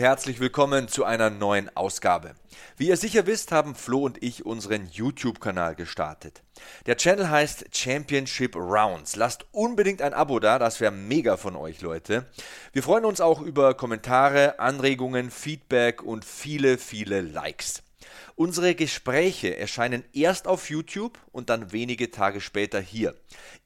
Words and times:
herzlich 0.00 0.40
willkommen 0.40 0.88
zu 0.88 1.04
einer 1.04 1.28
neuen 1.28 1.76
Ausgabe. 1.76 2.34
Wie 2.78 2.88
ihr 2.88 2.96
sicher 2.96 3.26
wisst, 3.26 3.52
haben 3.52 3.74
Flo 3.74 4.06
und 4.06 4.22
ich 4.22 4.46
unseren 4.46 4.88
YouTube-Kanal 4.90 5.74
gestartet. 5.74 6.42
Der 6.86 6.96
Channel 6.96 7.28
heißt 7.28 7.66
Championship 7.76 8.56
Rounds. 8.56 9.16
Lasst 9.16 9.44
unbedingt 9.52 10.00
ein 10.00 10.14
Abo 10.14 10.40
da, 10.40 10.58
das 10.58 10.80
wäre 10.80 10.90
mega 10.90 11.36
von 11.36 11.54
euch, 11.54 11.82
Leute. 11.82 12.24
Wir 12.72 12.82
freuen 12.82 13.04
uns 13.04 13.20
auch 13.20 13.42
über 13.42 13.74
Kommentare, 13.74 14.58
Anregungen, 14.58 15.30
Feedback 15.30 16.02
und 16.02 16.24
viele, 16.24 16.78
viele 16.78 17.20
Likes. 17.20 17.82
Unsere 18.36 18.74
Gespräche 18.74 19.58
erscheinen 19.58 20.02
erst 20.14 20.46
auf 20.48 20.70
YouTube 20.70 21.18
und 21.30 21.50
dann 21.50 21.72
wenige 21.72 22.10
Tage 22.10 22.40
später 22.40 22.80
hier. 22.80 23.14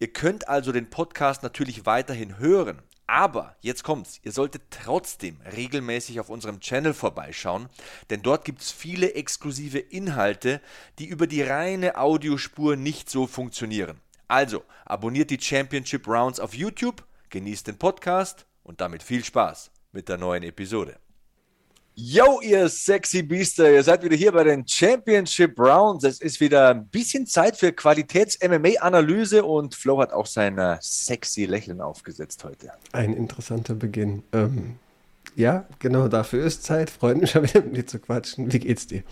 Ihr 0.00 0.12
könnt 0.12 0.48
also 0.48 0.72
den 0.72 0.90
Podcast 0.90 1.44
natürlich 1.44 1.86
weiterhin 1.86 2.38
hören, 2.38 2.82
aber 3.06 3.56
jetzt 3.60 3.84
kommt's, 3.84 4.18
ihr 4.22 4.32
solltet 4.32 4.62
trotzdem 4.70 5.38
regelmäßig 5.54 6.20
auf 6.20 6.30
unserem 6.30 6.60
Channel 6.60 6.94
vorbeischauen, 6.94 7.68
denn 8.10 8.22
dort 8.22 8.44
gibt's 8.44 8.72
viele 8.72 9.14
exklusive 9.14 9.78
Inhalte, 9.78 10.60
die 10.98 11.06
über 11.06 11.26
die 11.26 11.42
reine 11.42 11.98
Audiospur 11.98 12.76
nicht 12.76 13.10
so 13.10 13.26
funktionieren. 13.26 14.00
Also, 14.28 14.64
abonniert 14.86 15.30
die 15.30 15.40
Championship 15.40 16.08
Rounds 16.08 16.40
auf 16.40 16.54
YouTube, 16.54 17.04
genießt 17.30 17.66
den 17.66 17.78
Podcast 17.78 18.46
und 18.62 18.80
damit 18.80 19.02
viel 19.02 19.22
Spaß 19.22 19.70
mit 19.92 20.08
der 20.08 20.16
neuen 20.16 20.42
Episode. 20.42 20.98
Yo, 21.96 22.40
ihr 22.40 22.68
sexy 22.68 23.22
Biester, 23.22 23.70
ihr 23.70 23.84
seid 23.84 24.02
wieder 24.02 24.16
hier 24.16 24.32
bei 24.32 24.42
den 24.42 24.66
Championship 24.66 25.56
Rounds. 25.60 26.02
Es 26.02 26.20
ist 26.20 26.40
wieder 26.40 26.70
ein 26.70 26.88
bisschen 26.88 27.24
Zeit 27.24 27.56
für 27.56 27.70
Qualitäts-MMA-Analyse 27.70 29.44
und 29.44 29.76
Flo 29.76 30.00
hat 30.00 30.12
auch 30.12 30.26
sein 30.26 30.58
äh, 30.58 30.76
sexy 30.80 31.44
Lächeln 31.44 31.80
aufgesetzt 31.80 32.42
heute. 32.42 32.72
Ein 32.90 33.14
interessanter 33.14 33.76
Beginn. 33.76 34.24
Ähm, 34.32 34.74
ja, 35.36 35.66
genau 35.78 36.08
dafür 36.08 36.44
ist 36.44 36.64
Zeit. 36.64 36.90
Freut 36.90 37.18
mich 37.18 37.30
schon 37.30 37.44
wieder 37.44 37.62
mit 37.62 37.76
dir 37.76 37.86
zu 37.86 38.00
quatschen. 38.00 38.52
Wie 38.52 38.58
geht's 38.58 38.88
dir? 38.88 39.04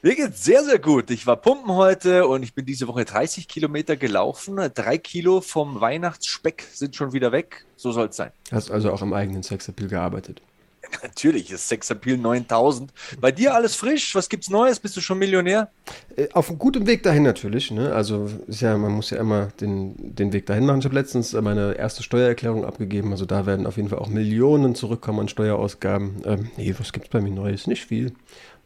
Mir 0.00 0.14
geht's 0.14 0.44
sehr, 0.44 0.62
sehr 0.62 0.78
gut. 0.78 1.10
Ich 1.10 1.26
war 1.26 1.34
pumpen 1.34 1.74
heute 1.74 2.28
und 2.28 2.44
ich 2.44 2.54
bin 2.54 2.64
diese 2.64 2.86
Woche 2.86 3.06
30 3.06 3.48
Kilometer 3.48 3.96
gelaufen. 3.96 4.60
Drei 4.72 4.98
Kilo 4.98 5.40
vom 5.40 5.80
Weihnachtsspeck 5.80 6.64
sind 6.72 6.94
schon 6.94 7.12
wieder 7.12 7.32
weg. 7.32 7.64
So 7.74 7.90
soll 7.90 8.06
es 8.06 8.14
sein. 8.14 8.30
Hast 8.52 8.70
also 8.70 8.92
auch 8.92 9.02
am 9.02 9.12
eigenen 9.12 9.42
Sexappeal 9.42 9.88
gearbeitet? 9.88 10.42
Natürlich 11.02 11.50
ist 11.50 11.68
Sexappeal 11.68 12.16
9000. 12.18 12.92
Bei 13.20 13.32
dir 13.32 13.54
alles 13.54 13.76
frisch? 13.76 14.14
Was 14.14 14.28
gibt's 14.28 14.50
Neues? 14.50 14.80
Bist 14.80 14.96
du 14.96 15.00
schon 15.00 15.18
Millionär? 15.18 15.70
Äh, 16.16 16.28
auf 16.32 16.48
einem 16.48 16.58
guten 16.58 16.86
Weg 16.86 17.02
dahin 17.02 17.22
natürlich. 17.22 17.70
Ne? 17.70 17.92
Also 17.92 18.30
ja, 18.48 18.76
man 18.76 18.92
muss 18.92 19.10
ja 19.10 19.18
immer 19.18 19.46
den, 19.60 20.14
den 20.14 20.32
Weg 20.32 20.46
dahin 20.46 20.66
machen. 20.66 20.80
Ich 20.80 20.84
habe 20.84 20.94
letztens 20.94 21.32
meine 21.32 21.74
erste 21.74 22.02
Steuererklärung 22.02 22.64
abgegeben. 22.64 23.12
Also 23.12 23.26
da 23.26 23.46
werden 23.46 23.66
auf 23.66 23.76
jeden 23.76 23.88
Fall 23.88 23.98
auch 23.98 24.08
Millionen 24.08 24.74
zurückkommen 24.74 25.20
an 25.20 25.28
Steuerausgaben. 25.28 26.22
Ähm, 26.24 26.50
nee, 26.56 26.74
was 26.78 26.92
gibt's 26.92 27.10
bei 27.10 27.20
mir 27.20 27.30
Neues? 27.30 27.66
Nicht 27.66 27.86
viel. 27.86 28.12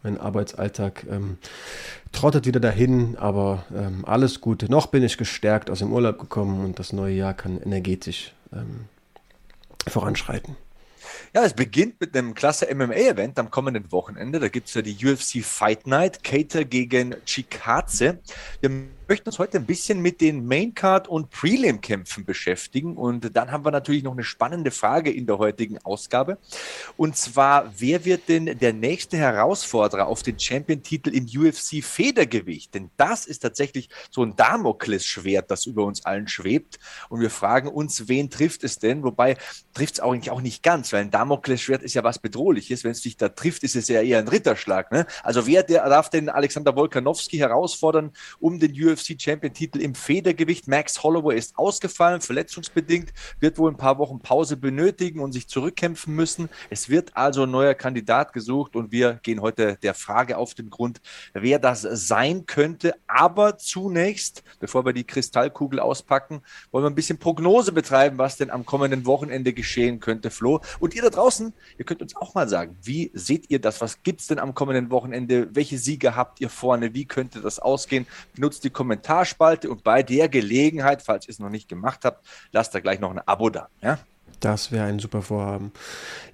Mein 0.02 0.19
Arbeitsalltag 0.19 1.06
ähm, 1.08 1.38
trottet 2.10 2.44
wieder 2.44 2.58
dahin, 2.58 3.16
aber 3.16 3.64
ähm, 3.72 4.04
alles 4.04 4.41
Gute. 4.41 4.69
Noch 4.69 4.88
bin 4.88 5.04
ich 5.04 5.16
gestärkt 5.16 5.70
aus 5.70 5.78
dem 5.78 5.92
Urlaub 5.92 6.19
gekommen 6.19 6.64
und 6.64 6.80
das 6.80 6.92
neue 6.92 7.14
Jahr 7.14 7.34
kann 7.34 7.62
energetisch 7.62 8.32
ähm, 8.52 8.86
voranschreiten. 9.86 10.56
Ja, 11.34 11.44
es 11.44 11.54
beginnt 11.54 11.98
mit 11.98 12.15
einem 12.15 12.34
klasse 12.34 12.66
MMA-Event 12.75 13.38
am 13.38 13.50
kommenden 13.50 13.91
Wochenende. 13.91 14.38
Da 14.38 14.48
gibt 14.48 14.69
es 14.69 14.75
ja 14.75 14.82
die 14.82 14.94
UFC 15.03 15.43
Fight 15.43 15.87
Night, 15.87 16.22
Cater 16.22 16.66
gegen 16.66 17.16
Chikaze. 17.25 18.19
Wir 18.60 18.69
möchten 19.12 19.28
uns 19.28 19.38
heute 19.38 19.58
ein 19.58 19.66
bisschen 19.66 20.00
mit 20.00 20.22
den 20.22 20.46
Maincard- 20.46 21.06
und 21.06 21.28
Prelim-Kämpfen 21.28 22.24
beschäftigen. 22.24 22.96
Und 22.96 23.36
dann 23.36 23.52
haben 23.52 23.62
wir 23.62 23.70
natürlich 23.70 24.02
noch 24.02 24.12
eine 24.12 24.24
spannende 24.24 24.70
Frage 24.70 25.12
in 25.12 25.26
der 25.26 25.36
heutigen 25.36 25.76
Ausgabe. 25.84 26.38
Und 26.96 27.14
zwar, 27.14 27.70
wer 27.76 28.06
wird 28.06 28.30
denn 28.30 28.58
der 28.58 28.72
nächste 28.72 29.18
Herausforderer 29.18 30.06
auf 30.06 30.22
den 30.22 30.38
Champion-Titel 30.38 31.10
im 31.10 31.26
UFC 31.26 31.84
Federgewicht? 31.84 32.72
Denn 32.72 32.88
das 32.96 33.26
ist 33.26 33.40
tatsächlich 33.40 33.90
so 34.10 34.22
ein 34.22 34.34
Damoklesschwert, 34.34 35.50
das 35.50 35.66
über 35.66 35.84
uns 35.84 36.06
allen 36.06 36.26
schwebt. 36.26 36.78
Und 37.10 37.20
wir 37.20 37.28
fragen 37.28 37.68
uns, 37.68 38.08
wen 38.08 38.30
trifft 38.30 38.64
es 38.64 38.78
denn? 38.78 39.02
Wobei 39.02 39.36
trifft 39.74 39.96
es 39.96 40.00
eigentlich 40.00 40.30
auch 40.30 40.40
nicht 40.40 40.62
ganz, 40.62 40.90
weil 40.94 41.02
ein 41.02 41.10
Damoklesschwert 41.10 41.82
ist 41.82 41.92
ja 41.92 42.02
was 42.02 42.18
Bedrohliches. 42.18 42.82
Wenn 42.82 42.92
es 42.92 43.02
dich 43.02 43.18
da 43.18 43.28
trifft, 43.28 43.62
ist 43.62 43.76
es 43.76 43.88
ja 43.88 44.00
eher 44.00 44.20
ein 44.20 44.28
Ritterschlag. 44.28 44.90
Ne? 44.90 45.04
Also 45.22 45.46
wer 45.46 45.62
der, 45.62 45.86
darf 45.86 46.08
den 46.08 46.30
Alexander 46.30 46.74
Wolkanowski 46.74 47.36
herausfordern 47.36 48.12
um 48.40 48.58
den 48.58 48.72
UFC 48.72 49.01
UFC-Champion-Titel 49.02 49.80
im 49.80 49.94
Federgewicht. 49.94 50.68
Max 50.68 51.02
Holloway 51.02 51.36
ist 51.36 51.58
ausgefallen, 51.58 52.20
verletzungsbedingt, 52.20 53.12
wird 53.40 53.58
wohl 53.58 53.70
ein 53.70 53.76
paar 53.76 53.98
Wochen 53.98 54.20
Pause 54.20 54.56
benötigen 54.56 55.20
und 55.20 55.32
sich 55.32 55.48
zurückkämpfen 55.48 56.14
müssen. 56.14 56.48
Es 56.70 56.88
wird 56.88 57.16
also 57.16 57.44
ein 57.44 57.50
neuer 57.50 57.74
Kandidat 57.74 58.32
gesucht 58.32 58.76
und 58.76 58.92
wir 58.92 59.14
gehen 59.22 59.40
heute 59.40 59.76
der 59.82 59.94
Frage 59.94 60.36
auf 60.36 60.54
den 60.54 60.70
Grund, 60.70 61.00
wer 61.32 61.58
das 61.58 61.82
sein 61.82 62.46
könnte. 62.46 62.94
Aber 63.06 63.58
zunächst, 63.58 64.42
bevor 64.60 64.84
wir 64.84 64.92
die 64.92 65.04
Kristallkugel 65.04 65.80
auspacken, 65.80 66.42
wollen 66.70 66.84
wir 66.84 66.90
ein 66.90 66.94
bisschen 66.94 67.19
Prognose 67.19 67.72
betreiben, 67.72 68.19
was 68.19 68.36
denn 68.36 68.50
am 68.50 68.64
kommenden 68.64 69.06
Wochenende 69.06 69.52
geschehen 69.52 70.00
könnte, 70.00 70.30
Flo. 70.30 70.60
Und 70.78 70.94
ihr 70.94 71.02
da 71.02 71.10
draußen, 71.10 71.52
ihr 71.78 71.84
könnt 71.84 72.02
uns 72.02 72.16
auch 72.16 72.34
mal 72.34 72.48
sagen, 72.48 72.76
wie 72.82 73.10
seht 73.14 73.50
ihr 73.50 73.60
das? 73.60 73.80
Was 73.80 74.02
gibt 74.02 74.20
es 74.20 74.26
denn 74.28 74.38
am 74.38 74.54
kommenden 74.54 74.90
Wochenende? 74.90 75.48
Welche 75.54 75.78
Siege 75.78 76.14
habt 76.16 76.40
ihr 76.40 76.48
vorne? 76.48 76.94
Wie 76.94 77.04
könnte 77.04 77.40
das 77.40 77.58
ausgehen? 77.58 78.06
Benutzt 78.34 78.64
die 78.64 78.70
Kommentare 78.70 78.91
Kommentarspalte 78.92 79.70
und 79.70 79.82
bei 79.84 80.03
der 80.03 80.28
Gelegenheit, 80.28 81.03
falls 81.03 81.26
ihr 81.26 81.30
es 81.30 81.38
noch 81.38 81.50
nicht 81.50 81.69
gemacht 81.69 82.00
habt, 82.04 82.25
lasst 82.53 82.75
da 82.75 82.80
gleich 82.80 83.00
noch 83.00 83.10
ein 83.10 83.20
Abo 83.26 83.48
da. 83.50 83.69
Ja? 83.80 83.98
Das 84.41 84.72
wäre 84.72 84.86
ein 84.86 84.98
super 84.98 85.22
Vorhaben. 85.22 85.72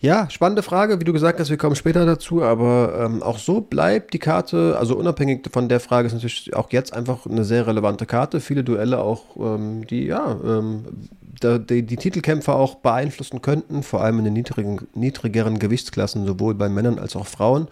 Ja, 0.01 0.31
spannende 0.31 0.63
Frage. 0.63 0.99
Wie 0.99 1.05
du 1.05 1.13
gesagt 1.13 1.39
hast, 1.39 1.51
wir 1.51 1.59
kommen 1.59 1.77
später 1.77 2.07
dazu, 2.07 2.43
aber 2.43 2.99
ähm, 3.05 3.23
auch 3.23 3.39
so 3.39 3.61
bleibt 3.61 4.15
die 4.15 4.19
Karte, 4.19 4.77
also 4.79 4.97
unabhängig 4.97 5.47
von 5.53 5.69
der 5.69 5.79
Frage, 5.79 6.07
ist 6.07 6.15
natürlich 6.15 6.57
auch 6.57 6.73
jetzt 6.73 6.95
einfach 6.95 7.27
eine 7.27 7.45
sehr 7.45 7.67
relevante 7.67 8.07
Karte. 8.07 8.41
Viele 8.41 8.65
Duelle 8.65 9.01
auch, 9.01 9.37
ähm, 9.37 9.87
die 9.87 10.07
ja 10.07 10.39
ähm, 10.43 11.11
die, 11.43 11.83
die, 11.83 11.97
Titelkämpfer 11.97 12.55
auch 12.55 12.77
beeinflussen 12.77 13.43
könnten, 13.43 13.83
vor 13.83 14.03
allem 14.03 14.19
in 14.19 14.25
den 14.25 14.35
niedrigen, 14.35 14.89
niedrigeren 14.95 15.59
Gewichtsklassen, 15.59 16.27
sowohl 16.27 16.55
bei 16.55 16.69
Männern 16.69 16.99
als 16.99 17.15
auch 17.15 17.27
Frauen. 17.27 17.69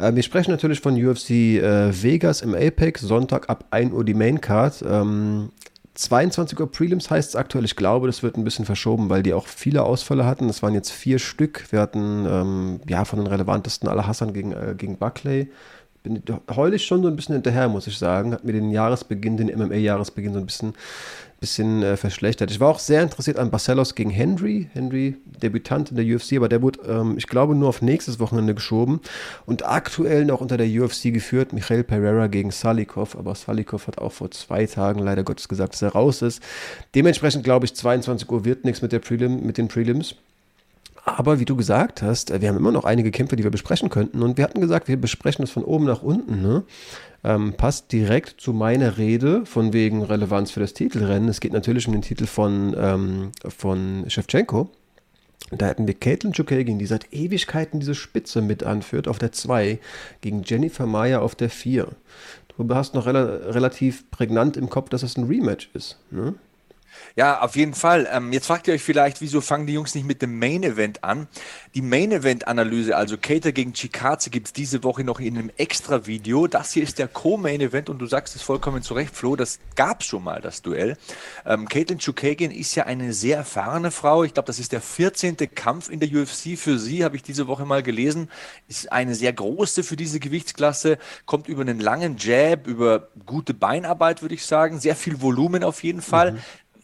Äh, 0.00 0.14
wir 0.14 0.22
sprechen 0.22 0.50
natürlich 0.50 0.80
von 0.80 0.94
UFC 0.94 1.30
äh, 1.30 2.02
Vegas 2.02 2.42
im 2.42 2.54
Apex, 2.54 3.02
Sonntag 3.02 3.48
ab 3.48 3.64
1 3.70 3.92
Uhr 3.92 4.04
die 4.04 4.14
Maincard. 4.14 4.82
Ähm, 4.88 5.50
22 5.94 6.58
Uhr 6.58 6.70
Prelims 6.70 7.10
heißt 7.10 7.30
es 7.30 7.36
aktuell. 7.36 7.64
Ich 7.64 7.76
glaube, 7.76 8.06
das 8.06 8.22
wird 8.22 8.36
ein 8.36 8.44
bisschen 8.44 8.64
verschoben, 8.64 9.10
weil 9.10 9.22
die 9.22 9.34
auch 9.34 9.46
viele 9.46 9.82
Ausfälle 9.82 10.24
hatten. 10.24 10.46
Das 10.46 10.62
waren 10.62 10.74
jetzt 10.74 10.90
vier 10.90 11.18
Stück. 11.18 11.66
Wir 11.70 11.80
hatten 11.80 12.26
ähm, 12.26 12.80
ja 12.88 13.04
von 13.04 13.18
den 13.18 13.26
relevantesten 13.26 13.88
aller 13.88 14.06
Hassan 14.06 14.32
gegen, 14.32 14.52
äh, 14.52 14.74
gegen 14.76 14.96
Buckley. 14.96 15.50
Bin 16.02 16.22
heul 16.56 16.72
ich 16.72 16.86
schon 16.86 17.02
so 17.02 17.08
ein 17.08 17.16
bisschen 17.16 17.34
hinterher, 17.34 17.68
muss 17.68 17.86
ich 17.86 17.98
sagen. 17.98 18.32
Hat 18.32 18.44
mir 18.44 18.52
den 18.52 18.70
Jahresbeginn, 18.70 19.36
den 19.36 19.48
MMA-Jahresbeginn 19.48 20.32
so 20.32 20.38
ein 20.38 20.46
bisschen 20.46 20.72
bisschen 21.40 21.82
äh, 21.82 21.96
verschlechtert. 21.96 22.50
Ich 22.50 22.60
war 22.60 22.68
auch 22.68 22.78
sehr 22.78 23.02
interessiert 23.02 23.38
an 23.38 23.50
Barcelos 23.50 23.94
gegen 23.94 24.10
Henry. 24.10 24.68
Henry, 24.74 25.16
Debütant 25.24 25.90
in 25.90 25.96
der 25.96 26.04
UFC, 26.04 26.34
aber 26.34 26.48
der 26.48 26.60
wurde, 26.60 26.80
ähm, 26.86 27.16
ich 27.16 27.26
glaube, 27.26 27.54
nur 27.54 27.70
auf 27.70 27.80
nächstes 27.80 28.20
Wochenende 28.20 28.54
geschoben 28.54 29.00
und 29.46 29.66
aktuell 29.66 30.26
noch 30.26 30.40
unter 30.40 30.58
der 30.58 30.68
UFC 30.68 31.12
geführt. 31.12 31.52
Michael 31.52 31.82
Pereira 31.82 32.26
gegen 32.26 32.50
Salikov, 32.50 33.16
aber 33.16 33.34
Salikov 33.34 33.86
hat 33.86 33.98
auch 33.98 34.12
vor 34.12 34.30
zwei 34.30 34.66
Tagen 34.66 35.00
leider 35.00 35.24
Gottes 35.24 35.48
gesagt, 35.48 35.72
dass 35.72 35.82
er 35.82 35.92
raus 35.92 36.20
ist. 36.20 36.42
Dementsprechend 36.94 37.42
glaube 37.42 37.64
ich, 37.64 37.74
22 37.74 38.30
Uhr 38.30 38.44
wird 38.44 38.64
nichts 38.64 38.82
mit, 38.82 38.92
der 38.92 38.98
Prelim, 38.98 39.44
mit 39.44 39.56
den 39.56 39.68
Prelims. 39.68 40.16
Aber 41.16 41.40
wie 41.40 41.44
du 41.44 41.56
gesagt 41.56 42.02
hast, 42.02 42.40
wir 42.40 42.48
haben 42.48 42.56
immer 42.56 42.72
noch 42.72 42.84
einige 42.84 43.10
Kämpfe, 43.10 43.36
die 43.36 43.42
wir 43.42 43.50
besprechen 43.50 43.90
könnten. 43.90 44.22
Und 44.22 44.36
wir 44.36 44.44
hatten 44.44 44.60
gesagt, 44.60 44.88
wir 44.88 45.00
besprechen 45.00 45.42
das 45.42 45.50
von 45.50 45.64
oben 45.64 45.84
nach 45.84 46.02
unten. 46.02 46.42
Ne? 46.42 46.62
Ähm, 47.24 47.54
passt 47.54 47.92
direkt 47.92 48.40
zu 48.40 48.52
meiner 48.52 48.96
Rede 48.96 49.44
von 49.44 49.72
wegen 49.72 50.02
Relevanz 50.02 50.50
für 50.50 50.60
das 50.60 50.72
Titelrennen. 50.72 51.28
Es 51.28 51.40
geht 51.40 51.52
natürlich 51.52 51.86
um 51.86 51.92
den 51.92 52.02
Titel 52.02 52.26
von, 52.26 52.74
ähm, 52.78 53.32
von 53.46 54.04
Shevchenko. 54.08 54.70
Da 55.50 55.66
hatten 55.66 55.86
wir 55.86 55.94
Caitlin 55.94 56.32
Chukagin, 56.32 56.78
die 56.78 56.86
seit 56.86 57.12
Ewigkeiten 57.12 57.80
diese 57.80 57.94
Spitze 57.94 58.40
mit 58.40 58.62
anführt, 58.62 59.08
auf 59.08 59.18
der 59.18 59.32
2, 59.32 59.80
gegen 60.20 60.42
Jennifer 60.44 60.86
Meyer 60.86 61.22
auf 61.22 61.34
der 61.34 61.50
4. 61.50 61.88
Du 62.56 62.74
hast 62.74 62.94
noch 62.94 63.06
rel 63.06 63.16
relativ 63.16 64.10
prägnant 64.10 64.56
im 64.56 64.68
Kopf, 64.68 64.90
dass 64.90 65.02
es 65.02 65.16
ein 65.16 65.24
Rematch 65.24 65.70
ist. 65.72 65.98
Ne? 66.10 66.34
Ja, 67.16 67.40
auf 67.40 67.56
jeden 67.56 67.74
Fall. 67.74 68.08
Ähm, 68.10 68.32
jetzt 68.32 68.46
fragt 68.46 68.68
ihr 68.68 68.74
euch 68.74 68.82
vielleicht, 68.82 69.20
wieso 69.20 69.40
fangen 69.40 69.66
die 69.66 69.72
Jungs 69.74 69.94
nicht 69.94 70.06
mit 70.06 70.22
dem 70.22 70.38
Main 70.38 70.62
Event 70.62 71.02
an? 71.04 71.28
Die 71.74 71.82
Main 71.82 72.12
Event 72.12 72.46
Analyse, 72.48 72.96
also 72.96 73.16
Cater 73.16 73.52
gegen 73.52 73.72
Chikaze, 73.72 74.30
gibt 74.30 74.48
es 74.48 74.52
diese 74.52 74.82
Woche 74.84 75.04
noch 75.04 75.20
in 75.20 75.36
einem 75.36 75.50
extra 75.56 76.06
Video. 76.06 76.46
Das 76.46 76.72
hier 76.72 76.82
ist 76.82 76.98
der 76.98 77.08
Co-Main 77.08 77.60
Event 77.60 77.90
und 77.90 77.98
du 77.98 78.06
sagst 78.06 78.36
es 78.36 78.42
vollkommen 78.42 78.82
zu 78.82 78.94
Recht, 78.94 79.14
Flo, 79.14 79.36
das 79.36 79.58
gab 79.76 80.02
schon 80.02 80.24
mal, 80.24 80.40
das 80.40 80.62
Duell. 80.62 80.96
Ähm, 81.44 81.68
Caitlin 81.68 81.98
Chukagin 81.98 82.50
ist 82.50 82.74
ja 82.74 82.84
eine 82.84 83.12
sehr 83.12 83.38
erfahrene 83.38 83.90
Frau. 83.90 84.24
Ich 84.24 84.34
glaube, 84.34 84.46
das 84.46 84.58
ist 84.58 84.72
der 84.72 84.80
14. 84.80 85.36
Kampf 85.54 85.90
in 85.90 86.00
der 86.00 86.08
UFC 86.10 86.56
für 86.58 86.78
sie, 86.78 87.04
habe 87.04 87.16
ich 87.16 87.22
diese 87.22 87.46
Woche 87.46 87.64
mal 87.64 87.82
gelesen. 87.82 88.30
Ist 88.68 88.90
eine 88.92 89.14
sehr 89.14 89.32
große 89.32 89.82
für 89.82 89.96
diese 89.96 90.20
Gewichtsklasse, 90.20 90.98
kommt 91.26 91.48
über 91.48 91.62
einen 91.62 91.80
langen 91.80 92.16
Jab, 92.18 92.66
über 92.66 93.08
gute 93.26 93.54
Beinarbeit, 93.54 94.22
würde 94.22 94.34
ich 94.34 94.44
sagen, 94.44 94.80
sehr 94.80 94.96
viel 94.96 95.20
Volumen 95.20 95.64
auf 95.64 95.82
jeden 95.82 96.02
Fall. 96.02 96.32
Mhm 96.32 96.38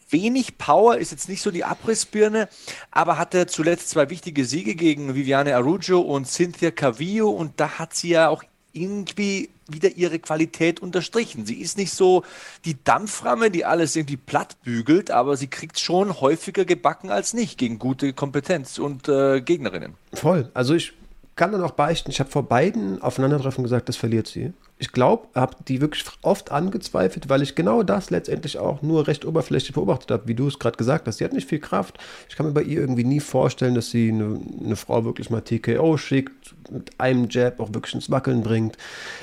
wenig 0.09 0.57
Power, 0.57 0.97
ist 0.97 1.11
jetzt 1.11 1.29
nicht 1.29 1.41
so 1.41 1.51
die 1.51 1.63
Abrissbirne, 1.63 2.47
aber 2.91 3.17
hatte 3.17 3.47
zuletzt 3.47 3.89
zwei 3.89 4.09
wichtige 4.09 4.45
Siege 4.45 4.75
gegen 4.75 5.15
Viviane 5.15 5.55
Arujo 5.55 5.99
und 5.99 6.27
Cynthia 6.27 6.71
Cavillo 6.71 7.29
und 7.29 7.59
da 7.59 7.79
hat 7.79 7.93
sie 7.93 8.09
ja 8.09 8.29
auch 8.29 8.43
irgendwie 8.73 9.49
wieder 9.67 9.89
ihre 9.97 10.19
Qualität 10.19 10.79
unterstrichen. 10.79 11.45
Sie 11.45 11.55
ist 11.55 11.77
nicht 11.77 11.93
so 11.93 12.23
die 12.63 12.81
Dampframme, 12.83 13.51
die 13.51 13.65
alles 13.65 13.95
irgendwie 13.95 14.17
platt 14.17 14.55
bügelt, 14.63 15.11
aber 15.11 15.35
sie 15.35 15.47
kriegt 15.47 15.79
schon 15.79 16.21
häufiger 16.21 16.63
gebacken 16.63 17.09
als 17.09 17.33
nicht 17.33 17.57
gegen 17.57 17.79
gute 17.79 18.13
Kompetenz 18.13 18.77
und 18.77 19.09
äh, 19.09 19.41
Gegnerinnen. 19.41 19.95
Voll. 20.13 20.49
Also 20.53 20.73
ich 20.73 20.93
kann 21.35 21.51
dann 21.51 21.63
auch 21.63 21.71
beichten, 21.71 22.11
ich 22.11 22.19
habe 22.19 22.29
vor 22.29 22.43
beiden 22.43 23.01
Aufeinandertreffen 23.01 23.63
gesagt, 23.63 23.89
das 23.89 23.97
verliert 23.97 24.27
sie 24.27 24.53
ich 24.79 24.91
glaube, 24.91 25.27
habe 25.33 25.55
die 25.67 25.81
wirklich 25.81 26.05
oft 26.21 26.51
angezweifelt, 26.51 27.29
weil 27.29 27.41
ich 27.41 27.55
genau 27.55 27.81
das 27.81 28.11
letztendlich 28.11 28.59
auch 28.59 28.83
nur 28.83 29.07
recht 29.07 29.25
oberflächlich 29.25 29.73
beobachtet 29.73 30.11
habe, 30.11 30.27
wie 30.27 30.35
du 30.35 30.47
es 30.47 30.59
gerade 30.59 30.77
gesagt 30.77 31.07
hast. 31.07 31.17
Sie 31.17 31.25
hat 31.25 31.33
nicht 31.33 31.49
viel 31.49 31.59
Kraft. 31.59 31.97
Ich 32.29 32.35
kann 32.35 32.45
mir 32.45 32.51
bei 32.51 32.61
ihr 32.61 32.79
irgendwie 32.79 33.03
nie 33.03 33.19
vorstellen, 33.19 33.73
dass 33.73 33.89
sie 33.89 34.09
eine, 34.09 34.39
eine 34.63 34.75
Frau 34.75 35.03
wirklich 35.03 35.31
mal 35.31 35.41
TKO 35.41 35.97
schickt, 35.97 36.53
mit 36.69 36.99
einem 36.99 37.27
Jab 37.29 37.59
auch 37.59 37.73
wirklich 37.73 37.95
ins 37.95 38.11
Wackeln 38.11 38.43
bringt. 38.43 38.77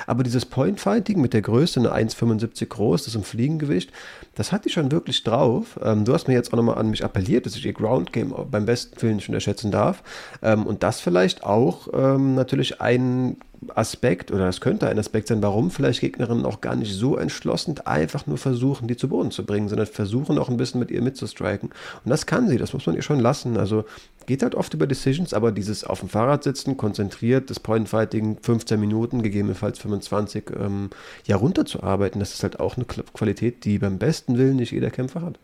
Aber 0.09 0.25
dieses 0.25 0.45
Point-Fighting 0.45 1.21
mit 1.21 1.35
der 1.35 1.43
Größe, 1.43 1.79
eine 1.79 1.95
1,75 1.95 2.67
groß, 2.67 3.05
das 3.05 3.15
im 3.15 3.23
Fliegengewicht, 3.23 3.93
das 4.35 4.51
hat 4.51 4.65
die 4.65 4.71
schon 4.71 4.91
wirklich 4.91 5.23
drauf. 5.23 5.79
Ähm, 5.83 6.05
du 6.05 6.15
hast 6.15 6.27
mir 6.27 6.35
jetzt 6.35 6.53
auch 6.53 6.57
nochmal 6.57 6.79
an 6.79 6.91
mich 6.91 7.05
appelliert, 7.05 7.47
dass 7.47 7.55
ich 7.55 7.65
ihr 7.65 7.75
Ground 7.75 8.13
Game 8.13 8.35
beim 8.51 8.67
besten 8.67 9.01
Willen 9.01 9.21
schon 9.21 9.35
erschätzen 9.35 9.71
darf. 9.71 10.03
Ähm, 10.43 10.67
und 10.67 10.83
das 10.83 11.01
vielleicht 11.01 11.45
auch 11.45 11.89
ähm, 11.93 12.35
natürlich 12.35 12.81
ein 12.81 13.37
Aspekt 13.75 14.31
oder 14.31 14.47
das 14.47 14.61
könnte 14.61 14.89
ein 14.89 14.99
Aspekt 14.99 15.29
sein, 15.29 15.43
warum 15.43 15.71
vielleicht 15.71 16.01
Gegnerinnen 16.01 16.45
auch 16.45 16.61
gar 16.61 16.77
nicht 16.77 16.95
so 16.95 17.17
entschlossen 17.17 17.79
einfach 17.85 18.27
nur 18.27 18.39
versuchen, 18.39 18.89
die 18.89 18.97
zu 18.97 19.09
Boden 19.09 19.31
zu 19.31 19.45
bringen, 19.45 19.69
sondern 19.69 19.87
versuchen 19.87 20.39
auch 20.39 20.49
ein 20.49 20.57
bisschen 20.57 20.81
mit 20.81 20.91
ihr 20.91 21.03
mitzustriken. 21.03 21.71
Und 22.05 22.11
das 22.11 22.27
kann 22.27 22.49
sie, 22.49 22.59
das 22.59 22.73
muss 22.73 22.87
man 22.87 22.97
ihr 22.97 23.03
schon 23.03 23.21
lassen. 23.21 23.57
Also 23.57 23.85
geht 24.27 24.43
halt 24.43 24.55
oft 24.55 24.75
über 24.75 24.87
Decisions, 24.87 25.35
aber 25.35 25.53
dieses 25.53 25.85
auf 25.85 26.01
dem 26.01 26.09
Fahrrad 26.09 26.45
sitzen, 26.45 26.77
konzentriert, 26.77 27.51
das 27.51 27.61
Point 27.61 27.89
Fighting 27.89 28.39
15 28.41 28.81
Minuten, 28.81 29.23
gegebenenfalls 29.23 29.79
25, 29.79 30.45
ähm, 30.59 30.91
ja 31.27 31.37
runterzuarbeiten, 31.37 32.21
das 32.21 32.35
ist 32.35 32.43
halt 32.43 32.61
auch 32.61 32.77
eine 32.77 32.87
Qualität, 32.87 33.65
die 33.65 33.79
beim 33.79 33.99
besten 33.99 34.39
Willen 34.39 34.57
nicht 34.57 34.73
jeder 34.73 34.91
Kämpfer 34.91 35.23
hat. 35.23 35.39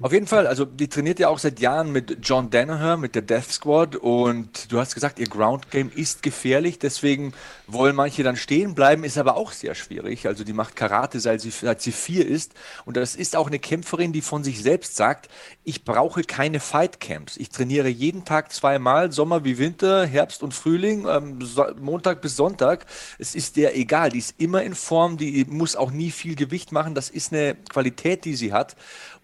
Auf 0.00 0.12
jeden 0.12 0.26
Fall, 0.26 0.46
also 0.46 0.64
die 0.64 0.88
trainiert 0.88 1.18
ja 1.18 1.28
auch 1.28 1.38
seit 1.38 1.60
Jahren 1.60 1.92
mit 1.92 2.18
John 2.22 2.50
Danaher, 2.50 2.96
mit 2.96 3.14
der 3.14 3.22
Death 3.22 3.50
Squad 3.50 3.96
und 3.96 4.70
du 4.72 4.78
hast 4.78 4.94
gesagt, 4.94 5.18
ihr 5.18 5.28
Ground 5.28 5.70
Game 5.70 5.90
ist 5.94 6.22
gefährlich, 6.22 6.78
deswegen 6.78 7.32
wollen 7.66 7.96
manche 7.96 8.22
dann 8.22 8.36
stehen 8.36 8.74
bleiben, 8.74 9.04
ist 9.04 9.18
aber 9.18 9.36
auch 9.36 9.52
sehr 9.52 9.74
schwierig. 9.74 10.26
Also 10.26 10.44
die 10.44 10.52
macht 10.52 10.76
Karate, 10.76 11.20
seit 11.20 11.40
sie, 11.40 11.50
seit 11.50 11.80
sie 11.82 11.92
vier 11.92 12.26
ist 12.26 12.52
und 12.84 12.96
das 12.96 13.16
ist 13.16 13.36
auch 13.36 13.46
eine 13.46 13.58
Kämpferin, 13.58 14.12
die 14.12 14.22
von 14.22 14.44
sich 14.44 14.62
selbst 14.62 14.96
sagt, 14.96 15.28
ich 15.64 15.84
brauche 15.84 16.22
keine 16.22 16.60
Fight 16.60 17.00
Camps. 17.00 17.36
Ich 17.36 17.50
trainiere 17.50 17.88
jeden 17.88 18.24
Tag 18.24 18.52
zweimal, 18.52 19.12
Sommer 19.12 19.44
wie 19.44 19.58
Winter, 19.58 20.06
Herbst 20.06 20.42
und 20.42 20.54
Frühling, 20.54 21.06
ähm, 21.08 21.40
so, 21.40 21.64
Montag 21.80 22.22
bis 22.22 22.36
Sonntag. 22.36 22.86
Es 23.18 23.34
ist 23.34 23.56
der 23.56 23.76
egal, 23.76 24.10
die 24.10 24.18
ist 24.18 24.34
immer 24.38 24.62
in 24.62 24.74
Form, 24.74 25.16
die 25.16 25.44
muss 25.48 25.76
auch 25.76 25.90
nie 25.90 26.10
viel 26.10 26.34
Gewicht 26.34 26.72
machen, 26.72 26.94
das 26.94 27.10
ist 27.10 27.32
eine 27.32 27.56
Qualität, 27.68 28.24
die 28.24 28.34
sie 28.34 28.52
hat 28.52 28.76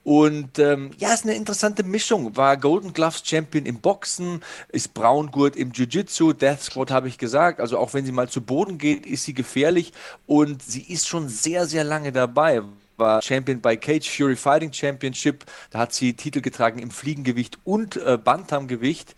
und 0.04 0.51
ähm, 0.58 0.90
ja, 0.99 1.12
ist 1.12 1.25
eine 1.25 1.34
interessante 1.34 1.82
Mischung. 1.82 2.37
War 2.37 2.56
Golden 2.56 2.93
Gloves 2.93 3.22
Champion 3.25 3.66
im 3.66 3.81
Boxen, 3.81 4.43
ist 4.69 4.94
Braungurt 4.94 5.56
im 5.56 5.72
Jiu-Jitsu, 5.72 6.32
Death 6.32 6.62
Squad 6.62 6.90
habe 6.90 7.08
ich 7.08 7.19
gesagt. 7.19 7.60
Also 7.60 7.78
auch 7.78 7.94
wenn 7.94 8.04
sie 8.04 8.12
mal 8.12 8.28
zu 8.28 8.40
Boden 8.40 8.78
geht, 8.78 9.06
ist 9.06 9.25
sie 9.25 9.34
gefährlich 9.34 9.93
und 10.26 10.62
sie 10.62 10.82
ist 10.82 11.08
schon 11.08 11.28
sehr, 11.28 11.66
sehr 11.66 11.84
lange 11.84 12.12
dabei. 12.12 12.62
War 12.96 13.22
Champion 13.22 13.60
bei 13.60 13.76
Cage 13.76 14.08
Fury 14.08 14.37
Fighting 14.37 14.72
Championship. 14.72 15.44
Da 15.70 15.81
hat 15.81 15.93
sie 15.93 16.14
Titel 16.14 16.40
getragen 16.40 16.78
im 16.78 16.90
Fliegengewicht 16.90 17.58
und 17.64 17.96
äh, 17.96 18.19
Bantamgewicht. 18.22 19.16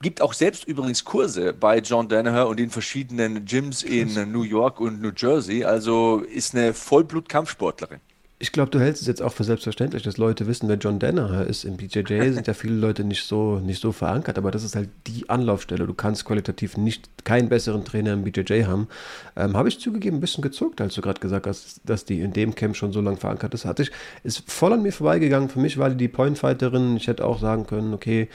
Gibt 0.00 0.22
auch 0.22 0.32
selbst 0.32 0.64
übrigens 0.64 1.04
Kurse 1.04 1.52
bei 1.52 1.78
John 1.78 2.08
Danaher 2.08 2.48
und 2.48 2.60
in 2.60 2.70
verschiedenen 2.70 3.44
Gyms 3.44 3.82
in 3.82 4.32
New 4.32 4.42
York 4.42 4.80
und 4.80 5.02
New 5.02 5.12
Jersey. 5.16 5.64
Also 5.64 6.18
ist 6.20 6.54
eine 6.54 6.72
Vollblut-Kampfsportlerin. 6.72 8.00
Ich 8.42 8.52
glaube, 8.52 8.70
du 8.70 8.80
hältst 8.80 9.02
es 9.02 9.06
jetzt 9.06 9.20
auch 9.20 9.34
für 9.34 9.44
selbstverständlich, 9.44 10.02
dass 10.02 10.16
Leute 10.16 10.46
wissen, 10.46 10.66
wer 10.66 10.78
John 10.78 10.98
Danaher 10.98 11.46
ist. 11.46 11.64
Im 11.64 11.76
BJJ 11.76 12.32
sind 12.32 12.46
ja 12.46 12.54
viele 12.54 12.74
Leute 12.74 13.04
nicht 13.04 13.24
so, 13.24 13.58
nicht 13.58 13.82
so 13.82 13.92
verankert, 13.92 14.38
aber 14.38 14.50
das 14.50 14.64
ist 14.64 14.74
halt 14.74 14.88
die 15.06 15.28
Anlaufstelle. 15.28 15.86
Du 15.86 15.92
kannst 15.92 16.24
qualitativ 16.24 16.78
nicht 16.78 17.06
keinen 17.24 17.50
besseren 17.50 17.84
Trainer 17.84 18.14
im 18.14 18.24
BJJ 18.24 18.64
haben. 18.64 18.88
Ähm, 19.36 19.58
Habe 19.58 19.68
ich 19.68 19.78
zugegeben 19.78 20.16
ein 20.16 20.20
bisschen 20.20 20.40
gezuckt, 20.40 20.80
als 20.80 20.94
du 20.94 21.02
gerade 21.02 21.20
gesagt 21.20 21.46
hast, 21.46 21.82
dass 21.84 22.06
die 22.06 22.20
in 22.20 22.32
dem 22.32 22.54
Camp 22.54 22.76
schon 22.76 22.92
so 22.92 23.02
lange 23.02 23.18
verankert 23.18 23.52
ist. 23.52 23.66
Hatte 23.66 23.82
ich, 23.82 23.90
ist 24.24 24.50
voll 24.50 24.72
an 24.72 24.82
mir 24.82 24.92
vorbeigegangen. 24.92 25.50
Für 25.50 25.60
mich 25.60 25.76
war 25.76 25.90
die 25.90 25.96
die 25.96 26.08
Pointfighterin. 26.08 26.96
Ich 26.96 27.08
hätte 27.08 27.26
auch 27.26 27.40
sagen 27.40 27.66
können, 27.66 27.92
okay, 27.92 28.30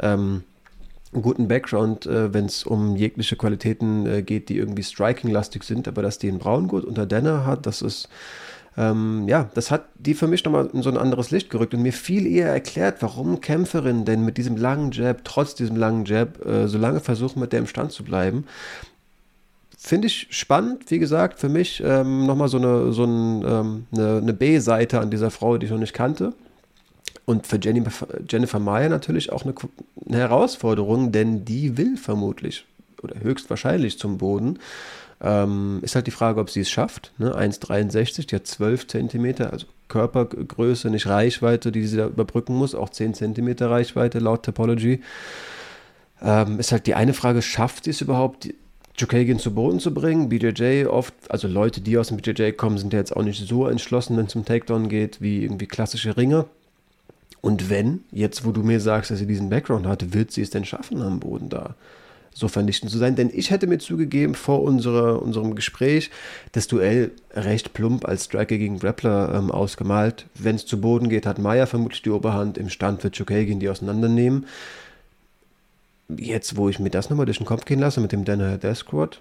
ähm, 0.00 0.44
einen 1.14 1.22
guten 1.22 1.48
Background, 1.48 2.04
äh, 2.04 2.34
wenn 2.34 2.44
es 2.44 2.64
um 2.64 2.94
jegliche 2.94 3.36
Qualitäten 3.36 4.06
äh, 4.06 4.22
geht, 4.22 4.50
die 4.50 4.58
irgendwie 4.58 4.82
striking-lastig 4.82 5.62
sind, 5.62 5.88
aber 5.88 6.02
dass 6.02 6.18
die 6.18 6.28
einen 6.28 6.38
Braungurt 6.38 6.84
unter 6.84 7.06
Denner 7.06 7.46
hat, 7.46 7.64
das 7.64 7.80
ist 7.80 8.08
ähm, 8.78 9.26
ja, 9.26 9.48
das 9.54 9.70
hat 9.70 9.86
die 9.98 10.14
für 10.14 10.26
mich 10.26 10.44
nochmal 10.44 10.68
in 10.72 10.82
so 10.82 10.90
ein 10.90 10.98
anderes 10.98 11.30
Licht 11.30 11.48
gerückt 11.48 11.72
und 11.72 11.82
mir 11.82 11.92
viel 11.92 12.26
eher 12.26 12.50
erklärt, 12.50 12.98
warum 13.00 13.40
Kämpferinnen 13.40 14.04
denn 14.04 14.24
mit 14.24 14.36
diesem 14.36 14.56
langen 14.56 14.90
Jab, 14.92 15.24
trotz 15.24 15.54
diesem 15.54 15.76
langen 15.76 16.04
Jab, 16.04 16.44
äh, 16.44 16.68
so 16.68 16.76
lange 16.76 17.00
versuchen, 17.00 17.40
mit 17.40 17.52
der 17.52 17.60
im 17.60 17.66
Stand 17.66 17.92
zu 17.92 18.04
bleiben. 18.04 18.44
Finde 19.78 20.08
ich 20.08 20.26
spannend, 20.30 20.90
wie 20.90 20.98
gesagt, 20.98 21.38
für 21.38 21.48
mich 21.48 21.82
ähm, 21.84 22.26
nochmal 22.26 22.48
so 22.48 22.58
eine, 22.58 22.92
so 22.92 23.04
ein, 23.04 23.44
ähm, 23.46 23.86
eine, 23.92 24.18
eine 24.18 24.34
B-Seite 24.34 25.00
an 25.00 25.10
dieser 25.10 25.30
Frau, 25.30 25.56
die 25.56 25.66
ich 25.66 25.72
noch 25.72 25.78
nicht 25.78 25.94
kannte. 25.94 26.34
Und 27.24 27.46
für 27.46 27.58
Jennifer, 27.58 28.06
Jennifer 28.28 28.58
Meyer 28.58 28.88
natürlich 28.88 29.32
auch 29.32 29.44
eine, 29.44 29.54
eine 30.06 30.18
Herausforderung, 30.18 31.12
denn 31.12 31.44
die 31.44 31.76
will 31.76 31.96
vermutlich 31.96 32.66
oder 33.02 33.20
höchstwahrscheinlich 33.20 33.98
zum 33.98 34.18
Boden. 34.18 34.58
Ähm, 35.20 35.80
ist 35.82 35.94
halt 35.94 36.06
die 36.06 36.12
Frage, 36.12 36.40
ob 36.40 36.50
sie 36.50 36.60
es 36.60 36.70
schafft. 36.70 37.12
Ne? 37.18 37.34
1,63, 37.34 38.26
die 38.26 38.36
hat 38.36 38.46
12 38.46 38.86
Zentimeter, 38.86 39.52
also 39.52 39.66
Körpergröße, 39.88 40.90
nicht 40.90 41.06
Reichweite, 41.06 41.72
die 41.72 41.86
sie 41.86 41.96
da 41.96 42.06
überbrücken 42.06 42.54
muss, 42.54 42.74
auch 42.74 42.90
10 42.90 43.14
Zentimeter 43.14 43.70
Reichweite 43.70 44.18
laut 44.18 44.44
Topology. 44.44 45.00
Ähm, 46.20 46.58
ist 46.58 46.72
halt 46.72 46.86
die 46.86 46.94
eine 46.94 47.14
Frage, 47.14 47.42
schafft 47.42 47.84
sie 47.84 47.90
es 47.90 48.00
überhaupt, 48.00 48.48
Chukagian 48.96 49.38
zu 49.38 49.54
Boden 49.54 49.78
zu 49.78 49.92
bringen? 49.92 50.28
BJJ 50.28 50.86
oft, 50.86 51.14
also 51.28 51.48
Leute, 51.48 51.80
die 51.82 51.98
aus 51.98 52.08
dem 52.08 52.16
BJJ 52.16 52.52
kommen, 52.52 52.78
sind 52.78 52.92
ja 52.92 52.98
jetzt 52.98 53.14
auch 53.14 53.22
nicht 53.22 53.46
so 53.46 53.68
entschlossen, 53.68 54.16
wenn 54.16 54.26
es 54.26 54.34
um 54.34 54.44
Takedown 54.44 54.88
geht, 54.88 55.20
wie 55.20 55.44
irgendwie 55.44 55.66
klassische 55.66 56.16
Ringer. 56.16 56.46
Und 57.42 57.70
wenn, 57.70 58.00
jetzt 58.10 58.44
wo 58.44 58.52
du 58.52 58.62
mir 58.62 58.80
sagst, 58.80 59.10
dass 59.10 59.18
sie 59.18 59.26
diesen 59.26 59.50
Background 59.50 59.86
hatte, 59.86 60.14
wird 60.14 60.32
sie 60.32 60.42
es 60.42 60.50
denn 60.50 60.64
schaffen 60.64 61.02
am 61.02 61.20
Boden 61.20 61.48
da? 61.48 61.74
So 62.36 62.48
vernichtend 62.48 62.92
zu 62.92 62.98
sein. 62.98 63.16
Denn 63.16 63.30
ich 63.32 63.50
hätte 63.50 63.66
mir 63.66 63.78
zugegeben 63.78 64.34
vor 64.34 64.62
unserer, 64.62 65.22
unserem 65.22 65.54
Gespräch 65.54 66.10
das 66.52 66.68
Duell 66.68 67.12
recht 67.32 67.72
plump 67.72 68.06
als 68.06 68.26
Striker 68.26 68.58
gegen 68.58 68.78
Grappler 68.78 69.34
ähm, 69.34 69.50
ausgemalt. 69.50 70.26
Wenn 70.34 70.56
es 70.56 70.66
zu 70.66 70.78
Boden 70.78 71.08
geht, 71.08 71.24
hat 71.24 71.38
Maya 71.38 71.64
vermutlich 71.64 72.02
die 72.02 72.10
Oberhand. 72.10 72.58
Im 72.58 72.68
Stand 72.68 73.02
wird 73.02 73.16
Chukagin 73.16 73.58
die 73.58 73.70
auseinandernehmen. 73.70 74.44
Jetzt, 76.10 76.58
wo 76.58 76.68
ich 76.68 76.78
mir 76.78 76.90
das 76.90 77.08
nochmal 77.08 77.24
durch 77.24 77.38
den 77.38 77.46
Kopf 77.46 77.64
gehen 77.64 77.80
lasse 77.80 78.02
mit 78.02 78.12
dem 78.12 78.26
Denner 78.26 78.58
Death 78.58 78.76
Squad, 78.76 79.18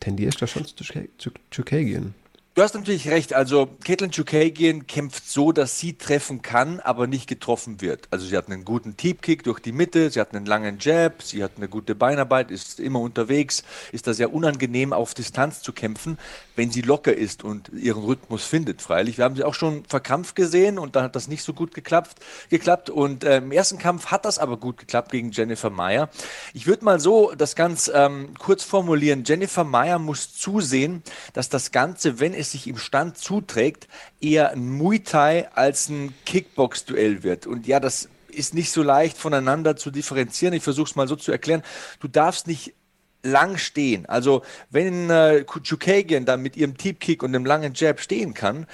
tendiere 0.00 0.28
ich 0.28 0.36
da 0.36 0.46
schon 0.46 0.66
zu 0.66 1.30
Chukagin. 1.50 2.14
Du 2.56 2.62
hast 2.62 2.74
natürlich 2.74 3.08
recht. 3.08 3.32
Also 3.32 3.68
Caitlin 3.84 4.10
Chukagian 4.10 4.88
kämpft 4.88 5.30
so, 5.30 5.52
dass 5.52 5.78
sie 5.78 5.92
treffen 5.92 6.42
kann, 6.42 6.80
aber 6.80 7.06
nicht 7.06 7.28
getroffen 7.28 7.80
wird. 7.80 8.08
Also 8.10 8.26
sie 8.26 8.36
hat 8.36 8.48
einen 8.48 8.64
guten 8.64 8.96
Teep-Kick 8.96 9.44
durch 9.44 9.60
die 9.60 9.70
Mitte, 9.70 10.10
sie 10.10 10.20
hat 10.20 10.34
einen 10.34 10.46
langen 10.46 10.78
Jab, 10.80 11.22
sie 11.22 11.44
hat 11.44 11.52
eine 11.58 11.68
gute 11.68 11.94
Beinarbeit, 11.94 12.50
ist 12.50 12.80
immer 12.80 12.98
unterwegs, 12.98 13.62
ist 13.92 14.08
da 14.08 14.14
sehr 14.14 14.34
unangenehm 14.34 14.92
auf 14.92 15.14
Distanz 15.14 15.62
zu 15.62 15.72
kämpfen, 15.72 16.18
wenn 16.56 16.72
sie 16.72 16.80
locker 16.80 17.16
ist 17.16 17.44
und 17.44 17.68
ihren 17.68 18.02
Rhythmus 18.02 18.44
findet. 18.44 18.82
Freilich, 18.82 19.16
wir 19.16 19.26
haben 19.26 19.36
sie 19.36 19.44
auch 19.44 19.54
schon 19.54 19.84
verkrampft 19.84 20.34
gesehen 20.34 20.80
und 20.80 20.96
dann 20.96 21.04
hat 21.04 21.14
das 21.14 21.28
nicht 21.28 21.44
so 21.44 21.52
gut 21.52 21.72
geklappt. 21.72 22.16
geklappt. 22.48 22.90
Und 22.90 23.22
äh, 23.22 23.36
im 23.36 23.52
ersten 23.52 23.78
Kampf 23.78 24.06
hat 24.06 24.24
das 24.24 24.40
aber 24.40 24.56
gut 24.56 24.76
geklappt 24.76 25.12
gegen 25.12 25.30
Jennifer 25.30 25.70
Meyer. 25.70 26.10
Ich 26.52 26.66
würde 26.66 26.84
mal 26.84 26.98
so 26.98 27.32
das 27.38 27.54
ganz 27.54 27.88
ähm, 27.94 28.34
kurz 28.40 28.64
formulieren. 28.64 29.22
Jennifer 29.24 29.62
Meyer 29.62 30.00
muss 30.00 30.34
zusehen, 30.34 31.04
dass 31.32 31.48
das 31.48 31.70
Ganze, 31.70 32.18
wenn 32.18 32.39
es 32.40 32.52
sich 32.52 32.66
im 32.66 32.76
Stand 32.76 33.16
zuträgt, 33.18 33.88
eher 34.20 34.50
ein 34.50 34.68
Muay 34.68 35.00
Thai 35.00 35.48
als 35.54 35.88
ein 35.88 36.14
Kickbox-Duell 36.26 37.22
wird. 37.22 37.46
Und 37.46 37.66
ja, 37.66 37.80
das 37.80 38.08
ist 38.28 38.54
nicht 38.54 38.72
so 38.72 38.82
leicht 38.82 39.16
voneinander 39.16 39.76
zu 39.76 39.90
differenzieren. 39.90 40.54
Ich 40.54 40.62
versuche 40.62 40.90
es 40.90 40.96
mal 40.96 41.08
so 41.08 41.16
zu 41.16 41.32
erklären. 41.32 41.62
Du 42.00 42.08
darfst 42.08 42.46
nicht 42.46 42.74
lang 43.22 43.58
stehen. 43.58 44.06
Also 44.06 44.42
wenn 44.70 45.10
äh, 45.10 45.44
Chukagian 45.44 46.24
dann 46.24 46.42
mit 46.42 46.56
ihrem 46.56 46.76
Deep 46.76 47.22
und 47.22 47.34
einem 47.34 47.44
langen 47.44 47.74
Jab 47.74 48.00
stehen 48.00 48.34
kann, 48.34 48.66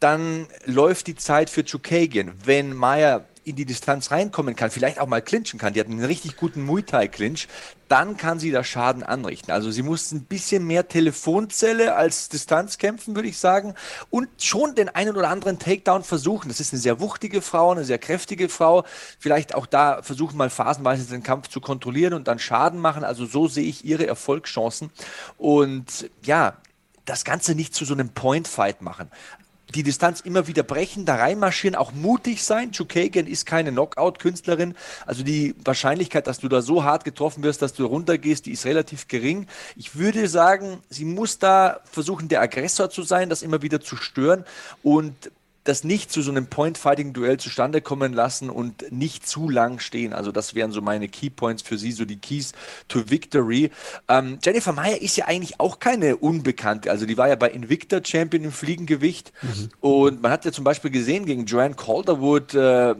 dann 0.00 0.48
läuft 0.64 1.06
die 1.06 1.14
Zeit 1.14 1.48
für 1.48 1.64
Chukagian. 1.64 2.32
Wenn 2.44 2.74
Maya 2.74 3.24
in 3.44 3.56
die 3.56 3.64
Distanz 3.64 4.10
reinkommen 4.10 4.56
kann, 4.56 4.70
vielleicht 4.70 5.00
auch 5.00 5.06
mal 5.06 5.22
clinchen 5.22 5.58
kann, 5.58 5.72
die 5.72 5.80
hat 5.80 5.88
einen 5.88 6.04
richtig 6.04 6.36
guten 6.36 6.62
Muay 6.62 6.82
Thai 6.82 7.08
Clinch, 7.08 7.48
dann 7.88 8.16
kann 8.16 8.38
sie 8.38 8.50
da 8.50 8.64
Schaden 8.64 9.02
anrichten. 9.02 9.52
Also 9.52 9.70
sie 9.70 9.82
muss 9.82 10.12
ein 10.12 10.24
bisschen 10.24 10.66
mehr 10.66 10.88
Telefonzelle 10.88 11.94
als 11.94 12.28
Distanz 12.28 12.78
kämpfen, 12.78 13.14
würde 13.14 13.28
ich 13.28 13.38
sagen, 13.38 13.74
und 14.10 14.28
schon 14.38 14.74
den 14.74 14.88
einen 14.88 15.16
oder 15.16 15.28
anderen 15.28 15.58
Takedown 15.58 16.04
versuchen. 16.04 16.48
Das 16.48 16.60
ist 16.60 16.72
eine 16.72 16.80
sehr 16.80 17.00
wuchtige 17.00 17.42
Frau, 17.42 17.72
eine 17.72 17.84
sehr 17.84 17.98
kräftige 17.98 18.48
Frau. 18.48 18.84
Vielleicht 19.18 19.54
auch 19.54 19.66
da 19.66 20.02
versuchen 20.02 20.36
mal 20.36 20.50
phasenweise 20.50 21.04
den 21.04 21.22
Kampf 21.22 21.48
zu 21.48 21.60
kontrollieren 21.60 22.14
und 22.14 22.28
dann 22.28 22.38
Schaden 22.38 22.80
machen. 22.80 23.04
Also 23.04 23.26
so 23.26 23.48
sehe 23.48 23.64
ich 23.64 23.84
ihre 23.84 24.06
Erfolgschancen. 24.06 24.90
Und 25.36 26.10
ja, 26.22 26.56
das 27.04 27.24
Ganze 27.24 27.54
nicht 27.54 27.74
zu 27.74 27.84
so 27.84 27.94
einem 27.94 28.10
Point-Fight 28.10 28.80
machen 28.80 29.10
die 29.74 29.82
Distanz 29.82 30.20
immer 30.20 30.46
wieder 30.46 30.62
brechen, 30.62 31.04
da 31.04 31.16
reinmarschieren, 31.16 31.74
auch 31.74 31.92
mutig 31.92 32.44
sein. 32.44 32.72
Chukagan 32.72 33.26
ist 33.26 33.46
keine 33.46 33.72
Knockout-Künstlerin. 33.72 34.74
Also 35.06 35.22
die 35.22 35.54
Wahrscheinlichkeit, 35.64 36.26
dass 36.26 36.38
du 36.38 36.48
da 36.48 36.62
so 36.62 36.84
hart 36.84 37.04
getroffen 37.04 37.42
wirst, 37.42 37.62
dass 37.62 37.72
du 37.72 37.86
runtergehst, 37.86 38.46
die 38.46 38.52
ist 38.52 38.66
relativ 38.66 39.08
gering. 39.08 39.46
Ich 39.76 39.96
würde 39.96 40.28
sagen, 40.28 40.78
sie 40.88 41.04
muss 41.04 41.38
da 41.38 41.80
versuchen, 41.84 42.28
der 42.28 42.42
Aggressor 42.42 42.90
zu 42.90 43.02
sein, 43.02 43.30
das 43.30 43.42
immer 43.42 43.62
wieder 43.62 43.80
zu 43.80 43.96
stören 43.96 44.44
und 44.82 45.30
das 45.64 45.84
nicht 45.84 46.10
zu 46.10 46.22
so 46.22 46.30
einem 46.30 46.46
Point-Fighting-Duell 46.46 47.38
zustande 47.38 47.80
kommen 47.80 48.12
lassen 48.12 48.50
und 48.50 48.90
nicht 48.90 49.26
zu 49.26 49.48
lang 49.48 49.78
stehen. 49.78 50.12
Also 50.12 50.32
das 50.32 50.54
wären 50.54 50.72
so 50.72 50.80
meine 50.80 51.08
Keypoints 51.08 51.62
für 51.62 51.78
sie, 51.78 51.92
so 51.92 52.04
die 52.04 52.18
Keys 52.18 52.52
to 52.88 53.10
Victory. 53.10 53.70
Ähm, 54.08 54.38
Jennifer 54.42 54.72
Meyer 54.72 55.00
ist 55.00 55.16
ja 55.16 55.26
eigentlich 55.26 55.60
auch 55.60 55.78
keine 55.78 56.16
Unbekannte. 56.16 56.90
Also 56.90 57.06
die 57.06 57.16
war 57.16 57.28
ja 57.28 57.36
bei 57.36 57.50
Invicta 57.50 58.00
Champion 58.04 58.44
im 58.44 58.52
Fliegengewicht. 58.52 59.32
Mhm. 59.42 59.68
Und 59.80 60.22
man 60.22 60.32
hat 60.32 60.44
ja 60.44 60.52
zum 60.52 60.64
Beispiel 60.64 60.90
gesehen 60.90 61.26
gegen 61.26 61.46
Joanne 61.46 61.74
Calderwood, 61.74 62.54
äh, 62.54 62.94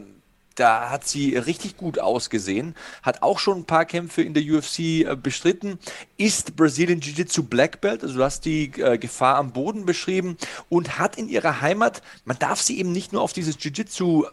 da 0.55 0.89
hat 0.89 1.07
sie 1.07 1.35
richtig 1.35 1.77
gut 1.77 1.99
ausgesehen, 1.99 2.75
hat 3.01 3.23
auch 3.23 3.39
schon 3.39 3.59
ein 3.59 3.65
paar 3.65 3.85
Kämpfe 3.85 4.21
in 4.21 4.33
der 4.33 4.43
UFC 4.43 4.79
äh, 4.79 5.17
bestritten, 5.21 5.79
ist 6.17 6.55
Brazilian 6.55 6.99
Jiu-Jitsu 6.99 7.43
Black 7.43 7.81
Belt, 7.81 8.03
also 8.03 8.17
du 8.17 8.23
hast 8.23 8.45
die 8.45 8.71
äh, 8.79 8.97
Gefahr 8.97 9.37
am 9.37 9.51
Boden 9.51 9.85
beschrieben 9.85 10.37
und 10.69 10.99
hat 10.99 11.17
in 11.17 11.29
ihrer 11.29 11.61
Heimat, 11.61 12.01
man 12.25 12.37
darf 12.39 12.61
sie 12.61 12.79
eben 12.79 12.91
nicht 12.91 13.13
nur 13.13 13.21
auf 13.21 13.33
dieses 13.33 13.57
Jiu-Jitsu 13.57 14.25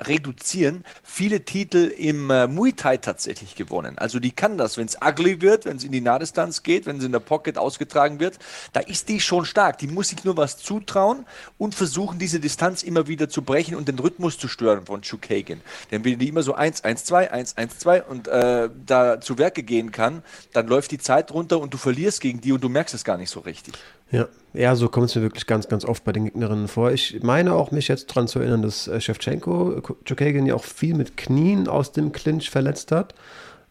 reduzieren, 0.00 0.84
viele 1.02 1.44
Titel 1.44 1.92
im 1.96 2.30
äh, 2.30 2.46
Muay 2.46 2.72
Thai 2.72 2.96
tatsächlich 2.98 3.54
gewonnen. 3.54 3.98
Also 3.98 4.18
die 4.18 4.30
kann 4.30 4.58
das, 4.58 4.76
wenn 4.76 4.86
es 4.86 4.98
ugly 5.02 5.40
wird, 5.40 5.64
wenn 5.64 5.76
es 5.76 5.84
in 5.84 5.92
die 5.92 6.00
Nahdistanz 6.00 6.62
geht, 6.62 6.86
wenn 6.86 7.00
sie 7.00 7.06
in 7.06 7.12
der 7.12 7.20
Pocket 7.20 7.58
ausgetragen 7.58 8.20
wird, 8.20 8.38
da 8.72 8.80
ist 8.80 9.08
die 9.08 9.20
schon 9.20 9.44
stark. 9.44 9.78
Die 9.78 9.86
muss 9.86 10.08
sich 10.08 10.24
nur 10.24 10.36
was 10.36 10.58
zutrauen 10.58 11.26
und 11.58 11.74
versuchen, 11.74 12.18
diese 12.18 12.40
Distanz 12.40 12.82
immer 12.82 13.06
wieder 13.06 13.28
zu 13.28 13.42
brechen 13.42 13.74
und 13.74 13.88
den 13.88 13.98
Rhythmus 13.98 14.38
zu 14.38 14.48
stören 14.48 14.86
von 14.86 15.02
Chukagan. 15.02 15.60
Denn 15.90 16.04
wenn 16.04 16.18
die 16.18 16.28
immer 16.28 16.42
so 16.42 16.54
1, 16.54 16.84
1, 16.84 17.04
2, 17.04 17.30
1, 17.30 17.56
1, 17.56 17.78
2 17.78 18.02
und 18.02 18.28
äh, 18.28 18.68
da 18.84 19.20
zu 19.20 19.38
Werke 19.38 19.62
gehen 19.62 19.92
kann, 19.92 20.22
dann 20.52 20.66
läuft 20.66 20.90
die 20.90 20.98
Zeit 20.98 21.32
runter 21.32 21.60
und 21.60 21.72
du 21.72 21.78
verlierst 21.78 22.20
gegen 22.20 22.40
die 22.40 22.52
und 22.52 22.62
du 22.62 22.68
merkst 22.68 22.94
es 22.94 23.04
gar 23.04 23.16
nicht 23.16 23.30
so 23.30 23.40
richtig. 23.40 23.74
Ja, 24.10 24.28
ja, 24.56 24.74
so 24.74 24.88
kommt 24.88 25.06
es 25.06 25.14
mir 25.14 25.22
wirklich 25.22 25.46
ganz, 25.46 25.68
ganz 25.68 25.84
oft 25.84 26.04
bei 26.04 26.12
den 26.12 26.24
Gegnerinnen 26.24 26.68
vor. 26.68 26.92
Ich 26.92 27.22
meine 27.22 27.52
auch, 27.54 27.70
mich 27.70 27.88
jetzt 27.88 28.10
daran 28.10 28.28
zu 28.28 28.38
erinnern, 28.38 28.62
dass 28.62 28.88
äh, 28.88 29.00
Shevchenko 29.00 29.82
Chukagian 30.04 30.46
ja 30.46 30.54
auch 30.54 30.64
viel 30.64 30.94
mit 30.94 31.16
Knien 31.16 31.68
aus 31.68 31.92
dem 31.92 32.12
Clinch 32.12 32.50
verletzt 32.50 32.90
hat. 32.92 33.14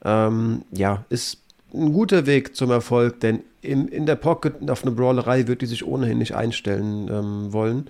Ähm, 0.03 0.63
ja, 0.71 1.03
ist 1.09 1.39
ein 1.73 1.91
guter 1.91 2.25
Weg 2.25 2.55
zum 2.55 2.71
Erfolg, 2.71 3.19
denn 3.19 3.41
im, 3.61 3.87
in 3.87 4.05
der 4.05 4.15
Pocket 4.15 4.69
auf 4.69 4.83
eine 4.83 4.91
Brawlerei 4.91 5.47
wird 5.47 5.61
die 5.61 5.65
sich 5.65 5.85
ohnehin 5.85 6.19
nicht 6.19 6.35
einstellen 6.35 7.09
ähm, 7.11 7.51
wollen. 7.51 7.89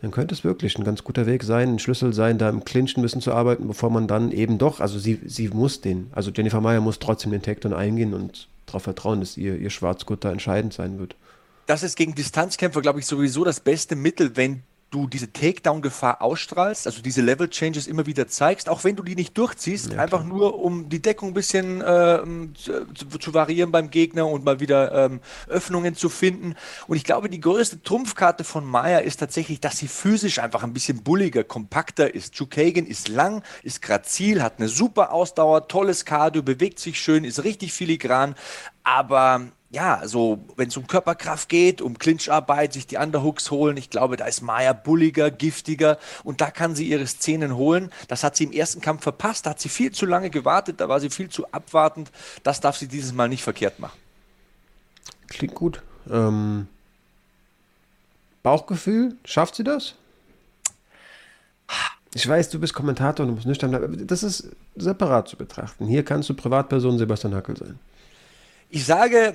Dann 0.00 0.10
könnte 0.10 0.34
es 0.34 0.44
wirklich 0.44 0.78
ein 0.78 0.84
ganz 0.84 1.02
guter 1.02 1.26
Weg 1.26 1.42
sein, 1.42 1.74
ein 1.74 1.78
Schlüssel 1.78 2.12
sein, 2.12 2.38
da 2.38 2.48
im 2.48 2.64
Clinch 2.64 2.96
ein 2.96 3.02
bisschen 3.02 3.20
zu 3.20 3.32
arbeiten, 3.32 3.66
bevor 3.66 3.90
man 3.90 4.06
dann 4.06 4.30
eben 4.30 4.58
doch, 4.58 4.78
also 4.78 4.98
sie, 4.98 5.18
sie 5.24 5.48
muss 5.48 5.80
den, 5.80 6.08
also 6.12 6.30
Jennifer 6.30 6.60
Meyer 6.60 6.80
muss 6.80 7.00
trotzdem 7.00 7.32
den 7.32 7.42
Takedown 7.42 7.72
eingehen 7.72 8.14
und 8.14 8.46
darauf 8.66 8.82
vertrauen, 8.82 9.20
dass 9.20 9.36
ihr, 9.36 9.56
ihr 9.56 9.70
Schwarzgurt 9.70 10.24
da 10.24 10.30
entscheidend 10.30 10.72
sein 10.72 11.00
wird 11.00 11.16
das 11.68 11.82
ist 11.82 11.96
gegen 11.96 12.14
Distanzkämpfer, 12.14 12.80
glaube 12.80 12.98
ich, 12.98 13.06
sowieso 13.06 13.44
das 13.44 13.60
beste 13.60 13.94
Mittel, 13.94 14.36
wenn 14.36 14.62
du 14.90 15.06
diese 15.06 15.30
Takedown-Gefahr 15.30 16.22
ausstrahlst, 16.22 16.86
also 16.86 17.02
diese 17.02 17.20
Level-Changes 17.20 17.86
immer 17.86 18.06
wieder 18.06 18.26
zeigst, 18.26 18.70
auch 18.70 18.84
wenn 18.84 18.96
du 18.96 19.02
die 19.02 19.14
nicht 19.14 19.36
durchziehst, 19.36 19.92
ja, 19.92 19.98
einfach 19.98 20.24
nur 20.24 20.58
um 20.60 20.88
die 20.88 21.02
Deckung 21.02 21.28
ein 21.28 21.34
bisschen 21.34 21.82
äh, 21.82 22.22
zu, 22.54 23.18
zu, 23.18 23.34
variieren 23.34 23.70
beim 23.70 23.90
Gegner 23.90 24.26
und 24.26 24.46
mal 24.46 24.60
wieder 24.60 25.04
ähm, 25.04 25.20
Öffnungen 25.46 25.94
zu 25.94 26.08
finden. 26.08 26.54
Und 26.86 26.96
ich 26.96 27.04
glaube, 27.04 27.28
die 27.28 27.40
größte 27.40 27.82
Trumpfkarte 27.82 28.44
von 28.44 28.64
Maya 28.64 29.00
ist 29.00 29.18
tatsächlich, 29.20 29.60
dass 29.60 29.76
sie 29.76 29.88
physisch 29.88 30.38
einfach 30.38 30.62
ein 30.62 30.72
bisschen 30.72 31.02
bulliger, 31.02 31.44
kompakter 31.44 32.14
ist. 32.14 32.32
Chukagan 32.32 32.86
ist 32.86 33.08
lang, 33.08 33.42
ist 33.62 33.82
grazil, 33.82 34.42
hat 34.42 34.54
eine 34.58 34.68
super 34.68 35.12
Ausdauer, 35.12 35.68
tolles 35.68 36.06
Cardio, 36.06 36.42
bewegt 36.42 36.78
sich 36.78 36.98
schön, 36.98 37.24
ist 37.24 37.44
richtig 37.44 37.74
filigran, 37.74 38.36
aber 38.84 39.42
ja, 39.70 40.00
so, 40.06 40.38
wenn 40.56 40.68
es 40.68 40.76
um 40.78 40.86
Körperkraft 40.86 41.48
geht, 41.50 41.82
um 41.82 41.98
Clincharbeit, 41.98 42.72
sich 42.72 42.86
die 42.86 42.96
Underhooks 42.96 43.50
holen, 43.50 43.76
ich 43.76 43.90
glaube, 43.90 44.16
da 44.16 44.24
ist 44.24 44.40
Maya 44.40 44.72
bulliger, 44.72 45.30
giftiger 45.30 45.98
und 46.24 46.40
da 46.40 46.50
kann 46.50 46.74
sie 46.74 46.88
ihre 46.88 47.06
Szenen 47.06 47.54
holen. 47.54 47.90
Das 48.08 48.24
hat 48.24 48.34
sie 48.34 48.44
im 48.44 48.52
ersten 48.52 48.80
Kampf 48.80 49.02
verpasst, 49.02 49.44
da 49.44 49.50
hat 49.50 49.60
sie 49.60 49.68
viel 49.68 49.92
zu 49.92 50.06
lange 50.06 50.30
gewartet, 50.30 50.80
da 50.80 50.88
war 50.88 51.00
sie 51.00 51.10
viel 51.10 51.28
zu 51.28 51.50
abwartend. 51.52 52.10
Das 52.44 52.60
darf 52.60 52.78
sie 52.78 52.88
dieses 52.88 53.12
Mal 53.12 53.28
nicht 53.28 53.42
verkehrt 53.42 53.78
machen. 53.78 53.98
Klingt 55.26 55.54
gut. 55.54 55.82
Ähm, 56.10 56.66
Bauchgefühl, 58.42 59.16
schafft 59.24 59.54
sie 59.54 59.64
das? 59.64 59.94
Ich 62.14 62.26
weiß, 62.26 62.48
du 62.48 62.58
bist 62.58 62.72
Kommentator 62.72 63.24
und 63.24 63.32
du 63.32 63.34
musst 63.34 63.46
nüchtern 63.46 63.70
bleiben. 63.70 64.06
Das 64.06 64.22
ist 64.22 64.48
separat 64.76 65.28
zu 65.28 65.36
betrachten. 65.36 65.86
Hier 65.86 66.02
kannst 66.02 66.30
du 66.30 66.34
Privatperson 66.34 66.96
Sebastian 66.96 67.34
Hackel 67.34 67.56
sein. 67.58 67.78
Ich 68.70 68.84
sage, 68.84 69.34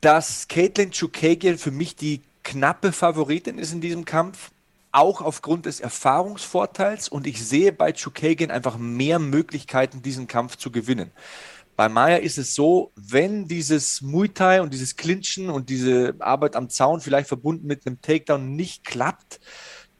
dass 0.00 0.48
Caitlin 0.48 0.90
Chukagian 0.90 1.56
für 1.56 1.70
mich 1.70 1.94
die 1.94 2.22
knappe 2.42 2.90
Favoritin 2.90 3.58
ist 3.58 3.72
in 3.72 3.80
diesem 3.80 4.04
Kampf, 4.04 4.50
auch 4.90 5.20
aufgrund 5.20 5.66
des 5.66 5.78
Erfahrungsvorteils 5.78 7.08
und 7.08 7.28
ich 7.28 7.46
sehe 7.46 7.72
bei 7.72 7.92
Chukagian 7.92 8.50
einfach 8.50 8.76
mehr 8.76 9.20
Möglichkeiten, 9.20 10.02
diesen 10.02 10.26
Kampf 10.26 10.56
zu 10.56 10.72
gewinnen. 10.72 11.12
Bei 11.76 11.88
Maya 11.88 12.16
ist 12.16 12.38
es 12.38 12.56
so, 12.56 12.90
wenn 12.96 13.46
dieses 13.46 14.02
Muay 14.02 14.30
Thai 14.30 14.62
und 14.62 14.72
dieses 14.72 14.96
Clinchen 14.96 15.48
und 15.48 15.68
diese 15.68 16.16
Arbeit 16.18 16.56
am 16.56 16.68
Zaun 16.68 17.00
vielleicht 17.00 17.28
verbunden 17.28 17.68
mit 17.68 17.86
einem 17.86 18.00
Takedown 18.00 18.56
nicht 18.56 18.84
klappt, 18.84 19.38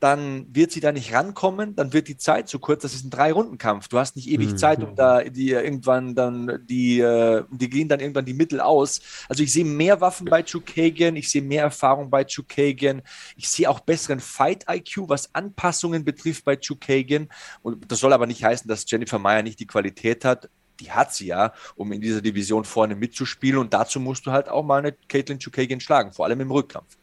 dann 0.00 0.47
wird 0.55 0.73
sie 0.73 0.81
da 0.81 0.93
nicht 0.93 1.15
rankommen, 1.15 1.75
dann 1.75 1.93
wird 1.93 2.09
die 2.09 2.19
Zeit 2.19 2.49
zu 2.49 2.59
kurz. 2.59 2.83
Das 2.83 2.95
ist 2.95 3.05
ein 3.05 3.11
Drei-Runden-Kampf. 3.11 3.88
Du 3.88 3.99
hast 3.99 4.15
nicht 4.15 4.29
ewig 4.29 4.53
mhm. 4.53 4.59
Zeit, 4.59 4.83
um 4.83 4.95
da 4.95 5.25
die 5.25 5.50
irgendwann 5.50 6.15
dann 6.15 6.61
die, 6.69 7.00
äh, 7.00 7.45
die 7.50 7.71
gehen 7.71 7.88
dann 7.88 8.00
irgendwann 8.00 8.26
die 8.26 8.35
Mittel 8.35 8.61
aus. 8.61 9.00
Also 9.29 9.43
ich 9.43 9.53
sehe 9.53 9.65
mehr 9.65 10.00
Waffen 10.00 10.26
bei 10.26 10.43
Chukagan, 10.43 11.17
ich 11.17 11.31
sehe 11.31 11.43
mehr 11.43 11.62
Erfahrung 11.62 12.11
bei 12.11 12.25
Chukagan, 12.25 13.03
ich 13.37 13.49
sehe 13.49 13.71
auch 13.71 13.81
besseren 13.81 14.21
Fight-IQ, 14.21 15.09
was 15.09 15.35
Anpassungen 15.35 16.05
betrifft 16.05 16.45
bei 16.45 16.57
Chukagan. 16.57 17.29
Und 17.62 17.91
das 17.91 18.00
soll 18.00 18.12
aber 18.12 18.26
nicht 18.26 18.45
heißen, 18.45 18.69
dass 18.69 18.91
Jennifer 18.91 19.19
Meyer 19.19 19.43
nicht 19.43 19.61
die 19.61 19.67
Qualität 19.67 20.25
hat 20.25 20.50
die 20.79 20.93
hat 20.93 21.15
sie 21.15 21.29
ja, 21.29 21.55
um 21.75 21.91
in 21.93 22.03
dieser 22.03 22.21
Division 22.21 22.67
vorne 22.67 22.95
mitzuspielen. 22.95 23.59
Und 23.59 23.73
dazu 23.73 23.99
musst 23.99 24.26
du 24.26 24.33
halt 24.33 24.50
auch 24.50 24.62
mal 24.62 24.79
eine 24.79 24.93
Caitlin 24.93 25.38
Chukagan 25.38 25.81
schlagen, 25.81 26.12
vor 26.12 26.26
allem 26.26 26.41
im 26.41 26.50
Rückkampf. 26.50 26.99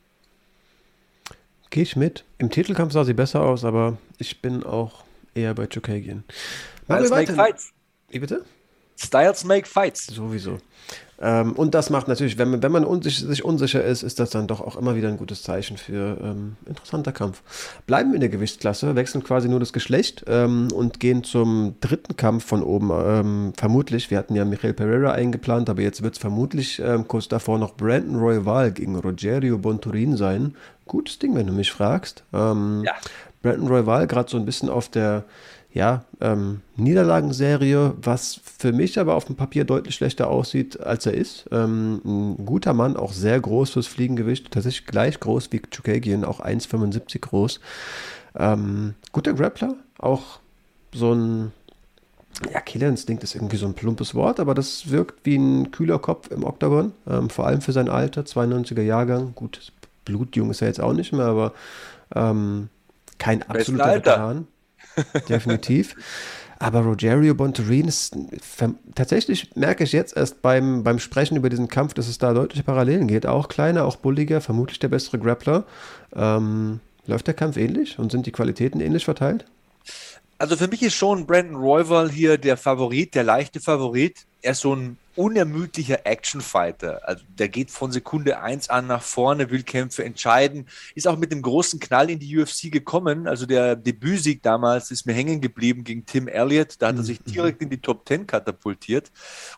Gehe 1.74 1.82
ich 1.82 1.96
mit. 1.96 2.24
Im 2.38 2.52
Titelkampf 2.52 2.94
sah 2.94 3.04
sie 3.04 3.16
besser 3.16 3.42
aus, 3.42 3.66
aber 3.66 3.98
ich 4.20 4.44
bin 4.44 4.64
auch 4.64 5.04
eher 5.34 5.56
bei 5.56 5.66
Chukagian. 5.66 6.24
Styles 6.84 7.10
make 7.10 7.34
fights. 7.34 7.74
Wie 8.12 8.20
bitte? 8.20 8.46
Styles 8.96 9.44
make 9.44 9.68
fights. 9.68 10.06
Sowieso. 10.06 10.60
Ähm, 11.24 11.54
und 11.54 11.74
das 11.74 11.90
macht 11.90 12.10
natürlich, 12.10 12.38
wenn 12.38 12.50
man, 12.50 12.62
wenn 12.62 12.72
man 12.74 12.84
unsicher, 12.84 13.26
sich 13.26 13.46
unsicher 13.46 13.82
ist, 13.82 14.04
ist 14.04 14.20
das 14.20 14.32
dann 14.32 14.46
doch 14.46 14.60
auch 14.60 14.76
immer 14.76 14.96
wieder 14.98 15.08
ein 15.08 15.16
gutes 15.16 15.42
Zeichen 15.42 15.78
für 15.78 16.18
ähm, 16.22 16.58
interessanter 16.66 17.14
Kampf. 17.14 17.42
Bleiben 17.88 18.10
wir 18.10 18.16
in 18.16 18.22
der 18.22 18.30
Gewichtsklasse, 18.30 18.96
wechseln 18.96 19.24
quasi 19.24 19.48
nur 19.48 19.62
das 19.62 19.72
Geschlecht 19.72 20.26
ähm, 20.28 20.68
und 20.74 21.00
gehen 21.00 21.24
zum 21.24 21.76
dritten 21.80 22.18
Kampf 22.18 22.46
von 22.46 22.62
oben. 22.62 22.92
Ähm, 22.94 23.54
vermutlich, 23.56 24.12
wir 24.12 24.18
hatten 24.18 24.36
ja 24.36 24.44
Michael 24.44 24.74
Pereira 24.74 25.14
eingeplant, 25.14 25.70
aber 25.70 25.82
jetzt 25.82 26.04
wird 26.04 26.16
es 26.16 26.20
vermutlich 26.20 26.80
ähm, 26.80 27.08
kurz 27.08 27.30
davor 27.30 27.58
noch 27.58 27.76
Brandon 27.78 28.18
Royval 28.18 28.74
gegen 28.74 28.98
Rogerio 28.98 29.58
Bonturin 29.58 30.18
sein. 30.18 30.56
Gutes 30.86 31.20
Ding, 31.20 31.36
wenn 31.36 31.48
du 31.48 31.54
mich 31.54 31.72
fragst. 31.72 32.26
Ähm, 32.34 32.84
ja. 32.86 32.92
Brandon 33.42 33.70
Royval 33.70 34.08
gerade 34.08 34.30
so 34.30 34.36
ein 34.36 34.46
bisschen 34.46 34.70
auf 34.70 34.90
der 34.90 35.24
ja, 35.74 36.06
ähm, 36.22 36.62
Niederlagenserie, 36.76 37.96
was 37.98 38.40
für 38.60 38.72
mich 38.72 39.00
aber 39.00 39.16
auf 39.16 39.26
dem 39.26 39.36
Papier 39.36 39.66
deutlich 39.66 39.96
schlechter 39.96 40.30
aussieht, 40.30 40.80
als 40.80 41.08
er 41.08 41.16
ist. 41.16 41.46
Ähm, 41.52 42.00
ein 42.06 42.46
guter 42.46 42.74
Mann, 42.74 42.96
auch 42.96 43.12
sehr 43.12 43.40
groß 43.40 43.72
fürs 43.72 43.88
Fliegengewicht, 43.88 44.52
tatsächlich 44.52 44.86
gleich 44.86 45.20
groß 45.20 45.52
wie 45.52 45.64
Chukagian, 45.64 46.26
auch 46.26 46.40
1,75 46.40 47.22
groß. 47.22 47.60
Ähm, 48.36 48.94
guter 49.12 49.34
Grappler, 49.34 49.76
auch 49.98 50.40
so 50.94 51.14
ein, 51.14 51.52
ja, 52.52 52.62
Killerinstinkt 52.62 53.24
ist 53.24 53.34
irgendwie 53.34 53.58
so 53.58 53.66
ein 53.66 53.74
plumpes 53.74 54.14
Wort, 54.14 54.40
aber 54.40 54.54
das 54.54 54.92
wirkt 54.92 55.26
wie 55.26 55.38
ein 55.38 55.72
kühler 55.72 55.98
Kopf 55.98 56.30
im 56.30 56.44
Oktagon, 56.44 56.92
ähm, 57.10 57.32
vor 57.32 57.48
allem 57.48 57.62
für 57.62 57.72
sein 57.72 57.90
Alter, 57.90 58.22
92er 58.22 58.84
Jahrgang. 58.84 59.34
Gut, 59.34 59.72
blutjung 60.06 60.52
ist 60.52 60.62
er 60.62 60.68
jetzt 60.68 60.82
auch 60.82 60.94
nicht 60.94 61.14
mehr, 61.14 61.26
aber 61.26 61.54
ähm, 62.14 62.70
kein 63.18 63.42
absoluter 63.42 63.96
Veteran. 63.96 64.48
definitiv. 65.30 65.96
Aber 66.60 66.80
Rogerio 66.82 67.36
Bontorin 67.36 67.88
ist 67.88 68.16
tatsächlich 68.96 69.54
merke 69.56 69.84
ich 69.84 69.92
jetzt 69.92 70.16
erst 70.16 70.42
beim, 70.42 70.84
beim 70.84 70.98
Sprechen 70.98 71.36
über 71.36 71.50
diesen 71.50 71.68
Kampf, 71.68 71.94
dass 71.94 72.08
es 72.08 72.20
da 72.20 72.34
deutliche 72.34 72.64
Parallelen 72.64 73.08
geht. 73.08 73.26
Auch 73.26 73.50
kleiner, 73.50 73.84
auch 73.84 73.98
bulliger, 73.98 74.40
vermutlich 74.40 74.80
der 74.80 74.88
bessere 74.88 75.20
Grappler. 75.20 75.66
Ähm, 76.16 76.80
läuft 77.06 77.28
der 77.28 77.34
Kampf 77.34 77.58
ähnlich 77.58 78.00
und 78.00 78.12
sind 78.12 78.26
die 78.26 78.32
Qualitäten 78.32 78.80
ähnlich 78.80 79.04
verteilt? 79.04 79.46
Also 80.44 80.58
für 80.58 80.68
mich 80.68 80.84
ist 80.84 80.96
schon 80.96 81.26
Brandon 81.26 81.56
Royval 81.56 82.12
hier 82.12 82.38
der 82.38 82.58
Favorit, 82.58 83.16
der 83.16 83.24
leichte 83.24 83.62
Favorit. 83.62 84.26
Er 84.42 84.52
ist 84.52 84.60
so 84.60 84.76
ein 84.76 84.98
unermüdlicher 85.16 86.06
Actionfighter. 86.06 87.08
Also 87.08 87.24
der 87.38 87.48
geht 87.48 87.70
von 87.70 87.92
Sekunde 87.92 88.42
eins 88.42 88.70
an 88.70 88.88
nach 88.88 89.04
vorne, 89.04 89.52
will 89.52 89.64
Kämpfe 89.64 90.04
entscheiden, 90.04 90.68
ist 90.96 91.08
auch 91.08 91.18
mit 91.18 91.32
dem 91.32 91.42
großen 91.42 91.80
Knall 91.80 92.10
in 92.10 92.20
die 92.20 92.38
UFC 92.38 92.72
gekommen. 92.72 93.28
Also 93.28 93.46
der 93.46 93.76
Debütsieg 93.76 94.42
damals 94.42 94.92
ist 94.92 95.06
mir 95.06 95.14
hängen 95.14 95.40
geblieben 95.40 95.84
gegen 95.84 96.06
Tim 96.06 96.28
Elliott. 96.28 96.76
Da 96.80 96.88
hat 96.88 96.98
er 96.98 97.04
sich 97.04 97.20
mhm. 97.26 97.32
direkt 97.32 97.62
in 97.62 97.70
die 97.70 97.80
Top 97.80 98.06
Ten 98.06 98.26
katapultiert. 98.26 99.12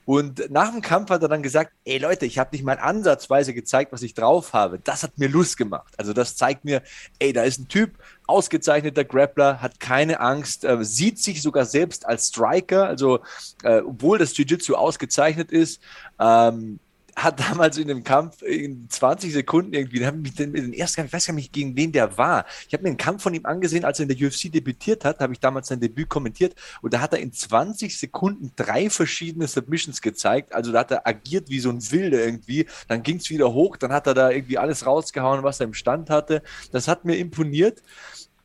Und 0.03 0.51
nach 0.51 0.71
dem 0.71 0.81
Kampf 0.81 1.09
hat 1.09 1.21
er 1.21 1.29
dann 1.29 1.41
gesagt, 1.41 1.71
ey 1.85 1.97
Leute, 1.97 2.25
ich 2.25 2.37
habe 2.37 2.49
nicht 2.51 2.65
mal 2.65 2.77
ansatzweise 2.77 3.53
gezeigt, 3.53 3.93
was 3.93 4.01
ich 4.01 4.13
drauf 4.13 4.53
habe. 4.53 4.79
Das 4.83 5.03
hat 5.03 5.17
mir 5.17 5.29
Lust 5.29 5.57
gemacht. 5.57 5.93
Also 5.97 6.13
das 6.13 6.35
zeigt 6.35 6.65
mir, 6.65 6.83
ey, 7.19 7.31
da 7.31 7.43
ist 7.43 7.59
ein 7.59 7.69
Typ, 7.69 7.97
ausgezeichneter 8.27 9.03
Grappler, 9.03 9.61
hat 9.61 9.79
keine 9.79 10.19
Angst, 10.19 10.65
äh, 10.65 10.83
sieht 10.83 11.19
sich 11.19 11.41
sogar 11.41 11.65
selbst 11.65 12.05
als 12.05 12.27
Striker, 12.27 12.87
also 12.87 13.19
äh, 13.63 13.81
obwohl 13.81 14.17
das 14.17 14.35
Jiu-Jitsu 14.35 14.75
ausgezeichnet 14.75 15.51
ist, 15.51 15.81
ähm, 16.19 16.79
hat 17.15 17.39
damals 17.39 17.77
in 17.77 17.87
dem 17.87 18.03
Kampf 18.03 18.41
in 18.41 18.89
20 18.89 19.31
Sekunden 19.31 19.73
irgendwie, 19.73 20.05
haben 20.05 20.21
mich 20.21 20.35
den, 20.35 20.53
den 20.53 20.73
ersten, 20.73 21.05
ich 21.05 21.13
weiß 21.13 21.27
gar 21.27 21.33
nicht, 21.33 21.53
gegen 21.53 21.75
wen 21.77 21.91
der 21.91 22.17
war. 22.17 22.45
Ich 22.67 22.73
habe 22.73 22.83
mir 22.83 22.89
einen 22.89 22.97
Kampf 22.97 23.23
von 23.23 23.33
ihm 23.33 23.45
angesehen, 23.45 23.85
als 23.85 23.99
er 23.99 24.03
in 24.03 24.15
der 24.15 24.27
UFC 24.27 24.51
debütiert 24.51 25.05
hat, 25.05 25.19
habe 25.19 25.31
ich 25.31 25.39
damals 25.39 25.69
sein 25.69 25.79
Debüt 25.79 26.09
kommentiert 26.09 26.55
und 26.81 26.93
da 26.93 26.99
hat 26.99 27.13
er 27.13 27.19
in 27.19 27.31
20 27.31 27.97
Sekunden 27.97 28.51
drei 28.55 28.89
verschiedene 28.89 29.47
Submissions 29.47 30.01
gezeigt. 30.01 30.53
Also 30.53 30.73
da 30.73 30.79
hat 30.79 30.91
er 30.91 31.07
agiert 31.07 31.49
wie 31.49 31.59
so 31.59 31.69
ein 31.69 31.79
Wilder 31.91 32.25
irgendwie. 32.25 32.65
Dann 32.89 33.01
ging 33.01 33.17
es 33.17 33.29
wieder 33.29 33.53
hoch, 33.53 33.77
dann 33.77 33.93
hat 33.93 34.07
er 34.07 34.13
da 34.13 34.29
irgendwie 34.29 34.57
alles 34.57 34.85
rausgehauen, 34.85 35.43
was 35.43 35.61
er 35.61 35.67
im 35.67 35.73
Stand 35.73 36.09
hatte. 36.09 36.41
Das 36.71 36.87
hat 36.87 37.05
mir 37.05 37.17
imponiert. 37.17 37.81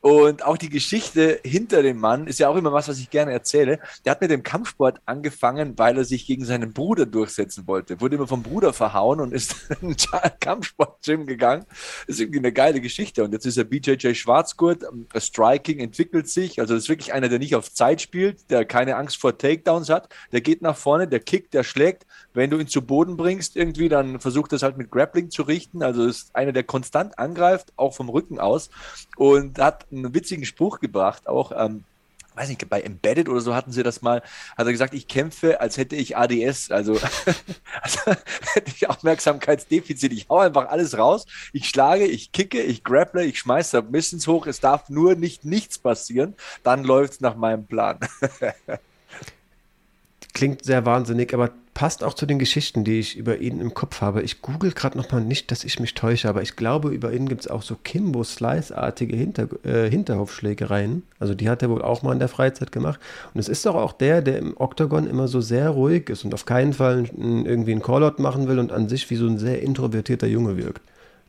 Und 0.01 0.43
auch 0.43 0.57
die 0.57 0.69
Geschichte 0.69 1.39
hinter 1.43 1.83
dem 1.83 1.99
Mann 1.99 2.25
ist 2.25 2.39
ja 2.39 2.49
auch 2.49 2.55
immer 2.55 2.73
was, 2.73 2.87
was 2.87 2.97
ich 2.97 3.11
gerne 3.11 3.31
erzähle. 3.31 3.79
Der 4.03 4.11
hat 4.11 4.21
mit 4.21 4.31
dem 4.31 4.41
Kampfsport 4.41 4.99
angefangen, 5.05 5.77
weil 5.77 5.95
er 5.95 6.05
sich 6.05 6.25
gegen 6.25 6.43
seinen 6.43 6.73
Bruder 6.73 7.05
durchsetzen 7.05 7.67
wollte. 7.67 8.01
Wurde 8.01 8.15
immer 8.15 8.27
vom 8.27 8.41
Bruder 8.41 8.73
verhauen 8.73 9.19
und 9.19 9.31
ist 9.31 9.55
in 9.81 9.95
ein 10.11 10.31
Kampfsport-Gym 10.39 11.27
gegangen. 11.27 11.65
Das 12.07 12.15
ist 12.15 12.19
irgendwie 12.19 12.39
eine 12.39 12.51
geile 12.51 12.81
Geschichte. 12.81 13.23
Und 13.23 13.31
jetzt 13.31 13.45
ist 13.45 13.57
er 13.57 13.63
BJJ 13.63 14.15
Schwarzgurt. 14.15 14.83
Striking 15.15 15.79
entwickelt 15.79 16.27
sich. 16.27 16.59
Also 16.59 16.73
das 16.73 16.83
ist 16.83 16.89
wirklich 16.89 17.13
einer, 17.13 17.29
der 17.29 17.37
nicht 17.37 17.55
auf 17.55 17.71
Zeit 17.71 18.01
spielt, 18.01 18.49
der 18.49 18.65
keine 18.65 18.95
Angst 18.95 19.17
vor 19.21 19.37
Takedowns 19.37 19.89
hat. 19.89 20.09
Der 20.31 20.41
geht 20.41 20.63
nach 20.63 20.77
vorne, 20.77 21.07
der 21.07 21.19
kickt, 21.19 21.53
der 21.53 21.63
schlägt. 21.63 22.07
Wenn 22.33 22.49
du 22.49 22.59
ihn 22.59 22.67
zu 22.67 22.81
Boden 22.81 23.17
bringst 23.17 23.55
irgendwie, 23.55 23.89
dann 23.89 24.19
versucht 24.19 24.53
das 24.53 24.63
halt 24.63 24.77
mit 24.77 24.91
Grappling 24.91 25.29
zu 25.29 25.43
richten. 25.43 25.83
Also 25.83 26.05
ist 26.05 26.35
einer, 26.35 26.53
der 26.53 26.63
konstant 26.63 27.19
angreift, 27.19 27.73
auch 27.75 27.93
vom 27.93 28.09
Rücken 28.09 28.39
aus. 28.39 28.69
Und 29.17 29.59
hat 29.59 29.85
einen 29.91 30.13
witzigen 30.13 30.45
Spruch 30.45 30.79
gebracht, 30.79 31.27
auch, 31.27 31.51
ähm, 31.55 31.83
weiß 32.35 32.47
nicht, 32.47 32.69
bei 32.69 32.81
Embedded 32.81 33.27
oder 33.27 33.41
so 33.41 33.53
hatten 33.53 33.71
sie 33.71 33.83
das 33.83 34.01
mal, 34.01 34.21
hat 34.57 34.65
er 34.65 34.71
gesagt, 34.71 34.93
ich 34.93 35.07
kämpfe, 35.07 35.59
als 35.59 35.75
hätte 35.77 35.97
ich 35.97 36.15
ADS, 36.15 36.71
also, 36.71 36.93
also 37.81 37.99
hätte 38.53 38.71
ich 38.73 38.89
Aufmerksamkeitsdefizit. 38.89 40.13
Ich 40.13 40.29
hau 40.29 40.39
einfach 40.39 40.69
alles 40.69 40.97
raus, 40.97 41.25
ich 41.51 41.67
schlage, 41.67 42.05
ich 42.05 42.31
kicke, 42.31 42.61
ich 42.61 42.83
grapple, 42.83 43.25
ich 43.25 43.39
schmeiße 43.39 43.77
Submissions 43.77 44.27
hoch, 44.27 44.47
es 44.47 44.61
darf 44.61 44.89
nur 44.89 45.15
nicht 45.15 45.43
nichts 45.43 45.77
passieren, 45.77 46.35
dann 46.63 46.85
läuft 46.85 47.13
es 47.13 47.21
nach 47.21 47.35
meinem 47.35 47.65
Plan. 47.65 47.99
Klingt 50.33 50.63
sehr 50.63 50.85
wahnsinnig, 50.85 51.33
aber 51.33 51.51
passt 51.73 52.03
auch 52.03 52.13
zu 52.13 52.25
den 52.25 52.39
Geschichten, 52.39 52.83
die 52.83 52.99
ich 52.99 53.17
über 53.17 53.37
ihn 53.37 53.61
im 53.61 53.73
Kopf 53.73 54.01
habe. 54.01 54.21
Ich 54.21 54.41
google 54.41 54.71
gerade 54.71 54.97
nochmal 54.97 55.21
nicht, 55.21 55.51
dass 55.51 55.63
ich 55.63 55.79
mich 55.79 55.93
täusche, 55.93 56.27
aber 56.27 56.41
ich 56.41 56.55
glaube, 56.55 56.89
über 56.89 57.13
ihn 57.13 57.29
gibt 57.29 57.41
es 57.41 57.47
auch 57.47 57.61
so 57.61 57.75
Kimbo-Slice-artige 57.81 59.15
Hinter, 59.15 59.47
äh, 59.63 59.89
Hinterhofschlägereien. 59.89 61.03
Also 61.19 61.33
die 61.33 61.49
hat 61.49 61.61
er 61.61 61.69
wohl 61.69 61.81
auch 61.81 62.03
mal 62.03 62.13
in 62.13 62.19
der 62.19 62.27
Freizeit 62.27 62.71
gemacht. 62.71 62.99
Und 63.33 63.39
es 63.39 63.47
ist 63.47 63.65
doch 63.65 63.75
auch 63.75 63.93
der, 63.93 64.21
der 64.21 64.37
im 64.37 64.53
Oktagon 64.57 65.07
immer 65.07 65.27
so 65.27 65.41
sehr 65.41 65.69
ruhig 65.69 66.09
ist 66.09 66.25
und 66.25 66.33
auf 66.33 66.45
keinen 66.45 66.73
Fall 66.73 67.05
irgendwie 67.17 67.71
einen 67.71 67.81
Callout 67.81 68.21
machen 68.21 68.47
will 68.47 68.59
und 68.59 68.71
an 68.71 68.89
sich 68.89 69.09
wie 69.09 69.15
so 69.15 69.27
ein 69.27 69.37
sehr 69.37 69.61
introvertierter 69.61 70.27
Junge 70.27 70.57
wirkt. 70.57 70.81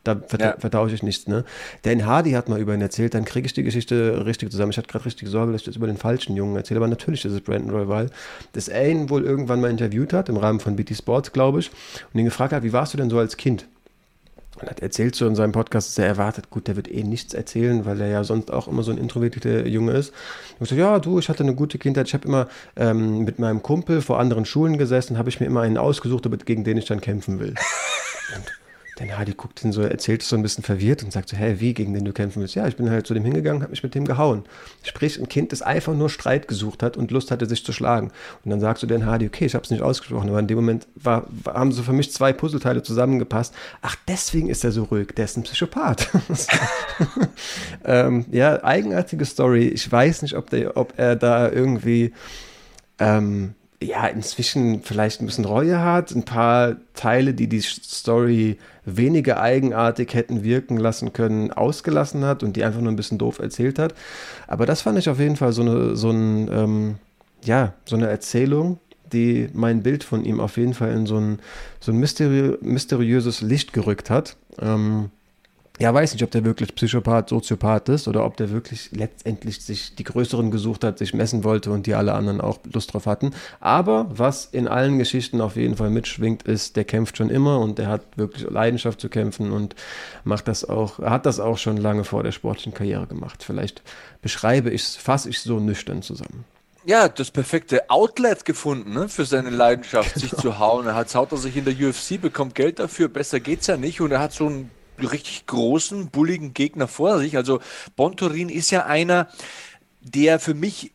Da 0.03 0.15
verta 0.15 0.45
ja. 0.45 0.55
vertausche 0.57 0.95
ich 0.95 1.03
nichts, 1.03 1.27
ne? 1.27 1.45
Dan 1.83 2.05
Hardy 2.05 2.31
hat 2.31 2.49
mal 2.49 2.59
über 2.59 2.73
ihn 2.73 2.81
erzählt, 2.81 3.13
dann 3.13 3.23
kriege 3.23 3.45
ich 3.45 3.53
die 3.53 3.63
Geschichte 3.63 4.25
richtig 4.25 4.51
zusammen. 4.51 4.71
Ich 4.71 4.77
hatte 4.77 4.89
gerade 4.89 5.05
richtig 5.05 5.29
Sorge, 5.29 5.53
dass 5.53 5.61
ich 5.61 5.65
das 5.65 5.77
über 5.77 5.87
den 5.87 5.97
falschen 5.97 6.35
Jungen 6.35 6.55
erzähle, 6.57 6.79
aber 6.79 6.89
natürlich 6.89 7.23
ist 7.23 7.31
es 7.31 7.41
Brandon 7.41 7.69
Royval, 7.69 8.09
dass 8.51 8.67
er 8.67 8.89
ihn 8.89 9.09
wohl 9.09 9.23
irgendwann 9.23 9.61
mal 9.61 9.71
interviewt 9.71 10.11
hat, 10.11 10.27
im 10.27 10.35
Rahmen 10.35 10.59
von 10.59 10.75
BT 10.75 10.97
Sports, 10.97 11.31
glaube 11.31 11.59
ich, 11.59 11.71
und 12.13 12.19
ihn 12.19 12.25
gefragt 12.25 12.51
hat, 12.51 12.63
wie 12.63 12.73
warst 12.73 12.93
du 12.93 12.97
denn 12.97 13.09
so 13.09 13.17
als 13.17 13.37
Kind? 13.37 13.65
Und 14.59 14.69
hat 14.69 14.81
erzählt 14.81 15.15
so 15.15 15.25
in 15.25 15.35
seinem 15.35 15.51
Podcast, 15.51 15.89
dass 15.89 15.97
er 15.97 16.07
erwartet, 16.07 16.49
gut, 16.49 16.67
der 16.67 16.75
wird 16.75 16.91
eh 16.91 17.03
nichts 17.03 17.33
erzählen, 17.33 17.85
weil 17.85 17.99
er 18.01 18.07
ja 18.07 18.23
sonst 18.23 18.51
auch 18.51 18.67
immer 18.67 18.83
so 18.83 18.91
ein 18.91 18.97
introvertierter 18.97 19.67
Junge 19.67 19.93
ist. 19.93 20.13
Und 20.59 20.67
so, 20.67 20.75
ja, 20.75 20.99
du, 20.99 21.17
ich 21.17 21.29
hatte 21.29 21.43
eine 21.43 21.55
gute 21.55 21.79
Kindheit. 21.79 22.07
Ich 22.07 22.13
habe 22.13 22.27
immer 22.27 22.47
ähm, 22.75 23.23
mit 23.23 23.39
meinem 23.39 23.63
Kumpel 23.63 24.01
vor 24.01 24.19
anderen 24.19 24.45
Schulen 24.45 24.77
gesessen, 24.77 25.17
habe 25.17 25.29
ich 25.29 25.39
mir 25.39 25.47
immer 25.47 25.61
einen 25.61 25.77
ausgesucht, 25.77 26.27
gegen 26.45 26.63
den 26.63 26.77
ich 26.77 26.85
dann 26.85 27.01
kämpfen 27.01 27.39
will. 27.39 27.55
Und 28.35 28.62
denn 28.99 29.17
Hardy 29.17 29.33
guckt 29.33 29.63
ihn 29.63 29.71
so, 29.71 29.81
erzählt 29.81 30.21
es 30.21 30.29
so 30.29 30.35
ein 30.35 30.43
bisschen 30.43 30.63
verwirrt 30.63 31.03
und 31.03 31.11
sagt 31.11 31.29
so, 31.29 31.37
hä, 31.37 31.55
wie, 31.59 31.73
gegen 31.73 31.93
den 31.93 32.05
du 32.05 32.13
kämpfen 32.13 32.41
willst? 32.41 32.53
Ja, 32.53 32.67
ich 32.67 32.75
bin 32.75 32.89
halt 32.89 33.07
zu 33.07 33.13
dem 33.13 33.23
hingegangen, 33.23 33.63
habe 33.63 33.71
mich 33.71 33.81
mit 33.81 33.95
dem 33.95 34.05
gehauen. 34.05 34.43
Sprich, 34.83 35.19
ein 35.19 35.27
Kind, 35.27 35.51
das 35.51 35.63
einfach 35.63 35.93
nur 35.93 36.09
Streit 36.09 36.47
gesucht 36.47 36.83
hat 36.83 36.95
und 36.95 37.09
Lust 37.09 37.31
hatte, 37.31 37.47
sich 37.47 37.65
zu 37.65 37.73
schlagen. 37.73 38.11
Und 38.43 38.51
dann 38.51 38.59
sagst 38.59 38.83
du 38.83 38.87
den 38.87 39.05
Hardy, 39.05 39.25
okay, 39.25 39.45
ich 39.45 39.55
habe 39.55 39.63
es 39.63 39.71
nicht 39.71 39.81
ausgesprochen, 39.81 40.29
aber 40.29 40.39
in 40.39 40.47
dem 40.47 40.57
Moment 40.57 40.87
war, 40.95 41.27
haben 41.45 41.71
so 41.71 41.81
für 41.81 41.93
mich 41.93 42.11
zwei 42.11 42.33
Puzzleteile 42.33 42.83
zusammengepasst. 42.83 43.55
Ach, 43.81 43.95
deswegen 44.07 44.49
ist 44.49 44.63
er 44.63 44.71
so 44.71 44.83
ruhig, 44.83 45.07
der 45.15 45.25
ist 45.25 45.37
ein 45.37 45.43
Psychopath. 45.43 46.09
ähm, 47.85 48.25
ja, 48.31 48.63
eigenartige 48.63 49.25
Story. 49.25 49.69
Ich 49.69 49.91
weiß 49.91 50.21
nicht, 50.21 50.35
ob, 50.35 50.49
der, 50.49 50.77
ob 50.77 50.93
er 50.97 51.15
da 51.15 51.49
irgendwie... 51.49 52.13
Ähm, 52.99 53.55
ja, 53.83 54.07
inzwischen 54.07 54.81
vielleicht 54.81 55.21
ein 55.21 55.25
bisschen 55.25 55.45
Reue 55.45 55.79
hat, 55.79 56.11
ein 56.11 56.23
paar 56.23 56.77
Teile, 56.93 57.33
die 57.33 57.47
die 57.47 57.61
Story 57.61 58.57
weniger 58.85 59.41
eigenartig 59.41 60.13
hätten 60.13 60.43
wirken 60.43 60.77
lassen 60.77 61.13
können, 61.13 61.51
ausgelassen 61.51 62.25
hat 62.25 62.43
und 62.43 62.55
die 62.55 62.63
einfach 62.63 62.81
nur 62.81 62.91
ein 62.91 62.95
bisschen 62.95 63.17
doof 63.17 63.39
erzählt 63.39 63.79
hat. 63.79 63.93
Aber 64.47 64.65
das 64.65 64.81
fand 64.81 64.97
ich 64.99 65.09
auf 65.09 65.19
jeden 65.19 65.35
Fall 65.35 65.53
so 65.53 65.61
eine, 65.61 65.95
so 65.95 66.11
ein, 66.11 66.49
ähm, 66.51 66.95
ja, 67.43 67.73
so 67.85 67.95
eine 67.95 68.07
Erzählung, 68.07 68.79
die 69.11 69.49
mein 69.53 69.83
Bild 69.83 70.03
von 70.03 70.25
ihm 70.25 70.39
auf 70.39 70.57
jeden 70.57 70.73
Fall 70.73 70.91
in 70.91 71.05
so 71.05 71.17
ein, 71.17 71.39
so 71.79 71.91
ein 71.91 71.99
mysteri 71.99 72.57
mysteriöses 72.61 73.41
Licht 73.41 73.73
gerückt 73.73 74.09
hat. 74.09 74.37
Ähm, 74.59 75.11
ja, 75.79 75.91
weiß 75.91 76.13
nicht, 76.13 76.23
ob 76.23 76.29
der 76.29 76.45
wirklich 76.45 76.75
Psychopath, 76.75 77.29
Soziopath 77.29 77.89
ist 77.89 78.07
oder 78.07 78.25
ob 78.25 78.37
der 78.37 78.51
wirklich 78.51 78.91
letztendlich 78.91 79.61
sich 79.61 79.95
die 79.95 80.03
Größeren 80.03 80.51
gesucht 80.51 80.83
hat, 80.83 80.99
sich 80.99 81.15
messen 81.15 81.43
wollte 81.43 81.71
und 81.71 81.87
die 81.87 81.95
alle 81.95 82.13
anderen 82.13 82.41
auch 82.41 82.59
Lust 82.71 82.93
drauf 82.93 83.07
hatten. 83.07 83.31
Aber 83.59 84.05
was 84.11 84.45
in 84.45 84.67
allen 84.67 84.99
Geschichten 84.99 85.41
auf 85.41 85.55
jeden 85.55 85.75
Fall 85.75 85.89
mitschwingt, 85.89 86.43
ist, 86.43 86.75
der 86.75 86.83
kämpft 86.83 87.17
schon 87.17 87.31
immer 87.31 87.59
und 87.59 87.79
der 87.79 87.87
hat 87.87 88.17
wirklich 88.17 88.47
Leidenschaft 88.47 89.01
zu 89.01 89.09
kämpfen 89.09 89.51
und 89.51 89.75
macht 90.23 90.47
das 90.47 90.63
auch, 90.63 90.99
hat 90.99 91.25
das 91.25 91.39
auch 91.39 91.57
schon 91.57 91.77
lange 91.77 92.03
vor 92.03 92.21
der 92.21 92.31
sportlichen 92.31 92.75
Karriere 92.75 93.07
gemacht. 93.07 93.43
Vielleicht 93.43 93.81
beschreibe 94.21 94.69
ich 94.69 94.83
es, 94.83 94.95
fasse 94.95 95.27
ich 95.29 95.39
so 95.39 95.59
nüchtern 95.59 96.03
zusammen. 96.03 96.45
ja, 96.85 97.09
das 97.09 97.31
perfekte 97.31 97.89
Outlet 97.89 98.45
gefunden 98.45 98.93
ne, 98.93 99.09
für 99.09 99.25
seine 99.25 99.49
Leidenschaft, 99.49 100.19
sich 100.19 100.35
zu 100.35 100.59
hauen. 100.59 100.85
Er 100.85 100.93
hat, 100.93 101.13
haut 101.15 101.31
er 101.31 101.39
sich 101.39 101.57
in 101.57 101.65
der 101.65 101.73
UFC, 101.73 102.21
bekommt 102.21 102.53
Geld 102.53 102.77
dafür, 102.77 103.07
besser 103.07 103.39
geht's 103.39 103.65
ja 103.65 103.77
nicht. 103.77 104.01
Und 104.01 104.11
er 104.11 104.19
hat 104.19 104.33
so 104.33 104.45
einen 104.45 104.69
richtig 105.05 105.45
großen, 105.45 106.09
bulligen 106.09 106.53
Gegner 106.53 106.87
vor 106.87 107.19
sich. 107.19 107.37
Also 107.37 107.59
Bontorin 107.95 108.49
ist 108.49 108.71
ja 108.71 108.85
einer, 108.85 109.27
der 110.01 110.39
für 110.39 110.53
mich 110.53 110.91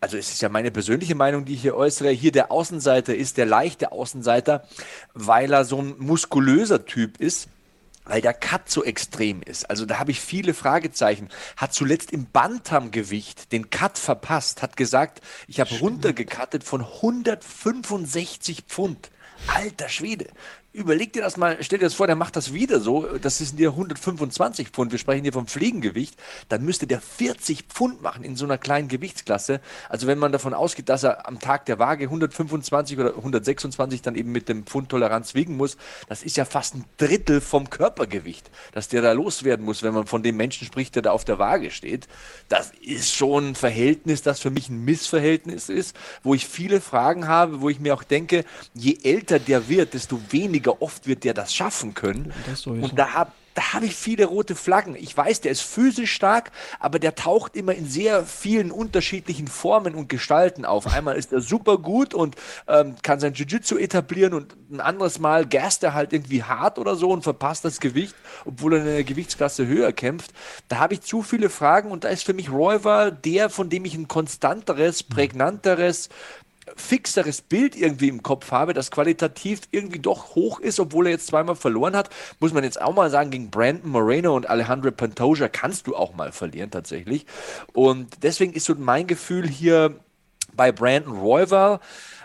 also 0.00 0.18
es 0.18 0.32
ist 0.32 0.42
ja 0.42 0.50
meine 0.50 0.70
persönliche 0.70 1.14
Meinung, 1.14 1.46
die 1.46 1.54
ich 1.54 1.62
hier 1.62 1.76
äußere, 1.76 2.10
hier 2.10 2.30
der 2.30 2.52
Außenseiter 2.52 3.14
ist, 3.14 3.38
der 3.38 3.46
leichte 3.46 3.90
Außenseiter, 3.90 4.68
weil 5.14 5.50
er 5.50 5.64
so 5.64 5.80
ein 5.80 5.94
muskulöser 5.98 6.84
Typ 6.84 7.18
ist 7.18 7.48
weil 8.04 8.20
der 8.20 8.34
Cut 8.34 8.70
so 8.70 8.84
extrem 8.84 9.42
ist. 9.42 9.68
Also 9.70 9.86
da 9.86 9.98
habe 9.98 10.10
ich 10.10 10.20
viele 10.20 10.54
Fragezeichen. 10.54 11.28
Hat 11.56 11.72
zuletzt 11.72 12.12
im 12.12 12.26
Bantamgewicht 12.30 13.50
den 13.52 13.70
Cut 13.70 13.98
verpasst, 13.98 14.62
hat 14.62 14.76
gesagt, 14.76 15.22
ich 15.48 15.60
habe 15.60 15.74
runtergekattet 15.78 16.64
von 16.64 16.82
165 16.82 18.64
Pfund. 18.68 19.10
Alter 19.48 19.88
Schwede, 19.88 20.28
überleg 20.74 21.12
dir 21.12 21.22
das 21.22 21.36
mal, 21.36 21.56
stell 21.60 21.78
dir 21.78 21.86
das 21.86 21.94
vor, 21.94 22.08
der 22.08 22.16
macht 22.16 22.34
das 22.34 22.52
wieder 22.52 22.80
so, 22.80 23.06
das 23.18 23.38
sind 23.38 23.58
dir 23.60 23.70
125 23.70 24.70
Pfund, 24.70 24.90
wir 24.90 24.98
sprechen 24.98 25.22
hier 25.22 25.32
vom 25.32 25.46
Fliegengewicht, 25.46 26.16
dann 26.48 26.64
müsste 26.64 26.88
der 26.88 27.00
40 27.00 27.66
Pfund 27.68 28.02
machen 28.02 28.24
in 28.24 28.34
so 28.34 28.44
einer 28.44 28.58
kleinen 28.58 28.88
Gewichtsklasse. 28.88 29.60
Also 29.88 30.08
wenn 30.08 30.18
man 30.18 30.32
davon 30.32 30.52
ausgeht, 30.52 30.88
dass 30.88 31.04
er 31.04 31.28
am 31.28 31.38
Tag 31.38 31.66
der 31.66 31.78
Waage 31.78 32.04
125 32.04 32.98
oder 32.98 33.16
126 33.16 34.02
dann 34.02 34.16
eben 34.16 34.32
mit 34.32 34.48
dem 34.48 34.66
Pfundtoleranz 34.66 35.34
wiegen 35.34 35.56
muss, 35.56 35.76
das 36.08 36.24
ist 36.24 36.36
ja 36.36 36.44
fast 36.44 36.74
ein 36.74 36.84
Drittel 36.98 37.40
vom 37.40 37.70
Körpergewicht, 37.70 38.50
dass 38.72 38.88
der 38.88 39.00
da 39.00 39.12
loswerden 39.12 39.64
muss, 39.64 39.84
wenn 39.84 39.94
man 39.94 40.08
von 40.08 40.24
dem 40.24 40.36
Menschen 40.36 40.66
spricht, 40.66 40.96
der 40.96 41.02
da 41.02 41.12
auf 41.12 41.24
der 41.24 41.38
Waage 41.38 41.70
steht. 41.70 42.08
Das 42.48 42.72
ist 42.82 43.14
schon 43.14 43.50
ein 43.50 43.54
Verhältnis, 43.54 44.22
das 44.22 44.40
für 44.40 44.50
mich 44.50 44.68
ein 44.68 44.84
Missverhältnis 44.84 45.68
ist, 45.68 45.96
wo 46.24 46.34
ich 46.34 46.48
viele 46.48 46.80
Fragen 46.80 47.28
habe, 47.28 47.60
wo 47.60 47.68
ich 47.68 47.78
mir 47.78 47.94
auch 47.94 48.02
denke, 48.02 48.44
je 48.74 48.98
älter 49.04 49.38
der 49.38 49.68
wird, 49.68 49.94
desto 49.94 50.20
weniger 50.30 50.63
weniger 50.64 50.82
oft 50.82 51.06
wird 51.06 51.24
der 51.24 51.34
das 51.34 51.54
schaffen 51.54 51.94
können. 51.94 52.32
Das 52.46 52.66
und 52.66 52.98
da 52.98 53.12
habe 53.12 53.32
da 53.54 53.72
habe 53.72 53.86
ich 53.86 53.94
viele 53.94 54.24
rote 54.24 54.56
Flaggen. 54.56 54.96
Ich 54.96 55.16
weiß, 55.16 55.42
der 55.42 55.52
ist 55.52 55.60
physisch 55.60 56.12
stark, 56.12 56.50
aber 56.80 56.98
der 56.98 57.14
taucht 57.14 57.54
immer 57.54 57.72
in 57.72 57.86
sehr 57.86 58.24
vielen 58.24 58.72
unterschiedlichen 58.72 59.46
Formen 59.46 59.94
und 59.94 60.08
Gestalten 60.08 60.64
auf. 60.64 60.92
Einmal 60.92 61.14
ist 61.14 61.32
er 61.32 61.40
super 61.40 61.78
gut 61.78 62.14
und 62.14 62.34
ähm, 62.66 62.96
kann 63.02 63.20
sein 63.20 63.34
Jiu-Jitsu 63.34 63.76
etablieren 63.78 64.34
und 64.34 64.56
ein 64.72 64.80
anderes 64.80 65.20
Mal 65.20 65.46
gast 65.46 65.84
er 65.84 65.94
halt 65.94 66.12
irgendwie 66.12 66.42
hart 66.42 66.80
oder 66.80 66.96
so 66.96 67.10
und 67.10 67.22
verpasst 67.22 67.64
das 67.64 67.78
Gewicht, 67.78 68.16
obwohl 68.44 68.74
er 68.74 68.80
in 68.80 68.86
der 68.86 69.04
Gewichtsklasse 69.04 69.68
höher 69.68 69.92
kämpft. 69.92 70.32
Da 70.66 70.78
habe 70.78 70.94
ich 70.94 71.02
zu 71.02 71.22
viele 71.22 71.48
Fragen 71.48 71.92
und 71.92 72.02
da 72.02 72.08
ist 72.08 72.24
für 72.24 72.34
mich 72.34 72.50
Royval 72.50 73.12
der, 73.12 73.50
von 73.50 73.70
dem 73.70 73.84
ich 73.84 73.94
ein 73.94 74.08
konstanteres, 74.08 75.04
prägnanteres, 75.04 76.08
fixeres 76.76 77.40
Bild 77.40 77.76
irgendwie 77.76 78.08
im 78.08 78.22
Kopf 78.22 78.50
habe, 78.50 78.74
das 78.74 78.90
qualitativ 78.90 79.62
irgendwie 79.70 79.98
doch 79.98 80.34
hoch 80.34 80.60
ist, 80.60 80.80
obwohl 80.80 81.06
er 81.06 81.12
jetzt 81.12 81.26
zweimal 81.26 81.56
verloren 81.56 81.96
hat, 81.96 82.10
muss 82.40 82.52
man 82.52 82.64
jetzt 82.64 82.80
auch 82.80 82.94
mal 82.94 83.10
sagen, 83.10 83.30
gegen 83.30 83.50
Brandon 83.50 83.90
Moreno 83.90 84.34
und 84.34 84.48
Alejandro 84.48 84.90
Pantoja 84.90 85.48
kannst 85.48 85.86
du 85.86 85.96
auch 85.96 86.14
mal 86.14 86.32
verlieren 86.32 86.70
tatsächlich. 86.70 87.26
Und 87.72 88.08
deswegen 88.22 88.52
ist 88.52 88.64
so 88.64 88.74
mein 88.76 89.06
Gefühl 89.06 89.48
hier 89.48 89.94
bei 90.54 90.72
Brandon 90.72 91.16
Royval, 91.16 91.80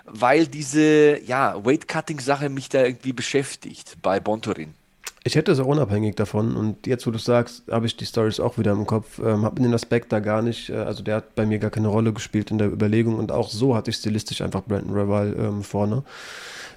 weil 0.06 0.48
diese 0.48 1.20
ja, 1.24 1.64
Weight-Cutting-Sache 1.64 2.50
mich 2.50 2.70
da 2.70 2.84
irgendwie 2.84 3.14
beschäftigt 3.14 3.98
bei 4.02 4.20
Bontorin. 4.20 4.74
Ich 5.24 5.36
hätte 5.36 5.52
es 5.52 5.60
auch 5.60 5.66
unabhängig 5.66 6.16
davon 6.16 6.56
und 6.56 6.88
jetzt, 6.88 7.06
wo 7.06 7.12
du 7.12 7.18
sagst, 7.18 7.64
habe 7.70 7.86
ich 7.86 7.98
die 7.98 8.06
Stories 8.06 8.40
auch 8.40 8.58
wieder 8.58 8.72
im 8.72 8.86
Kopf, 8.86 9.20
ähm, 9.20 9.44
habe 9.44 9.62
den 9.62 9.74
Aspekt 9.74 10.14
da 10.14 10.20
gar 10.20 10.42
nicht, 10.42 10.70
äh, 10.70 10.76
also 10.76 11.04
der 11.04 11.18
hat 11.18 11.36
bei 11.36 11.46
mir 11.46 11.60
gar 11.60 11.72
keine 11.72 11.90
Rolle 11.90 12.14
gespielt 12.14 12.52
in 12.52 12.58
der 12.58 12.72
Überlegung 12.72 13.18
und 13.18 13.32
auch 13.32 13.50
so 13.50 13.76
hatte 13.76 13.92
ich 13.92 13.98
stilistisch 13.98 14.42
einfach 14.42 14.64
Brandon 14.64 14.94
Reval 14.94 15.36
ähm, 15.38 15.64
vorne. 15.64 16.04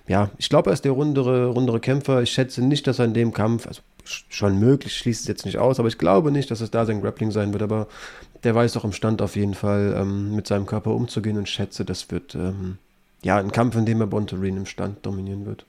Ja, 0.08 0.30
ich 0.38 0.48
glaube, 0.48 0.70
er 0.70 0.74
ist 0.74 0.84
der 0.84 0.92
rundere, 0.92 1.46
rundere 1.46 1.78
Kämpfer. 1.78 2.22
Ich 2.22 2.32
schätze 2.32 2.60
nicht, 2.60 2.86
dass 2.88 2.98
er 2.98 3.04
in 3.04 3.14
dem 3.14 3.32
Kampf, 3.32 3.68
also 3.68 3.82
schon 4.04 4.58
möglich, 4.58 4.96
schließt 4.96 5.22
es 5.22 5.28
jetzt 5.28 5.46
nicht 5.46 5.58
aus, 5.58 5.78
aber 5.78 5.86
ich 5.86 5.98
glaube 5.98 6.32
nicht, 6.32 6.50
dass 6.50 6.60
es 6.60 6.72
da 6.72 6.84
sein 6.84 7.00
Grappling 7.00 7.30
sein 7.30 7.52
wird, 7.52 7.62
aber 7.62 7.86
der 8.42 8.54
weiß 8.54 8.76
auch 8.76 8.84
im 8.84 8.92
Stand 8.92 9.22
auf 9.22 9.36
jeden 9.36 9.54
Fall 9.54 9.94
ähm, 9.96 10.34
mit 10.34 10.48
seinem 10.48 10.66
Körper 10.66 10.90
umzugehen 10.90 11.38
und 11.38 11.48
schätze, 11.48 11.84
das 11.84 12.10
wird 12.10 12.34
ähm, 12.34 12.78
ja 13.22 13.38
ein 13.38 13.52
Kampf, 13.52 13.76
in 13.76 13.86
dem 13.86 14.00
er 14.00 14.08
Bontorin 14.08 14.56
im 14.56 14.66
Stand 14.66 15.06
dominieren 15.06 15.46
wird. 15.46 15.64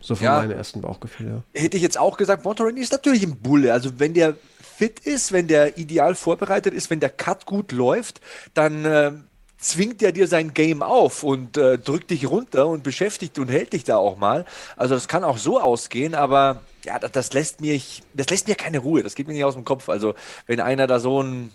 So 0.00 0.14
von 0.14 0.24
ja, 0.24 0.38
meinem 0.38 0.52
ersten 0.52 0.80
Bauchgefühl, 0.80 1.26
ja. 1.26 1.60
Hätte 1.60 1.76
ich 1.76 1.82
jetzt 1.82 1.98
auch 1.98 2.16
gesagt, 2.16 2.44
Montorini 2.44 2.80
ist 2.80 2.92
natürlich 2.92 3.22
ein 3.24 3.36
Bulle. 3.36 3.72
Also 3.72 3.98
wenn 3.98 4.14
der 4.14 4.34
fit 4.62 5.00
ist, 5.00 5.32
wenn 5.32 5.48
der 5.48 5.76
ideal 5.76 6.14
vorbereitet 6.14 6.72
ist, 6.72 6.88
wenn 6.90 7.00
der 7.00 7.10
Cut 7.10 7.46
gut 7.46 7.72
läuft, 7.72 8.20
dann 8.54 8.84
äh, 8.84 9.12
zwingt 9.58 10.02
er 10.02 10.12
dir 10.12 10.28
sein 10.28 10.54
Game 10.54 10.82
auf 10.82 11.24
und 11.24 11.56
äh, 11.56 11.78
drückt 11.78 12.10
dich 12.10 12.30
runter 12.30 12.68
und 12.68 12.84
beschäftigt 12.84 13.38
und 13.40 13.48
hält 13.48 13.72
dich 13.72 13.82
da 13.82 13.96
auch 13.96 14.16
mal. 14.16 14.44
Also 14.76 14.94
das 14.94 15.08
kann 15.08 15.24
auch 15.24 15.38
so 15.38 15.60
ausgehen, 15.60 16.14
aber 16.14 16.62
ja, 16.84 16.98
das, 17.00 17.10
das 17.10 17.32
lässt 17.32 17.60
mir, 17.60 17.80
das 18.14 18.30
lässt 18.30 18.46
mir 18.46 18.54
keine 18.54 18.78
Ruhe. 18.78 19.02
Das 19.02 19.16
geht 19.16 19.26
mir 19.26 19.34
nicht 19.34 19.44
aus 19.44 19.54
dem 19.54 19.64
Kopf. 19.64 19.88
Also 19.88 20.14
wenn 20.46 20.60
einer 20.60 20.86
da 20.86 21.00
so 21.00 21.22
ein 21.22 21.50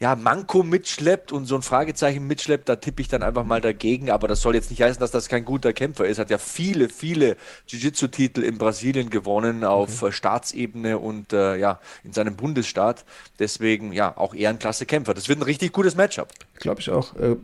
ja, 0.00 0.14
Manko 0.14 0.62
mitschleppt 0.62 1.32
und 1.32 1.46
so 1.46 1.56
ein 1.56 1.62
Fragezeichen 1.62 2.24
mitschleppt, 2.26 2.68
da 2.68 2.76
tippe 2.76 3.02
ich 3.02 3.08
dann 3.08 3.24
einfach 3.24 3.44
mal 3.44 3.60
dagegen. 3.60 4.10
Aber 4.10 4.28
das 4.28 4.40
soll 4.42 4.54
jetzt 4.54 4.70
nicht 4.70 4.80
heißen, 4.80 5.00
dass 5.00 5.10
das 5.10 5.28
kein 5.28 5.44
guter 5.44 5.72
Kämpfer 5.72 6.06
ist. 6.06 6.18
Hat 6.18 6.30
ja 6.30 6.38
viele, 6.38 6.88
viele 6.88 7.36
Jiu-Jitsu-Titel 7.66 8.44
in 8.44 8.58
Brasilien 8.58 9.10
gewonnen 9.10 9.64
auf 9.64 10.02
okay. 10.02 10.12
Staatsebene 10.12 10.98
und 10.98 11.32
äh, 11.32 11.56
ja, 11.56 11.80
in 12.04 12.12
seinem 12.12 12.36
Bundesstaat. 12.36 13.04
Deswegen, 13.40 13.92
ja, 13.92 14.16
auch 14.16 14.34
eher 14.34 14.50
ein 14.50 14.60
klasse 14.60 14.86
Kämpfer. 14.86 15.14
Das 15.14 15.28
wird 15.28 15.40
ein 15.40 15.44
richtig 15.44 15.72
gutes 15.72 15.96
Matchup. 15.96 16.28
Glaube 16.54 16.80
ich 16.80 16.90
auch. 16.90 17.16
Äh, 17.16 17.36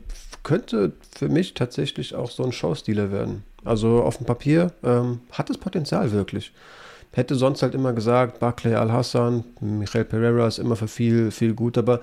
könnte 0.44 0.92
für 1.16 1.28
mich 1.28 1.54
tatsächlich 1.54 2.14
auch 2.14 2.30
so 2.30 2.44
ein 2.44 2.52
Showstealer 2.52 3.10
werden. 3.10 3.42
Also 3.64 4.02
auf 4.02 4.18
dem 4.18 4.26
Papier 4.26 4.72
ähm, 4.84 5.20
hat 5.32 5.50
es 5.50 5.58
Potenzial 5.58 6.12
wirklich 6.12 6.52
hätte 7.16 7.36
sonst 7.36 7.62
halt 7.62 7.74
immer 7.74 7.92
gesagt, 7.92 8.40
Barclay 8.40 8.74
Al-Hassan, 8.74 9.44
Michael 9.60 10.04
Pereira 10.04 10.48
ist 10.48 10.58
immer 10.58 10.74
für 10.74 10.88
viel, 10.88 11.30
viel 11.30 11.54
gut, 11.54 11.78
aber 11.78 12.00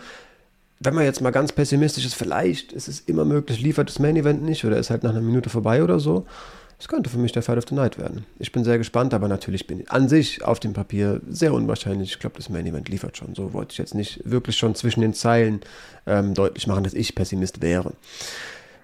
wenn 0.83 0.95
man 0.95 1.03
jetzt 1.03 1.21
mal 1.21 1.29
ganz 1.29 1.51
pessimistisch 1.51 2.05
ist, 2.05 2.15
vielleicht 2.15 2.73
ist 2.73 2.87
es 2.87 3.01
immer 3.01 3.23
möglich, 3.23 3.61
liefert 3.61 3.89
das 3.89 3.99
Main 3.99 4.15
Event 4.15 4.41
nicht 4.43 4.65
oder 4.65 4.77
ist 4.77 4.89
halt 4.89 5.03
nach 5.03 5.11
einer 5.11 5.21
Minute 5.21 5.49
vorbei 5.49 5.83
oder 5.83 5.99
so. 5.99 6.25
Das 6.79 6.87
könnte 6.87 7.11
für 7.11 7.19
mich 7.19 7.31
der 7.31 7.43
Fight 7.43 7.59
of 7.59 7.65
the 7.69 7.75
Night 7.75 7.99
werden. 7.99 8.25
Ich 8.39 8.51
bin 8.51 8.63
sehr 8.63 8.79
gespannt, 8.79 9.13
aber 9.13 9.27
natürlich 9.27 9.67
bin 9.67 9.81
ich 9.81 9.91
an 9.91 10.09
sich 10.09 10.43
auf 10.43 10.59
dem 10.59 10.73
Papier 10.73 11.21
sehr 11.29 11.53
unwahrscheinlich. 11.53 12.13
Ich 12.13 12.19
glaube, 12.19 12.37
das 12.37 12.49
Main 12.49 12.65
Event 12.65 12.89
liefert 12.89 13.15
schon. 13.15 13.35
So 13.35 13.53
wollte 13.53 13.73
ich 13.73 13.77
jetzt 13.77 13.93
nicht 13.93 14.21
wirklich 14.25 14.57
schon 14.57 14.73
zwischen 14.73 15.01
den 15.01 15.13
Zeilen 15.13 15.61
ähm, 16.07 16.33
deutlich 16.33 16.65
machen, 16.65 16.83
dass 16.83 16.95
ich 16.95 17.13
Pessimist 17.13 17.61
wäre. 17.61 17.93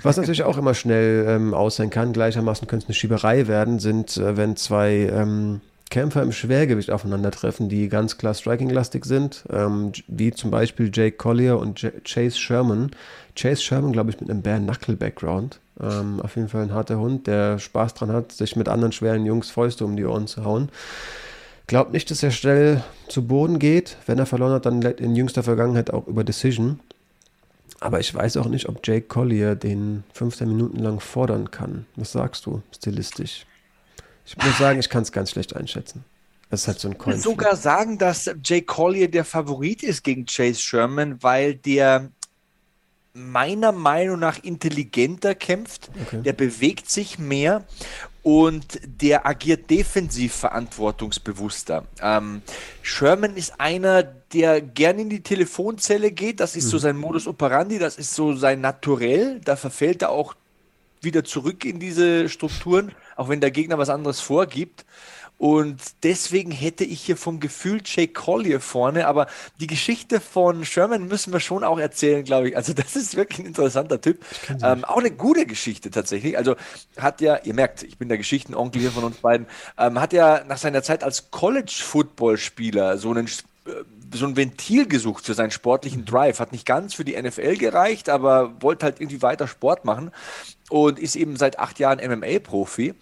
Was 0.03 0.17
natürlich 0.17 0.43
auch 0.43 0.59
immer 0.59 0.75
schnell 0.75 1.25
ähm, 1.27 1.55
aussehen 1.55 1.89
kann, 1.89 2.13
gleichermaßen 2.13 2.67
könnte 2.67 2.83
es 2.83 2.89
eine 2.89 2.93
Schieberei 2.93 3.47
werden, 3.47 3.79
sind, 3.79 4.17
äh, 4.17 4.37
wenn 4.37 4.55
zwei 4.55 5.09
ähm, 5.11 5.61
Kämpfer 5.89 6.21
im 6.21 6.31
Schwergewicht 6.31 6.91
aufeinandertreffen, 6.91 7.69
die 7.69 7.87
ganz 7.87 8.17
klar 8.17 8.33
striking-lastig 8.33 9.05
sind, 9.05 9.45
ähm, 9.49 9.93
wie 10.07 10.31
zum 10.31 10.51
Beispiel 10.51 10.91
Jake 10.93 11.17
Collier 11.17 11.57
und 11.57 11.81
J 11.81 11.93
Chase 12.03 12.37
Sherman. 12.37 12.91
Chase 13.35 13.61
Sherman, 13.61 13.93
glaube 13.93 14.09
ich, 14.09 14.19
mit 14.19 14.29
einem 14.29 14.41
Bare-Knuckle-Background. 14.41 15.59
Ähm, 15.79 16.19
auf 16.21 16.35
jeden 16.35 16.49
Fall 16.49 16.63
ein 16.63 16.73
harter 16.73 16.99
Hund, 16.99 17.27
der 17.27 17.59
Spaß 17.59 17.93
dran 17.93 18.11
hat, 18.11 18.31
sich 18.31 18.55
mit 18.55 18.67
anderen 18.67 18.91
schweren 18.91 19.25
Jungs 19.25 19.49
Fäuste 19.49 19.85
um 19.85 19.95
die 19.95 20.05
Ohren 20.05 20.27
zu 20.27 20.43
hauen. 20.43 20.69
Glaubt 21.67 21.91
nicht, 21.93 22.09
dass 22.11 22.23
er 22.23 22.31
schnell 22.31 22.83
zu 23.07 23.27
Boden 23.27 23.59
geht. 23.59 23.97
Wenn 24.05 24.19
er 24.19 24.25
verloren 24.25 24.53
hat, 24.53 24.65
dann 24.65 24.81
in 24.81 25.15
jüngster 25.15 25.43
Vergangenheit 25.43 25.91
auch 25.91 26.07
über 26.07 26.23
Decision. 26.23 26.79
Aber 27.79 27.99
ich 27.99 28.13
weiß 28.13 28.37
auch 28.37 28.47
nicht, 28.47 28.67
ob 28.69 28.85
Jake 28.85 29.07
Collier 29.07 29.55
den 29.55 30.03
15 30.13 30.47
Minuten 30.47 30.79
lang 30.79 30.99
fordern 30.99 31.51
kann. 31.51 31.85
Was 31.95 32.13
sagst 32.13 32.45
du, 32.45 32.61
stilistisch? 32.73 33.45
Ich 34.27 34.37
muss 34.37 34.57
sagen, 34.57 34.79
ich 34.79 34.89
kann 34.89 35.03
es 35.03 35.11
ganz 35.11 35.31
schlecht 35.31 35.55
einschätzen. 35.55 36.03
Das 36.49 36.61
ist 36.61 36.67
halt 36.67 36.79
so 36.79 36.89
ein 36.89 36.97
Coin. 36.97 37.17
Ich 37.17 37.25
würde 37.25 37.29
sogar 37.29 37.55
sagen, 37.55 37.97
dass 37.97 38.29
Jay 38.43 38.61
Collier 38.61 39.09
der 39.09 39.25
Favorit 39.25 39.83
ist 39.83 40.03
gegen 40.03 40.25
Chase 40.25 40.61
Sherman, 40.61 41.21
weil 41.23 41.55
der 41.55 42.09
meiner 43.13 43.71
Meinung 43.71 44.19
nach 44.19 44.43
intelligenter 44.43 45.33
kämpft, 45.33 45.89
okay. 46.01 46.21
der 46.21 46.33
bewegt 46.33 46.89
sich 46.89 47.17
mehr 47.17 47.63
und 48.21 48.79
der 48.83 49.25
agiert 49.25 49.69
defensiv 49.69 50.35
verantwortungsbewusster. 50.35 51.85
Ähm, 52.01 52.41
Sherman 52.81 53.35
ist 53.35 53.59
einer, 53.59 54.03
der 54.03 54.61
gern 54.61 54.99
in 54.99 55.09
die 55.09 55.23
Telefonzelle 55.23 56.11
geht, 56.11 56.39
das 56.39 56.55
ist 56.55 56.65
mhm. 56.65 56.69
so 56.69 56.77
sein 56.77 56.97
Modus 56.97 57.27
operandi, 57.27 57.79
das 57.79 57.97
ist 57.97 58.13
so 58.13 58.35
sein 58.35 58.61
Naturell, 58.61 59.41
da 59.43 59.55
verfällt 59.55 60.03
er 60.03 60.11
auch 60.11 60.35
wieder 61.01 61.23
zurück 61.23 61.65
in 61.65 61.79
diese 61.79 62.29
Strukturen, 62.29 62.91
auch 63.17 63.29
wenn 63.29 63.41
der 63.41 63.51
Gegner 63.51 63.77
was 63.77 63.89
anderes 63.89 64.19
vorgibt. 64.19 64.85
Und 65.37 65.79
deswegen 66.01 66.49
hätte 66.49 66.83
ich 66.83 67.01
hier 67.01 67.15
vom 67.15 67.39
Gefühl 67.39 67.81
Jake 67.85 68.13
Collier 68.13 68.59
vorne, 68.59 69.05
aber 69.05 69.27
die 69.59 69.67
Geschichte 69.67 70.19
von 70.19 70.65
Sherman 70.65 71.07
müssen 71.07 71.31
wir 71.31 71.39
schon 71.39 71.63
auch 71.63 71.77
erzählen, 71.77 72.23
glaube 72.23 72.49
ich. 72.49 72.57
Also 72.57 72.73
das 72.73 72.95
ist 72.95 73.15
wirklich 73.15 73.39
ein 73.39 73.45
interessanter 73.45 74.01
Typ. 74.01 74.25
Ähm, 74.63 74.83
auch 74.83 74.97
eine 74.97 75.11
gute 75.11 75.45
Geschichte 75.45 75.91
tatsächlich. 75.91 76.37
Also 76.37 76.55
hat 76.97 77.21
ja, 77.21 77.37
ihr 77.43 77.53
merkt, 77.53 77.83
ich 77.83 77.99
bin 77.99 78.09
der 78.09 78.17
Geschichtenonkel 78.17 78.81
hier 78.81 78.91
von 78.91 79.03
uns 79.03 79.17
beiden, 79.17 79.45
ähm, 79.77 80.01
hat 80.01 80.11
ja 80.11 80.43
nach 80.47 80.57
seiner 80.57 80.81
Zeit 80.81 81.03
als 81.03 81.29
College-Football-Spieler 81.29 82.97
so 82.97 83.11
einen 83.11 83.27
so 84.13 84.25
ein 84.25 84.35
Ventil 84.35 84.87
gesucht 84.87 85.25
für 85.25 85.33
seinen 85.33 85.51
sportlichen 85.51 86.05
Drive. 86.05 86.39
Hat 86.39 86.51
nicht 86.51 86.65
ganz 86.65 86.93
für 86.93 87.05
die 87.05 87.21
NFL 87.21 87.57
gereicht, 87.57 88.09
aber 88.09 88.61
wollte 88.61 88.85
halt 88.85 88.99
irgendwie 88.99 89.21
weiter 89.21 89.47
Sport 89.47 89.85
machen 89.85 90.11
und 90.69 90.99
ist 90.99 91.15
eben 91.15 91.35
seit 91.37 91.59
acht 91.59 91.79
Jahren 91.79 91.99
MMA-Profi. 91.99 92.93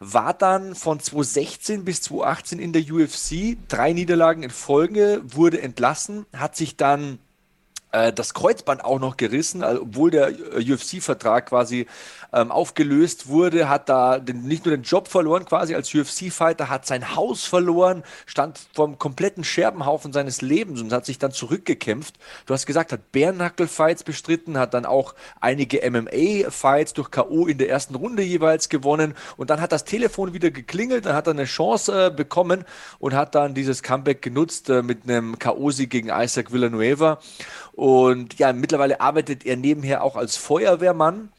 War 0.00 0.34
dann 0.34 0.74
von 0.74 1.00
2016 1.00 1.84
bis 1.84 2.02
2018 2.02 2.58
in 2.58 2.72
der 2.72 2.82
UFC, 2.82 3.56
drei 3.68 3.92
Niederlagen 3.92 4.42
in 4.42 4.50
Folge, 4.50 5.22
wurde 5.24 5.60
entlassen, 5.62 6.26
hat 6.32 6.56
sich 6.56 6.76
dann 6.76 7.18
äh, 7.92 8.12
das 8.12 8.34
Kreuzband 8.34 8.84
auch 8.84 8.98
noch 8.98 9.16
gerissen, 9.16 9.62
obwohl 9.62 10.10
der 10.10 10.28
äh, 10.28 10.72
UFC-Vertrag 10.72 11.46
quasi 11.50 11.86
ähm, 12.32 12.50
aufgelöst 12.50 13.28
wurde, 13.28 13.68
hat 13.68 13.88
da 13.88 14.18
den, 14.18 14.42
nicht 14.42 14.64
nur 14.64 14.74
den 14.74 14.82
Job 14.82 15.08
verloren 15.08 15.44
quasi 15.44 15.74
als 15.74 15.94
UFC-Fighter, 15.94 16.70
hat 16.70 16.86
sein 16.86 17.14
Haus 17.14 17.44
verloren, 17.44 18.02
stand 18.24 18.58
vom 18.74 18.98
kompletten 18.98 19.44
Scherbenhaufen 19.44 20.12
seines 20.12 20.40
Lebens 20.40 20.80
und 20.80 20.92
hat 20.92 21.04
sich 21.04 21.18
dann 21.18 21.32
zurückgekämpft. 21.32 22.14
Du 22.46 22.54
hast 22.54 22.66
gesagt, 22.66 22.92
hat 22.92 23.12
Bärnackel-Fights 23.12 24.04
bestritten, 24.04 24.58
hat 24.58 24.72
dann 24.72 24.86
auch 24.86 25.14
einige 25.40 25.88
MMA-Fights 25.88 26.94
durch 26.94 27.10
K.O. 27.10 27.46
in 27.46 27.58
der 27.58 27.68
ersten 27.68 27.94
Runde 27.94 28.22
jeweils 28.22 28.70
gewonnen 28.70 29.14
und 29.36 29.50
dann 29.50 29.60
hat 29.60 29.72
das 29.72 29.84
Telefon 29.84 30.32
wieder 30.32 30.50
geklingelt, 30.50 31.04
dann 31.04 31.14
hat 31.14 31.26
er 31.26 31.32
eine 31.34 31.44
Chance 31.44 32.06
äh, 32.06 32.10
bekommen 32.10 32.64
und 32.98 33.14
hat 33.14 33.34
dann 33.34 33.52
dieses 33.52 33.82
Comeback 33.82 34.22
genutzt 34.22 34.70
äh, 34.70 34.82
mit 34.82 35.02
einem 35.04 35.38
K.O.-Sieg 35.38 35.88
gegen 35.88 36.08
Isaac 36.08 36.52
Villanueva. 36.52 37.18
Und 37.82 38.38
ja, 38.38 38.52
mittlerweile 38.52 39.00
arbeitet 39.00 39.44
er 39.44 39.56
nebenher 39.56 40.04
auch 40.04 40.14
als 40.14 40.36
Feuerwehrmann 40.36 41.30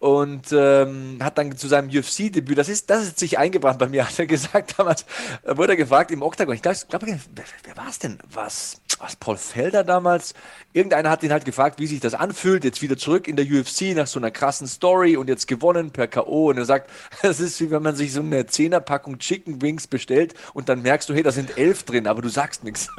und 0.00 0.50
ähm, 0.50 1.18
hat 1.22 1.38
dann 1.38 1.56
zu 1.56 1.68
seinem 1.68 1.88
UFC-Debüt, 1.88 2.58
das 2.58 2.68
ist, 2.68 2.90
das 2.90 3.04
ist 3.04 3.20
sich 3.20 3.38
eingebrannt 3.38 3.78
bei 3.78 3.86
mir, 3.86 4.04
hat 4.08 4.18
er 4.18 4.26
gesagt 4.26 4.74
damals, 4.76 5.06
wurde 5.46 5.74
er 5.74 5.76
gefragt 5.76 6.10
im 6.10 6.22
Oktagon, 6.22 6.56
ich 6.56 6.62
glaube, 6.62 6.78
glaub, 6.88 7.06
wer, 7.06 7.20
wer 7.62 7.76
war 7.76 7.88
es 7.88 8.00
denn? 8.00 8.18
Was, 8.28 8.80
was 8.98 9.14
Paul 9.14 9.36
Felder 9.36 9.84
damals? 9.84 10.34
Irgendeiner 10.72 11.10
hat 11.10 11.22
ihn 11.22 11.30
halt 11.30 11.44
gefragt, 11.44 11.78
wie 11.78 11.86
sich 11.86 12.00
das 12.00 12.14
anfühlt, 12.14 12.64
jetzt 12.64 12.82
wieder 12.82 12.96
zurück 12.96 13.28
in 13.28 13.36
der 13.36 13.46
UFC 13.46 13.94
nach 13.94 14.08
so 14.08 14.18
einer 14.18 14.32
krassen 14.32 14.66
Story 14.66 15.16
und 15.16 15.28
jetzt 15.28 15.46
gewonnen 15.46 15.92
per 15.92 16.08
K.O. 16.08 16.50
Und 16.50 16.58
er 16.58 16.64
sagt, 16.64 16.90
das 17.22 17.38
ist 17.38 17.60
wie 17.60 17.70
wenn 17.70 17.84
man 17.84 17.94
sich 17.94 18.12
so 18.12 18.20
eine 18.20 18.46
Zehnerpackung 18.46 19.20
Chicken 19.20 19.62
Wings 19.62 19.86
bestellt 19.86 20.34
und 20.54 20.68
dann 20.68 20.82
merkst 20.82 21.08
du, 21.08 21.14
hey, 21.14 21.22
da 21.22 21.30
sind 21.30 21.56
elf 21.56 21.84
drin, 21.84 22.08
aber 22.08 22.20
du 22.20 22.30
sagst 22.30 22.64
nichts. 22.64 22.88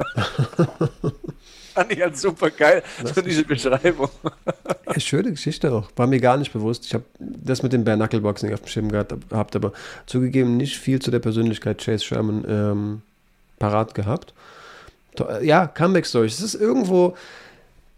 fand 1.76 1.92
ich 1.92 2.00
halt 2.00 2.16
super 2.16 2.50
geil, 2.50 2.82
so 3.04 3.20
diese 3.20 3.44
Beschreibung. 3.44 4.08
Ja, 4.86 4.98
schöne 4.98 5.30
Geschichte 5.30 5.70
auch. 5.72 5.90
War 5.94 6.06
mir 6.06 6.20
gar 6.20 6.38
nicht 6.38 6.52
bewusst. 6.52 6.86
Ich 6.86 6.94
habe 6.94 7.04
das 7.18 7.62
mit 7.62 7.72
dem 7.72 7.84
Bare 7.84 7.98
Knuckle 7.98 8.20
Boxing 8.20 8.52
auf 8.54 8.60
dem 8.60 8.68
Schirm 8.68 8.90
gehabt, 8.90 9.56
aber 9.56 9.72
zugegeben 10.06 10.56
nicht 10.56 10.78
viel 10.78 11.00
zu 11.00 11.10
der 11.10 11.18
Persönlichkeit 11.18 11.84
Chase 11.84 12.04
Sherman 12.04 12.44
ähm, 12.48 13.02
parat 13.58 13.94
gehabt. 13.94 14.32
Ja, 15.42 15.66
Comeback 15.66 16.06
Stories. 16.06 16.38
Es 16.38 16.54
ist 16.54 16.60
irgendwo 16.60 17.14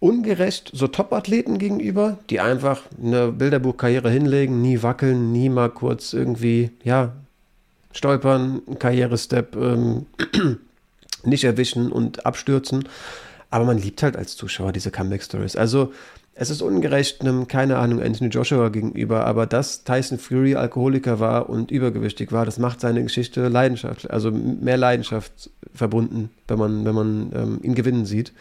ungerecht 0.00 0.70
so 0.74 0.86
Top-Athleten 0.88 1.58
gegenüber, 1.58 2.18
die 2.30 2.40
einfach 2.40 2.82
eine 3.02 3.32
Bilderbuchkarriere 3.32 4.10
hinlegen, 4.10 4.60
nie 4.60 4.82
wackeln, 4.82 5.32
nie 5.32 5.48
mal 5.48 5.70
kurz 5.70 6.12
irgendwie, 6.12 6.70
ja, 6.84 7.12
stolpern, 7.92 8.62
Karrierestep 8.78 9.56
ähm, 9.56 10.06
nicht 11.24 11.44
erwischen 11.44 11.90
und 11.90 12.26
abstürzen. 12.26 12.88
Aber 13.50 13.64
man 13.64 13.78
liebt 13.78 14.02
halt 14.02 14.16
als 14.16 14.36
Zuschauer 14.36 14.72
diese 14.72 14.90
Comeback-Stories. 14.90 15.56
Also 15.56 15.92
es 16.40 16.50
ist 16.50 16.62
ungerecht 16.62 17.20
einem, 17.20 17.48
keine 17.48 17.78
Ahnung, 17.78 18.00
Anthony 18.00 18.30
Joshua 18.30 18.68
gegenüber, 18.68 19.26
aber 19.26 19.44
dass 19.46 19.82
Tyson 19.82 20.18
Fury 20.18 20.54
Alkoholiker 20.54 21.18
war 21.18 21.50
und 21.50 21.72
übergewichtig 21.72 22.30
war, 22.30 22.44
das 22.44 22.58
macht 22.58 22.80
seine 22.80 23.02
Geschichte 23.02 23.48
Leidenschaft, 23.48 24.08
also 24.08 24.30
mehr 24.30 24.76
Leidenschaft 24.76 25.50
verbunden, 25.74 26.30
wenn 26.46 26.58
man, 26.58 26.84
wenn 26.84 26.94
man 26.94 27.32
ähm, 27.34 27.58
ihn 27.62 27.74
gewinnen 27.74 28.06
sieht. 28.06 28.32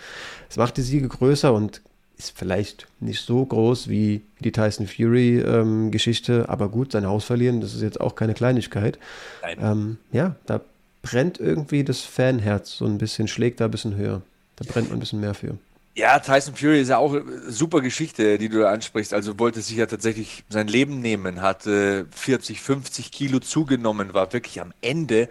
Es 0.47 0.57
macht 0.57 0.77
die 0.77 0.83
Siege 0.83 1.07
größer 1.07 1.51
und 1.51 1.81
ist 2.19 2.37
vielleicht 2.37 2.87
nicht 2.99 3.21
so 3.21 3.43
groß 3.43 3.89
wie 3.89 4.21
die 4.41 4.51
Tyson 4.51 4.85
Fury 4.85 5.39
ähm, 5.39 5.89
Geschichte, 5.89 6.49
aber 6.49 6.69
gut, 6.69 6.91
sein 6.91 7.07
Haus 7.07 7.25
verlieren, 7.25 7.61
das 7.61 7.73
ist 7.73 7.81
jetzt 7.81 7.99
auch 7.99 8.13
keine 8.13 8.35
Kleinigkeit. 8.35 8.99
Ähm, 9.59 9.97
ja, 10.11 10.35
da 10.45 10.61
brennt 11.01 11.39
irgendwie 11.39 11.83
das 11.83 12.01
Fanherz 12.01 12.77
so 12.77 12.85
ein 12.85 12.99
bisschen, 12.99 13.27
schlägt 13.27 13.59
da 13.59 13.65
ein 13.65 13.71
bisschen 13.71 13.95
höher. 13.95 14.21
Da 14.57 14.65
brennt 14.71 14.89
man 14.89 14.97
ein 14.97 14.99
bisschen 14.99 15.19
mehr 15.19 15.33
für. 15.33 15.57
Ja, 15.95 16.19
Tyson 16.19 16.55
Fury 16.55 16.79
ist 16.79 16.89
ja 16.89 16.99
auch 16.99 17.11
eine 17.11 17.51
super 17.51 17.81
Geschichte, 17.81 18.37
die 18.37 18.49
du 18.49 18.59
da 18.59 18.71
ansprichst. 18.71 19.15
Also 19.15 19.39
wollte 19.39 19.61
sich 19.61 19.77
ja 19.77 19.87
tatsächlich 19.87 20.43
sein 20.47 20.67
Leben 20.67 20.99
nehmen, 20.99 21.41
hatte 21.41 22.05
40, 22.11 22.61
50 22.61 23.11
Kilo 23.11 23.39
zugenommen, 23.39 24.13
war 24.13 24.31
wirklich 24.31 24.61
am 24.61 24.73
Ende 24.81 25.27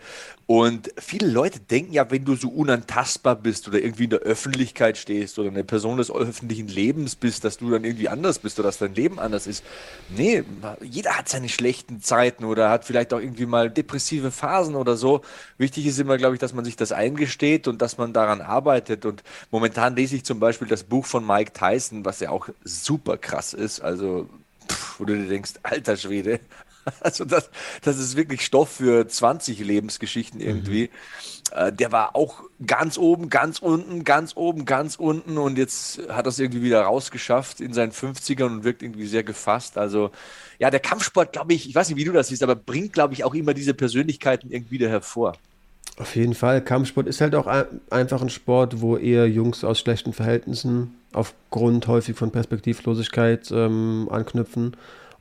und 0.49 0.93
viele 0.97 1.27
Leute 1.27 1.59
denken 1.59 1.93
ja, 1.93 2.09
wenn 2.09 2.25
du 2.25 2.37
so 2.37 2.49
unantastbar 2.49 3.35
bist 3.35 3.67
oder 3.67 3.81
irgendwie 3.81 4.05
in 4.05 4.11
der 4.11 4.21
Öffentlichkeit 4.21 4.97
stehst 4.97 5.41
oder 5.41 5.49
eine 5.49 5.65
Person 5.65 5.99
des 5.99 6.09
öffentlichen 6.09 6.69
Lebens 6.69 7.17
bist, 7.17 7.43
dass 7.43 7.59
du 7.59 7.69
dann 7.69 7.83
irgendwie 7.83 8.09
anders 8.09 8.39
bist 8.39 8.61
oder 8.61 8.69
dass 8.69 8.79
dein 8.79 8.95
Leben 8.95 9.19
anders 9.19 9.49
ist. 9.49 9.65
Nee, 10.09 10.45
jeder 10.83 11.19
hat 11.19 11.29
seine 11.29 11.49
schlechten 11.49 12.01
Zeiten 12.01 12.45
oder 12.45 12.71
hat 12.71 12.85
vielleicht 12.85 13.13
auch 13.13 13.19
irgendwie 13.19 13.47
mal 13.47 13.71
depressive 13.71 14.31
Phasen 14.31 14.77
oder 14.77 14.97
so. 14.97 15.23
Wichtig 15.59 15.85
ist 15.85 15.99
immer, 15.99 16.17
glaube 16.17 16.37
ich, 16.37 16.41
dass 16.41 16.55
man 16.55 16.65
sich 16.65 16.77
das 16.77 16.93
eingesteht 16.93 17.67
und 17.67 17.83
dass 17.83 17.99
man 17.99 18.13
daran 18.13 18.41
arbeitet. 18.41 19.05
Und 19.05 19.25
momentan 19.51 19.97
lese 19.97 20.15
ich 20.15 20.25
zum 20.25 20.39
Beispiel 20.39 20.69
das 20.69 20.85
Buch 20.85 21.07
von 21.07 21.27
Mike 21.27 21.55
Tyson, 21.55 22.05
was 22.05 22.21
ja 22.21 22.31
auch 22.31 22.49
super 22.63 23.17
krass 23.17 23.53
ist. 23.53 23.81
Also, 23.81 24.29
wo 24.99 25.05
du 25.05 25.17
dir 25.17 25.29
denkst, 25.29 25.55
alter 25.65 25.97
Schwede, 25.97 26.39
Also 27.01 27.25
das, 27.25 27.51
das 27.83 27.99
ist 27.99 28.16
wirklich 28.16 28.44
Stoff 28.44 28.70
für 28.70 29.07
20 29.07 29.61
Lebensgeschichten 29.61 30.40
irgendwie. 30.40 30.90
Mhm. 31.53 31.59
Äh, 31.59 31.72
der 31.72 31.92
war 31.92 32.16
auch 32.16 32.42
ganz 32.64 32.99
oben, 32.99 33.29
ganz 33.29 33.59
unten, 33.59 34.05
ganz 34.05 34.37
oben, 34.37 34.64
ganz 34.64 34.96
unten 34.96 35.38
und 35.38 35.59
jetzt 35.59 36.01
hat 36.09 36.27
er 36.27 36.31
es 36.31 36.38
irgendwie 36.38 36.62
wieder 36.62 36.83
rausgeschafft 36.83 37.61
in 37.61 37.72
seinen 37.72 37.92
50ern 37.92 38.46
und 38.46 38.64
wirkt 38.64 38.83
irgendwie 38.83 39.07
sehr 39.07 39.22
gefasst. 39.22 39.79
Also 39.79 40.11
ja, 40.59 40.70
der 40.70 40.81
Kampfsport, 40.81 41.33
glaube 41.33 41.53
ich, 41.55 41.68
ich 41.68 41.75
weiß 41.75 41.88
nicht, 41.88 41.99
wie 41.99 42.05
du 42.05 42.12
das 42.12 42.29
siehst, 42.29 42.42
aber 42.42 42.57
bringt, 42.57 42.92
glaube 42.92 43.14
ich, 43.14 43.25
auch 43.25 43.35
immer 43.35 43.55
diese 43.55 43.75
Persönlichkeiten 43.75 44.51
irgendwie 44.51 44.72
wieder 44.72 44.88
hervor. 44.88 45.35
Auf 45.99 46.14
jeden 46.14 46.35
Fall. 46.35 46.62
Kampfsport 46.62 47.07
ist 47.07 47.22
halt 47.22 47.35
auch 47.35 47.46
einfach 47.90 48.20
ein 48.20 48.29
Sport, 48.29 48.83
wo 48.83 48.99
eher 48.99 49.27
Jungs 49.29 49.64
aus 49.64 49.79
schlechten 49.79 50.12
Verhältnissen 50.12 50.94
aufgrund 51.12 51.87
häufig 51.87 52.16
von 52.16 52.31
Perspektivlosigkeit 52.31 53.51
ähm, 53.51 54.09
anknüpfen 54.11 54.77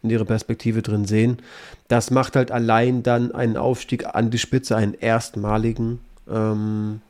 und 0.06 0.12
ihre 0.12 0.26
Perspektive 0.26 0.82
drin 0.82 1.06
sehen. 1.06 1.40
Das 1.88 2.12
macht 2.12 2.36
halt 2.36 2.52
allein 2.52 3.04
dann 3.04 3.34
einen 3.34 3.58
Aufstieg 3.58 4.06
an 4.16 4.32
die 4.32 4.38
Spitze, 4.38 4.76
einen 4.76 4.94
erstmaligen, 4.94 6.00
ähm, 6.30 7.02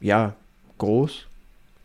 ja, 0.00 0.34
groß. 0.78 1.26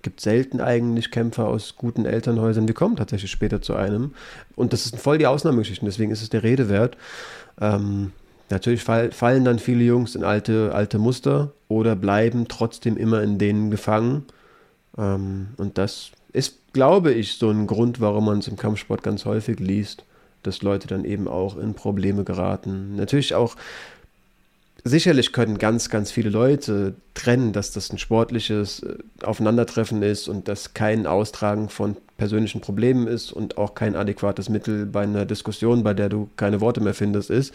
Gibt 0.03 0.21
selten 0.21 0.61
eigentlich 0.61 1.11
Kämpfer 1.11 1.47
aus 1.47 1.75
guten 1.77 2.05
Elternhäusern. 2.05 2.67
Wir 2.67 2.75
kommen 2.75 2.95
tatsächlich 2.95 3.31
später 3.31 3.61
zu 3.61 3.75
einem. 3.75 4.13
Und 4.55 4.73
das 4.73 4.85
ist 4.85 4.97
voll 4.97 5.17
die 5.17 5.27
Ausnahmegeschichte, 5.27 5.85
deswegen 5.85 6.11
ist 6.11 6.21
es 6.21 6.29
der 6.29 6.43
Rede 6.43 6.69
wert. 6.69 6.97
Ähm, 7.59 8.11
natürlich 8.49 8.83
fall, 8.83 9.11
fallen 9.11 9.45
dann 9.45 9.59
viele 9.59 9.83
Jungs 9.83 10.15
in 10.15 10.23
alte, 10.23 10.71
alte 10.73 10.97
Muster 10.97 11.51
oder 11.67 11.95
bleiben 11.95 12.47
trotzdem 12.47 12.97
immer 12.97 13.21
in 13.21 13.37
denen 13.37 13.69
gefangen. 13.69 14.25
Ähm, 14.97 15.49
und 15.57 15.77
das 15.77 16.11
ist, 16.33 16.73
glaube 16.73 17.13
ich, 17.13 17.33
so 17.33 17.49
ein 17.49 17.67
Grund, 17.67 17.99
warum 17.99 18.25
man 18.25 18.39
es 18.39 18.47
im 18.47 18.57
Kampfsport 18.57 19.03
ganz 19.03 19.25
häufig 19.25 19.59
liest, 19.59 20.03
dass 20.43 20.61
Leute 20.61 20.87
dann 20.87 21.05
eben 21.05 21.27
auch 21.27 21.57
in 21.57 21.73
Probleme 21.73 22.23
geraten. 22.23 22.95
Natürlich 22.95 23.35
auch, 23.35 23.55
sicherlich 24.83 25.31
können 25.31 25.57
ganz, 25.57 25.89
ganz 25.89 26.11
viele 26.11 26.29
Leute 26.29 26.95
trennen, 27.13 27.53
dass 27.53 27.71
das 27.71 27.91
ein 27.91 27.97
sportliches 27.97 28.81
äh, 28.81 28.97
Aufeinandertreffen 29.23 30.01
ist 30.01 30.27
und 30.27 30.47
dass 30.47 30.73
kein 30.73 31.05
Austragen 31.05 31.69
von 31.69 31.97
persönlichen 32.17 32.61
Problemen 32.61 33.07
ist 33.07 33.31
und 33.31 33.57
auch 33.57 33.75
kein 33.75 33.95
adäquates 33.95 34.49
Mittel 34.49 34.85
bei 34.85 35.03
einer 35.03 35.25
Diskussion, 35.25 35.83
bei 35.83 35.93
der 35.93 36.09
du 36.09 36.29
keine 36.37 36.61
Worte 36.61 36.81
mehr 36.81 36.93
findest, 36.93 37.29
ist. 37.29 37.53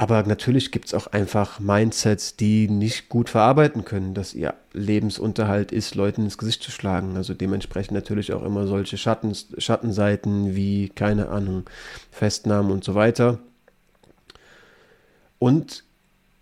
Aber 0.00 0.22
natürlich 0.22 0.70
gibt 0.72 0.86
es 0.86 0.94
auch 0.94 1.08
einfach 1.08 1.60
Mindsets, 1.60 2.34
die 2.34 2.68
nicht 2.70 3.10
gut 3.10 3.28
verarbeiten 3.28 3.84
können, 3.84 4.14
dass 4.14 4.32
ihr 4.32 4.54
Lebensunterhalt 4.72 5.72
ist, 5.72 5.94
Leuten 5.94 6.22
ins 6.22 6.38
Gesicht 6.38 6.62
zu 6.62 6.70
schlagen. 6.70 7.18
Also 7.18 7.34
dementsprechend 7.34 7.92
natürlich 7.92 8.32
auch 8.32 8.42
immer 8.42 8.66
solche 8.66 8.96
Schatten, 8.96 9.36
Schattenseiten 9.58 10.56
wie, 10.56 10.88
keine 10.88 11.28
Ahnung, 11.28 11.64
Festnahmen 12.10 12.72
und 12.72 12.82
so 12.82 12.94
weiter. 12.94 13.40
Und 15.38 15.84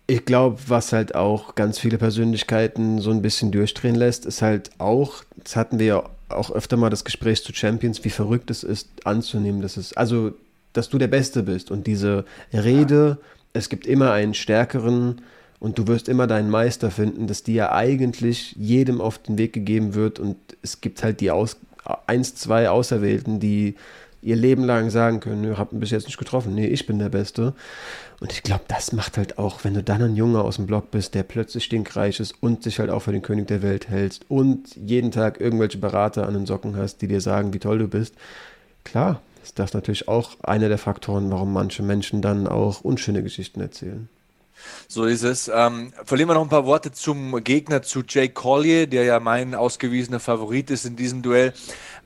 ich 0.07 0.23
glaube, 0.23 0.57
was 0.67 0.93
halt 0.93 1.13
auch 1.15 1.55
ganz 1.55 1.79
viele 1.79 1.97
Persönlichkeiten 1.97 2.99
so 2.99 3.11
ein 3.11 3.21
bisschen 3.21 3.51
durchdrehen 3.51 3.95
lässt, 3.95 4.25
ist 4.25 4.41
halt 4.41 4.69
auch, 4.77 5.25
das 5.35 5.57
hatten 5.57 5.79
wir 5.79 5.85
ja 5.85 6.03
auch 6.29 6.49
öfter 6.49 6.77
mal 6.77 6.89
das 6.89 7.03
Gespräch 7.03 7.43
zu 7.43 7.53
Champions, 7.53 8.05
wie 8.05 8.09
verrückt 8.09 8.51
es 8.51 8.63
ist 8.63 9.05
anzunehmen, 9.05 9.61
dass 9.61 9.75
es, 9.75 9.91
also, 9.97 10.31
dass 10.71 10.87
du 10.87 10.97
der 10.97 11.09
Beste 11.09 11.43
bist 11.43 11.71
und 11.71 11.87
diese 11.87 12.23
Rede, 12.53 13.17
ja 13.19 13.38
es 13.53 13.69
gibt 13.69 13.85
immer 13.85 14.11
einen 14.11 14.33
stärkeren 14.33 15.21
und 15.59 15.77
du 15.77 15.87
wirst 15.87 16.07
immer 16.07 16.27
deinen 16.27 16.49
Meister 16.49 16.91
finden, 16.91 17.27
dass 17.27 17.43
die 17.43 17.53
ja 17.53 17.71
eigentlich 17.71 18.55
jedem 18.57 19.01
auf 19.01 19.17
den 19.17 19.37
Weg 19.37 19.53
gegeben 19.53 19.93
wird 19.93 20.19
und 20.19 20.37
es 20.61 20.81
gibt 20.81 21.03
halt 21.03 21.19
die 21.19 21.31
Aus, 21.31 21.57
eins, 22.07 22.35
zwei 22.35 22.69
Auserwählten, 22.69 23.39
die 23.39 23.75
ihr 24.21 24.35
Leben 24.35 24.63
lang 24.65 24.89
sagen 24.89 25.19
können, 25.21 25.43
ihr 25.43 25.57
habt 25.57 25.71
ihn 25.71 25.79
bis 25.79 25.91
jetzt 25.91 26.05
nicht 26.05 26.17
getroffen, 26.17 26.53
nee, 26.53 26.67
ich 26.67 26.85
bin 26.85 26.99
der 26.99 27.09
Beste. 27.09 27.53
Und 28.19 28.33
ich 28.33 28.43
glaube, 28.43 28.63
das 28.67 28.91
macht 28.91 29.17
halt 29.17 29.37
auch, 29.37 29.63
wenn 29.63 29.73
du 29.73 29.81
dann 29.81 30.01
ein 30.01 30.15
Junge 30.15 30.41
aus 30.41 30.57
dem 30.57 30.67
Block 30.67 30.91
bist, 30.91 31.15
der 31.15 31.23
plötzlich 31.23 31.63
stinkreich 31.63 32.19
ist 32.19 32.35
und 32.41 32.63
sich 32.63 32.79
halt 32.79 32.89
auch 32.89 33.01
für 33.01 33.13
den 33.13 33.21
König 33.21 33.47
der 33.47 33.61
Welt 33.61 33.87
hältst 33.87 34.25
und 34.27 34.75
jeden 34.75 35.11
Tag 35.11 35.39
irgendwelche 35.39 35.77
Berater 35.77 36.27
an 36.27 36.33
den 36.33 36.45
Socken 36.45 36.75
hast, 36.75 37.01
die 37.01 37.07
dir 37.07 37.21
sagen, 37.21 37.53
wie 37.53 37.59
toll 37.59 37.79
du 37.79 37.87
bist. 37.87 38.13
Klar, 38.83 39.21
ist 39.43 39.59
das 39.59 39.73
natürlich 39.73 40.07
auch 40.07 40.37
einer 40.43 40.69
der 40.69 40.77
Faktoren, 40.77 41.31
warum 41.31 41.53
manche 41.53 41.83
Menschen 41.83 42.21
dann 42.21 42.47
auch 42.47 42.81
unschöne 42.81 43.23
Geschichten 43.23 43.61
erzählen. 43.61 44.09
So 44.87 45.05
ist 45.05 45.23
es. 45.23 45.49
Ähm, 45.53 45.93
verlieren 46.03 46.29
wir 46.29 46.33
noch 46.33 46.43
ein 46.43 46.49
paar 46.49 46.65
Worte 46.65 46.91
zum 46.91 47.43
Gegner, 47.43 47.81
zu 47.81 48.03
Jay 48.07 48.29
Collier, 48.29 48.87
der 48.87 49.03
ja 49.03 49.19
mein 49.19 49.55
ausgewiesener 49.55 50.19
Favorit 50.19 50.69
ist 50.69 50.85
in 50.85 50.95
diesem 50.95 51.21
Duell. 51.21 51.53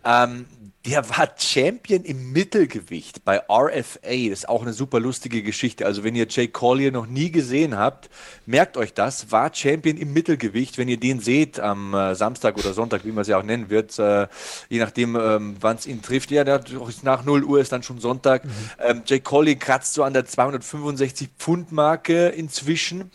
Ähm, 0.06 0.46
der 0.86 1.10
war 1.10 1.30
Champion 1.38 2.04
im 2.04 2.34
Mittelgewicht 2.34 3.24
bei 3.24 3.42
RFA. 3.50 4.30
Das 4.30 4.40
ist 4.40 4.50
auch 4.50 4.64
eine 4.64 4.74
super 4.74 5.00
lustige 5.00 5.42
Geschichte. 5.42 5.86
Also, 5.86 6.04
wenn 6.04 6.14
ihr 6.14 6.28
Jay 6.30 6.50
Collier 6.50 6.92
noch 6.92 7.06
nie 7.06 7.32
gesehen 7.32 7.78
habt, 7.78 8.10
merkt 8.46 8.76
euch 8.76 8.94
das. 8.94 9.32
War 9.32 9.54
Champion 9.54 9.96
im 9.96 10.12
Mittelgewicht. 10.12 10.78
Wenn 10.78 10.90
ihr 10.90 11.00
den 11.00 11.22
seht 11.22 11.58
am 11.58 11.94
äh, 11.94 12.16
Samstag 12.16 12.58
oder 12.58 12.74
Sonntag, 12.74 13.06
wie 13.06 13.14
man 13.14 13.22
es 13.22 13.30
ja 13.30 13.38
auch 13.38 13.44
nennen 13.44 13.70
wird, 13.70 13.98
äh, 13.98 14.28
je 14.68 14.80
nachdem, 14.80 15.16
ähm, 15.16 15.56
wann 15.62 15.78
es 15.78 15.88
ihn 15.88 16.02
trifft. 16.02 16.32
Ja, 16.32 16.44
der, 16.44 16.62
nach 17.04 17.24
0 17.24 17.46
Uhr 17.46 17.62
ist 17.62 17.72
dann 17.72 17.84
schon 17.84 18.00
Sonntag. 18.00 18.44
Mhm. 18.44 18.50
Ähm, 18.80 19.02
Jay 19.06 19.22
Collier 19.22 19.56
kratzt 19.56 19.94
so 19.94 20.04
an 20.04 20.12
der 20.12 20.26
265 20.26 21.30
Pfund 21.40 21.72
Marke 21.72 22.28
inzwischen. 22.28 23.10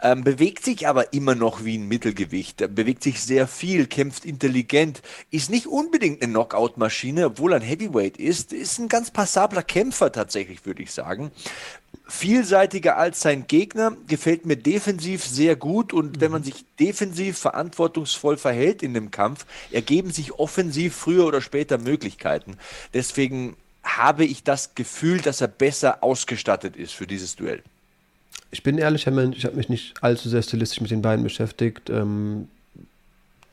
Ähm, 0.00 0.24
bewegt 0.24 0.64
sich 0.64 0.88
aber 0.88 1.12
immer 1.12 1.34
noch 1.34 1.64
wie 1.64 1.76
ein 1.76 1.86
Mittelgewicht. 1.86 2.74
Bewegt 2.74 3.02
sich 3.02 3.20
sehr 3.20 3.46
viel, 3.46 3.86
kämpft 3.88 4.24
intelligent, 4.24 5.02
ist 5.30 5.50
nicht 5.50 5.66
unbedingt 5.66 6.22
eine 6.22 6.32
Knockout-Maschine 6.32 7.09
Maschine, 7.10 7.26
obwohl 7.26 7.52
er 7.52 7.56
ein 7.56 7.62
Heavyweight 7.62 8.16
ist, 8.16 8.52
ist 8.52 8.78
ein 8.78 8.88
ganz 8.88 9.10
passabler 9.10 9.62
Kämpfer 9.62 10.12
tatsächlich, 10.12 10.64
würde 10.64 10.82
ich 10.82 10.92
sagen. 10.92 11.30
Vielseitiger 12.06 12.96
als 12.96 13.20
sein 13.20 13.46
Gegner, 13.46 13.96
gefällt 14.06 14.46
mir 14.46 14.56
defensiv 14.56 15.24
sehr 15.24 15.56
gut 15.56 15.92
und 15.92 16.16
mhm. 16.16 16.20
wenn 16.20 16.30
man 16.30 16.42
sich 16.42 16.64
defensiv 16.78 17.38
verantwortungsvoll 17.38 18.36
verhält 18.36 18.82
in 18.82 18.94
dem 18.94 19.10
Kampf, 19.10 19.46
ergeben 19.70 20.10
sich 20.10 20.32
offensiv 20.38 20.94
früher 20.94 21.26
oder 21.26 21.40
später 21.40 21.78
Möglichkeiten. 21.78 22.56
Deswegen 22.94 23.56
habe 23.82 24.24
ich 24.24 24.44
das 24.44 24.74
Gefühl, 24.74 25.20
dass 25.20 25.40
er 25.40 25.48
besser 25.48 26.02
ausgestattet 26.02 26.76
ist 26.76 26.92
für 26.92 27.06
dieses 27.06 27.36
Duell. 27.36 27.62
Ich 28.52 28.62
bin 28.62 28.78
ehrlicher 28.78 29.10
Mensch, 29.10 29.36
ich 29.36 29.44
habe 29.44 29.56
mich 29.56 29.68
nicht 29.68 29.94
allzu 30.02 30.28
sehr 30.28 30.42
stilistisch 30.42 30.80
mit 30.80 30.90
den 30.90 31.02
beiden 31.02 31.22
beschäftigt. 31.22 31.88
Ähm, 31.88 32.48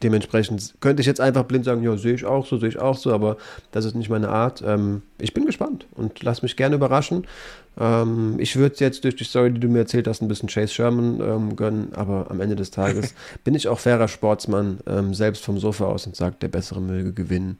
Dementsprechend 0.03 0.75
könnte 0.79 1.01
ich 1.01 1.07
jetzt 1.07 1.19
einfach 1.19 1.43
blind 1.43 1.65
sagen, 1.65 1.81
ja, 1.81 1.97
sehe 1.97 2.13
ich 2.13 2.25
auch 2.25 2.45
so, 2.45 2.57
sehe 2.57 2.69
ich 2.69 2.79
auch 2.79 2.97
so, 2.97 3.11
aber 3.11 3.37
das 3.71 3.85
ist 3.85 3.95
nicht 3.95 4.09
meine 4.09 4.29
Art. 4.29 4.63
Ähm, 4.65 5.01
ich 5.19 5.33
bin 5.33 5.45
gespannt 5.45 5.87
und 5.95 6.21
lass 6.21 6.43
mich 6.43 6.55
gerne 6.55 6.75
überraschen. 6.75 7.25
Ähm, 7.79 8.35
ich 8.37 8.55
würde 8.55 8.75
jetzt 8.79 9.03
durch 9.03 9.15
die 9.15 9.23
Story, 9.23 9.51
die 9.51 9.59
du 9.59 9.67
mir 9.67 9.79
erzählt 9.79 10.07
hast, 10.07 10.21
ein 10.21 10.27
bisschen 10.27 10.49
Chase 10.49 10.73
Sherman 10.73 11.19
ähm, 11.21 11.55
gönnen, 11.55 11.93
aber 11.95 12.29
am 12.29 12.41
Ende 12.41 12.55
des 12.55 12.69
Tages 12.69 13.15
bin 13.43 13.55
ich 13.55 13.67
auch 13.67 13.79
fairer 13.79 14.07
Sportsmann, 14.07 14.79
ähm, 14.87 15.15
selbst 15.15 15.43
vom 15.43 15.57
Sofa 15.57 15.85
aus 15.85 16.05
und 16.05 16.15
sage, 16.15 16.35
der 16.41 16.49
Bessere 16.49 16.81
möge 16.81 17.13
gewinnen. 17.13 17.57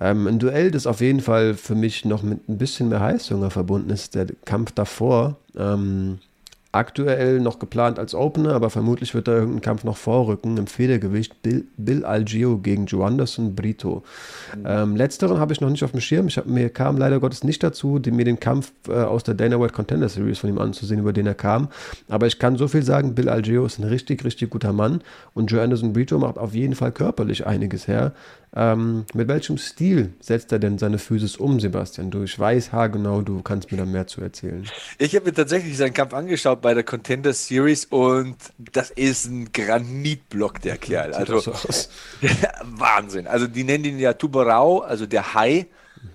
Ähm, 0.00 0.26
ein 0.26 0.38
Duell, 0.40 0.72
das 0.72 0.86
auf 0.86 1.00
jeden 1.00 1.20
Fall 1.20 1.54
für 1.54 1.74
mich 1.74 2.04
noch 2.04 2.22
mit 2.22 2.48
ein 2.48 2.58
bisschen 2.58 2.88
mehr 2.88 3.00
Heißhunger 3.00 3.50
verbunden 3.50 3.90
ist, 3.90 4.14
der 4.14 4.26
Kampf 4.44 4.72
davor. 4.72 5.36
Ähm, 5.56 6.18
aktuell 6.72 7.40
noch 7.40 7.58
geplant 7.58 7.98
als 7.98 8.14
Opener, 8.14 8.52
aber 8.52 8.70
vermutlich 8.70 9.12
wird 9.14 9.26
da 9.26 9.32
irgendein 9.32 9.60
Kampf 9.60 9.82
noch 9.82 9.96
vorrücken 9.96 10.56
im 10.56 10.68
Federgewicht. 10.68 11.42
Bill, 11.42 11.64
Bill 11.76 12.04
Algio 12.04 12.58
gegen 12.58 12.86
Joanderson 12.86 13.56
Brito. 13.56 14.04
Mhm. 14.56 14.64
Ähm, 14.66 14.96
letzteren 14.96 15.40
habe 15.40 15.52
ich 15.52 15.60
noch 15.60 15.70
nicht 15.70 15.82
auf 15.82 15.90
dem 15.90 16.00
Schirm. 16.00 16.28
Ich 16.28 16.38
hab, 16.38 16.46
mir 16.46 16.70
kam 16.70 16.96
leider 16.96 17.18
Gottes 17.18 17.42
nicht 17.42 17.62
dazu, 17.64 17.98
die, 17.98 18.12
mir 18.12 18.24
den 18.24 18.38
Kampf 18.38 18.72
äh, 18.88 18.92
aus 18.92 19.24
der 19.24 19.34
Dana 19.34 19.60
White 19.60 19.72
Contender 19.72 20.08
Series 20.08 20.38
von 20.38 20.48
ihm 20.48 20.58
anzusehen, 20.58 21.00
über 21.00 21.12
den 21.12 21.26
er 21.26 21.34
kam. 21.34 21.68
Aber 22.08 22.28
ich 22.28 22.38
kann 22.38 22.56
so 22.56 22.68
viel 22.68 22.84
sagen, 22.84 23.16
Bill 23.16 23.28
Algio 23.28 23.66
ist 23.66 23.80
ein 23.80 23.84
richtig, 23.84 24.24
richtig 24.24 24.50
guter 24.50 24.72
Mann 24.72 25.00
und 25.34 25.50
Joe 25.50 25.62
Anderson 25.62 25.92
Brito 25.92 26.18
macht 26.18 26.38
auf 26.38 26.54
jeden 26.54 26.76
Fall 26.76 26.92
körperlich 26.92 27.46
einiges 27.46 27.88
her. 27.88 28.12
Ähm, 28.54 29.04
mit 29.14 29.28
welchem 29.28 29.58
Stil 29.58 30.12
setzt 30.18 30.50
er 30.50 30.58
denn 30.58 30.76
seine 30.76 30.98
Physis 30.98 31.36
um, 31.36 31.60
Sebastian? 31.60 32.10
Du, 32.10 32.24
ich 32.24 32.36
weiß 32.36 32.72
haargenau, 32.72 33.22
du 33.22 33.42
kannst 33.42 33.70
mir 33.70 33.78
da 33.78 33.84
mehr 33.84 34.08
zu 34.08 34.20
erzählen. 34.20 34.66
Ich 34.98 35.14
habe 35.14 35.26
mir 35.26 35.34
tatsächlich 35.34 35.76
seinen 35.76 35.94
Kampf 35.94 36.14
angeschaut 36.14 36.60
bei 36.60 36.74
der 36.74 36.82
Contender 36.82 37.32
Series 37.32 37.84
und 37.84 38.36
das 38.58 38.90
ist 38.90 39.26
ein 39.26 39.52
Granitblock, 39.52 40.60
der 40.62 40.78
Kerl. 40.78 41.14
Also 41.14 41.36
Wahnsinn. 42.64 43.28
Also 43.28 43.46
die 43.46 43.62
nennen 43.62 43.84
ihn 43.84 43.98
ja 44.00 44.14
Tubarau, 44.14 44.80
also 44.80 45.06
der 45.06 45.34
Hai. 45.34 45.68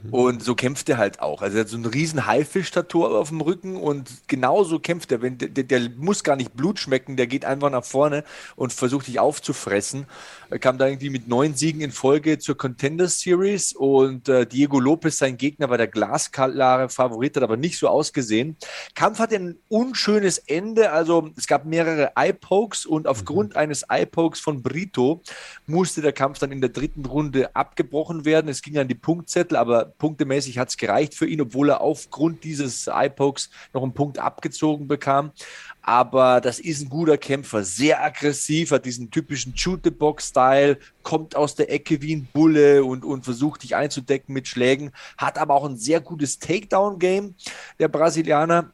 Mhm. 0.04 0.14
Und 0.14 0.44
so 0.44 0.56
kämpft 0.56 0.90
er 0.90 0.98
halt 0.98 1.20
auch. 1.20 1.42
Also 1.42 1.58
er 1.58 1.62
hat 1.62 1.70
so 1.70 1.78
ein 1.78 1.86
riesen 1.86 2.26
Haifisch-Tattoo 2.26 3.06
auf 3.06 3.30
dem 3.30 3.42
Rücken 3.42 3.78
und 3.78 4.10
genauso 4.28 4.80
kämpft 4.80 5.12
er. 5.12 5.22
Wenn, 5.22 5.38
der, 5.38 5.50
der, 5.50 5.90
muss 5.98 6.24
gar 6.24 6.36
nicht 6.36 6.56
Blut 6.56 6.80
schmecken, 6.80 7.18
der 7.18 7.28
geht 7.28 7.46
einfach 7.46 7.70
nach 7.70 7.86
vorne 7.86 8.24
und 8.56 8.74
versucht 8.74 9.08
dich 9.08 9.20
aufzufressen. 9.20 10.06
Er 10.50 10.60
kam 10.60 10.78
da 10.78 10.88
irgendwie 10.88 11.10
mit 11.10 11.28
neun 11.28 11.54
Siegen 11.54 11.82
in 11.82 11.92
Folge 11.92 12.40
zur 12.40 12.58
Contender 12.58 13.08
Series 13.08 13.74
und 13.74 14.28
äh, 14.28 14.48
Diego 14.48 14.80
Lopez, 14.80 15.18
sein 15.18 15.38
Gegner, 15.38 15.70
war 15.70 15.78
der 15.78 15.88
glasklare 15.88 16.90
Favorit, 16.90 17.36
hat 17.36 17.44
aber 17.44 17.58
nicht 17.58 17.78
so 17.78 17.88
ausgesehen. 17.88 18.58
Kampf 18.96 19.20
hat 19.20 19.34
ein 19.34 19.58
unschönes 19.70 20.40
Ende, 20.40 20.92
also 20.92 21.30
es 21.38 21.46
gab 21.46 21.66
mehrere 21.66 22.14
Eye-Pokes 22.16 22.86
und 22.86 23.08
aufgrund 23.08 23.52
mhm. 23.52 23.58
eines 23.58 23.84
Eye-Pokes 23.84 24.40
von 24.40 24.64
Brito 24.64 25.22
musste 25.68 26.02
der 26.02 26.14
Kampf 26.14 26.40
dann 26.40 26.52
in 26.52 26.62
der 26.62 26.72
dritten 26.72 27.06
Runde 27.06 27.56
abgebrochen 27.56 28.26
werden. 28.26 28.50
Es 28.50 28.62
ging 28.64 28.78
an 28.78 28.88
die 28.88 28.96
Punktzettel, 28.96 29.58
aber 29.58 29.76
aber 29.76 29.86
punktemäßig 29.86 30.58
hat 30.58 30.70
es 30.70 30.78
gereicht 30.78 31.16
für 31.16 31.28
ihn, 31.28 31.42
obwohl 31.42 31.70
er 31.70 31.82
aufgrund 31.82 32.44
dieses 32.44 32.88
Eye-Pokes 32.88 33.50
noch 33.74 33.84
einen 33.84 33.94
Punkt 33.94 34.20
abgezogen 34.20 34.88
bekam. 34.88 35.32
Aber 35.88 36.42
das 36.42 36.58
ist 36.58 36.82
ein 36.82 36.90
guter 36.90 37.16
Kämpfer, 37.16 37.64
sehr 37.64 38.04
aggressiv, 38.04 38.72
hat 38.72 38.86
diesen 38.86 39.12
typischen 39.12 39.56
Shoot-the-Box-Style, 39.56 40.80
kommt 41.04 41.36
aus 41.36 41.54
der 41.54 41.72
Ecke 41.72 42.02
wie 42.02 42.16
ein 42.16 42.28
Bulle 42.34 42.84
und, 42.84 43.06
und 43.06 43.24
versucht 43.24 43.62
dich 43.62 43.76
einzudecken 43.76 44.34
mit 44.34 44.48
Schlägen, 44.48 44.92
hat 45.16 45.38
aber 45.38 45.54
auch 45.54 45.64
ein 45.64 45.78
sehr 45.78 46.02
gutes 46.02 46.40
Takedown-Game, 46.40 47.36
der 47.78 47.88
Brasilianer. 47.88 48.72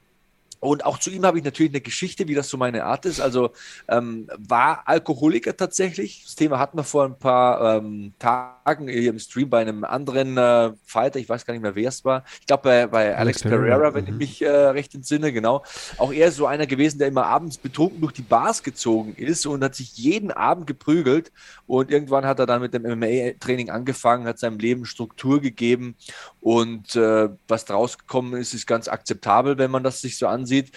Und 0.62 0.86
auch 0.86 1.00
zu 1.00 1.10
ihm 1.10 1.26
habe 1.26 1.38
ich 1.38 1.44
natürlich 1.44 1.74
eine 1.74 1.82
Geschichte, 1.82 2.30
wie 2.30 2.36
das 2.36 2.48
so 2.48 2.56
meine 2.56 2.86
Art 2.86 3.06
ist. 3.06 3.20
Also 3.20 3.52
ähm, 3.90 4.30
war 4.38 4.84
Alkoholiker 4.86 5.58
tatsächlich. 5.58 6.24
Das 6.24 6.36
Thema 6.36 6.60
hatten 6.60 6.78
wir 6.78 6.86
vor 6.86 7.04
ein 7.04 7.20
paar 7.20 7.78
ähm, 7.78 8.14
Tagen 8.20 8.61
hier 8.80 9.10
im 9.10 9.20
Stream 9.20 9.50
bei 9.50 9.62
einem 9.62 9.84
anderen 9.84 10.38
äh, 10.38 10.72
Fighter. 10.86 11.20
Ich 11.20 11.28
weiß 11.28 11.46
gar 11.46 11.54
nicht 11.54 11.64
mehr, 11.64 11.76
wer 11.76 11.90
es 11.90 12.06
war. 12.06 12.24
Ich 12.40 12.46
glaube 12.46 12.64
bei, 12.64 12.88
bei 12.88 13.16
Alex, 13.16 13.44
Alex 13.44 13.58
Pereira, 13.58 13.94
wenn 13.94 14.06
mhm. 14.06 14.12
ich 14.12 14.16
mich 14.16 14.42
äh, 14.44 14.50
recht 14.50 14.94
entsinne, 14.96 15.34
genau. 15.34 15.64
Auch 15.98 16.14
er 16.14 16.28
ist 16.28 16.36
so 16.36 16.46
einer 16.46 16.68
gewesen, 16.68 17.00
der 17.00 17.08
immer 17.08 17.26
abends 17.26 17.58
betrunken 17.58 18.02
durch 18.02 18.14
die 18.14 18.22
Bars 18.22 18.64
gezogen 18.64 19.16
ist 19.16 19.46
und 19.46 19.64
hat 19.64 19.76
sich 19.76 19.98
jeden 19.98 20.32
Abend 20.32 20.68
geprügelt. 20.68 21.32
Und 21.66 21.92
irgendwann 21.92 22.26
hat 22.26 22.40
er 22.40 22.46
dann 22.46 22.62
mit 22.62 22.74
dem 22.74 22.84
MMA-Training 22.84 23.70
angefangen, 23.70 24.28
hat 24.28 24.40
seinem 24.40 24.60
Leben 24.60 24.86
Struktur 24.86 25.42
gegeben. 25.42 25.96
Und 26.40 26.96
äh, 26.96 27.30
was 27.48 27.66
draus 27.66 27.98
gekommen 27.98 28.40
ist, 28.40 28.54
ist 28.54 28.68
ganz 28.68 28.88
akzeptabel, 28.88 29.58
wenn 29.58 29.72
man 29.72 29.84
das 29.84 30.02
sich 30.02 30.18
so 30.18 30.28
ansieht 30.28 30.52
sieht, 30.52 30.72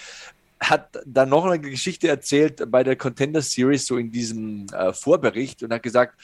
hat 0.60 0.98
dann 1.04 1.28
noch 1.28 1.44
eine 1.44 1.60
Geschichte 1.60 2.08
erzählt 2.08 2.70
bei 2.70 2.84
der 2.84 2.96
Contender 2.96 3.42
Series, 3.42 3.86
so 3.86 3.98
in 3.98 4.10
diesem 4.10 4.66
äh, 4.72 4.92
Vorbericht, 4.92 5.62
und 5.62 5.72
hat 5.72 5.82
gesagt, 5.82 6.18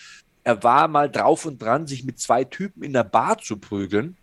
er 0.45 0.63
war 0.63 0.89
mal 0.89 1.11
drauf 1.11 1.45
und 1.45 1.61
dran, 1.61 1.87
sich 1.87 2.05
mit 2.05 2.19
zwei 2.19 2.45
Typen 2.45 2.83
in 2.83 2.93
der 2.93 3.05
Bar 3.05 3.39
zu 3.39 3.59
prügeln. 3.59 4.17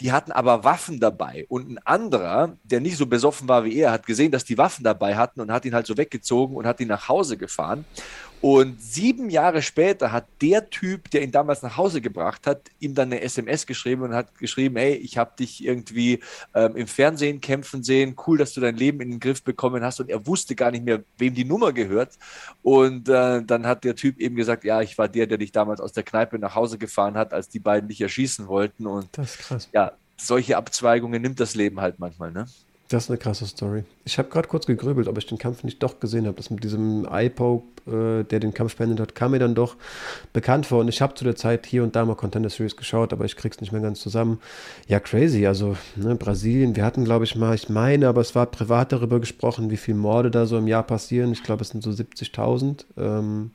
Die 0.00 0.10
hatten 0.10 0.32
aber 0.32 0.64
Waffen 0.64 0.98
dabei. 0.98 1.46
Und 1.48 1.70
ein 1.70 1.78
anderer, 1.78 2.56
der 2.64 2.80
nicht 2.80 2.96
so 2.96 3.06
besoffen 3.06 3.48
war 3.48 3.64
wie 3.64 3.76
er, 3.76 3.92
hat 3.92 4.04
gesehen, 4.04 4.32
dass 4.32 4.44
die 4.44 4.58
Waffen 4.58 4.82
dabei 4.82 5.16
hatten 5.16 5.40
und 5.40 5.52
hat 5.52 5.64
ihn 5.64 5.74
halt 5.74 5.86
so 5.86 5.96
weggezogen 5.96 6.56
und 6.56 6.66
hat 6.66 6.80
ihn 6.80 6.88
nach 6.88 7.08
Hause 7.08 7.36
gefahren. 7.36 7.84
Und 8.42 8.82
sieben 8.82 9.30
Jahre 9.30 9.62
später 9.62 10.10
hat 10.10 10.26
der 10.40 10.68
Typ, 10.68 11.08
der 11.12 11.22
ihn 11.22 11.30
damals 11.30 11.62
nach 11.62 11.76
Hause 11.76 12.00
gebracht 12.00 12.44
hat, 12.48 12.70
ihm 12.80 12.92
dann 12.92 13.12
eine 13.12 13.20
SMS 13.20 13.66
geschrieben 13.66 14.02
und 14.02 14.14
hat 14.14 14.36
geschrieben, 14.36 14.74
hey, 14.76 14.94
ich 14.94 15.16
habe 15.16 15.30
dich 15.38 15.64
irgendwie 15.64 16.18
ähm, 16.52 16.74
im 16.74 16.88
Fernsehen 16.88 17.40
kämpfen 17.40 17.84
sehen, 17.84 18.16
cool, 18.26 18.38
dass 18.38 18.52
du 18.52 18.60
dein 18.60 18.76
Leben 18.76 19.00
in 19.00 19.12
den 19.12 19.20
Griff 19.20 19.44
bekommen 19.44 19.84
hast. 19.84 20.00
Und 20.00 20.10
er 20.10 20.26
wusste 20.26 20.56
gar 20.56 20.72
nicht 20.72 20.84
mehr, 20.84 21.04
wem 21.18 21.34
die 21.34 21.44
Nummer 21.44 21.72
gehört. 21.72 22.18
Und 22.62 23.08
äh, 23.08 23.44
dann 23.44 23.64
hat 23.64 23.84
der 23.84 23.94
Typ 23.94 24.18
eben 24.18 24.34
gesagt, 24.34 24.64
ja, 24.64 24.82
ich 24.82 24.98
war 24.98 25.08
der, 25.08 25.28
der 25.28 25.38
dich 25.38 25.52
damals 25.52 25.80
aus 25.80 25.92
der 25.92 26.02
Kneipe 26.02 26.36
nach 26.40 26.56
Hause 26.56 26.78
gefahren 26.78 27.14
hat, 27.14 27.32
als 27.32 27.48
die 27.48 27.60
beiden 27.60 27.88
dich 27.88 28.00
erschießen 28.00 28.48
wollten. 28.48 28.88
Und 28.88 29.06
das 29.12 29.36
ist 29.36 29.38
krass. 29.38 29.68
Ja, 29.72 29.92
solche 30.16 30.56
Abzweigungen 30.56 31.22
nimmt 31.22 31.38
das 31.38 31.54
Leben 31.54 31.80
halt 31.80 32.00
manchmal, 32.00 32.32
ne? 32.32 32.46
Das 32.92 33.04
ist 33.04 33.10
eine 33.10 33.16
krasse 33.16 33.46
Story. 33.46 33.84
Ich 34.04 34.18
habe 34.18 34.28
gerade 34.28 34.48
kurz 34.48 34.66
gegrübelt, 34.66 35.08
ob 35.08 35.16
ich 35.16 35.24
den 35.24 35.38
Kampf 35.38 35.64
nicht 35.64 35.82
doch 35.82 35.98
gesehen 35.98 36.26
habe. 36.26 36.36
Das 36.36 36.50
mit 36.50 36.62
diesem 36.62 37.06
Eye-Poke, 37.06 37.64
äh, 37.86 38.24
der 38.24 38.38
den 38.38 38.52
Kampf 38.52 38.76
beendet 38.76 39.00
hat, 39.00 39.14
kam 39.14 39.30
mir 39.30 39.38
dann 39.38 39.54
doch 39.54 39.76
bekannt 40.34 40.66
vor. 40.66 40.80
Und 40.80 40.88
ich 40.88 41.00
habe 41.00 41.14
zu 41.14 41.24
der 41.24 41.34
Zeit 41.34 41.64
hier 41.64 41.84
und 41.84 41.96
da 41.96 42.04
mal 42.04 42.16
Contender 42.16 42.50
Series 42.50 42.76
geschaut, 42.76 43.14
aber 43.14 43.24
ich 43.24 43.36
krieg's 43.36 43.62
nicht 43.62 43.72
mehr 43.72 43.80
ganz 43.80 44.00
zusammen. 44.00 44.40
Ja, 44.88 45.00
crazy. 45.00 45.46
Also, 45.46 45.78
ne, 45.96 46.16
Brasilien, 46.16 46.76
wir 46.76 46.84
hatten, 46.84 47.06
glaube 47.06 47.24
ich, 47.24 47.34
mal, 47.34 47.54
ich 47.54 47.70
meine, 47.70 48.08
aber 48.08 48.20
es 48.20 48.34
war 48.34 48.44
privat 48.44 48.92
darüber 48.92 49.20
gesprochen, 49.20 49.70
wie 49.70 49.78
viele 49.78 49.96
Morde 49.96 50.30
da 50.30 50.44
so 50.44 50.58
im 50.58 50.68
Jahr 50.68 50.82
passieren. 50.82 51.32
Ich 51.32 51.42
glaube, 51.42 51.62
es 51.62 51.70
sind 51.70 51.82
so 51.82 51.90
70.000. 51.90 52.84
Ähm, 52.98 53.52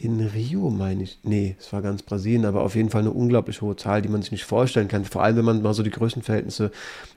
in 0.00 0.20
Rio, 0.20 0.70
meine 0.70 1.02
ich. 1.02 1.18
Nee, 1.24 1.56
es 1.58 1.72
war 1.72 1.82
ganz 1.82 2.02
Brasilien, 2.02 2.44
aber 2.44 2.62
auf 2.62 2.76
jeden 2.76 2.90
Fall 2.90 3.00
eine 3.00 3.10
unglaublich 3.10 3.60
hohe 3.62 3.74
Zahl, 3.74 4.00
die 4.00 4.08
man 4.08 4.22
sich 4.22 4.30
nicht 4.30 4.44
vorstellen 4.44 4.86
kann. 4.86 5.04
Vor 5.04 5.22
allem, 5.22 5.36
wenn 5.36 5.44
man 5.44 5.62
mal 5.62 5.74
so 5.74 5.82
die 5.82 5.90
Größenverhältnisse. 5.90 6.64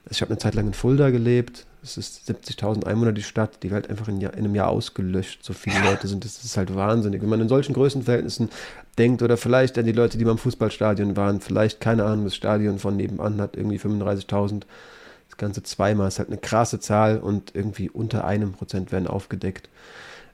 Also 0.04 0.10
ich 0.10 0.20
habe 0.20 0.30
eine 0.30 0.38
Zeit 0.38 0.54
lang 0.54 0.66
in 0.66 0.74
Fulda 0.74 1.10
gelebt. 1.10 1.66
Es 1.82 1.96
ist 1.96 2.28
70.000 2.28 2.84
Einwohner 2.84 3.12
die 3.12 3.22
Stadt. 3.22 3.62
Die 3.62 3.70
wird 3.70 3.88
einfach 3.88 4.08
in, 4.08 4.20
in, 4.20 4.28
einem 4.28 4.54
Jahr 4.54 4.68
ausgelöscht. 4.68 5.44
So 5.44 5.52
viele 5.52 5.80
Leute 5.84 6.08
sind. 6.08 6.24
Das 6.24 6.44
ist 6.44 6.56
halt 6.56 6.74
wahnsinnig. 6.74 7.22
Wenn 7.22 7.28
man 7.28 7.40
in 7.40 7.48
solchen 7.48 7.72
Größenverhältnissen 7.72 8.50
denkt 8.98 9.22
oder 9.22 9.36
vielleicht 9.36 9.78
an 9.78 9.86
die 9.86 9.92
Leute, 9.92 10.18
die 10.18 10.24
beim 10.24 10.38
Fußballstadion 10.38 11.16
waren, 11.16 11.40
vielleicht, 11.40 11.80
keine 11.80 12.04
Ahnung, 12.04 12.24
das 12.24 12.34
Stadion 12.34 12.80
von 12.80 12.96
nebenan 12.96 13.40
hat 13.40 13.56
irgendwie 13.56 13.78
35.000. 13.78 14.62
Das 15.28 15.36
Ganze 15.36 15.62
zweimal 15.62 16.08
ist 16.08 16.18
halt 16.18 16.28
eine 16.28 16.38
krasse 16.38 16.80
Zahl 16.80 17.18
und 17.18 17.54
irgendwie 17.54 17.88
unter 17.88 18.24
einem 18.24 18.52
Prozent 18.52 18.92
werden 18.92 19.06
aufgedeckt. 19.06 19.68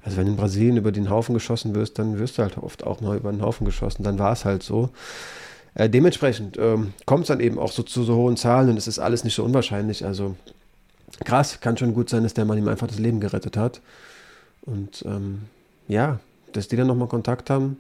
Also 0.09 0.16
wenn 0.16 0.26
in 0.26 0.36
Brasilien 0.36 0.78
über 0.78 0.90
den 0.90 1.11
Haufen 1.11 1.34
geschossen 1.34 1.74
wirst, 1.74 1.98
dann 1.98 2.18
wirst 2.18 2.38
du 2.38 2.42
halt 2.42 2.56
oft 2.56 2.82
auch 2.82 3.02
mal 3.02 3.18
über 3.18 3.30
den 3.30 3.42
Haufen 3.42 3.66
geschossen. 3.66 4.04
Dann 4.04 4.18
war 4.18 4.32
es 4.32 4.46
halt 4.46 4.62
so. 4.62 4.88
Äh, 5.74 5.90
dementsprechend 5.90 6.56
ähm, 6.59 6.94
kommt 7.04 7.24
es 7.24 7.28
dann 7.28 7.40
eben 7.40 7.59
auch 7.59 7.70
so 7.70 7.82
zu 7.82 8.04
so 8.04 8.16
hohen 8.16 8.38
Zahlen 8.38 8.70
und 8.70 8.78
es 8.78 8.88
ist 8.88 8.98
alles 8.98 9.22
nicht 9.22 9.34
so 9.34 9.44
unwahrscheinlich. 9.44 10.06
Also 10.06 10.34
krass, 11.26 11.61
kann 11.61 11.76
schon 11.76 11.92
gut 11.92 12.09
sein, 12.09 12.22
dass 12.22 12.32
der 12.32 12.46
Mann 12.46 12.56
ihm 12.56 12.68
einfach 12.68 12.86
das 12.86 12.98
Leben 12.98 13.20
gerettet 13.20 13.59
hat. 13.59 13.82
Und 14.62 15.04
ähm, 15.06 15.42
ja, 15.88 16.20
dass 16.54 16.68
die 16.68 16.76
dann 16.76 16.86
nochmal 16.86 17.09
Kontakt 17.09 17.50
haben. 17.50 17.76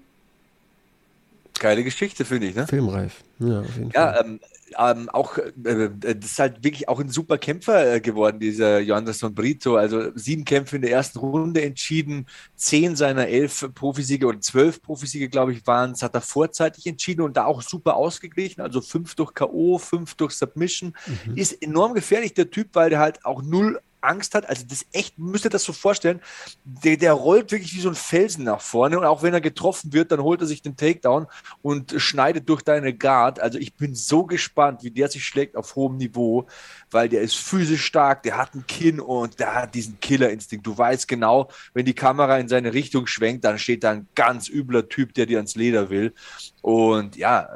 Geile 1.58 1.84
Geschichte, 1.84 2.24
finde 2.24 2.48
ich, 2.48 2.54
ne? 2.54 2.66
Filmreif. 2.66 3.22
Ja, 3.38 3.60
auf 3.60 3.76
jeden 3.76 3.90
ja, 3.90 4.12
Fall. 4.12 4.24
Ähm, 4.24 4.40
ähm, 4.78 5.08
auch, 5.10 5.38
äh, 5.38 5.90
das 5.98 6.32
ist 6.32 6.38
halt 6.38 6.62
wirklich 6.62 6.88
auch 6.88 7.00
ein 7.00 7.08
super 7.08 7.38
Kämpfer 7.38 7.94
äh, 7.94 8.00
geworden, 8.00 8.40
dieser 8.40 8.80
Johannesson 8.80 9.34
Brito. 9.34 9.76
Also 9.76 10.10
sieben 10.14 10.44
Kämpfe 10.44 10.76
in 10.76 10.82
der 10.82 10.90
ersten 10.90 11.18
Runde 11.18 11.62
entschieden, 11.62 12.26
zehn 12.56 12.96
seiner 12.96 13.28
elf 13.28 13.68
Profisiege 13.74 14.26
oder 14.26 14.40
zwölf 14.40 14.82
Profisiege, 14.82 15.28
glaube 15.28 15.52
ich, 15.52 15.66
waren 15.66 15.92
es, 15.92 16.02
hat 16.02 16.14
er 16.14 16.20
vorzeitig 16.20 16.86
entschieden 16.86 17.22
und 17.22 17.36
da 17.36 17.44
auch 17.44 17.62
super 17.62 17.96
ausgeglichen. 17.96 18.60
Also 18.60 18.80
fünf 18.80 19.14
durch 19.14 19.34
K.O., 19.34 19.78
fünf 19.78 20.14
durch 20.14 20.32
Submission. 20.32 20.94
Mhm. 21.26 21.36
Ist 21.36 21.62
enorm 21.62 21.94
gefährlich, 21.94 22.34
der 22.34 22.50
Typ, 22.50 22.68
weil 22.72 22.90
der 22.90 22.98
halt 22.98 23.24
auch 23.24 23.42
null 23.42 23.80
Angst 24.00 24.34
hat. 24.34 24.48
Also 24.48 24.64
das 24.68 24.86
echt, 24.92 25.18
müsst 25.18 25.44
ihr 25.44 25.50
das 25.50 25.64
so 25.64 25.72
vorstellen, 25.72 26.20
der, 26.64 26.96
der 26.96 27.12
rollt 27.12 27.50
wirklich 27.50 27.74
wie 27.74 27.80
so 27.80 27.88
ein 27.88 27.94
Felsen 27.94 28.44
nach 28.44 28.60
vorne 28.60 28.98
und 28.98 29.04
auch 29.04 29.22
wenn 29.22 29.34
er 29.34 29.40
getroffen 29.40 29.92
wird, 29.92 30.12
dann 30.12 30.22
holt 30.22 30.40
er 30.40 30.46
sich 30.46 30.62
den 30.62 30.76
Takedown 30.76 31.26
und 31.62 31.94
schneidet 31.98 32.48
durch 32.48 32.62
deine 32.62 32.94
Guard. 32.94 33.40
Also 33.40 33.58
ich 33.58 33.74
bin 33.74 33.94
so 33.94 34.24
gespannt, 34.24 34.82
wie 34.82 34.90
der 34.90 35.08
sich 35.08 35.24
schlägt 35.24 35.56
auf 35.56 35.76
hohem 35.76 35.96
Niveau, 35.96 36.46
weil 36.90 37.08
der 37.08 37.22
ist 37.22 37.36
physisch 37.36 37.84
stark, 37.84 38.22
der 38.22 38.36
hat 38.36 38.54
ein 38.54 38.66
Kinn 38.66 39.00
und 39.00 39.38
der 39.40 39.54
hat 39.54 39.74
diesen 39.74 40.00
Killerinstinkt. 40.00 40.66
Du 40.66 40.76
weißt 40.76 41.08
genau, 41.08 41.48
wenn 41.74 41.84
die 41.84 41.94
Kamera 41.94 42.38
in 42.38 42.48
seine 42.48 42.72
Richtung 42.74 43.06
schwenkt, 43.06 43.44
dann 43.44 43.58
steht 43.58 43.84
da 43.84 43.92
ein 43.92 44.08
ganz 44.14 44.48
übler 44.48 44.88
Typ, 44.88 45.14
der 45.14 45.26
dir 45.26 45.38
ans 45.38 45.56
Leder 45.56 45.90
will. 45.90 46.14
Und 46.62 47.16
ja, 47.16 47.48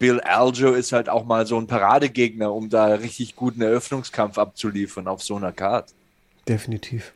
Bill 0.00 0.18
Aljo 0.20 0.72
ist 0.72 0.92
halt 0.92 1.10
auch 1.10 1.26
mal 1.26 1.46
so 1.46 1.58
ein 1.58 1.66
Paradegegner, 1.66 2.52
um 2.52 2.70
da 2.70 2.86
richtig 2.86 3.36
guten 3.36 3.60
Eröffnungskampf 3.60 4.38
abzuliefern 4.38 5.06
auf 5.06 5.22
so 5.22 5.36
einer 5.36 5.52
Karte. 5.52 5.92
Definitiv. 6.48 7.12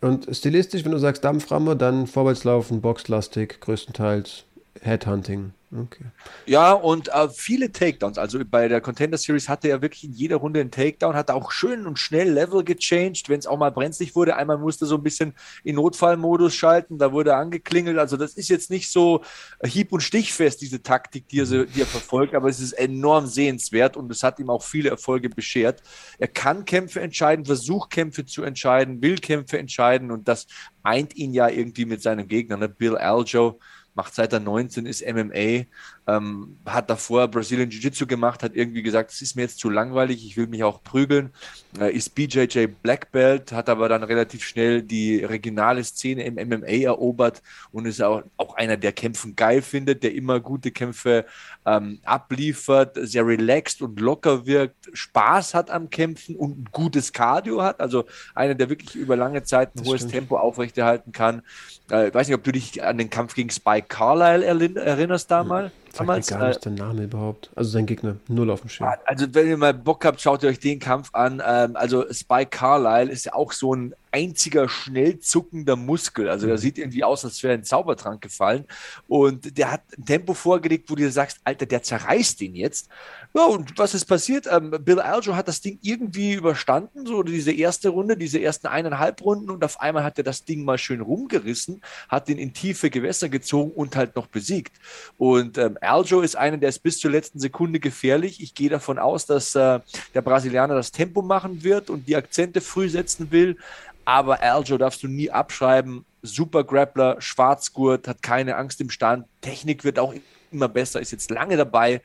Und 0.00 0.28
stilistisch, 0.34 0.84
wenn 0.84 0.92
du 0.92 0.98
sagst 0.98 1.24
Dampframme, 1.24 1.74
dann 1.74 2.06
Vorwärtslaufen, 2.06 2.80
Boxlastig, 2.80 3.60
größtenteils 3.60 4.44
Headhunting. 4.80 5.52
Okay. 5.72 6.06
Ja, 6.46 6.72
und 6.72 7.08
äh, 7.14 7.28
viele 7.28 7.70
Takedowns. 7.70 8.18
Also 8.18 8.40
bei 8.44 8.66
der 8.66 8.80
Contender 8.80 9.16
Series 9.16 9.48
hatte 9.48 9.68
er 9.68 9.80
wirklich 9.80 10.02
in 10.02 10.12
jeder 10.12 10.36
Runde 10.36 10.60
einen 10.60 10.72
Takedown, 10.72 11.14
hat 11.14 11.30
auch 11.30 11.52
schön 11.52 11.86
und 11.86 11.96
schnell 11.96 12.28
Level 12.28 12.64
gechanged, 12.64 13.28
wenn 13.28 13.38
es 13.38 13.46
auch 13.46 13.56
mal 13.56 13.70
brenzlig 13.70 14.16
wurde. 14.16 14.34
Einmal 14.34 14.58
musste 14.58 14.86
so 14.86 14.96
ein 14.96 15.04
bisschen 15.04 15.32
in 15.62 15.76
Notfallmodus 15.76 16.54
schalten, 16.54 16.98
da 16.98 17.12
wurde 17.12 17.36
angeklingelt. 17.36 17.98
Also 17.98 18.16
das 18.16 18.34
ist 18.34 18.48
jetzt 18.48 18.70
nicht 18.70 18.90
so 18.90 19.22
hieb- 19.64 19.92
und 19.92 20.00
stichfest, 20.00 20.60
diese 20.60 20.82
Taktik, 20.82 21.28
die 21.28 21.38
er, 21.38 21.66
die 21.66 21.80
er 21.80 21.86
verfolgt, 21.86 22.34
aber 22.34 22.48
es 22.48 22.58
ist 22.58 22.72
enorm 22.72 23.26
sehenswert 23.28 23.96
und 23.96 24.10
es 24.10 24.24
hat 24.24 24.40
ihm 24.40 24.50
auch 24.50 24.64
viele 24.64 24.90
Erfolge 24.90 25.28
beschert. 25.28 25.84
Er 26.18 26.28
kann 26.28 26.64
Kämpfe 26.64 27.00
entscheiden, 27.00 27.44
versucht 27.44 27.90
Kämpfe 27.90 28.26
zu 28.26 28.42
entscheiden, 28.42 29.02
will 29.02 29.18
Kämpfe 29.18 29.56
entscheiden 29.58 30.10
und 30.10 30.26
das 30.26 30.48
eint 30.82 31.14
ihn 31.14 31.32
ja 31.32 31.48
irgendwie 31.48 31.84
mit 31.84 32.02
seinem 32.02 32.26
Gegner, 32.26 32.56
ne? 32.56 32.68
Bill 32.68 32.96
Aljo 32.96 33.60
macht 33.94 34.14
seit 34.14 34.32
er 34.32 34.40
19 34.40 34.86
ist 34.86 35.04
MMA, 35.06 35.64
ähm, 36.06 36.56
hat 36.66 36.90
davor 36.90 37.28
Brazilian 37.28 37.70
Jiu-Jitsu 37.70 38.06
gemacht, 38.06 38.42
hat 38.42 38.54
irgendwie 38.54 38.82
gesagt, 38.82 39.10
es 39.12 39.22
ist 39.22 39.36
mir 39.36 39.42
jetzt 39.42 39.58
zu 39.58 39.70
langweilig, 39.70 40.24
ich 40.24 40.36
will 40.36 40.46
mich 40.46 40.64
auch 40.64 40.82
prügeln, 40.82 41.30
äh, 41.78 41.94
ist 41.94 42.14
BJJ 42.14 42.66
Black 42.82 43.12
Belt, 43.12 43.52
hat 43.52 43.68
aber 43.68 43.88
dann 43.88 44.02
relativ 44.02 44.44
schnell 44.44 44.82
die 44.82 45.22
regionale 45.22 45.84
Szene 45.84 46.24
im 46.24 46.34
MMA 46.34 46.84
erobert 46.84 47.42
und 47.70 47.86
ist 47.86 48.02
auch, 48.02 48.22
auch 48.36 48.54
einer, 48.54 48.76
der 48.76 48.92
Kämpfen 48.92 49.36
geil 49.36 49.62
findet, 49.62 50.02
der 50.02 50.14
immer 50.14 50.40
gute 50.40 50.70
Kämpfe 50.70 51.26
ähm, 51.66 52.00
abliefert, 52.04 52.96
sehr 53.00 53.26
relaxed 53.26 53.82
und 53.82 54.00
locker 54.00 54.46
wirkt, 54.46 54.90
Spaß 54.92 55.54
hat 55.54 55.70
am 55.70 55.90
Kämpfen 55.90 56.34
und 56.34 56.58
ein 56.58 56.68
gutes 56.72 57.12
Cardio 57.12 57.62
hat, 57.62 57.80
also 57.80 58.04
einer, 58.34 58.54
der 58.54 58.68
wirklich 58.68 58.96
über 58.96 59.16
lange 59.16 59.42
Zeit 59.42 59.74
ein 59.74 59.78
das 59.78 59.86
hohes 59.86 60.00
stimmt. 60.00 60.12
Tempo 60.12 60.38
aufrechterhalten 60.38 61.12
kann. 61.12 61.42
Äh, 61.90 62.08
ich 62.08 62.14
weiß 62.14 62.26
nicht, 62.26 62.36
ob 62.36 62.44
du 62.44 62.52
dich 62.52 62.82
an 62.82 62.98
den 62.98 63.10
Kampf 63.10 63.34
gegen 63.34 63.50
Spike 63.50 63.86
Carlyle 63.88 64.44
erinnerst 64.44 65.30
damals. 65.30 65.72
Damals. 66.00 66.26
Gar 66.28 66.48
nicht 66.48 66.66
äh, 66.66 66.70
der 66.70 66.72
Name 66.72 67.04
überhaupt. 67.04 67.50
Also 67.54 67.70
sein 67.70 67.86
Gegner, 67.86 68.16
null 68.28 68.50
auf 68.50 68.60
dem 68.60 68.70
Schirm. 68.70 68.90
Also 69.04 69.26
wenn 69.32 69.48
ihr 69.48 69.56
mal 69.56 69.74
Bock 69.74 70.04
habt, 70.04 70.20
schaut 70.20 70.42
ihr 70.42 70.48
euch 70.48 70.60
den 70.60 70.78
Kampf 70.78 71.10
an. 71.12 71.42
Ähm, 71.46 71.76
also 71.76 72.04
Spike 72.12 72.50
Carlyle 72.50 73.10
ist 73.10 73.26
ja 73.26 73.34
auch 73.34 73.52
so 73.52 73.74
ein 73.74 73.94
einziger 74.12 74.68
schnell 74.68 75.18
zuckender 75.18 75.76
Muskel. 75.76 76.28
Also 76.28 76.46
der 76.46 76.56
mhm. 76.56 76.60
sieht 76.60 76.78
irgendwie 76.78 77.04
aus, 77.04 77.24
als 77.24 77.42
wäre 77.42 77.54
ein 77.54 77.64
Zaubertrank 77.64 78.20
gefallen. 78.20 78.64
Und 79.08 79.56
der 79.56 79.72
hat 79.72 79.82
ein 79.96 80.04
Tempo 80.04 80.34
vorgelegt, 80.34 80.90
wo 80.90 80.94
du 80.94 81.10
sagst, 81.10 81.38
Alter, 81.44 81.66
der 81.66 81.82
zerreißt 81.82 82.40
den 82.40 82.54
jetzt. 82.54 82.88
Ja, 83.32 83.44
und 83.44 83.78
was 83.78 83.94
ist 83.94 84.06
passiert? 84.06 84.48
Ähm, 84.50 84.74
Bill 84.80 84.98
Aljo 84.98 85.36
hat 85.36 85.46
das 85.46 85.60
Ding 85.60 85.78
irgendwie 85.82 86.34
überstanden, 86.34 87.06
so 87.06 87.22
diese 87.22 87.52
erste 87.52 87.90
Runde, 87.90 88.16
diese 88.16 88.40
ersten 88.40 88.66
eineinhalb 88.66 89.22
Runden 89.22 89.50
und 89.50 89.62
auf 89.62 89.80
einmal 89.80 90.02
hat 90.02 90.18
er 90.18 90.24
das 90.24 90.44
Ding 90.44 90.64
mal 90.64 90.78
schön 90.78 91.00
rumgerissen, 91.00 91.80
hat 92.08 92.26
den 92.26 92.38
in 92.38 92.52
tiefe 92.52 92.90
Gewässer 92.90 93.28
gezogen 93.28 93.70
und 93.70 93.94
halt 93.94 94.16
noch 94.16 94.26
besiegt. 94.26 94.76
Und 95.16 95.58
ähm, 95.58 95.78
Aljo 95.80 96.22
ist 96.22 96.34
einer, 96.34 96.56
der 96.56 96.70
ist 96.70 96.80
bis 96.80 96.98
zur 96.98 97.12
letzten 97.12 97.38
Sekunde 97.38 97.78
gefährlich. 97.78 98.42
Ich 98.42 98.54
gehe 98.54 98.68
davon 98.68 98.98
aus, 98.98 99.26
dass 99.26 99.54
äh, 99.54 99.78
der 100.12 100.22
Brasilianer 100.22 100.74
das 100.74 100.90
Tempo 100.90 101.22
machen 101.22 101.62
wird 101.62 101.88
und 101.88 102.08
die 102.08 102.16
Akzente 102.16 102.60
früh 102.60 102.88
setzen 102.88 103.30
will. 103.30 103.56
Aber 104.04 104.42
Aljo 104.42 104.78
darfst 104.78 105.02
du 105.02 105.08
nie 105.08 105.30
abschreiben. 105.30 106.04
Super 106.22 106.64
Grappler, 106.64 107.16
Schwarzgurt, 107.20 108.08
hat 108.08 108.22
keine 108.22 108.56
Angst 108.56 108.80
im 108.80 108.90
Stand. 108.90 109.26
Technik 109.40 109.84
wird 109.84 109.98
auch 109.98 110.14
immer 110.52 110.68
besser, 110.68 111.00
ist 111.00 111.12
jetzt 111.12 111.30
lange 111.30 111.56
dabei. 111.56 112.02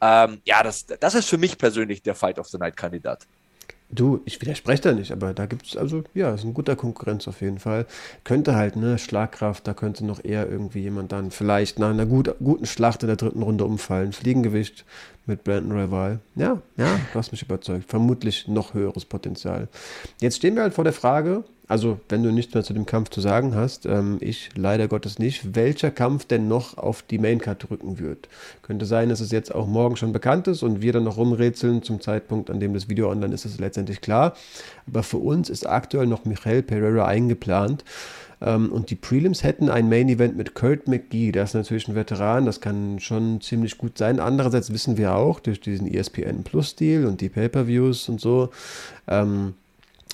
Ähm, 0.00 0.40
ja, 0.44 0.62
das, 0.62 0.86
das 0.86 1.14
ist 1.14 1.28
für 1.28 1.38
mich 1.38 1.58
persönlich 1.58 2.02
der 2.02 2.14
Fight 2.14 2.38
of 2.38 2.48
the 2.48 2.58
Night-Kandidat. 2.58 3.26
Du, 3.90 4.20
ich 4.26 4.38
widerspreche 4.40 4.82
da 4.82 4.92
nicht, 4.92 5.12
aber 5.12 5.32
da 5.32 5.46
gibt 5.46 5.66
es, 5.66 5.76
also, 5.76 6.04
ja, 6.12 6.34
ist 6.34 6.44
ein 6.44 6.52
guter 6.52 6.76
Konkurrenz 6.76 7.26
auf 7.26 7.40
jeden 7.40 7.58
Fall. 7.58 7.86
Könnte 8.22 8.54
halt, 8.54 8.76
ne, 8.76 8.98
Schlagkraft, 8.98 9.66
da 9.66 9.72
könnte 9.72 10.04
noch 10.04 10.22
eher 10.22 10.48
irgendwie 10.48 10.80
jemand 10.80 11.10
dann 11.10 11.30
vielleicht 11.30 11.78
nach 11.78 11.88
einer 11.88 12.04
gut, 12.04 12.34
guten 12.38 12.66
Schlacht 12.66 13.02
in 13.02 13.06
der 13.06 13.16
dritten 13.16 13.42
Runde 13.42 13.64
umfallen. 13.64 14.12
Fliegengewicht 14.12 14.84
mit 15.24 15.42
Brandon 15.42 15.78
Rival. 15.78 16.20
Ja, 16.34 16.60
ja, 16.76 17.00
du 17.12 17.18
hast 17.18 17.32
mich 17.32 17.42
überzeugt. 17.42 17.88
Vermutlich 17.88 18.46
noch 18.46 18.74
höheres 18.74 19.06
Potenzial. 19.06 19.68
Jetzt 20.20 20.36
stehen 20.36 20.56
wir 20.56 20.62
halt 20.62 20.74
vor 20.74 20.84
der 20.84 20.92
Frage, 20.92 21.44
also 21.68 22.00
wenn 22.08 22.22
du 22.22 22.32
nichts 22.32 22.54
mehr 22.54 22.64
zu 22.64 22.72
dem 22.72 22.86
Kampf 22.86 23.10
zu 23.10 23.20
sagen 23.20 23.54
hast, 23.54 23.84
ähm, 23.84 24.16
ich 24.20 24.48
leider 24.56 24.88
Gottes 24.88 25.18
nicht, 25.18 25.54
welcher 25.54 25.90
Kampf 25.90 26.24
denn 26.24 26.48
noch 26.48 26.78
auf 26.78 27.02
die 27.02 27.18
Maincard 27.18 27.68
drücken 27.68 27.98
wird. 27.98 28.28
Könnte 28.62 28.86
sein, 28.86 29.10
dass 29.10 29.20
es 29.20 29.30
jetzt 29.30 29.54
auch 29.54 29.66
morgen 29.66 29.96
schon 29.96 30.12
bekannt 30.12 30.48
ist 30.48 30.62
und 30.62 30.80
wir 30.80 30.94
dann 30.94 31.04
noch 31.04 31.18
rumrätseln 31.18 31.82
zum 31.82 32.00
Zeitpunkt, 32.00 32.50
an 32.50 32.58
dem 32.58 32.72
das 32.72 32.88
Video 32.88 33.10
online 33.10 33.34
ist, 33.34 33.44
ist 33.44 33.52
es 33.52 33.60
letztendlich 33.60 34.00
klar. 34.00 34.34
Aber 34.86 35.02
für 35.02 35.18
uns 35.18 35.50
ist 35.50 35.68
aktuell 35.68 36.06
noch 36.06 36.24
Michael 36.24 36.62
Pereira 36.62 37.06
eingeplant. 37.06 37.84
Ähm, 38.40 38.72
und 38.72 38.90
die 38.90 38.94
Prelims 38.94 39.42
hätten 39.42 39.68
ein 39.68 39.88
Main 39.88 40.08
Event 40.08 40.36
mit 40.36 40.54
Kurt 40.54 40.88
McGee. 40.88 41.32
Der 41.32 41.44
ist 41.44 41.54
natürlich 41.54 41.88
ein 41.88 41.94
Veteran, 41.94 42.46
das 42.46 42.60
kann 42.60 42.98
schon 43.00 43.40
ziemlich 43.40 43.78
gut 43.78 43.98
sein. 43.98 44.20
Andererseits 44.20 44.72
wissen 44.72 44.96
wir 44.96 45.14
auch 45.14 45.40
durch 45.40 45.60
diesen 45.60 45.92
ESPN 45.92 46.44
Plus 46.44 46.76
Deal 46.76 47.04
und 47.04 47.20
die 47.20 47.28
Pay-Per-Views 47.28 48.08
und 48.08 48.20
so, 48.20 48.50
ähm, 49.06 49.54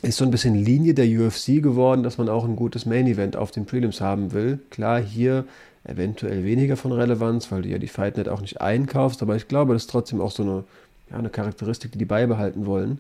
ist 0.05 0.19
so 0.19 0.25
ein 0.25 0.31
bisschen 0.31 0.55
Linie 0.55 0.95
der 0.95 1.07
UFC 1.07 1.63
geworden, 1.63 2.03
dass 2.03 2.19
man 2.19 2.29
auch 2.29 2.45
ein 2.45 2.57
gutes 2.57 2.87
Main 2.87 3.07
Event 3.07 3.37
auf 3.37 3.51
den 3.51 3.67
Prelims 3.67 4.01
haben 4.01 4.33
will. 4.33 4.61
Klar, 4.71 5.01
hier 5.01 5.45
eventuell 5.85 6.45
weniger 6.45 6.77
von 6.77 6.93
Relevanz, 6.93 7.51
weil 7.51 7.63
du 7.63 7.69
ja 7.69 7.79
die 7.79 7.89
Fightnet 7.89 8.29
auch 8.29 8.41
nicht 8.41 8.61
einkaufst, 8.61 9.23
aber 9.23 9.37
ich 9.37 9.49
glaube, 9.49 9.75
das 9.75 9.85
ist 9.85 9.91
trotzdem 9.91 10.21
auch 10.21 10.31
so 10.31 10.43
eine, 10.43 10.65
ja, 11.11 11.19
eine 11.19 11.31
Charakteristik, 11.31 11.93
die 11.93 11.99
die 11.99 12.05
beibehalten 12.05 12.67
wollen. 12.67 12.99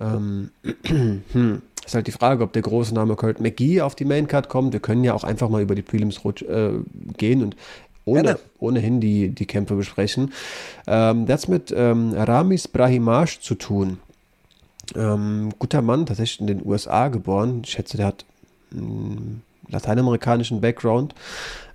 Ähm, 0.00 0.50
hm, 1.32 1.62
ist 1.84 1.94
halt 1.94 2.06
die 2.06 2.12
Frage, 2.12 2.42
ob 2.44 2.52
der 2.52 2.62
große 2.62 2.94
Name 2.94 3.16
Kurt 3.16 3.40
McGee 3.40 3.80
auf 3.80 3.94
die 3.94 4.04
Maincard 4.04 4.48
kommt. 4.48 4.72
Wir 4.72 4.80
können 4.80 5.04
ja 5.04 5.14
auch 5.14 5.24
einfach 5.24 5.48
mal 5.48 5.62
über 5.62 5.74
die 5.74 5.82
Prelims 5.82 6.20
äh, 6.24 6.70
gehen 7.16 7.42
und 7.42 7.56
ohne, 8.04 8.38
ohnehin 8.58 9.00
die, 9.00 9.28
die 9.30 9.46
Kämpfe 9.46 9.74
besprechen. 9.74 10.32
Ähm, 10.86 11.26
das 11.26 11.42
hat 11.42 11.48
mit 11.48 11.74
ähm, 11.76 12.14
Ramis 12.14 12.68
Brahimash 12.68 13.40
zu 13.40 13.54
tun. 13.54 13.98
Ähm, 14.94 15.50
guter 15.58 15.82
Mann, 15.82 16.06
tatsächlich 16.06 16.40
in 16.40 16.46
den 16.46 16.66
USA 16.66 17.08
geboren. 17.08 17.62
Ich 17.64 17.70
schätze, 17.72 17.96
der 17.96 18.06
hat 18.06 18.24
hm, 18.72 19.42
lateinamerikanischen 19.68 20.60
Background. 20.60 21.14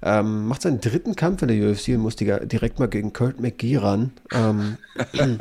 Ähm, 0.02 0.48
macht 0.48 0.64
seinen 0.64 0.82
dritten 0.82 1.16
Kampf 1.16 1.42
in 1.44 1.48
der 1.48 1.70
UFC 1.70 1.90
und 1.90 2.00
muss 2.00 2.16
direkt 2.16 2.80
mal 2.80 2.88
gegen 2.88 3.14
Kurt 3.14 3.40
McGee 3.40 3.78
ran. 3.78 4.12
Ähm, 4.34 4.78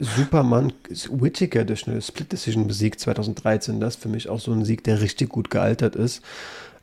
Superman 0.00 0.72
Whittaker 1.10 1.64
durch 1.64 1.86
eine 1.86 2.02
Split 2.02 2.32
Decision 2.32 2.66
besiegt 2.66 3.00
2013. 3.00 3.80
Das 3.80 3.96
ist 3.96 4.02
für 4.02 4.08
mich 4.08 4.28
auch 4.28 4.40
so 4.40 4.52
ein 4.52 4.64
Sieg, 4.64 4.82
der 4.84 5.00
richtig 5.00 5.28
gut 5.28 5.50
gealtert 5.50 5.94
ist. 5.94 6.22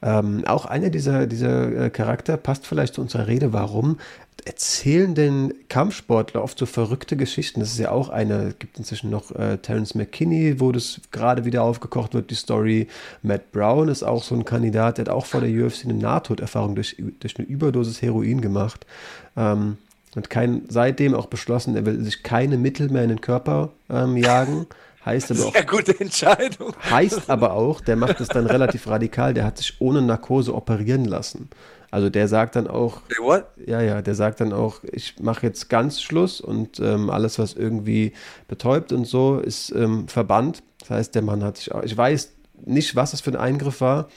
Ähm, 0.02 0.44
auch 0.46 0.66
einer 0.66 0.90
dieser, 0.90 1.28
dieser 1.28 1.86
äh, 1.86 1.90
Charakter 1.90 2.38
passt 2.38 2.68
vielleicht 2.68 2.96
zu 2.96 3.02
unserer 3.02 3.28
Rede. 3.28 3.54
Warum 3.54 3.98
erzählen 4.46 5.14
denn 5.16 5.54
Kampfsportler 5.70 6.44
oft 6.44 6.58
so 6.60 6.66
verrückte 6.66 7.18
Geschichten? 7.18 7.60
Das 7.60 7.70
ist 7.70 7.80
ja 7.80 7.92
auch 7.92 8.10
eine, 8.10 8.50
es 8.50 8.60
gibt 8.60 8.78
inzwischen 8.78 9.10
noch 9.10 9.32
äh, 9.32 9.58
Terence 9.58 9.96
McKinney, 9.96 10.60
wo 10.60 10.72
das 10.72 11.02
gerade 11.12 11.46
wieder 11.46 11.64
aufgekocht 11.64 12.14
wird, 12.14 12.30
die 12.30 12.36
Story. 12.36 12.88
Matt 13.24 13.52
Brown 13.52 13.90
ist 13.90 14.04
auch 14.04 14.24
so 14.24 14.36
ein 14.36 14.46
Kandidat, 14.46 14.98
der 14.98 15.06
hat 15.06 15.10
auch 15.12 15.26
vor 15.26 15.42
der 15.42 15.50
UFC 15.50 15.86
eine 15.86 15.96
Nahtoderfahrung 15.96 16.76
durch, 16.76 16.96
durch 17.20 17.38
eine 17.38 17.48
Überdosis 17.48 18.02
Heroin 18.02 18.42
gemacht. 18.42 18.86
Ähm, 19.36 19.78
hat 20.16 20.30
kein, 20.30 20.64
seitdem 20.70 21.14
auch 21.14 21.28
beschlossen, 21.28 21.76
er 21.76 21.86
will 21.86 22.04
sich 22.04 22.24
keine 22.24 22.58
Mittel 22.58 22.90
mehr 22.90 23.04
in 23.04 23.10
den 23.10 23.22
Körper 23.22 23.70
ähm, 23.90 24.18
jagen. 24.18 24.68
Heißt 25.08 25.32
aber 25.32 25.46
auch, 25.46 25.54
Sehr 25.54 25.66
gute 25.66 26.00
Entscheidung. 26.00 26.74
Heißt 26.90 27.30
aber 27.30 27.54
auch, 27.54 27.82
der 27.82 27.96
macht 27.96 28.20
es 28.20 28.28
dann 28.28 28.46
relativ 28.46 28.88
radikal, 28.88 29.34
der 29.34 29.46
hat 29.46 29.58
sich 29.58 29.76
ohne 29.80 30.02
Narkose 30.02 30.54
operieren 30.54 31.06
lassen. 31.06 31.50
Also 31.90 32.10
der 32.10 32.28
sagt 32.28 32.58
dann 32.58 32.68
auch, 32.68 33.02
What? 33.20 33.46
ja, 33.66 33.82
ja, 33.82 34.02
der 34.02 34.14
sagt 34.14 34.42
dann 34.42 34.52
auch, 34.52 34.82
ich 34.84 35.16
mache 35.22 35.46
jetzt 35.46 35.70
ganz 35.70 36.02
Schluss 36.02 36.42
und 36.42 36.82
ähm, 36.82 37.10
alles, 37.10 37.40
was 37.40 37.54
irgendwie 37.54 38.12
betäubt 38.50 38.92
und 38.92 39.06
so, 39.06 39.40
ist 39.40 39.72
ähm, 39.72 40.10
verbannt. 40.10 40.64
Das 40.82 40.90
heißt, 40.90 41.16
der 41.16 41.22
Mann 41.22 41.44
hat 41.44 41.58
sich 41.58 41.72
auch, 41.74 41.84
ich 41.84 41.96
weiß 41.96 42.34
nicht, 42.66 42.96
was 42.96 43.12
das 43.12 43.22
für 43.22 43.32
ein 43.32 43.38
Eingriff 43.38 43.80
war, 43.82 44.10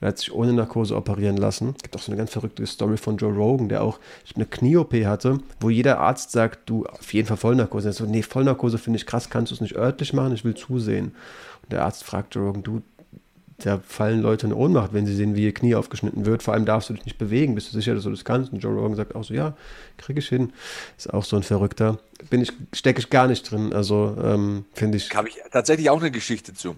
er 0.00 0.08
hat 0.08 0.18
sich 0.18 0.32
ohne 0.32 0.52
Narkose 0.52 0.94
operieren 0.94 1.36
lassen. 1.36 1.74
Es 1.76 1.82
gibt 1.82 1.96
auch 1.96 2.02
so 2.02 2.12
eine 2.12 2.18
ganz 2.18 2.30
verrückte 2.30 2.66
Story 2.66 2.96
von 2.96 3.16
Joe 3.16 3.32
Rogan, 3.32 3.68
der 3.68 3.82
auch 3.82 3.98
eine 4.34 4.44
Knie-OP 4.44 4.92
hatte, 5.04 5.38
wo 5.60 5.70
jeder 5.70 6.00
Arzt 6.00 6.32
sagt, 6.32 6.68
du, 6.68 6.84
auf 6.86 7.14
jeden 7.14 7.26
Fall 7.26 7.36
Vollnarkose. 7.36 7.88
Er 7.88 7.92
so, 7.92 8.04
nee, 8.04 8.22
Vollnarkose 8.22 8.78
finde 8.78 8.98
ich 8.98 9.06
krass, 9.06 9.30
kannst 9.30 9.52
du 9.52 9.54
es 9.54 9.60
nicht 9.60 9.76
örtlich 9.76 10.12
machen, 10.12 10.34
ich 10.34 10.44
will 10.44 10.54
zusehen. 10.54 11.14
Und 11.62 11.72
der 11.72 11.84
Arzt 11.84 12.04
fragt 12.04 12.34
Joe 12.34 12.46
Rogan, 12.46 12.62
du, 12.62 12.82
da 13.58 13.78
fallen 13.78 14.20
Leute 14.20 14.46
in 14.46 14.52
Ohnmacht, 14.52 14.92
wenn 14.92 15.06
sie 15.06 15.14
sehen, 15.14 15.34
wie 15.34 15.44
ihr 15.44 15.54
Knie 15.54 15.74
aufgeschnitten 15.74 16.26
wird. 16.26 16.42
Vor 16.42 16.52
allem 16.52 16.66
darfst 16.66 16.90
du 16.90 16.94
dich 16.94 17.06
nicht 17.06 17.16
bewegen. 17.16 17.54
Bist 17.54 17.72
du 17.72 17.76
sicher, 17.76 17.94
dass 17.94 18.04
du 18.04 18.10
das 18.10 18.24
kannst? 18.24 18.52
Und 18.52 18.58
Joe 18.58 18.74
Rogan 18.74 18.96
sagt 18.96 19.14
auch 19.14 19.24
so, 19.24 19.32
ja, 19.32 19.56
kriege 19.96 20.18
ich 20.18 20.28
hin. 20.28 20.52
Ist 20.98 21.12
auch 21.12 21.24
so 21.24 21.36
ein 21.36 21.42
Verrückter. 21.42 21.98
Bin 22.28 22.42
ich, 22.42 22.52
stecke 22.74 23.00
ich 23.00 23.08
gar 23.08 23.28
nicht 23.28 23.50
drin. 23.50 23.72
Also 23.72 24.14
ähm, 24.22 24.66
finde 24.74 24.98
ich. 24.98 25.14
Habe 25.14 25.28
ich 25.28 25.36
tatsächlich 25.50 25.88
auch 25.88 26.00
eine 26.00 26.10
Geschichte 26.10 26.52
zu. 26.52 26.76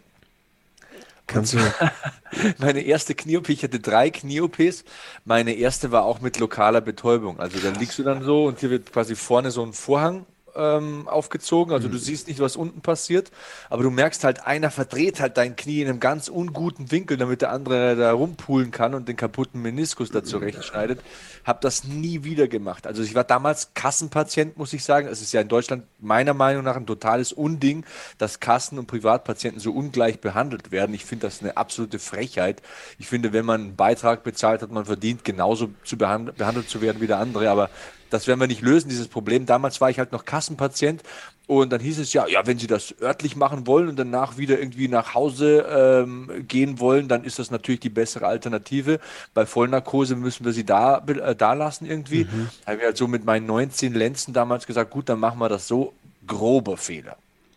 Kannst 1.28 1.54
du. 1.54 1.58
Meine 2.58 2.80
erste 2.80 3.14
Knie-OP, 3.14 3.50
ich 3.50 3.62
hatte 3.62 3.78
drei 3.78 4.10
Knie-OPs. 4.10 4.84
Meine 5.24 5.52
erste 5.52 5.92
war 5.92 6.04
auch 6.04 6.20
mit 6.20 6.38
lokaler 6.38 6.80
Betäubung. 6.80 7.38
Also 7.38 7.58
dann 7.60 7.74
liegst 7.76 7.98
du 7.98 8.02
dann 8.02 8.24
so 8.24 8.46
und 8.46 8.60
hier 8.60 8.70
wird 8.70 8.92
quasi 8.92 9.14
vorne 9.14 9.50
so 9.52 9.62
ein 9.62 9.72
Vorhang 9.72 10.26
ähm, 10.59 11.09
aufgezogen. 11.09 11.72
Also 11.72 11.88
mhm. 11.88 11.92
du 11.92 11.98
siehst 11.98 12.28
nicht, 12.28 12.40
was 12.40 12.56
unten 12.56 12.80
passiert, 12.80 13.30
aber 13.70 13.84
du 13.84 13.90
merkst 13.90 14.24
halt, 14.24 14.46
einer 14.46 14.70
verdreht 14.70 15.20
halt 15.20 15.36
dein 15.36 15.56
Knie 15.56 15.82
in 15.82 15.88
einem 15.88 16.00
ganz 16.00 16.28
unguten 16.28 16.90
Winkel, 16.90 17.16
damit 17.16 17.42
der 17.42 17.52
andere 17.52 17.96
da 17.96 18.12
rumpulen 18.12 18.70
kann 18.70 18.94
und 18.94 19.09
den 19.09 19.16
kaputten 19.16 19.62
Meniskus 19.62 20.11
da 20.11 20.24
zurechtschneidet. 20.24 21.00
Hab 21.44 21.61
das 21.61 21.84
nie 21.84 22.24
wieder 22.24 22.48
gemacht. 22.48 22.86
Also 22.86 23.02
ich 23.02 23.14
war 23.14 23.24
damals 23.24 23.72
Kassenpatient, 23.74 24.59
muss 24.59 24.72
ich 24.72 24.84
sagen. 24.84 25.09
Es 25.09 25.22
ist 25.22 25.32
ja 25.32 25.40
in 25.40 25.48
Deutschland 25.48 25.84
meiner 26.00 26.34
Meinung 26.34 26.64
nach 26.64 26.76
ein 26.76 26.86
totales 26.86 27.32
Unding, 27.32 27.84
dass 28.18 28.40
Kassen- 28.40 28.78
und 28.78 28.86
Privatpatienten 28.86 29.61
so 29.61 29.72
ungleich 29.72 30.20
behandelt 30.20 30.72
werden. 30.72 30.94
Ich 30.94 31.04
finde 31.04 31.26
das 31.26 31.40
eine 31.40 31.56
absolute 31.56 31.98
Frechheit. 31.98 32.61
Ich 32.98 33.06
finde, 33.06 33.32
wenn 33.32 33.46
man 33.46 33.61
einen 33.61 33.76
Beitrag 33.76 34.24
bezahlt 34.24 34.62
hat, 34.62 34.70
man 34.70 34.84
verdient 34.84 35.24
genauso 35.24 35.70
zu 35.84 35.96
behand 35.96 36.36
behandelt 36.36 36.68
zu 36.68 36.80
werden 36.80 37.00
wie 37.00 37.06
der 37.06 37.18
andere. 37.18 37.48
Aber 37.50 37.70
das 38.11 38.26
werden 38.26 38.40
wir 38.40 38.46
nicht 38.46 38.62
lösen, 38.62 38.88
dieses 38.88 39.09
Problem. 39.09 39.46
Damals 39.46 39.80
war 39.80 39.90
ich 39.90 39.98
halt 39.98 40.12
noch 40.12 40.24
Kassenpatient 40.24 41.02
und 41.48 41.72
dann 41.72 41.80
hieß 41.80 41.98
es 41.98 42.12
ja, 42.12 42.26
ja, 42.26 42.46
wenn 42.46 42.59
Sie 42.59 42.66
das 42.66 42.94
örtlich 43.00 43.34
machen 43.34 43.66
wollen 43.66 43.88
und 43.88 43.98
danach 43.98 44.36
wieder 44.36 44.59
irgendwie 44.59 44.86
nach 44.86 45.14
Hause 45.14 45.66
ähm, 45.70 46.44
gehen 46.46 46.78
wollen, 46.78 47.09
dann 47.09 47.24
ist 47.24 47.38
das 47.38 47.50
natürlich 47.50 47.80
die 47.80 47.88
bessere 47.88 48.26
Alternative. 48.26 49.00
Bei 49.32 49.46
Vollnarkose 49.46 50.14
müssen 50.14 50.44
wir 50.44 50.52
Sie 50.52 50.64
da, 50.64 50.98
äh, 51.06 51.34
da 51.34 51.54
lassen 51.54 51.86
irgendwie. 51.86 52.24
Mhm. 52.24 52.48
Da 52.64 52.72
habe 52.72 52.80
ich 52.80 52.84
halt 52.84 52.96
so 52.98 53.09
mit 53.09 53.24
meinen 53.24 53.46
19 53.46 53.94
Lenzen 53.94 54.34
damals 54.34 54.66
gesagt, 54.66 54.90
gut, 54.90 55.09
dann 55.09 55.20
machen 55.20 55.38
wir 55.38 55.48
das 55.48 55.66
so. 55.66 55.94
Grober 56.26 56.76
Fehler. 56.76 57.16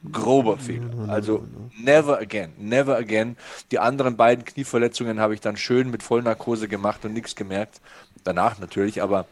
Grober 0.09 0.57
Fehler. 0.57 1.09
Also 1.09 1.45
never 1.77 2.17
again, 2.17 2.53
never 2.57 2.95
again. 2.95 3.35
Die 3.71 3.79
anderen 3.79 4.15
beiden 4.15 4.45
Knieverletzungen 4.45 5.19
habe 5.19 5.33
ich 5.33 5.41
dann 5.41 5.57
schön 5.57 5.91
mit 5.91 6.01
Vollnarkose 6.01 6.69
gemacht 6.69 7.03
und 7.03 7.11
nichts 7.11 7.35
gemerkt. 7.35 7.81
Danach 8.23 8.57
natürlich, 8.57 9.01
aber 9.01 9.25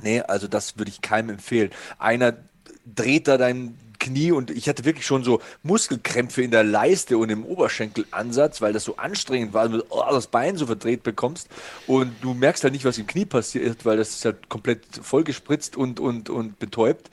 Nee, 0.00 0.20
also 0.20 0.48
das 0.48 0.78
würde 0.78 0.90
ich 0.90 1.00
keinem 1.00 1.30
empfehlen. 1.30 1.70
Einer 1.98 2.36
dreht 2.86 3.28
da 3.28 3.36
dein 3.38 3.78
Knie 4.02 4.32
und 4.32 4.50
ich 4.50 4.68
hatte 4.68 4.84
wirklich 4.84 5.06
schon 5.06 5.22
so 5.22 5.40
Muskelkrämpfe 5.62 6.42
in 6.42 6.50
der 6.50 6.64
Leiste 6.64 7.16
und 7.18 7.30
im 7.30 7.44
Oberschenkelansatz, 7.44 8.60
weil 8.60 8.72
das 8.72 8.84
so 8.84 8.96
anstrengend 8.96 9.54
war, 9.54 9.70
weil 9.70 9.78
du 9.78 9.84
oh, 9.90 10.02
das 10.10 10.26
Bein 10.26 10.56
so 10.56 10.66
verdreht 10.66 11.04
bekommst 11.04 11.48
und 11.86 12.12
du 12.20 12.34
merkst 12.34 12.64
halt 12.64 12.72
nicht, 12.72 12.84
was 12.84 12.98
im 12.98 13.06
Knie 13.06 13.26
passiert, 13.26 13.84
weil 13.84 13.96
das 13.96 14.10
ist 14.10 14.24
halt 14.24 14.48
komplett 14.48 14.84
vollgespritzt 15.00 15.76
und, 15.76 16.00
und, 16.00 16.30
und 16.30 16.58
betäubt. 16.58 17.10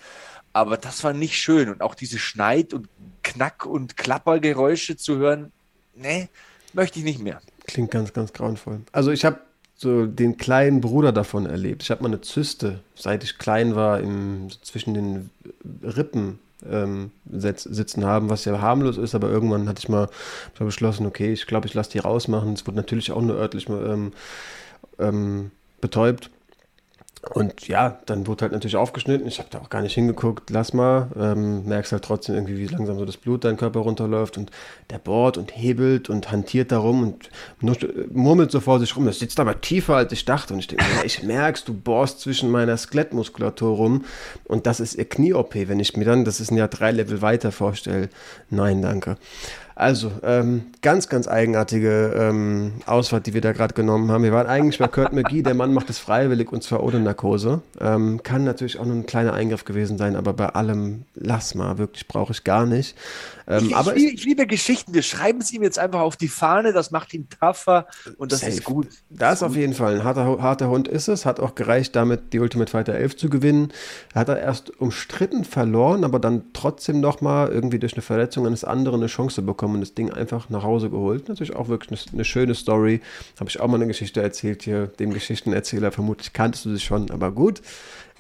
Aber 0.51 0.77
das 0.77 1.03
war 1.03 1.13
nicht 1.13 1.37
schön 1.37 1.69
und 1.69 1.81
auch 1.81 1.93
diese 1.93 2.17
Schneid- 2.17 2.73
und 2.73 2.89
Knack- 3.21 3.67
und 3.67 3.95
Klappergeräusche 3.95 4.97
zu 4.97 5.17
hören, 5.17 5.51
nee, 5.95 6.27
möchte 6.73 6.97
ich 6.97 7.05
nicht 7.05 7.19
mehr. 7.19 7.39
Klingt 7.67 7.91
ganz, 7.91 8.13
ganz 8.13 8.33
grauenvoll. 8.33 8.81
Also 8.91 9.11
ich 9.11 9.25
habe 9.25 9.39
so 9.79 10.05
den 10.05 10.35
kleinen 10.35 10.81
Bruder 10.81 11.13
davon 11.13 11.45
erlebt. 11.45 11.83
Ich 11.83 11.89
habe 11.89 12.03
mal 12.03 12.09
eine 12.09 12.19
Zyste, 12.19 12.81
seit 12.95 13.23
ich 13.23 13.37
klein 13.37 13.75
war, 13.75 14.01
im, 14.01 14.49
zwischen 14.61 14.93
den 14.93 15.29
Rippen 15.81 16.39
ähm, 16.69 17.11
sitzen 17.31 18.03
haben, 18.03 18.29
was 18.29 18.43
ja 18.43 18.59
harmlos 18.59 18.97
ist, 18.97 19.15
aber 19.15 19.29
irgendwann 19.29 19.69
hatte 19.69 19.79
ich 19.79 19.87
mal 19.87 20.09
beschlossen, 20.59 21.05
okay, 21.05 21.31
ich 21.31 21.47
glaube, 21.47 21.67
ich 21.67 21.75
lasse 21.75 21.91
die 21.91 21.99
rausmachen. 21.99 22.51
Es 22.51 22.67
wurde 22.67 22.75
natürlich 22.75 23.13
auch 23.13 23.21
nur 23.21 23.37
örtlich 23.37 23.69
ähm, 23.69 24.11
ähm, 24.99 25.51
betäubt. 25.79 26.29
Und 27.21 27.67
ja, 27.67 27.99
dann 28.05 28.27
wurde 28.27 28.43
halt 28.43 28.53
natürlich 28.53 28.77
aufgeschnitten. 28.77 29.27
Ich 29.27 29.39
habe 29.39 29.49
da 29.51 29.59
auch 29.59 29.69
gar 29.69 29.81
nicht 29.81 29.93
hingeguckt. 29.93 30.49
Lass 30.49 30.73
mal. 30.73 31.09
Ähm, 31.19 31.65
merkst 31.65 31.91
halt 31.91 32.03
trotzdem 32.03 32.35
irgendwie, 32.35 32.57
wie 32.57 32.67
langsam 32.67 32.97
so 32.97 33.05
das 33.05 33.17
Blut 33.17 33.43
dein 33.43 33.57
Körper 33.57 33.81
runterläuft. 33.81 34.37
Und 34.37 34.51
der 34.89 34.99
bohrt 34.99 35.37
und 35.37 35.55
hebelt 35.55 36.09
und 36.09 36.31
hantiert 36.31 36.71
darum 36.71 37.03
und 37.03 37.29
murmelt 38.11 38.51
so 38.51 38.61
vor 38.61 38.79
sich 38.79 38.95
rum. 38.95 39.05
Das 39.05 39.19
sitzt 39.19 39.39
aber 39.39 39.59
tiefer, 39.59 39.95
als 39.95 40.13
ich 40.13 40.23
dachte. 40.23 40.53
Und 40.53 40.59
ich 40.59 40.67
denke, 40.67 40.85
ja, 40.95 41.03
ich 41.03 41.21
merk's, 41.21 41.65
du 41.65 41.73
bohrst 41.73 42.21
zwischen 42.21 42.49
meiner 42.51 42.77
Skelettmuskulatur 42.77 43.75
rum. 43.75 44.05
Und 44.45 44.65
das 44.65 44.79
ist 44.79 44.95
ihr 44.95 45.07
Knie-OP. 45.07 45.55
Wenn 45.55 45.81
ich 45.81 45.97
mir 45.97 46.05
dann, 46.05 46.23
das 46.23 46.39
ist 46.39 46.51
ein 46.51 46.57
Jahr 46.57 46.69
drei 46.69 46.91
Level 46.91 47.21
weiter 47.21 47.51
vorstelle. 47.51 48.09
Nein, 48.49 48.81
danke. 48.81 49.17
Also, 49.79 50.11
ähm, 50.23 50.63
ganz, 50.81 51.07
ganz 51.07 51.29
eigenartige 51.29 52.13
ähm, 52.13 52.73
Ausfahrt, 52.85 53.27
die 53.27 53.33
wir 53.33 53.39
da 53.39 53.53
gerade 53.53 53.73
genommen 53.73 54.11
haben. 54.11 54.25
Wir 54.25 54.33
waren 54.33 54.45
eigentlich 54.45 54.77
bei 54.77 54.89
Kurt 54.89 55.13
McGee, 55.13 55.41
der 55.41 55.53
Mann 55.53 55.73
macht 55.73 55.89
es 55.89 55.99
freiwillig 55.99 56.51
und 56.51 56.63
zwar 56.63 56.83
ohne 56.83 56.99
Narkose. 56.99 57.61
Ähm, 57.79 58.21
kann 58.21 58.43
natürlich 58.43 58.77
auch 58.77 58.83
nur 58.83 58.97
ein 58.97 59.05
kleiner 59.05 59.31
Eingriff 59.31 59.63
gewesen 59.63 59.97
sein, 59.97 60.17
aber 60.17 60.33
bei 60.33 60.47
allem, 60.47 61.05
lass 61.15 61.55
mal, 61.55 61.77
wirklich 61.77 62.09
brauche 62.09 62.33
ich 62.33 62.43
gar 62.43 62.65
nicht. 62.65 62.97
Ähm, 63.49 63.67
ich, 63.67 63.75
aber 63.75 63.95
ich, 63.95 64.13
ich, 64.13 64.25
liebe 64.25 64.45
Geschichten. 64.45 64.93
Wir 64.93 65.01
schreiben 65.01 65.39
es 65.39 65.51
ihm 65.51 65.63
jetzt 65.63 65.79
einfach 65.79 66.01
auf 66.01 66.15
die 66.17 66.27
Fahne. 66.27 66.71
Das 66.71 66.91
macht 66.91 67.13
ihn 67.13 67.27
tougher 67.29 67.87
und 68.17 68.31
das 68.31 68.41
safe. 68.41 68.51
ist 68.51 68.63
gut. 68.63 68.87
Das 69.09 69.35
ist 69.35 69.43
auf 69.43 69.55
jeden 69.55 69.73
Fall 69.73 69.95
ein 69.95 70.03
harter, 70.03 70.41
harter 70.41 70.69
Hund 70.69 70.87
ist 70.87 71.07
es. 71.07 71.25
Hat 71.25 71.39
auch 71.39 71.55
gereicht, 71.55 71.95
damit 71.95 72.33
die 72.33 72.39
Ultimate 72.39 72.69
Fighter 72.69 72.93
11 72.93 73.17
zu 73.17 73.29
gewinnen. 73.29 73.73
Hat 74.13 74.29
er 74.29 74.39
erst 74.39 74.79
umstritten 74.79 75.45
verloren, 75.45 76.03
aber 76.03 76.19
dann 76.19 76.43
trotzdem 76.53 76.99
nochmal 76.99 77.49
irgendwie 77.49 77.79
durch 77.79 77.93
eine 77.93 78.03
Verletzung 78.03 78.45
eines 78.45 78.63
anderen 78.63 78.99
eine 78.99 79.07
Chance 79.07 79.41
bekommen 79.41 79.68
und 79.73 79.81
das 79.81 79.93
Ding 79.93 80.11
einfach 80.11 80.49
nach 80.49 80.63
Hause 80.63 80.89
geholt. 80.89 81.27
Natürlich 81.29 81.55
auch 81.55 81.67
wirklich 81.67 81.91
eine, 81.91 82.13
eine 82.13 82.25
schöne 82.25 82.55
Story. 82.55 83.01
Habe 83.39 83.49
ich 83.49 83.59
auch 83.59 83.67
mal 83.67 83.75
eine 83.75 83.87
Geschichte 83.87 84.21
erzählt 84.21 84.63
hier. 84.63 84.87
Dem 84.87 85.13
Geschichtenerzähler 85.13 85.91
vermutlich 85.91 86.33
kanntest 86.33 86.65
du 86.65 86.71
sie 86.71 86.79
schon, 86.79 87.11
aber 87.11 87.31
gut. 87.31 87.61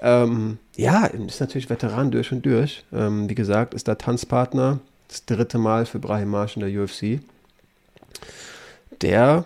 Ähm, 0.01 0.57
ja, 0.75 1.05
ist 1.05 1.39
natürlich 1.39 1.69
Veteran 1.69 2.11
durch 2.11 2.31
und 2.31 2.45
durch. 2.45 2.83
Ähm, 2.93 3.29
wie 3.29 3.35
gesagt, 3.35 3.73
ist 3.73 3.87
der 3.87 3.97
Tanzpartner 3.97 4.79
das 5.07 5.25
dritte 5.25 5.57
Mal 5.57 5.85
für 5.85 5.99
Brahim 5.99 6.29
Marsch 6.29 6.55
in 6.55 6.61
der 6.61 6.83
UFC. 6.83 7.19
Der, 9.01 9.45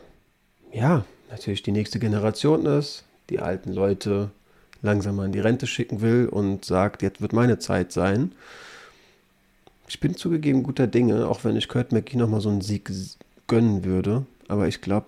ja, 0.71 1.05
natürlich 1.31 1.63
die 1.63 1.71
nächste 1.71 1.99
Generation 1.99 2.65
ist, 2.65 3.05
die 3.29 3.39
alten 3.39 3.71
Leute 3.71 4.31
langsam 4.81 5.15
mal 5.15 5.25
in 5.25 5.31
die 5.31 5.39
Rente 5.39 5.65
schicken 5.65 6.01
will 6.01 6.27
und 6.29 6.65
sagt, 6.65 7.01
jetzt 7.01 7.21
wird 7.21 7.33
meine 7.33 7.57
Zeit 7.57 7.91
sein. 7.91 8.33
Ich 9.93 9.99
bin 9.99 10.17
zugegeben 10.17 10.63
guter 10.63 10.87
Dinge, 10.87 11.27
auch 11.27 11.43
wenn 11.43 11.55
ich 11.55 11.67
Kurt 11.67 11.91
McGee 11.91 12.17
nochmal 12.17 12.41
so 12.41 12.49
einen 12.49 12.61
Sieg 12.61 12.89
gönnen 13.45 13.85
würde. 13.85 14.25
Aber 14.47 14.67
ich 14.67 14.81
glaube, 14.81 15.05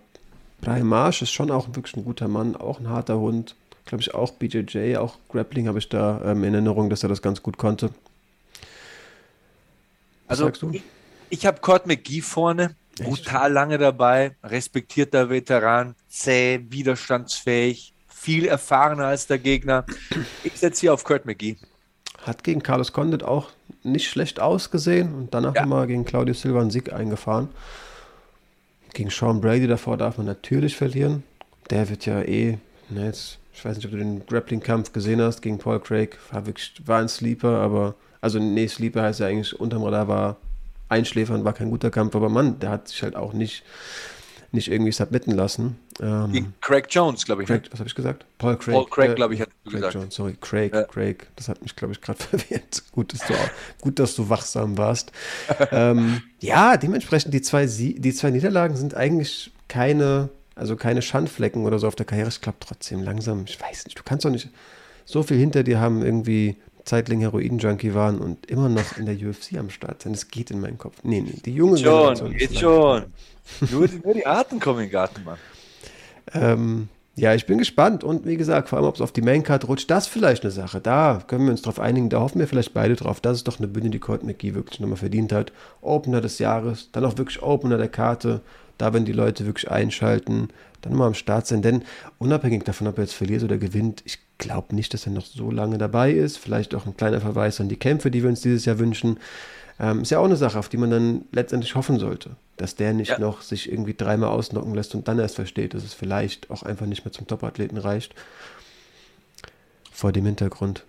Brahim 0.61 0.89
Marsch 0.89 1.23
ist 1.23 1.31
schon 1.31 1.49
auch 1.49 1.69
wirklich 1.69 1.97
ein 1.97 2.05
guter 2.05 2.27
Mann, 2.27 2.55
auch 2.55 2.79
ein 2.79 2.87
harter 2.87 3.17
Hund. 3.17 3.55
Glaube 3.85 4.03
ich 4.03 4.13
auch 4.13 4.33
BJJ, 4.33 4.97
auch 4.97 5.17
Grappling 5.29 5.67
habe 5.67 5.79
ich 5.79 5.89
da 5.89 6.21
ähm, 6.23 6.43
in 6.43 6.53
Erinnerung, 6.53 6.91
dass 6.91 7.01
er 7.01 7.09
das 7.09 7.23
ganz 7.23 7.41
gut 7.41 7.57
konnte. 7.57 7.89
Was 10.27 10.41
also, 10.43 10.69
ich, 10.71 10.83
ich 11.31 11.47
habe 11.47 11.61
Cord 11.61 11.87
McGee 11.87 12.21
vorne. 12.21 12.75
brutal 12.99 13.51
lange 13.51 13.79
dabei, 13.79 14.35
respektierter 14.43 15.31
Veteran, 15.31 15.95
zäh, 16.09 16.63
widerstandsfähig, 16.69 17.91
viel 18.07 18.45
erfahrener 18.45 19.07
als 19.07 19.25
der 19.25 19.39
Gegner. 19.39 19.83
Ich 20.43 20.59
setze 20.59 20.81
hier 20.81 20.93
auf 20.93 21.03
Kurt 21.03 21.25
McGee. 21.25 21.57
Hat 22.25 22.43
gegen 22.43 22.63
Carlos 22.63 22.91
Condit 22.91 23.23
auch 23.23 23.51
nicht 23.83 24.09
schlecht 24.09 24.39
ausgesehen 24.39 25.13
und 25.13 25.33
danach 25.33 25.55
ja. 25.55 25.63
immer 25.63 25.85
gegen 25.85 26.05
Claudio 26.05 26.33
Silva 26.33 26.61
einen 26.61 26.71
Sieg 26.71 26.91
eingefahren. 26.91 27.49
Gegen 28.93 29.09
Sean 29.09 29.41
Brady 29.41 29.67
davor 29.67 29.97
darf 29.97 30.17
man 30.17 30.25
natürlich 30.25 30.75
verlieren. 30.75 31.23
Der 31.69 31.89
wird 31.89 32.05
ja 32.05 32.21
eh, 32.21 32.57
ne, 32.89 33.05
jetzt, 33.05 33.37
ich 33.53 33.63
weiß 33.63 33.75
nicht, 33.75 33.85
ob 33.85 33.91
du 33.91 33.97
den 33.97 34.25
Grappling-Kampf 34.25 34.91
gesehen 34.91 35.21
hast 35.21 35.41
gegen 35.41 35.59
Paul 35.59 35.79
Craig. 35.79 36.17
War, 36.31 36.45
wirklich, 36.47 36.73
war 36.85 36.99
ein 36.99 37.09
Sleeper, 37.09 37.59
aber, 37.59 37.95
also 38.21 38.39
nee, 38.39 38.67
Sleeper 38.67 39.03
heißt 39.03 39.19
ja 39.19 39.27
eigentlich 39.27 39.59
unterm 39.59 39.83
Radar 39.83 40.07
war 40.07 40.37
Einschläfern, 40.87 41.43
war 41.43 41.53
kein 41.53 41.69
guter 41.69 41.89
Kampf, 41.89 42.15
aber 42.15 42.29
Mann, 42.29 42.59
der 42.59 42.69
hat 42.69 42.87
sich 42.87 43.01
halt 43.03 43.15
auch 43.15 43.33
nicht 43.33 43.63
nicht 44.51 44.71
irgendwie 44.71 44.91
submitten 44.91 45.33
lassen. 45.33 45.77
Ähm, 46.01 46.31
Gegen 46.31 46.53
Craig 46.61 46.87
Jones, 46.89 47.25
glaube 47.25 47.43
ich. 47.43 47.47
Craig, 47.47 47.63
ne? 47.63 47.69
Was 47.71 47.79
habe 47.79 47.89
ich 47.89 47.95
gesagt? 47.95 48.25
Paul 48.37 48.57
Craig. 48.57 48.73
Paul 48.73 48.85
Craig, 48.87 49.15
glaube 49.15 49.33
ich, 49.33 49.41
hat 49.41 49.49
Craig 49.63 49.73
gesagt. 49.73 49.93
Jones, 49.93 50.15
sorry, 50.15 50.35
Craig, 50.39 50.73
ja. 50.73 50.83
Craig. 50.83 51.27
Das 51.35 51.47
hat 51.47 51.61
mich, 51.61 51.75
glaube 51.75 51.93
ich, 51.93 52.01
gerade 52.01 52.19
verwirrt. 52.23 52.83
Gut, 52.91 53.13
dass 53.13 53.25
du, 53.27 53.33
gut, 53.81 53.99
dass 53.99 54.15
du 54.15 54.29
wachsam 54.29 54.77
warst. 54.77 55.11
ähm, 55.71 56.21
ja, 56.39 56.77
dementsprechend, 56.77 57.33
die 57.33 57.41
zwei, 57.41 57.65
die 57.65 58.13
zwei 58.13 58.31
Niederlagen 58.31 58.75
sind 58.75 58.95
eigentlich 58.95 59.51
keine, 59.67 60.29
also 60.55 60.75
keine 60.75 61.01
Schandflecken 61.01 61.65
oder 61.65 61.79
so 61.79 61.87
auf 61.87 61.95
der 61.95 62.05
Karriere. 62.05 62.29
Ich 62.29 62.41
glaube 62.41 62.57
trotzdem 62.59 63.03
langsam, 63.03 63.45
ich 63.47 63.59
weiß 63.59 63.85
nicht, 63.85 63.97
du 63.97 64.03
kannst 64.03 64.25
doch 64.25 64.31
nicht 64.31 64.49
so 65.05 65.23
viel 65.23 65.37
hinter 65.37 65.63
dir 65.63 65.79
haben, 65.79 66.03
irgendwie 66.03 66.57
Zeitling 66.85 67.19
Heroin-Junkie 67.21 67.93
waren 67.93 68.19
und 68.19 68.45
immer 68.45 68.69
noch 68.69 68.97
in 68.97 69.05
der 69.07 69.15
UFC 69.15 69.57
am 69.57 69.69
Start 69.69 70.03
sein. 70.03 70.13
Das 70.13 70.27
geht 70.27 70.51
in 70.51 70.61
meinen 70.61 70.77
Kopf. 70.77 70.97
Nee, 71.03 71.21
nee, 71.21 71.39
die 71.43 71.53
junge 71.53 71.77
Schon, 71.77 72.31
geht 72.37 72.57
schon. 72.57 73.05
nur, 73.71 73.87
die, 73.87 73.99
nur 74.03 74.13
die 74.13 74.25
Arten 74.25 74.59
kommen 74.59 74.79
in 74.79 74.85
den 74.85 74.91
Garten, 74.91 75.23
Mann. 75.23 75.37
Ähm, 76.33 76.89
ja, 77.17 77.33
ich 77.33 77.45
bin 77.45 77.57
gespannt 77.57 78.03
und 78.03 78.25
wie 78.25 78.35
gesagt, 78.35 78.67
vor 78.67 78.77
allem, 78.77 78.87
ob 78.87 78.95
es 78.95 79.01
auf 79.01 79.13
die 79.13 79.21
Maincard 79.21 79.67
rutscht, 79.69 79.89
das 79.89 80.05
ist 80.07 80.11
vielleicht 80.11 80.43
eine 80.43 80.51
Sache. 80.51 80.81
Da 80.81 81.23
können 81.25 81.45
wir 81.45 81.51
uns 81.51 81.61
drauf 81.61 81.79
einigen, 81.79 82.09
da 82.09 82.19
hoffen 82.19 82.39
wir 82.39 82.47
vielleicht 82.47 82.73
beide 82.73 82.95
drauf. 82.95 83.21
Das 83.21 83.37
ist 83.37 83.47
doch 83.47 83.57
eine 83.57 83.69
Bühne, 83.69 83.89
die 83.89 83.99
Colt 83.99 84.23
McGee 84.23 84.53
wirklich 84.53 84.81
nochmal 84.81 84.97
verdient 84.97 85.31
hat. 85.31 85.53
Opener 85.81 86.19
des 86.19 86.39
Jahres, 86.39 86.89
dann 86.91 87.05
auch 87.05 87.17
wirklich 87.17 87.41
Opener 87.41 87.77
der 87.77 87.87
Karte. 87.87 88.41
Da, 88.77 88.93
wenn 88.93 89.05
die 89.05 89.13
Leute 89.13 89.45
wirklich 89.45 89.71
einschalten, 89.71 90.49
dann 90.81 90.93
mal 90.93 91.07
am 91.07 91.13
Start 91.13 91.47
sein. 91.47 91.61
Denn 91.61 91.83
unabhängig 92.17 92.63
davon, 92.63 92.87
ob 92.87 92.97
er 92.97 93.05
jetzt 93.05 93.13
verliert 93.13 93.43
oder 93.43 93.57
gewinnt, 93.57 94.01
ich 94.05 94.19
glaube 94.37 94.75
nicht, 94.75 94.93
dass 94.93 95.05
er 95.05 95.13
noch 95.13 95.25
so 95.25 95.49
lange 95.49 95.77
dabei 95.77 96.11
ist. 96.11 96.37
Vielleicht 96.37 96.75
auch 96.75 96.85
ein 96.85 96.97
kleiner 96.97 97.21
Verweis 97.21 97.61
an 97.61 97.69
die 97.69 97.77
Kämpfe, 97.77 98.11
die 98.11 98.23
wir 98.23 98.29
uns 98.29 98.41
dieses 98.41 98.65
Jahr 98.65 98.77
wünschen. 98.77 99.17
Ähm, 99.79 100.01
ist 100.01 100.11
ja 100.11 100.19
auch 100.19 100.25
eine 100.25 100.37
Sache, 100.37 100.57
auf 100.57 100.69
die 100.69 100.77
man 100.77 100.89
dann 100.89 101.25
letztendlich 101.31 101.75
hoffen 101.75 101.99
sollte, 101.99 102.31
dass 102.57 102.75
der 102.75 102.93
nicht 102.93 103.11
ja. 103.11 103.19
noch 103.19 103.41
sich 103.41 103.69
irgendwie 103.69 103.93
dreimal 103.93 104.29
ausnocken 104.29 104.73
lässt 104.73 104.95
und 104.95 105.07
dann 105.07 105.19
erst 105.19 105.35
versteht, 105.35 105.73
dass 105.73 105.83
es 105.83 105.93
vielleicht 105.93 106.49
auch 106.49 106.63
einfach 106.63 106.85
nicht 106.85 107.03
mehr 107.03 107.11
zum 107.11 107.27
Topathleten 107.27 107.77
reicht. 107.77 108.15
Vor 109.91 110.11
dem 110.11 110.25
Hintergrund 110.25 110.83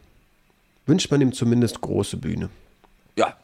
wünscht 0.86 1.10
man 1.10 1.20
ihm 1.20 1.32
zumindest 1.32 1.80
große 1.80 2.16
Bühne. 2.16 2.48
Ja, 3.16 3.36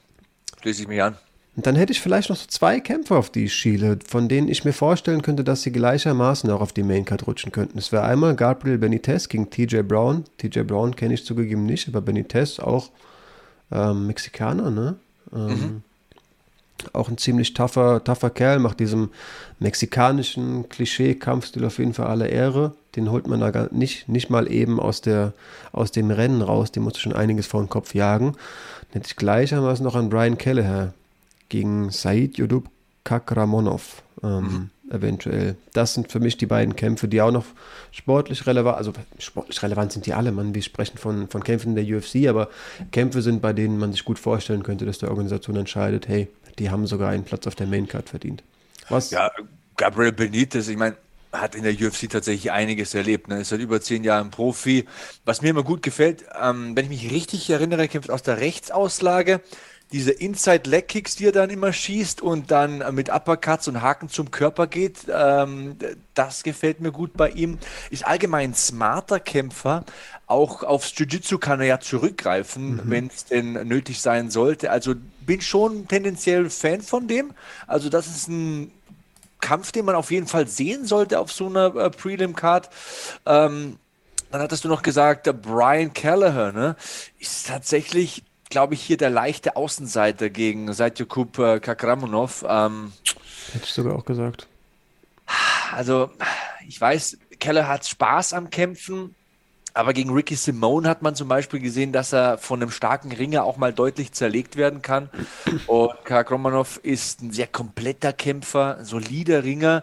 schließe 0.60 0.82
ich 0.82 0.88
mich 0.88 1.02
an. 1.02 1.16
Und 1.54 1.66
dann 1.66 1.76
hätte 1.76 1.92
ich 1.92 2.00
vielleicht 2.00 2.30
noch 2.30 2.36
so 2.36 2.46
zwei 2.46 2.80
Kämpfer, 2.80 3.16
auf 3.16 3.28
die 3.28 3.50
schiele, 3.50 3.98
von 4.06 4.28
denen 4.28 4.48
ich 4.48 4.64
mir 4.64 4.72
vorstellen 4.72 5.20
könnte, 5.20 5.44
dass 5.44 5.62
sie 5.62 5.70
gleichermaßen 5.70 6.50
auch 6.50 6.62
auf 6.62 6.72
die 6.72 6.82
Maincard 6.82 7.26
rutschen 7.26 7.52
könnten. 7.52 7.76
Es 7.76 7.92
wäre 7.92 8.04
einmal 8.04 8.34
Gabriel 8.36 8.78
Benitez 8.78 9.28
gegen 9.28 9.50
TJ 9.50 9.80
Brown. 9.82 10.24
TJ 10.38 10.60
Brown 10.60 10.96
kenne 10.96 11.12
ich 11.12 11.26
zugegeben 11.26 11.66
nicht, 11.66 11.88
aber 11.88 12.00
Benitez 12.00 12.58
auch 12.58 12.90
ähm, 13.70 14.06
Mexikaner, 14.06 14.70
ne? 14.70 14.96
Ähm, 15.34 15.48
mhm. 15.48 15.82
Auch 16.92 17.08
ein 17.08 17.18
ziemlich 17.18 17.54
tougher, 17.54 18.02
tougher 18.02 18.30
Kerl, 18.30 18.58
macht 18.58 18.80
diesem 18.80 19.10
mexikanischen 19.60 20.68
Klischee-Kampfstil 20.68 21.64
auf 21.64 21.78
jeden 21.78 21.94
Fall 21.94 22.06
alle 22.06 22.26
Ehre. 22.26 22.74
Den 22.96 23.10
holt 23.10 23.28
man 23.28 23.40
da 23.40 23.68
nicht, 23.70 24.08
nicht 24.08 24.30
mal 24.30 24.50
eben 24.50 24.80
aus, 24.80 25.00
der, 25.00 25.32
aus 25.70 25.92
dem 25.92 26.10
Rennen 26.10 26.42
raus, 26.42 26.72
dem 26.72 26.82
muss 26.82 26.98
schon 26.98 27.12
einiges 27.12 27.46
vor 27.46 27.62
den 27.62 27.68
Kopf 27.68 27.94
jagen. 27.94 28.32
Dann 28.32 29.00
hätte 29.00 29.06
ich 29.06 29.16
gleichermaßen 29.16 29.84
noch 29.84 29.94
an 29.94 30.10
Brian 30.10 30.38
Kelleher 30.38 30.92
gegen 31.48 31.90
Said 31.90 32.36
Yudub 32.38 32.68
Kakramonov 33.04 34.02
ähm, 34.22 34.70
mhm. 34.81 34.81
Eventuell. 34.92 35.56
Das 35.72 35.94
sind 35.94 36.12
für 36.12 36.20
mich 36.20 36.36
die 36.36 36.46
beiden 36.46 36.76
Kämpfe, 36.76 37.08
die 37.08 37.20
auch 37.20 37.32
noch 37.32 37.46
sportlich 37.90 38.46
relevant, 38.46 38.76
also 38.76 38.92
sportlich 39.18 39.62
relevant 39.62 39.92
sind 39.92 40.06
die 40.06 40.14
alle, 40.14 40.32
man, 40.32 40.54
wir 40.54 40.62
sprechen 40.62 40.98
von, 40.98 41.28
von 41.28 41.42
Kämpfen 41.42 41.74
der 41.74 41.84
UFC, 41.84 42.28
aber 42.28 42.48
Kämpfe 42.90 43.22
sind, 43.22 43.42
bei 43.42 43.52
denen 43.52 43.78
man 43.78 43.92
sich 43.92 44.04
gut 44.04 44.18
vorstellen 44.18 44.62
könnte, 44.62 44.86
dass 44.86 44.98
die 44.98 45.06
Organisation 45.06 45.56
entscheidet, 45.56 46.08
hey, 46.08 46.28
die 46.58 46.70
haben 46.70 46.86
sogar 46.86 47.10
einen 47.10 47.24
Platz 47.24 47.46
auf 47.46 47.54
der 47.54 47.66
Maincard 47.66 48.08
verdient. 48.08 48.42
Was? 48.88 49.10
Ja, 49.10 49.30
Gabriel 49.76 50.12
Benitez, 50.12 50.68
ich 50.68 50.76
meine, 50.76 50.96
hat 51.32 51.54
in 51.54 51.62
der 51.62 51.72
UFC 51.72 52.10
tatsächlich 52.10 52.52
einiges 52.52 52.94
erlebt. 52.94 53.28
Ne? 53.28 53.40
Ist 53.40 53.48
seit 53.48 53.60
über 53.60 53.80
zehn 53.80 54.04
Jahren 54.04 54.30
Profi. 54.30 54.84
Was 55.24 55.40
mir 55.40 55.48
immer 55.48 55.62
gut 55.62 55.82
gefällt, 55.82 56.24
ähm, 56.40 56.76
wenn 56.76 56.84
ich 56.84 56.90
mich 56.90 57.10
richtig 57.10 57.48
erinnere, 57.48 57.88
kämpft 57.88 58.10
aus 58.10 58.22
der 58.22 58.38
Rechtsauslage 58.38 59.40
diese 59.92 60.10
Inside-Leg-Kicks, 60.10 61.16
die 61.16 61.26
er 61.26 61.32
dann 61.32 61.50
immer 61.50 61.72
schießt 61.72 62.22
und 62.22 62.50
dann 62.50 62.82
mit 62.94 63.10
Uppercuts 63.10 63.68
und 63.68 63.82
Haken 63.82 64.08
zum 64.08 64.30
Körper 64.30 64.66
geht, 64.66 65.06
ähm, 65.08 65.76
das 66.14 66.42
gefällt 66.42 66.80
mir 66.80 66.92
gut 66.92 67.14
bei 67.14 67.30
ihm. 67.30 67.58
Ist 67.90 68.06
allgemein 68.06 68.50
ein 68.50 68.54
smarter 68.54 69.20
Kämpfer. 69.20 69.84
Auch 70.26 70.62
aufs 70.62 70.94
Jiu-Jitsu 70.96 71.38
kann 71.38 71.60
er 71.60 71.66
ja 71.66 71.80
zurückgreifen, 71.80 72.76
mhm. 72.76 72.82
wenn 72.86 73.06
es 73.08 73.26
denn 73.26 73.52
nötig 73.68 74.00
sein 74.00 74.30
sollte. 74.30 74.70
Also 74.70 74.94
bin 75.20 75.40
schon 75.40 75.86
tendenziell 75.88 76.48
Fan 76.50 76.80
von 76.80 77.06
dem. 77.06 77.32
Also 77.66 77.88
das 77.88 78.06
ist 78.06 78.28
ein 78.28 78.72
Kampf, 79.40 79.72
den 79.72 79.84
man 79.84 79.94
auf 79.94 80.10
jeden 80.10 80.26
Fall 80.26 80.46
sehen 80.46 80.86
sollte 80.86 81.20
auf 81.20 81.30
so 81.32 81.46
einer 81.46 81.74
äh, 81.76 81.90
Prelim-Card. 81.90 82.70
Ähm, 83.26 83.76
dann 84.30 84.40
hattest 84.40 84.64
du 84.64 84.68
noch 84.68 84.82
gesagt, 84.82 85.30
Brian 85.42 85.92
Kelleher, 85.92 86.52
ne, 86.52 86.76
ist 87.18 87.48
tatsächlich 87.48 88.22
glaube 88.52 88.74
ich, 88.74 88.82
hier 88.82 88.98
der 88.98 89.10
leichte 89.10 89.56
Außenseiter 89.56 90.28
gegen 90.28 90.72
Saitokub 90.72 91.38
äh, 91.38 91.58
Kakramonov. 91.58 92.44
Ähm, 92.46 92.92
Hätte 93.52 93.64
ich 93.64 93.72
sogar 93.72 93.96
auch 93.96 94.04
gesagt. 94.04 94.46
Also, 95.74 96.10
ich 96.68 96.78
weiß, 96.78 97.16
Keller 97.40 97.66
hat 97.66 97.86
Spaß 97.86 98.34
am 98.34 98.50
Kämpfen, 98.50 99.14
aber 99.72 99.94
gegen 99.94 100.12
Ricky 100.12 100.34
Simone 100.34 100.86
hat 100.86 101.00
man 101.00 101.14
zum 101.14 101.28
Beispiel 101.28 101.60
gesehen, 101.60 101.92
dass 101.92 102.12
er 102.12 102.36
von 102.36 102.60
einem 102.60 102.70
starken 102.70 103.10
Ringer 103.10 103.44
auch 103.44 103.56
mal 103.56 103.72
deutlich 103.72 104.12
zerlegt 104.12 104.56
werden 104.56 104.82
kann. 104.82 105.08
Und 105.66 106.04
Kakramonov 106.04 106.78
ist 106.82 107.22
ein 107.22 107.32
sehr 107.32 107.46
kompletter 107.46 108.12
Kämpfer, 108.12 108.76
ein 108.78 108.84
solider 108.84 109.44
Ringer, 109.44 109.82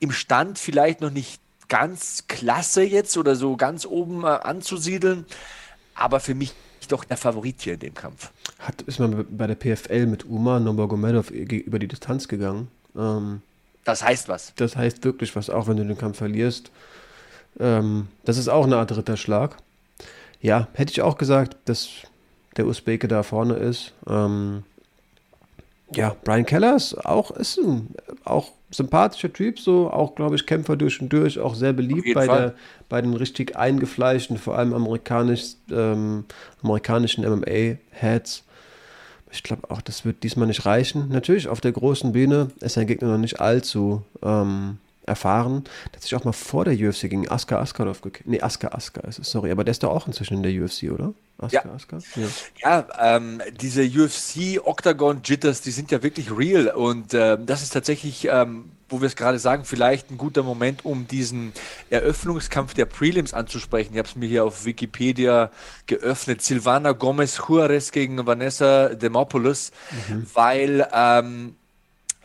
im 0.00 0.10
Stand 0.10 0.58
vielleicht 0.58 1.00
noch 1.00 1.10
nicht 1.10 1.40
ganz 1.68 2.24
klasse 2.26 2.82
jetzt 2.82 3.16
oder 3.16 3.36
so 3.36 3.56
ganz 3.56 3.86
oben 3.86 4.24
äh, 4.24 4.26
anzusiedeln, 4.26 5.24
aber 5.94 6.18
für 6.18 6.34
mich 6.34 6.52
doch 6.88 7.04
der 7.04 7.16
Favorit 7.16 7.60
hier 7.60 7.74
in 7.74 7.80
dem 7.80 7.94
Kampf. 7.94 8.30
Hat, 8.58 8.82
ist 8.82 8.98
man 8.98 9.26
bei 9.30 9.46
der 9.46 9.54
PFL 9.54 10.06
mit 10.06 10.26
Umar 10.26 10.60
Nurmagomedov 10.60 11.30
über 11.30 11.78
die 11.78 11.88
Distanz 11.88 12.28
gegangen. 12.28 12.68
Ähm, 12.96 13.42
das 13.84 14.02
heißt 14.02 14.28
was. 14.28 14.52
Das 14.56 14.76
heißt 14.76 15.04
wirklich 15.04 15.34
was, 15.36 15.50
auch 15.50 15.68
wenn 15.68 15.76
du 15.76 15.84
den 15.84 15.96
Kampf 15.96 16.18
verlierst. 16.18 16.70
Ähm, 17.58 18.08
das 18.24 18.36
ist 18.36 18.48
auch 18.48 18.66
eine 18.66 18.76
Art 18.76 18.90
dritter 18.90 19.16
Schlag. 19.16 19.56
Ja, 20.40 20.68
hätte 20.74 20.92
ich 20.92 21.02
auch 21.02 21.18
gesagt, 21.18 21.56
dass 21.64 21.88
der 22.56 22.66
Usbeke 22.66 23.08
da 23.08 23.22
vorne 23.22 23.54
ist. 23.54 23.92
Ähm, 24.06 24.64
ja, 25.94 26.14
Brian 26.24 26.44
Keller 26.46 26.76
ist 26.76 26.94
auch, 27.04 27.30
ist 27.30 27.58
ein, 27.58 27.94
auch 28.24 28.52
sympathischer 28.70 29.32
Typ, 29.32 29.58
so 29.58 29.90
auch, 29.90 30.14
glaube 30.14 30.36
ich, 30.36 30.46
Kämpfer 30.46 30.76
durch 30.76 31.00
und 31.00 31.12
durch, 31.12 31.38
auch 31.38 31.54
sehr 31.54 31.72
beliebt 31.72 32.12
bei, 32.14 32.26
der, 32.26 32.54
bei 32.88 33.00
den 33.00 33.14
richtig 33.14 33.56
eingefleischten, 33.56 34.36
vor 34.36 34.58
allem 34.58 34.74
amerikanisch, 34.74 35.54
ähm, 35.70 36.24
amerikanischen 36.62 37.24
MMA-Heads. 37.24 38.44
Ich 39.30 39.42
glaube 39.42 39.70
auch, 39.70 39.80
das 39.80 40.04
wird 40.04 40.22
diesmal 40.22 40.46
nicht 40.46 40.66
reichen. 40.66 41.08
Natürlich, 41.08 41.48
auf 41.48 41.60
der 41.60 41.72
großen 41.72 42.12
Bühne 42.12 42.48
ist 42.60 42.74
sein 42.74 42.86
Gegner 42.86 43.08
noch 43.08 43.18
nicht 43.18 43.40
allzu 43.40 44.02
ähm, 44.22 44.78
erfahren. 45.08 45.64
Der 45.86 45.94
hat 45.94 46.02
sich 46.02 46.14
auch 46.14 46.24
mal 46.24 46.32
vor 46.32 46.64
der 46.64 46.74
UFC 46.74 47.02
gegen 47.02 47.28
Aska 47.28 47.58
Askarov 47.58 48.00
gekämpft. 48.00 48.28
Nee, 48.28 48.40
Aska 48.40 48.68
Aska 48.68 49.00
ist 49.02 49.18
es, 49.18 49.30
sorry. 49.30 49.50
Aber 49.50 49.64
der 49.64 49.72
ist 49.72 49.82
doch 49.82 49.90
auch 49.90 50.06
inzwischen 50.06 50.34
in 50.34 50.42
der 50.42 50.52
UFC, 50.52 50.92
oder? 50.92 51.14
Aska, 51.38 51.62
ja, 51.64 51.74
Aska? 51.74 51.98
ja. 52.16 52.86
ja 52.98 53.16
ähm, 53.16 53.40
diese 53.60 53.82
UFC 53.82 54.60
Octagon 54.64 55.20
Jitters, 55.24 55.60
die 55.60 55.70
sind 55.70 55.90
ja 55.90 56.02
wirklich 56.02 56.30
real. 56.36 56.68
Und 56.68 57.14
ähm, 57.14 57.46
das 57.46 57.62
ist 57.62 57.72
tatsächlich, 57.72 58.28
ähm, 58.30 58.70
wo 58.88 59.00
wir 59.00 59.06
es 59.06 59.16
gerade 59.16 59.38
sagen, 59.38 59.64
vielleicht 59.64 60.10
ein 60.10 60.18
guter 60.18 60.42
Moment, 60.42 60.84
um 60.84 61.06
diesen 61.06 61.52
Eröffnungskampf 61.90 62.74
der 62.74 62.86
Prelims 62.86 63.34
anzusprechen. 63.34 63.92
Ich 63.92 63.98
habe 63.98 64.08
es 64.08 64.16
mir 64.16 64.26
hier 64.26 64.44
auf 64.44 64.64
Wikipedia 64.64 65.50
geöffnet. 65.86 66.42
Silvana 66.42 66.92
Gomez 66.92 67.40
Juarez 67.48 67.92
gegen 67.92 68.26
Vanessa 68.26 68.88
Demopoulos, 68.90 69.70
mhm. 70.08 70.26
weil 70.34 70.88
ähm, 70.92 71.54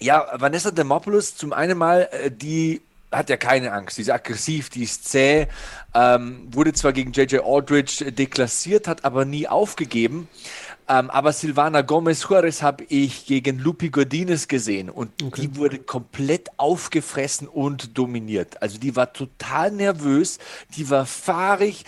ja, 0.03 0.27
Vanessa 0.33 0.71
Demopoulos 0.71 1.35
zum 1.35 1.53
einen 1.53 1.77
mal, 1.77 2.09
äh, 2.11 2.29
die 2.29 2.81
hat 3.11 3.29
ja 3.29 3.37
keine 3.37 3.71
Angst, 3.71 3.97
die 3.97 4.01
ist 4.01 4.09
aggressiv, 4.09 4.69
die 4.69 4.83
ist 4.83 5.07
zäh, 5.07 5.47
ähm, 5.93 6.47
wurde 6.51 6.73
zwar 6.73 6.93
gegen 6.93 7.11
JJ 7.11 7.37
Aldridge 7.45 8.11
deklassiert, 8.11 8.87
hat 8.87 9.05
aber 9.05 9.23
nie 9.23 9.47
aufgegeben. 9.47 10.27
Ähm, 10.87 11.09
aber 11.09 11.31
Silvana 11.31 11.81
Gomez 11.81 12.23
Juarez 12.23 12.61
habe 12.61 12.83
ich 12.89 13.25
gegen 13.25 13.59
Lupi 13.59 13.89
Godinez 13.89 14.47
gesehen 14.47 14.89
und 14.89 15.23
okay. 15.23 15.41
die 15.41 15.55
wurde 15.55 15.79
komplett 15.79 16.49
aufgefressen 16.57 17.47
und 17.47 17.97
dominiert. 17.97 18.61
Also 18.61 18.77
die 18.77 18.95
war 18.95 19.13
total 19.13 19.71
nervös, 19.71 20.39
die 20.75 20.89
war 20.89 21.05
fahrig 21.05 21.85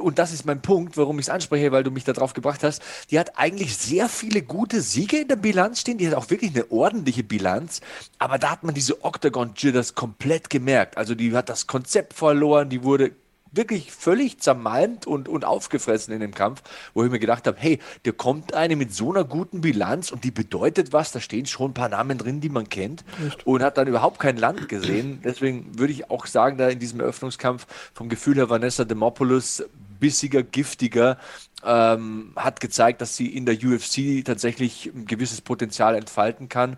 und 0.00 0.18
das 0.18 0.32
ist 0.32 0.46
mein 0.46 0.62
Punkt, 0.62 0.96
warum 0.96 1.18
ich 1.18 1.26
es 1.26 1.30
anspreche, 1.30 1.70
weil 1.72 1.84
du 1.84 1.90
mich 1.90 2.04
darauf 2.04 2.32
gebracht 2.32 2.64
hast. 2.64 2.82
Die 3.10 3.18
hat 3.18 3.38
eigentlich 3.38 3.76
sehr 3.76 4.08
viele 4.08 4.42
gute 4.42 4.80
Siege 4.80 5.18
in 5.18 5.28
der 5.28 5.36
Bilanz 5.36 5.80
stehen, 5.80 5.98
die 5.98 6.06
hat 6.06 6.14
auch 6.14 6.30
wirklich 6.30 6.54
eine 6.54 6.70
ordentliche 6.70 7.22
Bilanz, 7.22 7.80
aber 8.18 8.38
da 8.38 8.50
hat 8.50 8.64
man 8.64 8.74
diese 8.74 9.04
Octagon 9.04 9.52
Jitters 9.56 9.94
komplett 9.94 10.50
gemerkt. 10.50 10.96
Also 10.96 11.14
die 11.14 11.34
hat 11.34 11.48
das 11.48 11.66
Konzept 11.66 12.14
verloren, 12.14 12.68
die 12.68 12.82
wurde 12.82 13.12
wirklich 13.56 13.92
völlig 13.92 14.40
zermalmt 14.40 15.06
und, 15.06 15.28
und 15.28 15.44
aufgefressen 15.44 16.12
in 16.12 16.20
dem 16.20 16.34
Kampf, 16.34 16.62
wo 16.92 17.04
ich 17.04 17.10
mir 17.10 17.18
gedacht 17.18 17.46
habe, 17.46 17.56
hey, 17.58 17.78
der 18.04 18.12
kommt 18.12 18.54
eine 18.54 18.76
mit 18.76 18.94
so 18.94 19.12
einer 19.12 19.24
guten 19.24 19.60
Bilanz 19.60 20.10
und 20.10 20.24
die 20.24 20.30
bedeutet 20.30 20.92
was, 20.92 21.12
da 21.12 21.20
stehen 21.20 21.46
schon 21.46 21.70
ein 21.70 21.74
paar 21.74 21.88
Namen 21.88 22.18
drin, 22.18 22.40
die 22.40 22.48
man 22.48 22.68
kennt 22.68 23.04
Echt? 23.26 23.46
und 23.46 23.62
hat 23.62 23.78
dann 23.78 23.88
überhaupt 23.88 24.18
kein 24.18 24.36
Land 24.36 24.68
gesehen. 24.68 25.20
Deswegen 25.24 25.78
würde 25.78 25.92
ich 25.92 26.10
auch 26.10 26.26
sagen, 26.26 26.58
da 26.58 26.68
in 26.68 26.78
diesem 26.78 27.00
Eröffnungskampf 27.00 27.66
vom 27.92 28.08
Gefühl 28.08 28.36
her 28.36 28.50
Vanessa 28.50 28.84
Demopoulos 28.84 29.64
bissiger, 30.00 30.42
giftiger, 30.42 31.18
ähm, 31.64 32.32
hat 32.36 32.60
gezeigt, 32.60 33.00
dass 33.00 33.16
sie 33.16 33.26
in 33.26 33.46
der 33.46 33.54
UFC 33.54 34.24
tatsächlich 34.24 34.90
ein 34.94 35.06
gewisses 35.06 35.40
Potenzial 35.40 35.94
entfalten 35.94 36.48
kann 36.48 36.76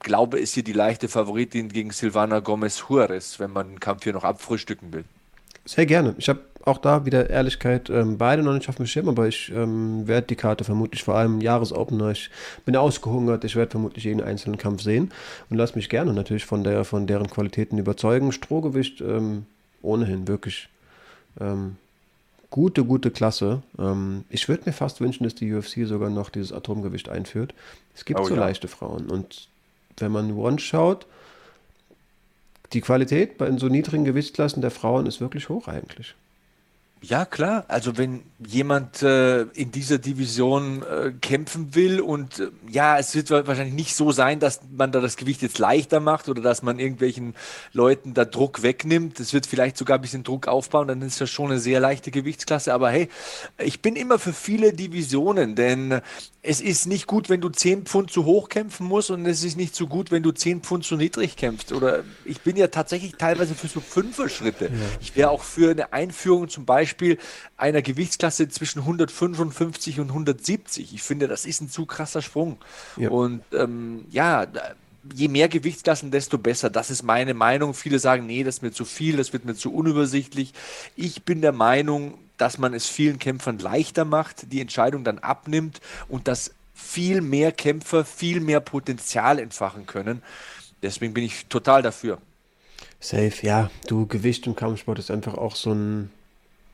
glaube, 0.00 0.38
ist 0.38 0.54
hier 0.54 0.64
die 0.64 0.72
leichte 0.72 1.08
Favoritin 1.08 1.68
gegen 1.68 1.90
Silvana 1.90 2.40
Gomez 2.40 2.82
Juarez, 2.88 3.38
wenn 3.38 3.52
man 3.52 3.68
den 3.68 3.80
Kampf 3.80 4.04
hier 4.04 4.12
noch 4.12 4.24
abfrühstücken 4.24 4.92
will. 4.92 5.04
Sehr 5.64 5.86
gerne. 5.86 6.14
Ich 6.18 6.28
habe 6.28 6.40
auch 6.64 6.78
da 6.78 7.06
wieder 7.06 7.30
Ehrlichkeit 7.30 7.88
ähm, 7.90 8.18
beide 8.18 8.42
noch 8.42 8.52
nicht 8.52 8.68
auf 8.68 8.76
dem 8.76 8.86
Schirm, 8.86 9.08
aber 9.08 9.28
ich 9.28 9.50
ähm, 9.54 10.06
werde 10.06 10.26
die 10.26 10.36
Karte 10.36 10.64
vermutlich 10.64 11.02
vor 11.02 11.14
allem 11.14 11.40
Jahresopener. 11.40 12.10
Ich 12.10 12.30
bin 12.64 12.76
ausgehungert, 12.76 13.44
ich 13.44 13.56
werde 13.56 13.70
vermutlich 13.70 14.04
jeden 14.04 14.22
einzelnen 14.22 14.58
Kampf 14.58 14.82
sehen 14.82 15.10
und 15.48 15.56
lasse 15.56 15.76
mich 15.76 15.88
gerne 15.88 16.12
natürlich 16.12 16.44
von, 16.44 16.62
der, 16.62 16.84
von 16.84 17.06
deren 17.06 17.30
Qualitäten 17.30 17.78
überzeugen. 17.78 18.32
Strohgewicht 18.32 19.00
ähm, 19.00 19.46
ohnehin 19.82 20.28
wirklich 20.28 20.68
ähm, 21.40 21.76
gute, 22.50 22.84
gute 22.84 23.10
Klasse. 23.10 23.62
Ähm, 23.78 24.24
ich 24.28 24.48
würde 24.48 24.64
mir 24.66 24.72
fast 24.72 25.00
wünschen, 25.00 25.24
dass 25.24 25.34
die 25.34 25.52
UFC 25.52 25.86
sogar 25.86 26.10
noch 26.10 26.28
dieses 26.28 26.52
Atomgewicht 26.52 27.08
einführt. 27.08 27.54
Es 27.94 28.04
gibt 28.04 28.20
oh, 28.20 28.24
so 28.24 28.34
ja. 28.34 28.40
leichte 28.40 28.68
Frauen 28.68 29.08
und 29.10 29.48
wenn 29.96 30.12
man 30.12 30.32
One 30.32 30.58
schaut, 30.58 31.06
die 32.72 32.80
Qualität 32.80 33.38
bei 33.38 33.50
so 33.58 33.68
niedrigen 33.68 34.04
Gewichtsklassen 34.04 34.62
der 34.62 34.70
Frauen 34.70 35.06
ist 35.06 35.20
wirklich 35.20 35.48
hoch 35.48 35.68
eigentlich. 35.68 36.14
Ja, 37.02 37.24
klar. 37.24 37.64
Also 37.68 37.96
wenn 37.96 38.24
jemand 38.46 39.02
äh, 39.02 39.42
in 39.54 39.70
dieser 39.72 39.96
Division 39.96 40.82
äh, 40.82 41.12
kämpfen 41.12 41.74
will 41.74 42.00
und 42.00 42.40
äh, 42.40 42.48
ja, 42.68 42.98
es 42.98 43.14
wird 43.14 43.30
wahrscheinlich 43.30 43.74
nicht 43.74 43.96
so 43.96 44.12
sein, 44.12 44.38
dass 44.38 44.60
man 44.70 44.92
da 44.92 45.00
das 45.00 45.16
Gewicht 45.16 45.40
jetzt 45.40 45.58
leichter 45.58 46.00
macht 46.00 46.28
oder 46.28 46.42
dass 46.42 46.62
man 46.62 46.78
irgendwelchen 46.78 47.34
Leuten 47.72 48.12
da 48.12 48.26
Druck 48.26 48.62
wegnimmt. 48.62 49.18
Es 49.18 49.32
wird 49.32 49.46
vielleicht 49.46 49.78
sogar 49.78 49.96
ein 49.96 50.02
bisschen 50.02 50.24
Druck 50.24 50.46
aufbauen, 50.46 50.88
dann 50.88 51.00
ist 51.00 51.20
das 51.22 51.30
schon 51.30 51.50
eine 51.50 51.58
sehr 51.58 51.80
leichte 51.80 52.10
Gewichtsklasse. 52.10 52.74
Aber 52.74 52.90
hey, 52.90 53.08
ich 53.56 53.80
bin 53.80 53.96
immer 53.96 54.18
für 54.18 54.34
viele 54.34 54.74
Divisionen, 54.74 55.54
denn 55.54 56.02
es 56.42 56.60
ist 56.60 56.86
nicht 56.86 57.06
gut, 57.06 57.30
wenn 57.30 57.40
du 57.40 57.48
10 57.48 57.84
Pfund 57.86 58.10
zu 58.10 58.26
hoch 58.26 58.50
kämpfen 58.50 58.86
musst 58.86 59.10
und 59.10 59.24
es 59.24 59.42
ist 59.42 59.56
nicht 59.56 59.74
so 59.74 59.86
gut, 59.86 60.10
wenn 60.10 60.22
du 60.22 60.32
10 60.32 60.60
Pfund 60.60 60.84
zu 60.84 60.96
niedrig 60.96 61.36
kämpfst. 61.36 61.72
Oder 61.72 62.04
ich 62.26 62.42
bin 62.42 62.56
ja 62.56 62.66
tatsächlich 62.66 63.14
teilweise 63.16 63.54
für 63.54 63.68
so 63.68 63.80
Fünfer-Schritte. 63.80 64.66
Ja. 64.66 64.70
Ich 65.00 65.16
wäre 65.16 65.30
auch 65.30 65.42
für 65.42 65.70
eine 65.70 65.94
Einführung 65.94 66.48
zum 66.48 66.66
Beispiel 66.66 66.89
einer 67.56 67.82
Gewichtsklasse 67.82 68.48
zwischen 68.48 68.80
155 68.80 70.00
und 70.00 70.08
170. 70.08 70.94
Ich 70.94 71.02
finde, 71.02 71.28
das 71.28 71.46
ist 71.46 71.60
ein 71.60 71.68
zu 71.68 71.86
krasser 71.86 72.22
Sprung. 72.22 72.58
Ja. 72.96 73.10
Und 73.10 73.42
ähm, 73.52 74.04
ja, 74.10 74.46
je 75.14 75.28
mehr 75.28 75.48
Gewichtsklassen, 75.48 76.10
desto 76.10 76.38
besser. 76.38 76.70
Das 76.70 76.90
ist 76.90 77.02
meine 77.02 77.34
Meinung. 77.34 77.74
Viele 77.74 77.98
sagen, 77.98 78.26
nee, 78.26 78.44
das 78.44 78.56
ist 78.56 78.62
mir 78.62 78.72
zu 78.72 78.84
viel, 78.84 79.16
das 79.16 79.32
wird 79.32 79.44
mir 79.44 79.54
zu 79.54 79.72
unübersichtlich. 79.72 80.52
Ich 80.96 81.24
bin 81.24 81.40
der 81.40 81.52
Meinung, 81.52 82.18
dass 82.36 82.58
man 82.58 82.74
es 82.74 82.86
vielen 82.86 83.18
Kämpfern 83.18 83.58
leichter 83.58 84.04
macht, 84.04 84.52
die 84.52 84.60
Entscheidung 84.60 85.04
dann 85.04 85.18
abnimmt 85.18 85.80
und 86.08 86.28
dass 86.28 86.52
viel 86.74 87.20
mehr 87.20 87.52
Kämpfer 87.52 88.04
viel 88.04 88.40
mehr 88.40 88.60
Potenzial 88.60 89.38
entfachen 89.38 89.86
können. 89.86 90.22
Deswegen 90.82 91.12
bin 91.12 91.24
ich 91.24 91.46
total 91.46 91.82
dafür. 91.82 92.18
Safe, 93.00 93.32
ja. 93.42 93.70
Du, 93.86 94.06
Gewicht 94.06 94.46
im 94.46 94.56
Kampfsport 94.56 94.98
ist 94.98 95.10
einfach 95.10 95.34
auch 95.34 95.56
so 95.56 95.72
ein, 95.72 96.10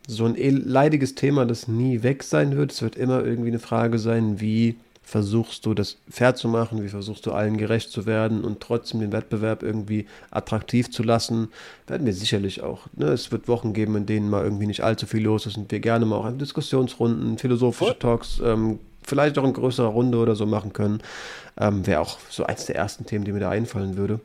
so 0.07 0.25
ein 0.25 0.37
leidiges 0.37 1.15
Thema, 1.15 1.47
das 1.47 1.69
nie 1.69 2.03
weg 2.03 2.23
sein 2.23 2.57
wird. 2.57 2.73
Es 2.73 2.83
wird 2.83 2.97
immer 2.97 3.25
irgendwie 3.25 3.49
eine 3.49 3.59
Frage 3.59 3.99
sein, 3.99 4.41
wie 4.41 4.77
versuchst 5.07 5.65
du 5.65 5.73
das 5.73 5.99
fair 6.11 6.35
zu 6.35 6.49
machen, 6.49 6.83
wie 6.83 6.89
versuchst 6.89 7.25
du 7.27 7.33
allen 7.33 7.57
gerecht 7.57 7.93
zu 7.93 8.07
werden 8.07 8.43
und 8.43 8.61
trotzdem 8.61 8.99
den 8.99 9.13
Wettbewerb 9.13 9.63
irgendwie 9.63 10.07
attraktiv 10.33 10.91
zu 10.91 11.05
lassen, 11.05 11.49
werden 11.87 12.07
wir 12.07 12.13
sicherlich 12.13 12.63
auch. 12.65 12.87
Ne? 12.97 13.07
Es 13.07 13.31
wird 13.31 13.47
Wochen 13.47 13.73
geben, 13.73 13.95
in 13.95 14.07
denen 14.07 14.29
mal 14.29 14.43
irgendwie 14.43 14.67
nicht 14.67 14.83
allzu 14.83 15.07
viel 15.07 15.23
los 15.23 15.47
ist 15.47 15.57
und 15.57 15.71
wir 15.71 15.79
gerne 15.79 16.07
mal 16.07 16.17
auch 16.17 16.31
Diskussionsrunden, 16.33 17.39
philosophische. 17.39 17.97
Talks, 17.97 18.41
ähm, 18.45 18.81
vielleicht 19.05 19.39
auch 19.39 19.45
in 19.45 19.53
größerer 19.53 19.87
Runde 19.87 20.19
oder 20.19 20.35
so 20.35 20.45
machen 20.45 20.73
können. 20.73 21.01
Ähm, 21.57 21.87
Wäre 21.87 22.01
auch 22.01 22.19
so 22.29 22.45
eins 22.45 22.67
der 22.67 22.75
ersten 22.75 23.07
Themen, 23.07 23.25
die 23.25 23.31
mir 23.31 23.39
da 23.39 23.51
einfallen 23.51 23.97
würde. 23.97 24.19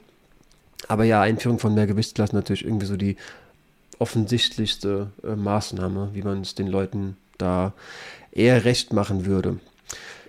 Aber 0.88 1.04
ja, 1.04 1.22
Einführung 1.22 1.60
von 1.60 1.76
mehr 1.76 1.86
Gewichtsklassen 1.86 2.36
natürlich 2.36 2.66
irgendwie 2.66 2.88
so 2.88 2.98
die 2.98 3.18
offensichtlichste 4.02 5.12
äh, 5.24 5.36
Maßnahme, 5.36 6.10
wie 6.14 6.24
man 6.24 6.42
es 6.42 6.56
den 6.56 6.68
Leuten 6.68 7.18
da 7.38 7.74
eher 8.32 8.66
recht 8.66 8.94
machen 8.94 9.26
würde. 9.26 9.60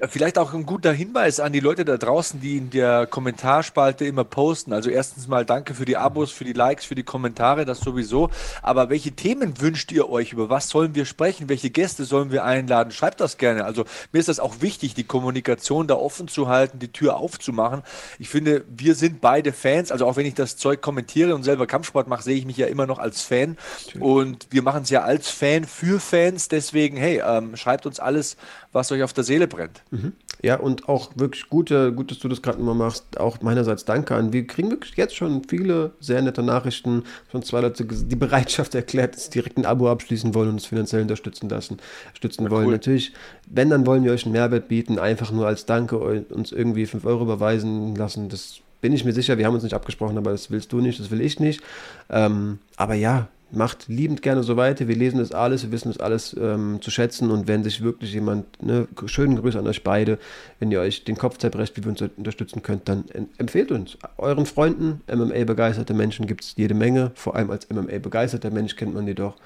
Vielleicht 0.09 0.37
auch 0.37 0.53
ein 0.53 0.67
guter 0.67 0.93
Hinweis 0.93 1.39
an 1.39 1.53
die 1.53 1.61
Leute 1.61 1.85
da 1.85 1.97
draußen, 1.97 2.41
die 2.41 2.57
in 2.57 2.71
der 2.71 3.07
Kommentarspalte 3.07 4.05
immer 4.05 4.25
posten. 4.25 4.73
Also 4.73 4.91
erstens 4.91 5.29
mal 5.29 5.45
danke 5.45 5.75
für 5.75 5.85
die 5.85 5.97
Abos, 5.97 6.33
für 6.33 6.43
die 6.43 6.55
Likes, 6.55 6.85
für 6.85 6.97
die 6.97 7.05
Kommentare, 7.05 7.65
das 7.65 7.79
sowieso. 7.79 8.29
Aber 8.63 8.91
welche 8.91 9.13
Themen 9.13 9.61
wünscht 9.61 9.93
ihr 9.93 10.11
euch? 10.11 10.33
Über 10.33 10.51
was 10.51 10.69
sollen 10.69 10.97
wir 10.97 11.05
sprechen? 11.05 11.49
Welche 11.49 11.71
Gäste 11.71 12.05
sollen 12.05 12.33
wir 12.33 12.43
einladen? 12.43 12.91
Schreibt 12.91 13.21
das 13.21 13.39
gerne. 13.39 13.65
Also 13.65 13.85
mir 14.11 14.19
ist 14.19 14.29
das 14.29 14.41
auch 14.41 14.57
wichtig, 14.61 14.95
die 14.95 15.05
Kommunikation 15.05 15.87
da 15.87 15.95
offen 15.95 16.27
zu 16.27 16.49
halten, 16.49 16.81
die 16.81 16.91
Tür 16.91 17.17
aufzumachen. 17.19 17.83
Ich 18.19 18.29
finde, 18.29 18.65
wir 18.69 18.97
sind 18.97 19.21
beide 19.21 19.53
Fans. 19.53 19.93
Also 19.93 20.07
auch 20.07 20.17
wenn 20.17 20.27
ich 20.27 20.35
das 20.35 20.57
Zeug 20.57 20.81
kommentiere 20.81 21.33
und 21.33 21.45
selber 21.45 21.69
Kampfsport 21.69 22.09
mache, 22.09 22.25
sehe 22.25 22.37
ich 22.37 22.45
mich 22.45 22.57
ja 22.57 22.67
immer 22.67 22.89
noch 22.89 22.99
als 22.99 23.23
Fan. 23.23 23.57
Und 24.01 24.49
wir 24.51 24.63
machen 24.63 24.83
es 24.83 24.91
ja 24.91 25.03
als 25.03 25.31
Fan 25.31 25.63
für 25.63 26.01
Fans. 26.01 26.49
Deswegen, 26.49 26.97
hey, 26.97 27.23
ähm, 27.25 27.57
schreibt 27.57 27.87
uns 27.87 28.01
alles, 28.01 28.37
was 28.73 28.91
euch 28.91 29.03
auf 29.03 29.13
der 29.13 29.25
Seele 29.25 29.47
brennt. 29.47 29.83
Mhm. 29.91 30.13
Ja, 30.43 30.57
und 30.57 30.89
auch 30.89 31.13
wirklich 31.15 31.49
gute, 31.49 31.93
gut, 31.93 32.11
dass 32.11 32.19
du 32.19 32.29
das 32.29 32.43
gerade 32.43 32.59
immer 32.59 32.75
machst. 32.75 33.21
Auch 33.21 33.41
meinerseits 33.43 33.85
danke 33.85 34.15
an. 34.17 34.33
Wir 34.33 34.47
kriegen 34.47 34.71
wirklich 34.71 34.97
jetzt 34.97 35.15
schon 35.15 35.45
viele 35.45 35.93
sehr 36.01 36.21
nette 36.21 36.43
Nachrichten. 36.43 37.05
Schon 37.31 37.43
zwei 37.43 37.61
Leute 37.61 37.85
die 37.85 38.17
Bereitschaft 38.17 38.75
erklärt, 38.75 39.15
dass 39.15 39.27
sie 39.27 39.31
direkt 39.31 39.57
ein 39.59 39.67
Abo 39.67 39.89
abschließen 39.89 40.35
wollen 40.35 40.49
und 40.49 40.55
uns 40.55 40.67
finanziell 40.67 41.03
unterstützen 41.03 41.49
lassen, 41.49 41.79
stützen 42.15 42.45
ja, 42.45 42.51
wollen. 42.51 42.67
Cool. 42.67 42.73
Natürlich, 42.73 43.13
wenn, 43.47 43.71
dann 43.71 43.87
wollen 43.87 44.03
wir 44.03 44.13
euch 44.13 44.25
einen 44.25 44.33
Mehrwert 44.33 44.69
bieten. 44.69 44.99
Einfach 44.99 45.31
nur 45.31 45.47
als 45.47 45.67
Danke 45.67 45.99
uns 45.99 46.51
irgendwie 46.51 46.87
5 46.87 47.05
Euro 47.05 47.23
überweisen 47.23 47.95
lassen. 47.95 48.29
Das 48.29 48.61
bin 48.81 48.93
ich 48.93 49.05
mir 49.05 49.13
sicher. 49.13 49.39
Wir 49.39 49.47
haben 49.47 49.55
uns 49.55 49.63
nicht 49.63 49.75
abgesprochen, 49.75 50.19
aber 50.19 50.33
das 50.33 50.51
willst 50.51 50.73
du 50.73 50.81
nicht, 50.81 50.99
das 50.99 51.11
will 51.11 51.21
ich 51.21 51.39
nicht. 51.39 51.63
Ähm, 52.11 52.59
aber 52.77 52.95
ja, 52.95 53.29
macht 53.53 53.89
liebend 53.89 54.23
gerne 54.23 54.43
so 54.43 54.57
weiter. 54.57 54.89
Wir 54.89 54.97
lesen 54.97 55.19
das 55.19 55.33
alles, 55.33 55.63
wir 55.63 55.73
wissen 55.73 55.89
das 55.89 56.01
alles 56.01 56.35
ähm, 56.39 56.81
zu 56.81 56.91
schätzen. 56.91 57.31
Und 57.31 57.47
wenn 57.47 57.63
sich 57.63 57.83
wirklich 57.83 58.13
jemand, 58.13 58.63
ne, 58.63 58.89
schönen 59.07 59.37
Grüße 59.37 59.59
an 59.59 59.67
euch 59.67 59.85
beide, 59.85 60.19
wenn 60.59 60.71
ihr 60.71 60.81
euch 60.81 61.05
den 61.05 61.17
Kopf 61.17 61.39
zerbrecht, 61.39 61.77
wie 61.77 61.85
wir 61.85 61.91
uns 61.91 62.03
unterstützen 62.03 62.63
könnt, 62.63 62.89
dann 62.89 63.05
empfehlt 63.39 63.71
uns. 63.71 63.99
Euren 64.17 64.47
Freunden, 64.47 65.03
MMA-begeisterte 65.07 65.95
Menschen 65.95 66.27
gibt 66.27 66.45
es 66.45 66.55
jede 66.57 66.75
Menge. 66.75 67.13
Vor 67.15 67.37
allem 67.37 67.51
als 67.51 67.69
MMA-begeisterter 67.71 68.51
Mensch 68.51 68.77
kennt 68.77 68.95
man 68.95 69.07
die 69.07 69.15
doch. 69.15 69.37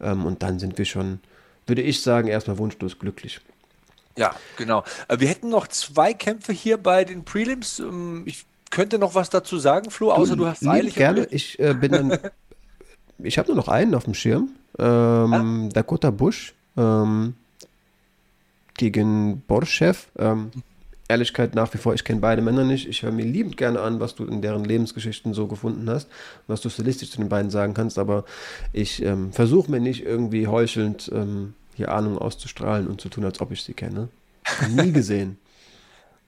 Ähm, 0.00 0.24
und 0.24 0.42
dann 0.42 0.58
sind 0.58 0.78
wir 0.78 0.84
schon, 0.84 1.20
würde 1.66 1.82
ich 1.82 2.02
sagen, 2.02 2.28
erstmal 2.28 2.58
wunschlos 2.58 2.98
glücklich. 2.98 3.40
Ja, 4.16 4.34
genau. 4.56 4.84
Äh, 5.08 5.20
wir 5.20 5.28
hätten 5.28 5.50
noch 5.50 5.68
zwei 5.68 6.14
Kämpfe 6.14 6.52
hier 6.52 6.78
bei 6.78 7.04
den 7.04 7.24
Prelims. 7.24 7.78
Ähm, 7.78 8.22
ich 8.26 8.46
könnte 8.70 8.98
noch 8.98 9.14
was 9.14 9.30
dazu 9.30 9.58
sagen, 9.58 9.90
Flo, 9.90 10.12
außer 10.12 10.36
du, 10.36 10.44
du 10.44 10.46
hast 10.46 10.66
eilig. 10.66 10.94
Gerne, 10.94 11.26
ich 11.30 11.58
äh, 11.58 11.74
bin 11.74 11.92
dann 11.92 12.18
ich 13.22 13.38
habe 13.38 13.48
nur 13.48 13.56
noch 13.56 13.68
einen 13.68 13.94
auf 13.94 14.04
dem 14.04 14.14
Schirm. 14.14 14.50
Ähm, 14.78 15.32
ah. 15.32 15.68
Dakota 15.72 16.10
Bush 16.10 16.54
ähm, 16.76 17.34
gegen 18.76 19.42
Borschew. 19.46 19.94
Ähm, 20.18 20.50
Ehrlichkeit 21.08 21.56
nach 21.56 21.74
wie 21.74 21.78
vor, 21.78 21.92
ich 21.92 22.04
kenne 22.04 22.20
beide 22.20 22.40
Männer 22.40 22.64
nicht. 22.64 22.88
Ich 22.88 23.02
höre 23.02 23.10
mir 23.10 23.24
liebend 23.24 23.56
gerne 23.56 23.80
an, 23.80 23.98
was 23.98 24.14
du 24.14 24.24
in 24.24 24.42
deren 24.42 24.64
Lebensgeschichten 24.64 25.34
so 25.34 25.48
gefunden 25.48 25.90
hast, 25.90 26.08
was 26.46 26.60
du 26.60 26.68
stilistisch 26.68 27.10
zu 27.10 27.18
den 27.18 27.28
beiden 27.28 27.50
sagen 27.50 27.74
kannst, 27.74 27.98
aber 27.98 28.24
ich 28.72 29.02
ähm, 29.02 29.32
versuche 29.32 29.70
mir 29.70 29.80
nicht 29.80 30.04
irgendwie 30.06 30.46
heuchelnd 30.46 31.10
ähm, 31.12 31.54
hier 31.74 31.92
Ahnung 31.92 32.16
auszustrahlen 32.16 32.86
und 32.86 33.00
zu 33.00 33.08
tun, 33.08 33.24
als 33.24 33.40
ob 33.40 33.50
ich 33.50 33.62
sie 33.62 33.74
kenne. 33.74 34.08
Nie 34.70 34.92
gesehen. 35.00 35.36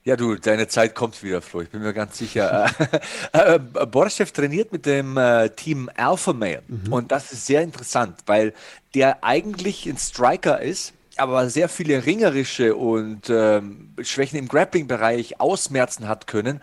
Ja, 0.05 0.16
du, 0.16 0.34
deine 0.34 0.66
Zeit 0.66 0.96
kommt 0.96 1.22
wieder, 1.22 1.40
Flo, 1.40 1.61
ich 1.61 1.70
bin 1.70 1.80
mir 1.80 1.92
ganz 1.92 2.18
sicher. 2.18 2.68
äh, 3.32 3.59
Borschew 3.59 4.24
trainiert 4.24 4.72
mit 4.72 4.84
dem 4.84 5.16
äh, 5.16 5.48
Team 5.50 5.88
Alpha 5.96 6.32
Male 6.32 6.62
mhm. 6.66 6.92
und 6.92 7.12
das 7.12 7.32
ist 7.32 7.46
sehr 7.46 7.62
interessant, 7.62 8.16
weil 8.26 8.53
der 8.94 9.22
eigentlich 9.22 9.86
ein 9.86 9.96
Striker 9.96 10.61
ist, 10.61 10.92
aber 11.16 11.48
sehr 11.48 11.68
viele 11.68 12.05
ringerische 12.05 12.74
und 12.74 13.30
ähm, 13.30 13.94
Schwächen 14.03 14.38
im 14.38 14.48
Grappling-Bereich 14.48 15.40
ausmerzen 15.40 16.09
hat 16.09 16.26
können 16.26 16.61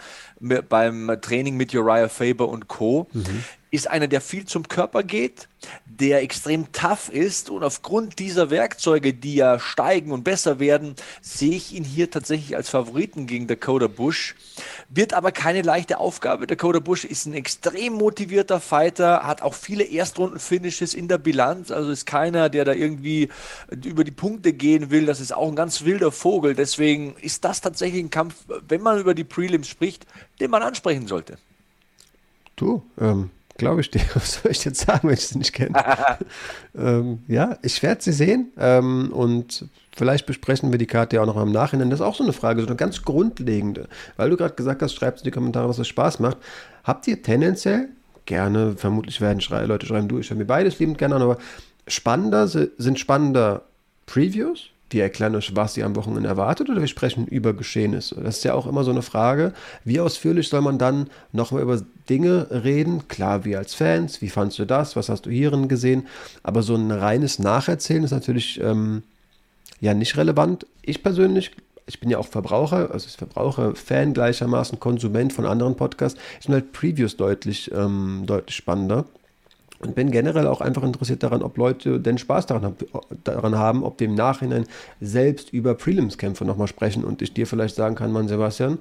beim 0.68 1.18
Training 1.22 1.56
mit 1.56 1.74
Uriah 1.74 2.10
Faber 2.10 2.50
und 2.50 2.68
Co. 2.68 3.08
Mhm 3.14 3.44
ist 3.72 3.90
einer, 3.90 4.08
der 4.08 4.22
viel 4.22 4.46
zum 4.46 4.68
Körper 4.68 5.04
geht, 5.04 5.48
der 5.86 6.24
extrem 6.24 6.72
tough 6.72 7.10
ist 7.10 7.50
und 7.50 7.64
aufgrund 7.64 8.18
dieser 8.18 8.50
Werkzeuge, 8.50 9.14
die 9.14 9.36
ja 9.36 9.60
steigen 9.60 10.12
und 10.12 10.24
besser 10.24 10.60
werden, 10.60 10.96
sehe 11.22 11.56
ich 11.56 11.74
ihn 11.74 11.84
hier 11.84 12.10
tatsächlich 12.10 12.56
als 12.56 12.70
Favoriten 12.70 13.28
gegen 13.28 13.48
Dakota 13.48 13.88
Bush. 13.88 14.36
Wird 14.90 15.14
aber 15.14 15.32
keine 15.32 15.62
leichte 15.62 16.00
Aufgabe. 16.00 16.48
Dakota 16.48 16.80
Bush 16.80 17.06
ist 17.06 17.28
ein 17.28 17.34
extrem 17.34 17.94
motivierter 17.94 18.60
Fighter, 18.60 19.28
hat 19.28 19.42
auch 19.42 19.54
viele 19.54 19.84
Erstrunden-Finishes 19.84 20.94
in 20.94 21.08
der 21.08 21.18
Bilanz, 21.20 21.70
also 21.70 21.92
ist 21.92 22.06
keiner, 22.06 22.50
der 22.50 22.66
da 22.66 22.74
irgendwie 22.74 23.30
über 23.84 24.04
die 24.04 24.12
Punkte 24.12 24.54
gehen 24.54 24.90
will. 24.90 25.06
Das 25.06 25.20
ist 25.20 25.34
auch 25.34 25.48
ein 25.48 25.56
ganz 25.56 25.84
wilder 25.84 26.12
Vogel. 26.12 26.56
Deswegen 26.56 27.16
ist 27.22 27.46
das 27.46 27.62
tatsächlich 27.62 28.04
ein 28.04 28.10
Kampf, 28.10 28.36
wenn 28.68 28.82
man 28.82 29.00
über 29.00 29.14
die 29.14 29.24
Prelims 29.24 29.68
spricht, 29.68 30.08
den 30.40 30.50
man 30.50 30.64
ansprechen 30.64 31.08
sollte. 31.08 31.38
Du, 32.56 32.84
ähm, 33.00 33.30
glaube 33.60 33.82
ich 33.82 33.92
dir. 33.92 34.02
Was 34.16 34.42
soll 34.42 34.52
ich 34.52 34.66
jetzt 34.66 34.82
sagen, 34.82 35.08
wenn 35.08 35.14
ich 35.14 35.28
sie 35.28 35.38
nicht 35.38 35.54
kenne? 35.54 35.76
ähm, 36.76 37.20
ja, 37.28 37.58
ich 37.62 37.84
werde 37.84 38.02
sie 38.02 38.12
sehen 38.12 38.52
ähm, 38.58 39.12
und 39.14 39.66
vielleicht 39.96 40.26
besprechen 40.26 40.72
wir 40.72 40.80
die 40.80 40.88
Karte 40.88 41.18
ja 41.18 41.22
auch 41.22 41.28
noch 41.28 41.42
im 41.42 41.52
Nachhinein. 41.52 41.92
Das 41.92 42.00
ist 42.00 42.06
auch 42.06 42.16
so 42.16 42.24
eine 42.24 42.34
Frage, 42.34 42.62
so 42.62 42.68
eine 42.68 42.76
ganz 42.76 43.04
grundlegende. 43.04 43.88
Weil 44.18 44.32
du 44.32 44.38
gerade 44.38 44.56
gesagt 44.56 44.82
hast, 44.82 44.96
schreibt 44.96 45.20
in 45.20 45.26
die 45.26 45.32
Kommentare, 45.32 45.68
dass 45.68 45.78
es 45.78 45.88
Spaß 45.88 46.20
macht. 46.20 46.38
Habt 46.84 47.08
ihr 47.08 47.22
tendenziell 47.22 47.90
gerne, 48.26 48.76
vermutlich 48.78 49.22
werden 49.22 49.42
schrei 49.42 49.66
Leute 49.66 49.86
schreiben, 49.86 50.08
du, 50.08 50.20
ich 50.20 50.30
höre 50.30 50.38
mir 50.38 50.46
beides 50.46 50.80
liebend 50.80 50.98
gerne 50.98 51.16
an, 51.16 51.22
aber 51.22 51.38
spannender 51.88 52.48
sind 52.48 53.00
spannender 53.00 53.64
Previews 54.06 54.70
die 54.92 55.00
erklären 55.00 55.36
euch, 55.36 55.56
was 55.56 55.78
ihr 55.78 55.86
am 55.86 55.96
Wochenende 55.96 56.30
erwartet, 56.30 56.70
oder 56.70 56.82
wir 56.82 56.88
sprechen 56.88 57.28
über 57.28 57.54
Geschehnisse? 57.54 58.16
Das 58.16 58.38
ist 58.38 58.44
ja 58.44 58.54
auch 58.54 58.68
immer 58.68 58.84
so 58.84 58.92
eine 58.92 59.02
Frage. 59.02 59.54
Wie 59.84 60.00
ausführlich 60.00 60.50
soll 60.50 60.62
man 60.62 60.78
dann 60.78 61.10
nochmal 61.32 61.62
über 61.62 61.82
Dinge 62.10 62.48
reden? 62.50 63.08
Klar, 63.08 63.46
wir 63.46 63.60
als 63.60 63.74
Fans, 63.76 64.22
wie 64.22 64.30
fandest 64.30 64.60
du 64.60 64.66
das? 64.66 64.96
Was 64.96 65.10
hast 65.10 65.26
du 65.26 65.30
hierin 65.30 65.68
gesehen? 65.68 66.08
Aber 66.44 66.64
so 66.64 66.76
ein 66.76 66.92
reines 66.92 67.40
Nacherzählen 67.40 68.04
ist 68.04 68.12
natürlich 68.12 68.60
ähm, 68.62 69.04
ja 69.80 69.94
nicht 69.94 70.18
relevant. 70.18 70.66
Ich 70.82 71.04
persönlich 71.04 71.52
ich 71.90 72.00
bin 72.00 72.12
ja 72.12 72.20
auch 72.20 72.28
Verbraucher, 72.28 72.92
also 72.92 73.10
Verbraucher, 73.10 73.76
Fan 73.76 74.14
gleichermaßen, 74.14 74.80
Konsument 74.80 75.34
von 75.34 75.48
anderen 75.48 75.76
Podcasts. 75.76 76.20
Ich 76.40 76.46
finde 76.46 76.62
halt 76.62 76.72
Previews 76.72 77.18
deutlich, 77.18 77.72
ähm, 77.74 78.24
deutlich 78.28 78.56
spannender. 78.56 79.06
Und 79.80 79.96
bin 79.96 80.12
generell 80.12 80.46
auch 80.46 80.60
einfach 80.60 80.84
interessiert 80.84 81.24
daran, 81.24 81.42
ob 81.42 81.58
Leute 81.58 82.02
denn 82.02 82.18
Spaß 82.18 82.48
daran, 82.48 82.76
daran 83.24 83.58
haben, 83.58 83.84
ob 83.84 84.02
im 84.02 84.14
Nachhinein 84.14 84.66
selbst 85.00 85.54
über 85.54 85.74
Prelims-Kämpfe 85.74 86.44
nochmal 86.44 86.68
sprechen 86.68 87.06
und 87.06 87.22
ich 87.22 87.34
dir 87.34 87.48
vielleicht 87.48 87.76
sagen 87.76 87.96
kann, 87.96 88.12
Mann 88.12 88.28
Sebastian, 88.28 88.80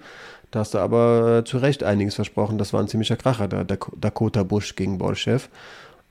da 0.51 0.61
hast 0.61 0.75
du 0.75 0.79
aber 0.79 1.45
zu 1.45 1.59
Recht 1.59 1.85
einiges 1.85 2.17
versprochen. 2.17 2.59
Das 2.59 2.73
war 2.73 2.81
ein 2.81 2.89
ziemlicher 2.89 3.17
Kracher, 3.17 3.47
der 3.47 3.65
Dakota 3.65 4.43
Bush 4.43 4.75
gegen 4.75 4.99
Bolschew. 4.99 5.43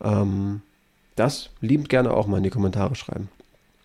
Ähm, 0.02 0.62
das 1.16 1.50
liebend 1.60 1.90
gerne 1.90 2.12
auch 2.12 2.28
mal 2.28 2.38
in 2.38 2.44
die 2.44 2.50
Kommentare 2.50 2.96
schreiben. 2.96 3.30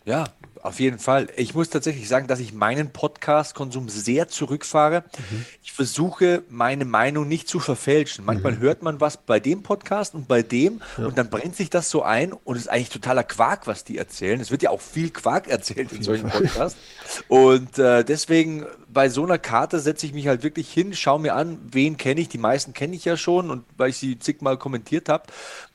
Ja, 0.05 0.25
auf 0.63 0.79
jeden 0.79 1.01
Fall. 1.01 1.29
Ich 1.37 1.55
muss 1.55 1.71
tatsächlich 1.71 2.09
sagen, 2.09 2.29
dass 2.29 2.39
ich 2.39 2.53
meinen 2.53 2.91
Podcast-Konsum 2.91 3.89
sehr 3.89 4.29
zurückfahre. 4.29 5.03
Mhm. 5.31 5.45
Ich 5.65 5.73
versuche, 5.73 6.45
meine 6.49 6.85
Meinung 6.85 7.27
nicht 7.27 7.49
zu 7.49 7.59
verfälschen. 7.59 8.25
Manchmal 8.25 8.53
mhm. 8.53 8.61
hört 8.61 8.83
man 8.83 9.01
was 9.01 9.17
bei 9.17 9.41
dem 9.41 9.65
Podcast 9.65 10.15
und 10.15 10.29
bei 10.29 10.43
dem 10.43 10.81
ja. 10.99 11.07
und 11.07 11.19
dann 11.19 11.31
brennt 11.31 11.57
sich 11.57 11.69
das 11.69 11.91
so 11.91 12.05
ein 12.05 12.33
und 12.33 12.57
es 12.57 12.63
ist 12.63 12.69
eigentlich 12.69 12.91
totaler 12.91 13.25
Quark, 13.25 13.67
was 13.67 13.83
die 13.83 13.99
erzählen. 13.99 14.41
Es 14.41 14.53
wird 14.53 14.63
ja 14.63 14.71
auch 14.71 14.81
viel 14.81 15.11
Quark 15.11 15.49
erzählt 15.49 15.91
in 15.93 16.05
solchen 16.05 16.31
Podcasts. 16.31 16.79
Und 17.27 17.79
äh, 17.79 18.05
deswegen 18.05 18.65
bei 18.89 19.09
so 19.09 19.25
einer 19.25 19.39
Karte 19.39 19.81
setze 19.81 20.07
ich 20.07 20.13
mich 20.13 20.29
halt 20.29 20.45
wirklich 20.45 20.73
hin, 20.73 20.95
schaue 20.95 21.21
mir 21.21 21.35
an, 21.35 21.59
wen 21.73 21.97
kenne 21.97 22.21
ich. 22.21 22.29
Die 22.29 22.39
meisten 22.39 22.73
kenne 22.73 22.95
ich 22.95 23.05
ja 23.05 23.17
schon 23.17 23.51
und 23.51 23.65
weil 23.77 23.91
ich 23.91 23.97
sie 23.97 24.19
zigmal 24.19 24.59
kommentiert 24.59 25.09
habe. 25.09 25.25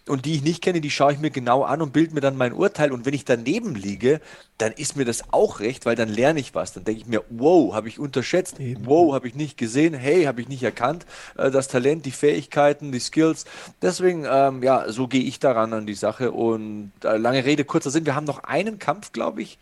Und 0.09 0.25
die 0.25 0.35
ich 0.35 0.43
nicht 0.43 0.61
kenne, 0.61 0.81
die 0.81 0.89
schaue 0.89 1.13
ich 1.13 1.19
mir 1.19 1.29
genau 1.29 1.63
an 1.63 1.81
und 1.81 1.93
bilde 1.93 2.13
mir 2.13 2.21
dann 2.21 2.37
mein 2.37 2.53
Urteil. 2.53 2.91
Und 2.91 3.05
wenn 3.05 3.13
ich 3.13 3.25
daneben 3.25 3.75
liege, 3.75 4.21
dann 4.57 4.71
ist 4.71 4.95
mir 4.95 5.05
das 5.05 5.33
auch 5.33 5.59
recht, 5.59 5.85
weil 5.85 5.95
dann 5.95 6.09
lerne 6.09 6.39
ich 6.39 6.55
was. 6.55 6.73
Dann 6.73 6.83
denke 6.83 7.01
ich 7.01 7.07
mir, 7.07 7.23
wow, 7.29 7.73
habe 7.73 7.87
ich 7.87 7.99
unterschätzt, 7.99 8.59
Eben. 8.59 8.85
wow, 8.85 9.13
habe 9.13 9.27
ich 9.27 9.35
nicht 9.35 9.57
gesehen, 9.57 9.93
hey, 9.93 10.23
habe 10.23 10.41
ich 10.41 10.47
nicht 10.47 10.63
erkannt, 10.63 11.05
äh, 11.37 11.51
das 11.51 11.67
Talent, 11.67 12.05
die 12.05 12.11
Fähigkeiten, 12.11 12.91
die 12.91 12.99
Skills. 12.99 13.45
Deswegen, 13.81 14.25
ähm, 14.29 14.63
ja, 14.63 14.91
so 14.91 15.07
gehe 15.07 15.23
ich 15.23 15.39
daran 15.39 15.73
an 15.73 15.85
die 15.85 15.93
Sache. 15.93 16.31
Und 16.31 16.91
äh, 17.03 17.17
lange 17.17 17.45
Rede, 17.45 17.65
kurzer 17.65 17.91
Sinn, 17.91 18.05
wir 18.05 18.15
haben 18.15 18.25
noch 18.25 18.43
einen 18.43 18.79
Kampf, 18.79 19.11
glaube 19.11 19.41
ich. 19.41 19.57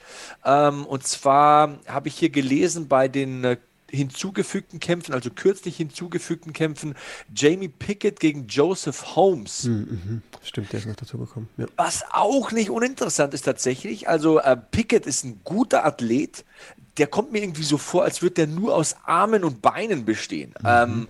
Ähm, 0.46 0.86
und 0.86 1.06
zwar 1.06 1.80
habe 1.88 2.08
ich 2.08 2.16
hier 2.16 2.30
gelesen 2.30 2.88
bei 2.88 3.08
den 3.08 3.44
äh, 3.44 3.58
hinzugefügten 3.96 4.80
Kämpfen, 4.80 5.14
also 5.14 5.30
kürzlich 5.30 5.78
hinzugefügten 5.78 6.54
Kämpfen, 6.54 6.96
Jamie 7.36 7.68
Pickett 7.68 8.20
gegen 8.20 8.48
Joseph 8.48 9.16
Holmes. 9.16 9.66
Mhm, 9.66 10.22
Stimmt, 10.44 10.72
der 10.74 10.80
ist 10.80 10.86
noch 10.86 10.96
dazu 10.96 11.18
gekommen. 11.18 11.50
Ja. 11.58 11.66
Was 11.76 12.04
auch 12.12 12.52
nicht 12.52 12.70
uninteressant 12.70 13.34
ist 13.34 13.44
tatsächlich. 13.44 14.08
Also 14.08 14.40
äh, 14.40 14.56
Pickett 14.56 15.06
ist 15.06 15.24
ein 15.24 15.42
guter 15.44 15.86
Athlet. 15.86 16.46
Der 16.98 17.08
kommt 17.08 17.32
mir 17.32 17.42
irgendwie 17.42 17.64
so 17.64 17.78
vor, 17.78 18.04
als 18.04 18.22
würde 18.22 18.36
der 18.36 18.48
nur 18.48 18.76
aus 18.76 18.96
Armen 19.04 19.44
und 19.44 19.62
Beinen 19.62 20.06
bestehen. 20.06 20.54
Mhm. 20.62 20.68
Ähm, 20.68 21.08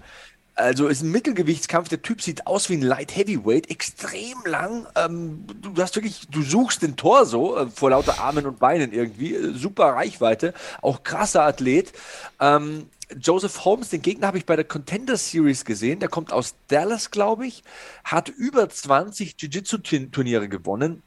also 0.55 0.87
ist 0.87 1.01
ein 1.01 1.11
Mittelgewichtskampf. 1.11 1.89
Der 1.89 2.01
Typ 2.01 2.21
sieht 2.21 2.47
aus 2.47 2.69
wie 2.69 2.75
ein 2.75 2.81
Light 2.81 3.15
Heavyweight, 3.15 3.69
extrem 3.69 4.37
lang. 4.45 4.87
Ähm, 4.95 5.45
du 5.61 5.81
hast 5.81 5.95
wirklich, 5.95 6.27
du 6.29 6.41
suchst 6.41 6.81
den 6.81 6.95
Torso 6.95 7.57
äh, 7.57 7.67
vor 7.67 7.89
lauter 7.89 8.19
Armen 8.19 8.45
und 8.45 8.59
Beinen 8.59 8.93
irgendwie. 8.93 9.35
Äh, 9.35 9.53
super 9.53 9.87
Reichweite, 9.95 10.53
auch 10.81 11.03
krasser 11.03 11.43
Athlet. 11.43 11.91
Ähm, 12.39 12.89
Joseph 13.19 13.65
Holmes, 13.65 13.89
den 13.89 14.01
Gegner 14.01 14.27
habe 14.27 14.37
ich 14.37 14.45
bei 14.45 14.55
der 14.55 14.65
Contender 14.65 15.17
Series 15.17 15.65
gesehen. 15.65 15.99
Der 15.99 16.09
kommt 16.09 16.31
aus 16.31 16.55
Dallas, 16.67 17.11
glaube 17.11 17.45
ich, 17.45 17.63
hat 18.03 18.29
über 18.29 18.67
20 18.69 19.35
Jiu-Jitsu-Turniere 19.37 20.49
gewonnen 20.49 21.03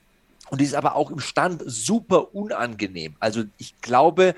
und 0.50 0.60
ist 0.60 0.74
aber 0.74 0.94
auch 0.94 1.10
im 1.10 1.20
Stand 1.20 1.62
super 1.66 2.34
unangenehm. 2.34 3.16
Also 3.18 3.44
ich 3.56 3.80
glaube, 3.80 4.34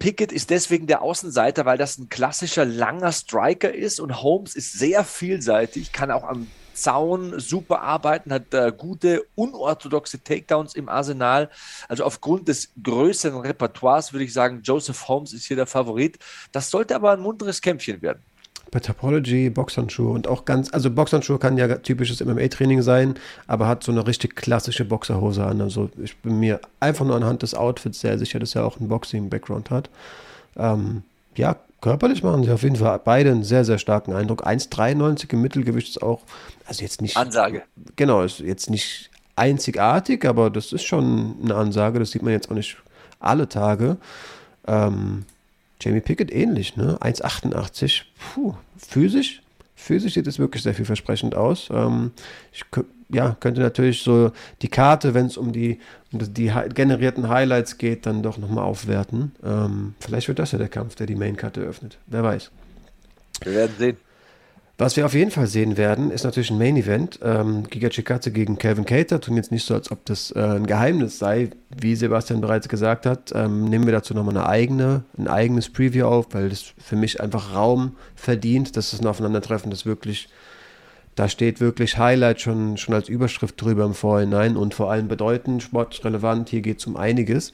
Pickett 0.00 0.32
ist 0.32 0.48
deswegen 0.48 0.86
der 0.86 1.02
Außenseiter, 1.02 1.66
weil 1.66 1.76
das 1.76 1.98
ein 1.98 2.08
klassischer 2.08 2.64
langer 2.64 3.12
Striker 3.12 3.72
ist 3.72 4.00
und 4.00 4.22
Holmes 4.22 4.56
ist 4.56 4.72
sehr 4.72 5.04
vielseitig, 5.04 5.92
kann 5.92 6.10
auch 6.10 6.24
am 6.24 6.48
Zaun 6.72 7.38
super 7.38 7.82
arbeiten, 7.82 8.32
hat 8.32 8.54
äh, 8.54 8.72
gute, 8.74 9.26
unorthodoxe 9.34 10.24
Takedowns 10.24 10.74
im 10.74 10.88
Arsenal. 10.88 11.50
Also 11.86 12.04
aufgrund 12.04 12.48
des 12.48 12.70
größeren 12.82 13.40
Repertoires 13.40 14.14
würde 14.14 14.24
ich 14.24 14.32
sagen, 14.32 14.62
Joseph 14.62 15.06
Holmes 15.06 15.34
ist 15.34 15.44
hier 15.44 15.56
der 15.56 15.66
Favorit. 15.66 16.18
Das 16.50 16.70
sollte 16.70 16.96
aber 16.96 17.12
ein 17.12 17.20
munteres 17.20 17.60
Kämpfchen 17.60 18.00
werden 18.00 18.22
bei 18.70 18.80
Topology, 18.80 19.50
Boxhandschuhe 19.50 20.12
und 20.12 20.28
auch 20.28 20.44
ganz, 20.44 20.72
also 20.72 20.90
Boxhandschuhe 20.90 21.38
kann 21.38 21.58
ja 21.58 21.68
typisches 21.76 22.24
MMA-Training 22.24 22.82
sein, 22.82 23.14
aber 23.46 23.66
hat 23.66 23.82
so 23.82 23.92
eine 23.92 24.06
richtig 24.06 24.36
klassische 24.36 24.84
Boxerhose 24.84 25.44
an. 25.44 25.60
Also 25.60 25.90
ich 26.02 26.16
bin 26.18 26.38
mir 26.38 26.60
einfach 26.78 27.04
nur 27.04 27.16
anhand 27.16 27.42
des 27.42 27.54
Outfits 27.54 28.00
sehr 28.00 28.18
sicher, 28.18 28.38
dass 28.38 28.54
er 28.54 28.64
auch 28.64 28.78
einen 28.78 28.88
Boxing-Background 28.88 29.70
hat. 29.70 29.90
Ähm, 30.56 31.02
ja, 31.36 31.56
körperlich 31.80 32.22
machen 32.22 32.44
sie 32.44 32.50
auf 32.52 32.62
jeden 32.62 32.76
Fall 32.76 33.00
beide 33.02 33.30
einen 33.30 33.44
sehr, 33.44 33.64
sehr 33.64 33.78
starken 33.78 34.12
Eindruck. 34.12 34.46
1,93 34.46 35.32
im 35.32 35.42
Mittelgewicht 35.42 35.88
ist 35.88 36.02
auch, 36.02 36.22
also 36.66 36.82
jetzt 36.82 37.02
nicht. 37.02 37.16
Ansage. 37.16 37.62
Genau, 37.96 38.22
ist 38.22 38.40
jetzt 38.40 38.70
nicht 38.70 39.10
einzigartig, 39.36 40.24
aber 40.24 40.50
das 40.50 40.72
ist 40.72 40.84
schon 40.84 41.36
eine 41.42 41.54
Ansage. 41.54 41.98
Das 41.98 42.10
sieht 42.10 42.22
man 42.22 42.32
jetzt 42.32 42.50
auch 42.50 42.54
nicht 42.54 42.76
alle 43.18 43.48
Tage. 43.48 43.96
Ähm, 44.66 45.24
Jamie 45.80 46.00
Pickett 46.00 46.30
ähnlich, 46.32 46.76
ne? 46.76 46.98
1,88. 47.00 48.02
Puh, 48.34 48.54
physisch, 48.76 49.42
physisch 49.74 50.14
sieht 50.14 50.26
es 50.26 50.38
wirklich 50.38 50.62
sehr 50.62 50.74
vielversprechend 50.74 51.34
aus. 51.34 51.68
Ähm, 51.72 52.12
ich 52.52 52.64
ja, 53.12 53.36
könnte 53.40 53.60
natürlich 53.60 54.02
so 54.02 54.32
die 54.62 54.68
Karte, 54.68 55.14
wenn 55.14 55.26
es 55.26 55.36
um 55.36 55.52
die, 55.52 55.80
um 56.12 56.20
die 56.20 56.52
generierten 56.74 57.28
Highlights 57.28 57.78
geht, 57.78 58.06
dann 58.06 58.22
doch 58.22 58.38
nochmal 58.38 58.64
aufwerten. 58.64 59.32
Ähm, 59.42 59.94
vielleicht 60.00 60.28
wird 60.28 60.38
das 60.38 60.52
ja 60.52 60.58
der 60.58 60.68
Kampf, 60.68 60.94
der 60.94 61.06
die 61.06 61.16
Main-Karte 61.16 61.60
öffnet. 61.60 61.98
Wer 62.06 62.22
weiß. 62.22 62.50
Wir 63.42 63.52
werden 63.52 63.74
sehen. 63.78 63.96
Was 64.80 64.96
wir 64.96 65.04
auf 65.04 65.12
jeden 65.12 65.30
Fall 65.30 65.46
sehen 65.46 65.76
werden, 65.76 66.10
ist 66.10 66.24
natürlich 66.24 66.50
ein 66.50 66.56
Main 66.56 66.74
Event. 66.74 67.20
Ähm, 67.22 67.64
Giga 67.68 67.90
Chikatze 67.90 68.30
gegen 68.30 68.56
Calvin 68.56 68.86
Cater. 68.86 69.20
Tun 69.20 69.36
jetzt 69.36 69.52
nicht 69.52 69.66
so, 69.66 69.74
als 69.74 69.90
ob 69.90 70.06
das 70.06 70.30
äh, 70.30 70.40
ein 70.40 70.66
Geheimnis 70.66 71.18
sei, 71.18 71.50
wie 71.68 71.94
Sebastian 71.94 72.40
bereits 72.40 72.66
gesagt 72.66 73.04
hat. 73.04 73.30
Ähm, 73.34 73.66
nehmen 73.66 73.84
wir 73.84 73.92
dazu 73.92 74.14
nochmal 74.14 74.34
eine 74.38 74.48
eigene, 74.48 75.04
ein 75.18 75.28
eigenes 75.28 75.70
Preview 75.70 76.06
auf, 76.06 76.28
weil 76.30 76.48
das 76.48 76.72
für 76.78 76.96
mich 76.96 77.20
einfach 77.20 77.54
Raum 77.54 77.98
verdient, 78.14 78.74
dass 78.78 78.94
es 78.94 79.02
ein 79.02 79.06
Aufeinandertreffen, 79.06 79.70
das 79.70 79.84
wirklich, 79.84 80.30
da 81.14 81.28
steht 81.28 81.60
wirklich 81.60 81.98
Highlight 81.98 82.40
schon, 82.40 82.78
schon 82.78 82.94
als 82.94 83.10
Überschrift 83.10 83.60
drüber 83.60 83.84
im 83.84 83.92
Vorhinein 83.92 84.56
und 84.56 84.72
vor 84.72 84.90
allem 84.90 85.08
bedeutend, 85.08 85.62
sportrelevant. 85.62 86.48
Hier 86.48 86.62
geht 86.62 86.78
es 86.78 86.86
um 86.86 86.96
einiges. 86.96 87.52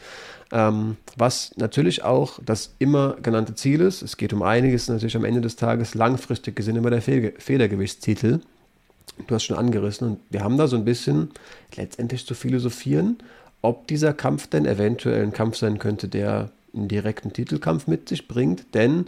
Ähm, 0.52 0.96
was 1.16 1.52
natürlich 1.56 2.04
auch 2.04 2.38
das 2.44 2.74
immer 2.78 3.16
genannte 3.22 3.54
Ziel 3.54 3.80
ist. 3.80 4.02
Es 4.02 4.16
geht 4.16 4.32
um 4.32 4.42
einiges 4.42 4.88
natürlich 4.88 5.16
am 5.16 5.24
Ende 5.24 5.40
des 5.40 5.56
Tages 5.56 5.94
langfristig 5.94 6.54
gesehen 6.54 6.76
immer 6.76 6.90
der 6.90 7.02
Fehl 7.02 7.34
Federgewichtstitel. 7.38 8.40
Du 9.26 9.34
hast 9.34 9.44
schon 9.44 9.56
angerissen 9.56 10.08
und 10.08 10.20
wir 10.30 10.44
haben 10.44 10.56
da 10.56 10.68
so 10.68 10.76
ein 10.76 10.84
bisschen 10.84 11.30
letztendlich 11.74 12.26
zu 12.26 12.34
philosophieren, 12.34 13.18
ob 13.62 13.88
dieser 13.88 14.12
Kampf 14.12 14.46
denn 14.46 14.66
eventuell 14.66 15.22
ein 15.22 15.32
Kampf 15.32 15.56
sein 15.56 15.78
könnte, 15.78 16.06
der 16.06 16.50
einen 16.74 16.88
direkten 16.88 17.32
Titelkampf 17.32 17.86
mit 17.86 18.08
sich 18.08 18.28
bringt. 18.28 18.74
Denn 18.74 19.06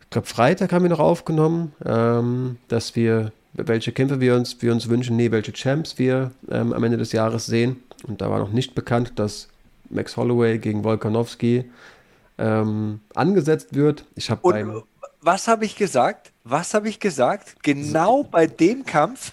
ich 0.00 0.10
glaube, 0.10 0.26
Freitag 0.26 0.72
haben 0.72 0.82
wir 0.84 0.90
noch 0.90 0.98
aufgenommen, 0.98 1.72
ähm, 1.84 2.56
dass 2.68 2.96
wir, 2.96 3.30
welche 3.52 3.92
Kämpfe 3.92 4.20
wir 4.20 4.34
uns, 4.34 4.60
wir 4.62 4.72
uns 4.72 4.88
wünschen, 4.88 5.16
nee, 5.16 5.30
welche 5.30 5.52
Champs 5.52 5.98
wir 5.98 6.32
ähm, 6.50 6.72
am 6.72 6.82
Ende 6.82 6.96
des 6.96 7.12
Jahres 7.12 7.46
sehen. 7.46 7.76
Und 8.06 8.20
da 8.20 8.30
war 8.30 8.38
noch 8.38 8.50
nicht 8.50 8.74
bekannt, 8.74 9.12
dass 9.16 9.48
Max 9.90 10.16
Holloway 10.16 10.58
gegen 10.58 10.84
Volkanovski 10.84 11.70
ähm, 12.38 13.00
angesetzt 13.14 13.74
wird. 13.74 14.04
Ich 14.14 14.30
habe 14.30 14.40
beim 14.42 14.82
was 15.20 15.48
habe 15.48 15.64
ich 15.64 15.76
gesagt? 15.76 16.32
Was 16.44 16.74
habe 16.74 16.88
ich 16.88 17.00
gesagt? 17.00 17.56
Genau 17.62 18.22
bei 18.22 18.46
dem 18.46 18.86
Kampf. 18.86 19.32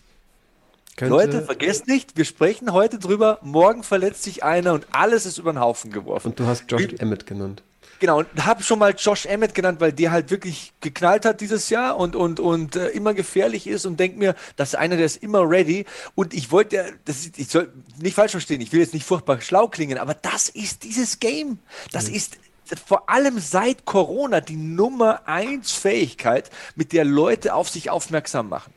Leute, 0.99 1.41
vergesst 1.41 1.87
nicht, 1.87 2.17
wir 2.17 2.25
sprechen 2.25 2.71
heute 2.71 2.97
drüber. 2.97 3.39
Morgen 3.41 3.83
verletzt 3.83 4.23
sich 4.23 4.43
einer 4.43 4.73
und 4.73 4.87
alles 4.91 5.25
ist 5.25 5.37
über 5.37 5.51
den 5.51 5.59
Haufen 5.59 5.91
geworfen. 5.91 6.29
Und 6.29 6.39
du 6.39 6.45
hast 6.45 6.71
Josh 6.71 6.89
Wie, 6.89 6.95
Emmett 6.97 7.27
genannt. 7.27 7.63
Genau, 7.99 8.19
und 8.19 8.45
habe 8.45 8.61
schon 8.61 8.79
mal 8.79 8.93
Josh 8.97 9.25
Emmett 9.25 9.55
genannt, 9.55 9.79
weil 9.79 9.93
der 9.93 10.11
halt 10.11 10.29
wirklich 10.29 10.73
geknallt 10.81 11.25
hat 11.25 11.41
dieses 11.41 11.69
Jahr 11.69 11.97
und, 11.97 12.15
und, 12.15 12.39
und 12.39 12.75
äh, 12.75 12.89
immer 12.89 13.13
gefährlich 13.13 13.67
ist 13.67 13.85
und 13.85 13.99
denkt 13.99 14.17
mir, 14.17 14.35
das 14.57 14.69
ist 14.69 14.75
einer, 14.75 14.97
der 14.97 15.05
ist 15.05 15.23
immer 15.23 15.49
ready. 15.49 15.85
Und 16.13 16.33
ich 16.33 16.51
wollte, 16.51 16.93
das 17.05 17.17
ist, 17.17 17.39
ich 17.39 17.47
soll 17.47 17.71
nicht 17.97 18.15
falsch 18.15 18.31
verstehen, 18.31 18.61
ich 18.61 18.73
will 18.73 18.81
jetzt 18.81 18.93
nicht 18.93 19.05
furchtbar 19.05 19.39
schlau 19.41 19.67
klingen, 19.67 19.97
aber 19.97 20.13
das 20.13 20.49
ist 20.49 20.83
dieses 20.83 21.19
Game. 21.19 21.59
Das 21.91 22.09
mhm. 22.09 22.15
ist 22.15 22.37
vor 22.85 23.09
allem 23.09 23.39
seit 23.39 23.85
Corona 23.85 24.41
die 24.41 24.55
Nummer 24.55 25.27
eins 25.27 25.71
Fähigkeit, 25.71 26.49
mit 26.75 26.93
der 26.93 27.05
Leute 27.05 27.53
auf 27.53 27.69
sich 27.69 27.89
aufmerksam 27.89 28.49
machen. 28.49 28.73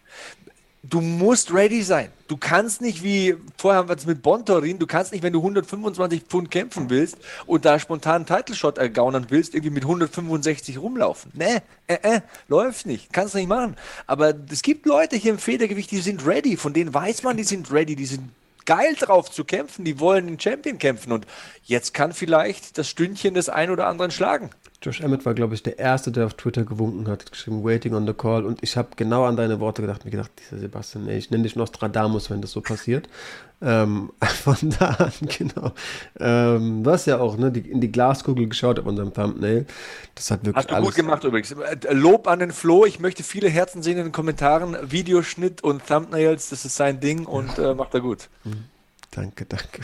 Du 0.85 1.01
musst 1.01 1.53
ready 1.53 1.83
sein. 1.83 2.13
Du 2.29 2.37
kannst 2.37 2.81
nicht 2.81 3.03
wie, 3.03 3.37
vorher 3.57 3.81
haben 3.81 4.07
mit 4.07 4.23
Bontorin, 4.23 4.79
du 4.79 4.87
kannst 4.87 5.13
nicht, 5.13 5.25
wenn 5.25 5.33
du 5.33 5.41
125 5.41 6.23
Pfund 6.23 6.53
kämpfen 6.53 6.89
willst 6.89 7.17
und 7.47 7.65
da 7.65 7.81
spontan 7.81 8.17
einen 8.17 8.27
Title 8.27 8.55
Shot 8.55 8.79
ergaunern 8.79 9.27
willst, 9.29 9.55
irgendwie 9.55 9.75
mit 9.75 9.83
165 9.83 10.79
rumlaufen. 10.79 11.33
Nee, 11.35 11.59
äh, 11.89 11.99
äh, 12.03 12.21
läuft 12.47 12.87
nicht. 12.87 13.13
Kannst 13.13 13.35
nicht 13.35 13.49
machen. 13.49 13.77
Aber 14.07 14.33
es 14.51 14.63
gibt 14.63 14.87
Leute 14.87 15.17
hier 15.17 15.33
im 15.33 15.39
Federgewicht, 15.39 15.91
die 15.91 15.99
sind 15.99 16.25
ready. 16.25 16.57
Von 16.57 16.75
denen 16.75 16.95
weiß 16.95 17.25
man, 17.25 17.37
die 17.37 17.45
sind 17.45 17.73
ready. 17.73 17.97
Die 17.97 18.07
sind 18.07 18.31
geil 18.65 18.95
drauf 18.95 19.33
zu 19.33 19.45
kämpfen. 19.45 19.85
Die 19.85 19.99
wollen 19.99 20.29
den 20.29 20.39
Champion 20.39 20.79
kämpfen. 20.79 21.11
Und 21.11 21.27
jetzt 21.65 21.93
kann 21.93 22.13
vielleicht 22.13 22.79
das 22.79 22.89
Stündchen 22.89 23.35
des 23.35 23.49
einen 23.49 23.73
oder 23.73 23.89
anderen 23.89 24.13
schlagen. 24.13 24.51
Josh 24.81 25.01
Emmett 25.01 25.27
war, 25.27 25.35
glaube 25.35 25.55
ich, 25.55 25.65
der 25.65 25.79
Erste, 25.79 26.13
der 26.13 26.27
auf 26.27 26.35
Twitter 26.35 26.65
gewunken 26.65 27.09
hat, 27.09 27.31
geschrieben, 27.31 27.65
waiting 27.65 27.95
on 27.95 28.07
the 28.07 28.13
call. 28.13 28.47
Und 28.47 28.63
ich 28.63 28.77
habe 28.77 28.91
genau 28.95 29.25
an 29.25 29.37
deine 29.37 29.59
Worte 29.59 29.83
gedacht, 29.83 30.05
mir 30.05 30.13
gedacht, 30.13 30.31
dieser 30.39 30.61
Sebastian, 30.61 31.09
ey, 31.09 31.19
ich 31.19 31.31
nenne 31.31 31.43
dich 31.43 31.57
Nostradamus, 31.57 32.31
wenn 32.31 32.41
das 32.41 32.53
so 32.53 32.61
passiert. 32.61 33.09
Ähm, 33.61 34.13
von 34.21 34.57
da 34.79 34.87
an, 34.87 35.13
genau. 35.21 35.73
Ähm, 36.21 36.85
du 36.85 36.91
hast 36.93 37.07
ja 37.07 37.19
auch 37.19 37.37
ne, 37.37 37.51
die, 37.51 37.69
in 37.69 37.81
die 37.81 37.91
Glaskugel 37.91 38.49
geschaut 38.49 38.79
auf 38.79 38.87
unserem 38.87 39.13
Thumbnail. 39.13 39.67
Das 40.15 40.31
hat 40.31 40.43
wirklich 40.45 40.55
Hast 40.55 40.71
du 40.71 40.77
alles 40.77 40.87
gut 40.87 40.95
gemacht 40.95 41.25
übrigens. 41.25 41.53
Lob 41.91 42.29
an 42.29 42.39
den 42.39 42.53
Flo. 42.53 42.85
Ich 42.85 43.01
möchte 43.01 43.25
viele 43.25 43.49
Herzen 43.49 43.83
sehen 43.83 43.99
in 43.99 44.05
den 44.05 44.13
Kommentaren. 44.13 44.77
Videoschnitt 44.89 45.65
und 45.65 45.85
Thumbnails, 45.85 46.51
das 46.51 46.65
ist 46.65 46.77
sein 46.77 47.01
Ding 47.01 47.27
und 47.27 47.59
äh, 47.59 47.75
macht 47.75 47.95
er 47.95 48.01
gut. 48.01 48.29
Mhm. 48.45 48.67
Danke, 49.11 49.45
danke. 49.45 49.81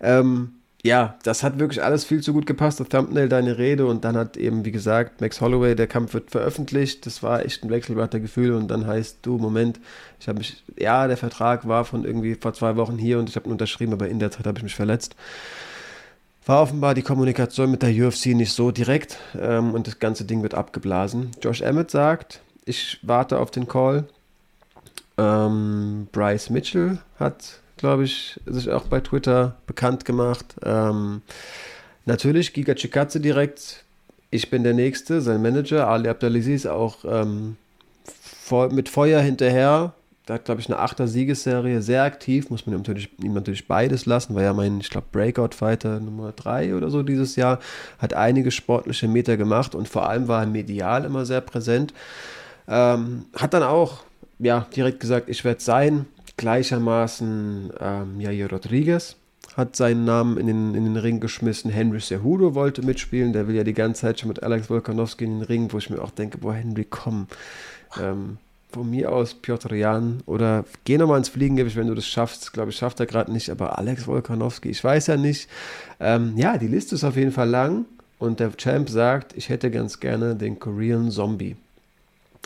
Ähm, 0.00 0.59
ja, 0.82 1.16
das 1.24 1.42
hat 1.42 1.58
wirklich 1.58 1.82
alles 1.82 2.04
viel 2.04 2.22
zu 2.22 2.32
gut 2.32 2.46
gepasst. 2.46 2.80
Das 2.80 2.88
Thumbnail, 2.88 3.28
deine 3.28 3.58
Rede 3.58 3.84
und 3.86 4.04
dann 4.04 4.16
hat 4.16 4.38
eben, 4.38 4.64
wie 4.64 4.72
gesagt, 4.72 5.20
Max 5.20 5.40
Holloway, 5.40 5.74
der 5.74 5.86
Kampf 5.86 6.14
wird 6.14 6.30
veröffentlicht. 6.30 7.04
Das 7.04 7.22
war 7.22 7.44
echt 7.44 7.62
ein 7.62 7.70
wechselbare 7.70 8.20
Gefühl 8.20 8.52
und 8.52 8.68
dann 8.68 8.86
heißt 8.86 9.18
du, 9.22 9.36
Moment, 9.36 9.78
ich 10.18 10.28
habe 10.28 10.38
mich, 10.38 10.64
ja, 10.78 11.06
der 11.06 11.18
Vertrag 11.18 11.68
war 11.68 11.84
von 11.84 12.04
irgendwie 12.04 12.34
vor 12.34 12.54
zwei 12.54 12.76
Wochen 12.76 12.96
hier 12.96 13.18
und 13.18 13.28
ich 13.28 13.36
habe 13.36 13.46
ihn 13.48 13.52
unterschrieben, 13.52 13.92
aber 13.92 14.08
in 14.08 14.18
der 14.18 14.30
Zeit 14.30 14.46
habe 14.46 14.58
ich 14.58 14.62
mich 14.62 14.74
verletzt. 14.74 15.16
War 16.46 16.62
offenbar 16.62 16.94
die 16.94 17.02
Kommunikation 17.02 17.70
mit 17.70 17.82
der 17.82 17.90
UFC 17.90 18.26
nicht 18.28 18.52
so 18.52 18.70
direkt 18.70 19.18
ähm, 19.38 19.74
und 19.74 19.86
das 19.86 19.98
ganze 19.98 20.24
Ding 20.24 20.42
wird 20.42 20.54
abgeblasen. 20.54 21.32
Josh 21.42 21.60
Emmett 21.60 21.90
sagt, 21.90 22.40
ich 22.64 22.98
warte 23.02 23.38
auf 23.38 23.50
den 23.50 23.68
Call. 23.68 24.04
Ähm, 25.18 26.08
Bryce 26.10 26.48
Mitchell 26.48 26.98
hat 27.18 27.59
glaube 27.80 28.04
ich, 28.04 28.38
sich 28.46 28.70
auch 28.70 28.84
bei 28.84 29.00
Twitter 29.00 29.56
bekannt 29.66 30.04
gemacht. 30.04 30.54
Ähm, 30.64 31.22
natürlich 32.04 32.52
Giga 32.52 32.74
Chikatze 32.74 33.20
direkt. 33.20 33.84
Ich 34.30 34.50
bin 34.50 34.62
der 34.62 34.74
Nächste, 34.74 35.20
sein 35.20 35.42
Manager. 35.42 35.88
Ali 35.88 36.08
Abdelaziz 36.08 36.66
auch 36.66 36.98
ähm, 37.04 37.56
mit 38.70 38.88
Feuer 38.88 39.20
hinterher. 39.20 39.94
Da 40.26 40.34
hat, 40.34 40.44
glaube 40.44 40.60
ich, 40.60 40.68
eine 40.68 40.78
achter 40.78 41.08
Siegesserie, 41.08 41.82
sehr 41.82 42.04
aktiv. 42.04 42.50
Muss 42.50 42.66
man 42.66 42.76
ihm 42.76 42.78
natürlich, 42.78 43.08
ihm 43.20 43.32
natürlich 43.32 43.66
beides 43.66 44.06
lassen, 44.06 44.34
weil 44.36 44.44
er 44.44 44.54
mein, 44.54 44.78
ich 44.78 44.90
glaube, 44.90 45.08
Breakout-Fighter 45.10 45.98
Nummer 45.98 46.32
3 46.32 46.76
oder 46.76 46.90
so 46.90 47.02
dieses 47.02 47.34
Jahr. 47.34 47.58
Hat 47.98 48.14
einige 48.14 48.52
sportliche 48.52 49.08
Meter 49.08 49.36
gemacht 49.36 49.74
und 49.74 49.88
vor 49.88 50.08
allem 50.08 50.28
war 50.28 50.42
er 50.42 50.46
medial 50.46 51.04
immer 51.04 51.26
sehr 51.26 51.40
präsent. 51.40 51.92
Ähm, 52.68 53.24
hat 53.34 53.54
dann 53.54 53.64
auch 53.64 54.04
ja, 54.38 54.66
direkt 54.74 55.00
gesagt, 55.00 55.28
ich 55.28 55.44
werde 55.44 55.60
sein. 55.60 56.06
Gleichermaßen 56.40 57.70
ähm, 57.78 58.18
Jair 58.18 58.50
Rodriguez 58.50 59.16
hat 59.58 59.76
seinen 59.76 60.06
Namen 60.06 60.38
in 60.38 60.46
den, 60.46 60.74
in 60.74 60.84
den 60.84 60.96
Ring 60.96 61.20
geschmissen. 61.20 61.70
Henry 61.70 62.00
Cejudo 62.00 62.54
wollte 62.54 62.80
mitspielen. 62.80 63.34
Der 63.34 63.46
will 63.46 63.56
ja 63.56 63.62
die 63.62 63.74
ganze 63.74 64.00
Zeit 64.00 64.20
schon 64.20 64.28
mit 64.28 64.42
Alex 64.42 64.70
Volkanovski 64.70 65.24
in 65.24 65.40
den 65.40 65.42
Ring, 65.42 65.70
wo 65.70 65.76
ich 65.76 65.90
mir 65.90 66.00
auch 66.00 66.12
denke, 66.12 66.38
boah, 66.38 66.54
Henry, 66.54 66.86
komm. 66.88 67.26
Ähm, 68.00 68.38
von 68.72 68.88
mir 68.88 69.12
aus 69.12 69.34
Piotr 69.34 69.74
Jan 69.74 70.22
oder 70.24 70.64
geh 70.84 70.96
nochmal 70.96 71.18
ins 71.18 71.28
Fliegengewicht, 71.28 71.76
wenn 71.76 71.88
du 71.88 71.94
das 71.94 72.06
schaffst. 72.06 72.54
Glaube 72.54 72.70
ich, 72.70 72.76
schafft 72.76 73.00
er 73.00 73.06
gerade 73.06 73.30
nicht, 73.30 73.50
aber 73.50 73.78
Alex 73.78 74.06
Volkanovski, 74.06 74.70
ich 74.70 74.82
weiß 74.82 75.08
ja 75.08 75.18
nicht. 75.18 75.46
Ähm, 75.98 76.32
ja, 76.36 76.56
die 76.56 76.68
Liste 76.68 76.94
ist 76.94 77.04
auf 77.04 77.16
jeden 77.16 77.32
Fall 77.32 77.50
lang 77.50 77.84
und 78.18 78.40
der 78.40 78.56
Champ 78.56 78.88
sagt, 78.88 79.36
ich 79.36 79.50
hätte 79.50 79.70
ganz 79.70 80.00
gerne 80.00 80.36
den 80.36 80.58
Korean 80.58 81.10
Zombie. 81.10 81.56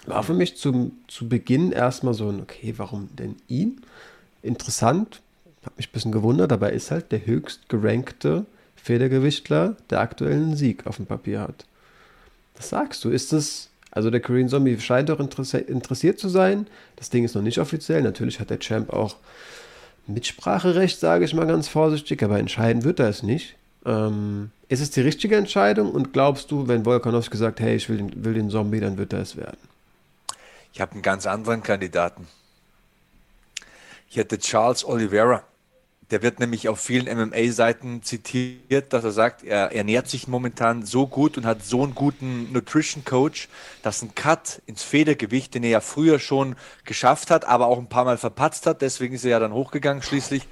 War 0.07 0.23
für 0.23 0.35
mich 0.35 0.57
zum, 0.57 0.93
zu 1.09 1.29
Beginn 1.29 1.73
erstmal 1.73 2.15
so 2.15 2.29
ein, 2.29 2.41
okay, 2.41 2.75
warum 2.77 3.09
denn 3.17 3.37
ihn? 3.49 3.81
Interessant, 4.43 5.23
hat 5.65 5.77
mich 5.77 5.89
ein 5.89 5.93
bisschen 5.93 6.13
gewundert, 6.13 6.53
aber 6.53 6.71
er 6.71 6.75
ist 6.75 6.91
halt 6.91 7.11
der 7.11 7.25
höchst 7.25 7.69
gerankte 7.69 8.45
Federgewichtler, 8.77 9.77
der 9.89 10.01
aktuellen 10.01 10.57
Sieg 10.57 10.87
auf 10.87 10.97
dem 10.97 11.07
Papier 11.07 11.41
hat. 11.41 11.65
Was 12.57 12.69
sagst 12.69 13.03
du? 13.05 13.09
Ist 13.09 13.33
das, 13.33 13.71
also 13.91 14.11
der 14.11 14.21
Korean 14.21 14.49
Zombie 14.49 14.79
scheint 14.79 15.09
doch 15.09 15.21
interessiert 15.21 16.19
zu 16.19 16.29
sein. 16.29 16.67
Das 16.97 17.09
Ding 17.09 17.25
ist 17.25 17.35
noch 17.35 17.43
nicht 17.43 17.59
offiziell. 17.59 18.03
Natürlich 18.03 18.41
hat 18.41 18.51
der 18.51 18.59
Champ 18.61 18.93
auch 18.93 19.17
Mitspracherecht, 20.07 21.01
sage 21.01 21.25
ich 21.25 21.33
mal 21.33 21.47
ganz 21.47 21.69
vorsichtig, 21.69 22.23
aber 22.23 22.39
entscheiden 22.39 22.85
wird 22.85 23.01
er 23.01 23.09
es 23.09 23.23
nicht. 23.23 23.57
Ähm, 23.87 24.51
ist 24.69 24.81
es 24.81 24.91
die 24.91 25.01
richtige 25.01 25.37
Entscheidung 25.37 25.91
und 25.91 26.13
glaubst 26.13 26.51
du, 26.51 26.69
wenn 26.69 26.85
Volkanovski 26.85 27.33
gesagt, 27.33 27.61
hey, 27.61 27.77
ich 27.77 27.89
will 27.89 28.11
will 28.17 28.35
den 28.35 28.51
Zombie, 28.51 28.81
dann 28.81 28.99
wird 28.99 29.13
er 29.13 29.21
es 29.21 29.37
werden? 29.37 29.59
Ich 30.75 30.81
habe 30.81 30.93
einen 30.93 31.03
ganz 31.03 31.25
anderen 31.27 31.63
Kandidaten. 31.63 32.27
Ich 34.11 34.17
hätte 34.17 34.41
Charles 34.41 34.85
Oliveira. 34.85 35.45
Der 36.11 36.21
wird 36.21 36.41
nämlich 36.41 36.69
auf 36.69 36.81
vielen 36.81 37.07
MMA-Seiten 37.07 38.03
zitiert, 38.03 38.93
dass 38.93 39.05
er 39.05 39.13
sagt, 39.13 39.45
er 39.45 39.71
ernährt 39.71 40.09
sich 40.09 40.27
momentan 40.27 40.85
so 40.85 41.07
gut 41.07 41.39
und 41.39 41.47
hat 41.47 41.65
so 41.65 41.85
einen 41.85 41.95
guten 41.95 42.53
Nutrition 42.53 43.05
Coach, 43.05 43.49
dass 43.83 44.03
ein 44.03 44.17
Cut 44.17 44.63
ins 44.67 44.83
Federgewicht, 44.83 45.55
den 45.55 45.63
er 45.63 45.71
ja 45.71 45.81
früher 45.81 46.19
schon 46.19 46.57
geschafft 46.85 47.31
hat, 47.31 47.45
aber 47.45 47.69
auch 47.69 47.79
ein 47.79 47.89
paar 47.89 48.05
Mal 48.05 48.19
verpatzt 48.19 48.67
hat, 48.67 48.83
deswegen 48.83 49.15
ist 49.15 49.25
er 49.25 49.31
ja 49.31 49.39
dann 49.39 49.53
hochgegangen 49.53 50.03
schließlich, 50.03 50.49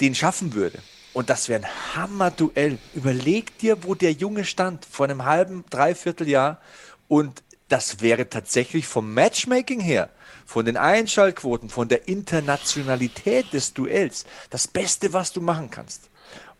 den 0.00 0.14
schaffen 0.14 0.54
würde. 0.54 0.78
Und 1.12 1.28
das 1.28 1.50
wäre 1.50 1.62
ein 1.62 1.94
Hammer-Duell. 1.94 2.78
Überleg 2.94 3.58
dir, 3.58 3.84
wo 3.84 3.94
der 3.94 4.12
Junge 4.12 4.46
stand 4.46 4.86
vor 4.86 5.04
einem 5.04 5.26
halben, 5.26 5.64
dreiviertel 5.68 6.26
Jahr 6.26 6.58
und 7.06 7.42
das 7.70 8.00
wäre 8.00 8.28
tatsächlich 8.28 8.86
vom 8.86 9.14
Matchmaking 9.14 9.80
her, 9.80 10.10
von 10.44 10.64
den 10.66 10.76
Einschaltquoten, 10.76 11.70
von 11.70 11.88
der 11.88 12.08
Internationalität 12.08 13.52
des 13.52 13.72
Duells 13.72 14.26
das 14.50 14.68
Beste, 14.68 15.12
was 15.12 15.32
du 15.32 15.40
machen 15.40 15.70
kannst. 15.70 16.10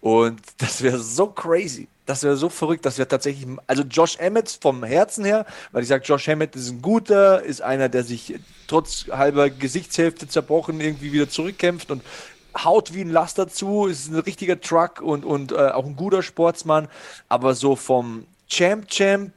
Und 0.01 0.41
das 0.59 0.83
wäre 0.83 0.99
so 0.99 1.27
crazy. 1.27 1.89
Das 2.07 2.23
wäre 2.23 2.37
so 2.37 2.49
verrückt, 2.49 2.87
das 2.87 2.99
wäre 2.99 3.07
tatsächlich, 3.07 3.47
also 3.67 3.83
Josh 3.83 4.17
Emmett 4.17 4.59
vom 4.61 4.83
Herzen 4.83 5.25
her, 5.25 5.47
weil 5.71 5.83
ich 5.83 5.89
sage, 5.89 6.05
Josh 6.05 6.27
Emmett 6.27 6.57
ist 6.57 6.71
ein 6.71 6.83
guter, 6.83 7.43
ist 7.43 7.61
einer, 7.61 7.89
der 7.89 8.03
sich 8.03 8.35
trotz 8.67 9.07
halber 9.13 9.51
Gesichtshälfte 9.51 10.27
zerbrochen 10.27 10.81
irgendwie 10.81 11.13
wieder 11.13 11.29
zurückkämpft 11.29 11.91
und 11.91 12.03
haut 12.57 12.95
wie 12.95 13.03
ein 13.03 13.11
Laster 13.11 13.49
zu, 13.49 13.87
ist 13.87 14.11
ein 14.11 14.19
richtiger 14.19 14.61
Truck 14.61 15.01
und, 15.01 15.25
und 15.25 15.53
äh, 15.53 15.57
auch 15.57 15.87
ein 15.87 15.95
guter 15.95 16.23
Sportsmann, 16.23 16.89
aber 17.29 17.55
so 17.55 17.77
vom 17.77 18.27
Champ 18.49 18.89
Champ 18.89 19.33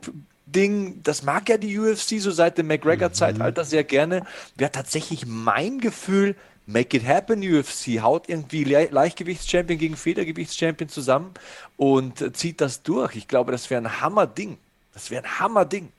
Ding, 0.53 1.01
das 1.03 1.23
mag 1.23 1.49
ja 1.49 1.57
die 1.57 1.77
UFC 1.77 2.19
so 2.19 2.31
seit 2.31 2.57
dem 2.57 2.67
McGregor-Zeitalter 2.67 3.63
mhm. 3.63 3.67
sehr 3.67 3.83
gerne, 3.83 4.25
wäre 4.55 4.71
tatsächlich 4.71 5.25
mein 5.25 5.79
Gefühl, 5.79 6.35
Make 6.65 6.95
it 6.95 7.05
happen, 7.05 7.41
UFC. 7.41 8.01
Haut 8.01 8.29
irgendwie 8.29 8.63
Le 8.63 8.87
Leichtgewichtschampion 8.89 9.77
gegen 9.77 9.97
Federgewichtschampion 9.97 10.87
zusammen 10.87 11.31
und 11.75 12.35
zieht 12.37 12.61
das 12.61 12.83
durch. 12.83 13.15
Ich 13.15 13.27
glaube, 13.27 13.51
das 13.51 13.69
wäre 13.69 13.81
ein 13.81 14.01
Hammer-Ding. 14.01 14.57
Das 14.93 15.11
wäre 15.11 15.25
ein 15.25 15.39
Hammer-Ding. 15.39 15.89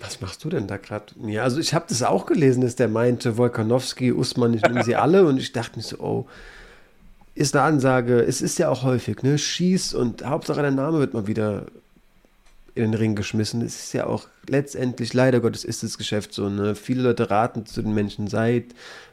Was 0.00 0.20
machst 0.20 0.42
du 0.44 0.48
denn 0.48 0.66
da 0.66 0.78
gerade? 0.78 1.12
Ja, 1.26 1.44
also 1.44 1.60
ich 1.60 1.74
habe 1.74 1.84
das 1.88 2.02
auch 2.02 2.26
gelesen, 2.26 2.62
dass 2.62 2.74
der 2.74 2.88
meinte, 2.88 3.36
Wolkanowski, 3.36 4.12
Usman, 4.12 4.54
ich 4.54 4.62
nehme 4.62 4.82
sie 4.82 4.96
alle 4.96 5.26
und 5.26 5.36
ich 5.38 5.52
dachte 5.52 5.76
mir 5.76 5.82
so, 5.82 5.98
oh, 5.98 6.26
ist 7.34 7.54
eine 7.54 7.64
Ansage, 7.64 8.20
es 8.20 8.40
ist 8.40 8.58
ja 8.58 8.70
auch 8.70 8.82
häufig, 8.82 9.22
ne? 9.22 9.38
Schieß 9.38 9.94
und 9.94 10.24
Hauptsache 10.24 10.62
der 10.62 10.70
Name 10.72 10.98
wird 10.98 11.14
mal 11.14 11.26
wieder 11.26 11.66
in 12.74 12.82
den 12.82 12.94
Ring 12.94 13.14
geschmissen. 13.14 13.62
Es 13.62 13.84
ist 13.84 13.92
ja 13.92 14.06
auch 14.06 14.26
letztendlich, 14.46 15.12
leider 15.12 15.40
Gottes, 15.40 15.64
ist 15.64 15.82
das 15.82 15.98
Geschäft 15.98 16.32
so. 16.32 16.48
Ne? 16.48 16.74
Viele 16.74 17.02
Leute 17.02 17.30
raten 17.30 17.66
zu 17.66 17.82
den 17.82 17.94
Menschen, 17.94 18.28
seid 18.28 18.66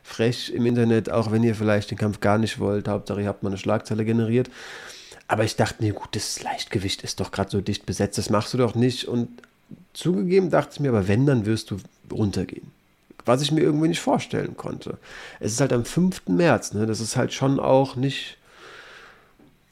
frech 0.04 0.52
im 0.54 0.66
Internet, 0.66 1.10
auch 1.10 1.32
wenn 1.32 1.44
ihr 1.44 1.56
vielleicht 1.56 1.92
den 1.92 1.98
Kampf 1.98 2.20
gar 2.20 2.38
nicht 2.38 2.60
wollt. 2.60 2.88
Hauptsache, 2.88 3.22
ihr 3.22 3.28
habt 3.28 3.44
mal 3.44 3.50
eine 3.50 3.58
Schlagzeile 3.58 4.06
generiert. 4.06 4.50
Aber 5.28 5.44
ich 5.44 5.56
dachte 5.56 5.84
mir, 5.84 5.94
gut, 5.94 6.10
das 6.16 6.42
Leichtgewicht 6.42 7.02
ist 7.04 7.20
doch 7.20 7.32
gerade 7.32 7.52
so 7.52 7.62
dicht 7.62 7.86
besetzt, 7.86 8.18
das 8.18 8.30
machst 8.30 8.54
du 8.54 8.58
doch 8.58 8.76
nicht. 8.76 9.06
Und 9.06 9.30
zugegeben 9.94 10.50
dachte 10.50 10.72
ich 10.74 10.80
mir, 10.80 10.90
aber 10.90 11.08
wenn, 11.08 11.26
dann 11.26 11.46
wirst 11.46 11.72
du 11.72 11.78
runtergehen. 12.12 12.72
Was 13.26 13.42
ich 13.42 13.52
mir 13.52 13.62
irgendwie 13.62 13.90
nicht 13.90 14.00
vorstellen 14.00 14.56
konnte. 14.56 14.98
Es 15.42 15.52
ist 15.52 15.60
halt 15.60 15.74
am 15.74 15.84
5. 15.84 16.30
März, 16.30 16.74
ne? 16.74 16.86
Das 16.86 17.02
ist 17.02 17.18
halt 17.18 17.34
schon 17.34 17.60
auch 17.60 17.98
nicht 17.98 18.38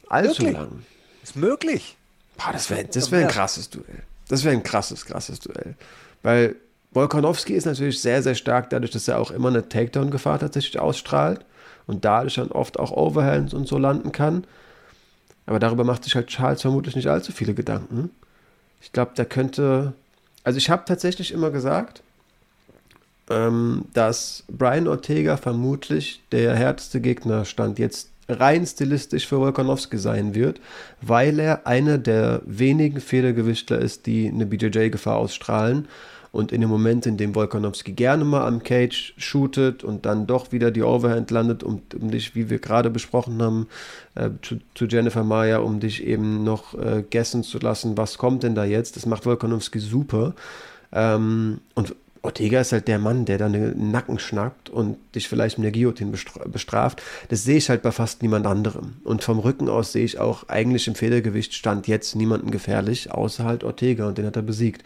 allzu 0.10 0.42
Wirklich? 0.42 0.54
lang. 0.54 0.84
Ist 1.24 1.36
möglich. 1.38 1.96
Boah, 2.38 2.52
das 2.52 2.70
wäre 2.70 2.86
das 2.86 3.12
wär 3.12 3.22
ein 3.22 3.28
krasses 3.28 3.70
Duell. 3.70 4.04
Das 4.28 4.44
wäre 4.44 4.56
ein 4.56 4.64
krasses, 4.64 5.06
krasses 5.06 5.40
Duell. 5.40 5.76
Weil 6.24 6.56
Volkanovski 6.92 7.54
ist 7.54 7.66
natürlich 7.66 8.02
sehr, 8.02 8.24
sehr 8.24 8.36
stark, 8.36 8.70
dadurch, 8.70 8.92
dass 8.92 9.08
er 9.08 9.20
auch 9.20 9.32
immer 9.32 9.50
eine 9.50 9.68
Takedown-Gefahr 9.68 10.40
tatsächlich 10.40 10.80
ausstrahlt 10.80 11.46
und 11.88 12.06
dadurch 12.06 12.36
dann 12.36 12.52
oft 12.52 12.80
auch 12.80 12.92
Overhands 12.92 13.54
und 13.54 13.68
so 13.68 13.78
landen 13.78 14.12
kann. 14.12 14.46
Aber 15.46 15.60
darüber 15.60 15.84
macht 15.84 16.04
sich 16.04 16.16
halt 16.16 16.28
Charles 16.28 16.62
vermutlich 16.62 16.96
nicht 16.96 17.08
allzu 17.08 17.32
viele 17.32 17.54
Gedanken. 17.54 18.10
Ich 18.82 18.92
glaube, 18.92 19.12
der 19.16 19.26
könnte. 19.26 19.94
Also, 20.44 20.58
ich 20.58 20.70
habe 20.70 20.84
tatsächlich 20.86 21.32
immer 21.32 21.52
gesagt, 21.52 22.02
ähm, 23.30 23.86
dass 23.94 24.44
Brian 24.48 24.88
Ortega 24.88 25.38
vermutlich 25.38 26.22
der 26.32 26.56
härteste 26.56 27.02
Gegner 27.02 27.46
stand 27.46 27.80
jetzt 27.80 28.10
rein 28.28 28.66
stilistisch 28.66 29.28
für 29.28 29.40
Volkanovski 29.40 29.98
sein 29.98 30.36
wird, 30.36 30.60
weil 31.02 31.40
er 31.40 31.68
einer 31.68 31.98
der 31.98 32.42
wenigen 32.46 33.00
Federgewichtler 33.00 33.80
ist, 33.80 34.06
die 34.06 34.28
eine 34.28 34.46
BJJ-Gefahr 34.46 35.18
ausstrahlen. 35.18 35.88
Und 36.32 36.52
in 36.52 36.60
dem 36.60 36.70
Moment, 36.70 37.06
in 37.06 37.16
dem 37.16 37.34
Volkanovski 37.34 37.94
gerne 37.94 38.26
mal 38.26 38.46
am 38.46 38.62
Cage 38.62 39.14
shootet 39.16 39.86
und 39.86 40.06
dann 40.06 40.28
doch 40.28 40.52
wieder 40.52 40.70
die 40.70 40.84
Overhand 40.84 41.32
landet, 41.32 41.64
um, 41.64 41.82
um 41.98 42.12
dich, 42.12 42.36
wie 42.36 42.50
wir 42.50 42.60
gerade 42.60 42.90
besprochen 42.90 43.42
haben, 43.42 43.68
äh, 44.16 44.32
zu, 44.42 44.58
zu, 44.74 44.84
Jennifer 44.86 45.24
Meyer, 45.24 45.64
um 45.64 45.80
dich 45.80 46.04
eben 46.04 46.44
noch 46.44 46.74
äh, 46.74 47.06
guessen 47.10 47.42
zu 47.44 47.58
lassen, 47.60 47.96
was 47.96 48.18
kommt 48.18 48.44
denn 48.44 48.54
da 48.54 48.66
jetzt? 48.66 48.98
Das 48.98 49.06
macht 49.06 49.26
Volkanovski 49.26 49.80
super. 49.80 50.36
Ähm, 50.92 51.62
und 51.74 51.96
Ortega 52.26 52.62
ist 52.62 52.72
halt 52.72 52.88
der 52.88 53.00
Mann, 53.00 53.26
der 53.26 53.38
dann 53.38 53.54
den 53.54 53.92
Nacken 53.92 54.20
schnappt 54.20 54.70
und 54.70 54.98
dich 55.14 55.30
vielleicht 55.30 55.58
mit 55.58 55.66
der 55.66 55.72
Guillotine 55.72 56.12
bestraft. 56.46 57.02
Das 57.30 57.44
sehe 57.44 57.58
ich 57.58 57.70
halt 57.70 57.82
bei 57.82 57.92
fast 57.92 58.22
niemand 58.22 58.46
anderem. 58.46 58.96
Und 59.04 59.24
vom 59.24 59.40
Rücken 59.40 59.70
aus 59.70 59.92
sehe 59.92 60.04
ich 60.04 60.20
auch 60.20 60.50
eigentlich 60.50 60.88
im 60.88 60.96
Federgewicht 60.96 61.54
stand 61.54 61.88
jetzt 61.88 62.16
niemanden 62.16 62.52
gefährlich, 62.52 63.12
außer 63.12 63.44
halt 63.46 63.64
Ortega 63.64 64.08
und 64.08 64.18
den 64.18 64.26
hat 64.26 64.36
er 64.36 64.42
besiegt. 64.42 64.84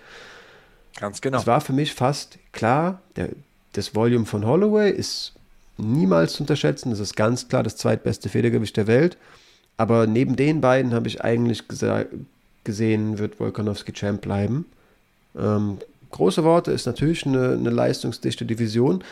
Ganz 1.00 1.22
genau. 1.22 1.40
Es 1.40 1.48
war 1.48 1.62
für 1.62 1.74
mich 1.74 1.94
fast 1.94 2.38
klar, 2.52 3.02
der, 3.16 3.30
das 3.74 3.96
Volume 3.96 4.26
von 4.26 4.46
Holloway 4.46 4.92
ist 4.92 5.34
niemals 5.78 6.34
zu 6.34 6.44
unterschätzen. 6.44 6.90
Das 6.90 7.00
ist 7.00 7.16
ganz 7.16 7.48
klar 7.48 7.64
das 7.64 7.78
zweitbeste 7.78 8.30
Federgewicht 8.30 8.76
der 8.78 8.88
Welt. 8.88 9.18
Aber 9.78 10.08
neben 10.08 10.36
den 10.36 10.60
beiden 10.60 10.94
habe 10.94 11.08
ich 11.08 11.24
eigentlich 11.24 11.64
gesehen, 11.68 13.18
wird 13.18 13.40
Volkanovski 13.40 13.94
Champ 13.94 14.22
bleiben. 14.22 14.66
Ähm, 15.38 15.78
große 16.12 16.44
Worte 16.44 16.72
ist 16.72 16.86
natürlich 16.86 17.26
eine, 17.26 17.54
eine 17.54 17.70
leistungsdichte 17.70 18.46
Division. 18.46 19.04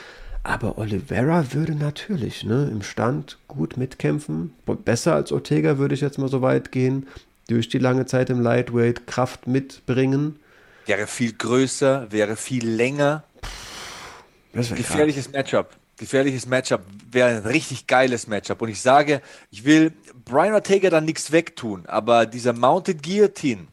Aber 0.44 0.78
Oliveira 0.78 1.54
würde 1.54 1.76
natürlich 1.76 2.46
ne, 2.46 2.70
im 2.72 2.82
Stand 2.82 3.38
gut 3.48 3.76
mitkämpfen. 3.76 4.54
Besser 4.86 5.14
als 5.14 5.32
Ortega 5.32 5.78
würde 5.78 5.96
ich 5.96 6.02
jetzt 6.02 6.18
mal 6.20 6.30
so 6.30 6.42
weit 6.42 6.72
gehen. 6.72 7.08
Durch 7.50 7.70
die 7.70 7.80
lange 7.80 8.06
Zeit 8.06 8.30
im 8.30 8.42
Lightweight 8.42 9.08
Kraft 9.08 9.48
mitbringen. 9.48 10.40
Wäre 10.86 11.08
viel 11.08 11.34
größer, 11.34 12.12
wäre 12.12 12.36
viel 12.36 12.68
länger. 12.68 13.24
Gefährliches 14.54 15.26
krass. 15.26 15.34
Matchup. 15.34 15.70
Gefährliches 15.98 16.46
Matchup. 16.46 16.82
Wäre 17.12 17.30
ein 17.30 17.46
richtig 17.46 17.88
geiles 17.88 18.28
Matchup. 18.28 18.62
Und 18.62 18.70
ich 18.70 18.82
sage, 18.82 19.22
ich 19.52 19.66
will 19.66 19.92
Brian 20.24 20.54
Ortega 20.54 20.90
dann 20.90 21.06
nichts 21.06 21.32
wegtun, 21.32 21.86
aber 21.88 22.26
dieser 22.26 22.54
Mounted 22.54 23.04
Guillotine, 23.04 23.68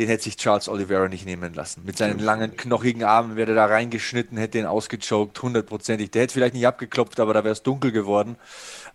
den 0.00 0.08
hätte 0.08 0.24
sich 0.24 0.38
Charles 0.38 0.66
Oliveira 0.66 1.08
nicht 1.08 1.26
nehmen 1.26 1.52
lassen. 1.52 1.82
Mit 1.84 1.98
seinen 1.98 2.20
langen, 2.20 2.56
knochigen 2.56 3.04
Armen 3.04 3.36
wäre 3.36 3.50
er 3.50 3.54
da 3.54 3.66
reingeschnitten, 3.66 4.38
hätte 4.38 4.56
ihn 4.56 4.64
ausgechoked, 4.64 5.42
hundertprozentig. 5.42 6.10
Der 6.10 6.22
hätte 6.22 6.32
vielleicht 6.32 6.54
nicht 6.54 6.66
abgeklopft, 6.66 7.20
aber 7.20 7.34
da 7.34 7.44
wäre 7.44 7.52
es 7.52 7.62
dunkel 7.62 7.92
geworden. 7.92 8.36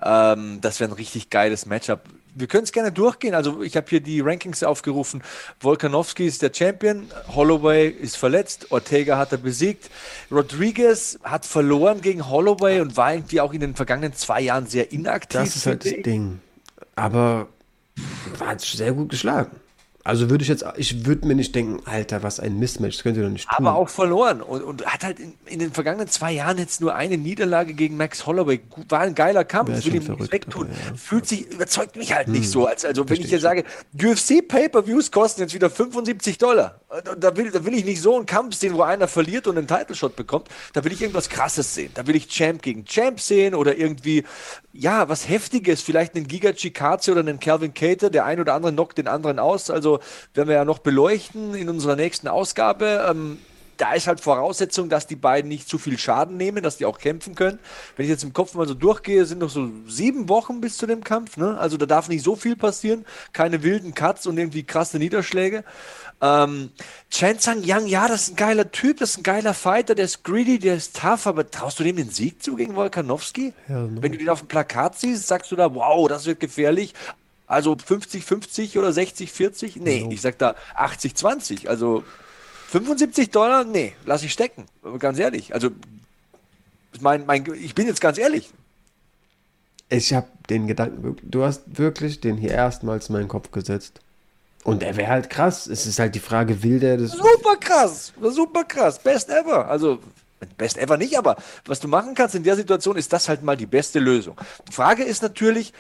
Ähm, 0.02 0.62
das 0.62 0.80
wäre 0.80 0.90
ein 0.90 0.96
richtig 0.96 1.30
geiles 1.30 1.68
Matchup. 1.68 2.02
Wir 2.34 2.48
können 2.48 2.64
es 2.64 2.72
gerne 2.72 2.92
durchgehen. 2.92 3.36
Also 3.36 3.62
ich 3.62 3.78
habe 3.78 3.86
hier 3.88 4.00
die 4.00 4.20
Rankings 4.20 4.64
aufgerufen. 4.64 5.22
Volkanovski 5.60 6.26
ist 6.26 6.42
der 6.42 6.52
Champion, 6.52 7.06
Holloway 7.36 7.88
ist 7.88 8.18
verletzt, 8.18 8.72
Ortega 8.72 9.20
hat 9.20 9.32
er 9.32 9.38
besiegt, 9.38 9.92
Rodriguez 10.32 11.20
hat 11.24 11.46
verloren 11.46 12.02
gegen 12.02 12.28
Holloway 12.28 12.82
und 12.82 12.98
war 12.98 13.14
irgendwie 13.14 13.42
auch 13.42 13.54
in 13.54 13.60
den 13.60 13.76
vergangenen 13.76 14.16
zwei 14.16 14.42
Jahren 14.42 14.66
sehr 14.66 14.92
inaktiv. 14.92 15.42
Das 15.42 15.56
ist 15.56 15.68
halt 15.68 15.86
das 15.86 15.94
Ding. 16.04 16.40
Aber 16.96 17.48
war 18.40 18.58
sehr 18.58 18.94
gut 18.94 19.10
geschlagen. 19.10 19.52
Also 20.06 20.30
würde 20.30 20.44
ich 20.44 20.50
jetzt, 20.50 20.64
ich 20.78 21.08
würde 21.08 21.28
mir 21.28 21.34
nicht 21.34 21.56
denken, 21.56 21.82
Alter, 21.86 22.22
was 22.22 22.40
ein 22.40 22.60
Mismatch, 22.60 22.98
das 22.98 23.04
könnt 23.04 23.18
ihr 23.18 23.24
doch 23.24 23.30
nicht 23.32 23.50
tun. 23.50 23.66
Aber 23.66 23.76
auch 23.76 23.90
verloren 23.90 24.40
und, 24.44 24.62
und 24.62 24.86
hat 24.86 25.04
halt 25.04 25.20
in, 25.20 25.34
in, 25.48 25.58
den 25.58 25.72
vergangenen 25.72 26.08
zwei 26.08 26.32
Jahren 26.32 26.60
jetzt 26.60 26.80
nur 26.80 26.94
eine 26.94 27.18
Niederlage 27.18 27.74
gegen 27.74 27.98
Max 27.98 28.28
Holloway. 28.28 28.62
War 28.88 29.00
ein 29.00 29.16
geiler 29.16 29.44
Kampf, 29.44 29.72
das 29.72 29.84
will 29.84 29.96
ihm 29.96 30.04
nicht 30.04 30.32
wegtun. 30.32 30.68
Ja. 30.68 30.96
Fühlt 30.96 31.28
sich, 31.28 31.52
überzeugt 31.52 31.96
mich 31.96 32.14
halt 32.14 32.28
hm. 32.28 32.34
nicht 32.34 32.52
so. 32.52 32.68
Als, 32.68 32.86
also 32.86 33.10
wenn 33.10 33.20
ich 33.20 33.30
hier 33.30 33.40
sage, 33.40 33.64
UFC 34.00 34.48
Pay-Per-Views 34.48 35.10
kosten 35.10 35.42
jetzt 35.42 35.56
wieder 35.56 35.72
75 35.72 36.38
Dollar. 36.38 36.82
Da 37.20 37.36
will, 37.36 37.50
da 37.50 37.66
will 37.66 37.74
ich 37.74 37.84
nicht 37.84 38.00
so 38.00 38.16
einen 38.16 38.28
Kampf 38.28 38.54
sehen, 38.54 38.76
wo 38.76 38.84
einer 38.84 39.08
verliert 39.08 39.48
und 39.48 39.58
einen 39.58 39.68
Title-Shot 39.68 40.16
bekommt. 40.16 40.50
Da 40.74 40.84
will 40.84 40.92
ich 40.92 41.02
irgendwas 41.02 41.30
krasses 41.30 41.74
sehen. 41.74 41.90
Da 41.96 42.06
will 42.06 42.16
ich 42.16 42.28
Champ 42.28 42.62
gegen 42.62 42.86
Champ 42.86 43.20
sehen 43.20 43.56
oder 43.56 43.76
irgendwie, 43.76 44.24
ja, 44.72 45.10
was 45.10 45.28
Heftiges. 45.28 45.82
Vielleicht 45.82 46.16
einen 46.16 46.28
Giga 46.28 46.54
Chikaze 46.54 47.12
oder 47.12 47.22
einen 47.22 47.40
Calvin 47.40 47.74
Cater. 47.74 48.12
Der 48.12 48.26
ein 48.26 48.40
oder 48.40 48.54
andere 48.54 48.72
knockt 48.72 49.00
den 49.00 49.08
anderen 49.08 49.40
aus. 49.40 49.72
Also 49.72 49.95
werden 50.34 50.50
wir 50.50 50.56
ja 50.56 50.66
noch 50.66 50.80
beleuchten 50.80 51.56
in 51.56 51.70
unserer 51.70 51.96
nächsten 51.96 52.28
Ausgabe. 52.28 53.06
Ähm, 53.10 53.38
da 53.78 53.94
ist 53.94 54.08
halt 54.08 54.22
Voraussetzung, 54.22 54.90
dass 54.90 55.08
die 55.08 55.16
beiden 55.16 55.50
nicht 55.50 55.68
zu 55.68 55.78
viel 55.78 55.98
Schaden 55.98 56.38
nehmen, 56.38 56.64
dass 56.64 56.78
die 56.78 56.86
auch 56.86 56.98
kämpfen 56.98 57.36
können. 57.36 57.60
Wenn 57.96 58.06
ich 58.06 58.10
jetzt 58.10 58.24
im 58.24 58.34
Kopf 58.34 58.54
mal 58.54 58.68
so 58.68 58.74
durchgehe, 58.74 59.26
sind 59.26 59.40
noch 59.40 59.50
so 59.50 59.70
sieben 59.88 60.30
Wochen 60.30 60.62
bis 60.62 60.78
zu 60.78 60.86
dem 60.86 61.04
Kampf. 61.04 61.38
Ne? 61.38 61.58
Also 61.58 61.78
da 61.78 61.86
darf 61.86 62.08
nicht 62.08 62.24
so 62.24 62.36
viel 62.36 62.56
passieren. 62.56 63.06
Keine 63.34 63.64
wilden 63.64 63.94
Cuts 63.94 64.28
und 64.28 64.38
irgendwie 64.38 64.64
krasse 64.64 64.98
Niederschläge. 64.98 65.64
Ähm, 66.22 66.70
Chen 67.10 67.40
Zhang 67.40 67.64
Yang, 67.64 67.88
ja, 67.88 68.08
das 68.08 68.24
ist 68.24 68.30
ein 68.32 68.36
geiler 68.38 68.72
Typ, 68.72 69.00
das 69.00 69.12
ist 69.12 69.18
ein 69.18 69.24
geiler 69.24 69.54
Fighter, 69.54 69.96
der 69.96 70.06
ist 70.06 70.24
greedy, 70.24 70.60
der 70.60 70.76
ist 70.76 70.98
tough, 70.98 71.28
aber 71.28 71.50
traust 71.50 71.80
du 71.80 71.84
dem 71.84 71.98
den 71.98 72.10
Sieg 72.10 72.42
zu 72.42 72.56
gegen 72.56 72.76
Volkanowski? 72.76 73.54
No. 73.68 73.90
Wenn 74.02 74.14
du 74.14 74.18
den 74.18 74.30
auf 74.30 74.40
dem 74.40 74.48
Plakat 74.48 74.98
siehst, 74.98 75.28
sagst 75.28 75.52
du 75.52 75.58
da, 75.58 75.76
wow, 75.76 76.08
das 76.08 76.26
wird 76.26 76.40
gefährlich. 76.40 76.94
Also 77.48 77.74
50-50 77.74 78.78
oder 78.78 78.90
60-40? 78.90 79.74
Nee, 79.76 80.04
no. 80.04 80.12
ich 80.12 80.22
sag 80.22 80.38
da 80.38 80.56
80-20. 80.78 81.68
Also 81.68 82.04
75 82.70 83.30
Dollar? 83.30 83.64
Nee, 83.64 83.94
lass 84.06 84.24
ich 84.24 84.34
stecken. 84.34 84.66
Ganz 85.00 85.20
ehrlich. 85.20 85.54
Also, 85.54 85.70
mein, 87.00 87.26
mein, 87.26 87.46
ich 87.54 87.76
bin 87.76 87.88
jetzt 87.88 88.02
ganz 88.02 88.18
ehrlich. 88.18 88.50
Ich 89.90 90.14
habe 90.14 90.28
den 90.50 90.68
Gedanken, 90.68 91.16
du 91.22 91.44
hast 91.44 91.78
wirklich 91.78 92.20
den 92.20 92.38
hier 92.38 92.52
erstmals 92.52 93.10
in 93.10 93.14
meinen 93.14 93.28
Kopf 93.28 93.52
gesetzt. 93.52 94.02
Und 94.64 94.82
der 94.82 94.98
wäre 94.98 95.12
halt 95.12 95.30
krass. 95.30 95.68
Es 95.68 95.86
ist 95.86 96.00
halt 96.00 96.16
die 96.16 96.20
Frage, 96.20 96.64
will 96.64 96.80
der 96.80 96.98
das. 96.98 97.12
Super 97.12 97.56
krass, 97.60 98.14
super 98.20 98.64
krass. 98.64 98.98
Best 98.98 99.30
ever. 99.30 99.68
Also, 99.68 100.00
best 100.58 100.78
ever 100.78 100.98
nicht, 100.98 101.18
aber 101.18 101.36
was 101.66 101.80
du 101.80 101.88
machen 101.88 102.16
kannst 102.16 102.34
in 102.34 102.44
der 102.44 102.56
Situation, 102.56 102.98
ist 102.98 103.14
das 103.14 103.30
halt 103.30 103.44
mal 103.44 103.56
die 103.56 103.68
beste 103.68 104.00
Lösung. 104.00 104.36
Die 104.68 104.74
Frage 104.74 105.04
ist 105.04 105.22
natürlich, 105.22 105.72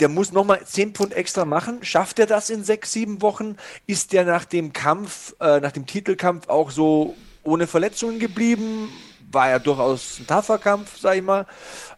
der 0.00 0.08
muss 0.08 0.32
nochmal 0.32 0.64
10 0.64 0.94
Pfund 0.94 1.12
extra 1.14 1.44
machen. 1.44 1.82
Schafft 1.82 2.18
er 2.18 2.26
das 2.26 2.50
in 2.50 2.64
sechs, 2.64 2.92
sieben 2.92 3.20
Wochen? 3.22 3.56
Ist 3.86 4.12
der 4.12 4.24
nach 4.24 4.44
dem 4.44 4.72
Kampf, 4.72 5.34
äh, 5.40 5.60
nach 5.60 5.72
dem 5.72 5.86
Titelkampf 5.86 6.48
auch 6.48 6.70
so 6.70 7.16
ohne 7.42 7.66
Verletzungen 7.66 8.18
geblieben? 8.18 8.90
War 9.30 9.50
ja 9.50 9.58
durchaus 9.58 10.20
ein 10.20 10.26
taffer 10.26 10.58
Kampf, 10.58 10.98
sag 10.98 11.16
ich 11.16 11.22
mal. 11.22 11.46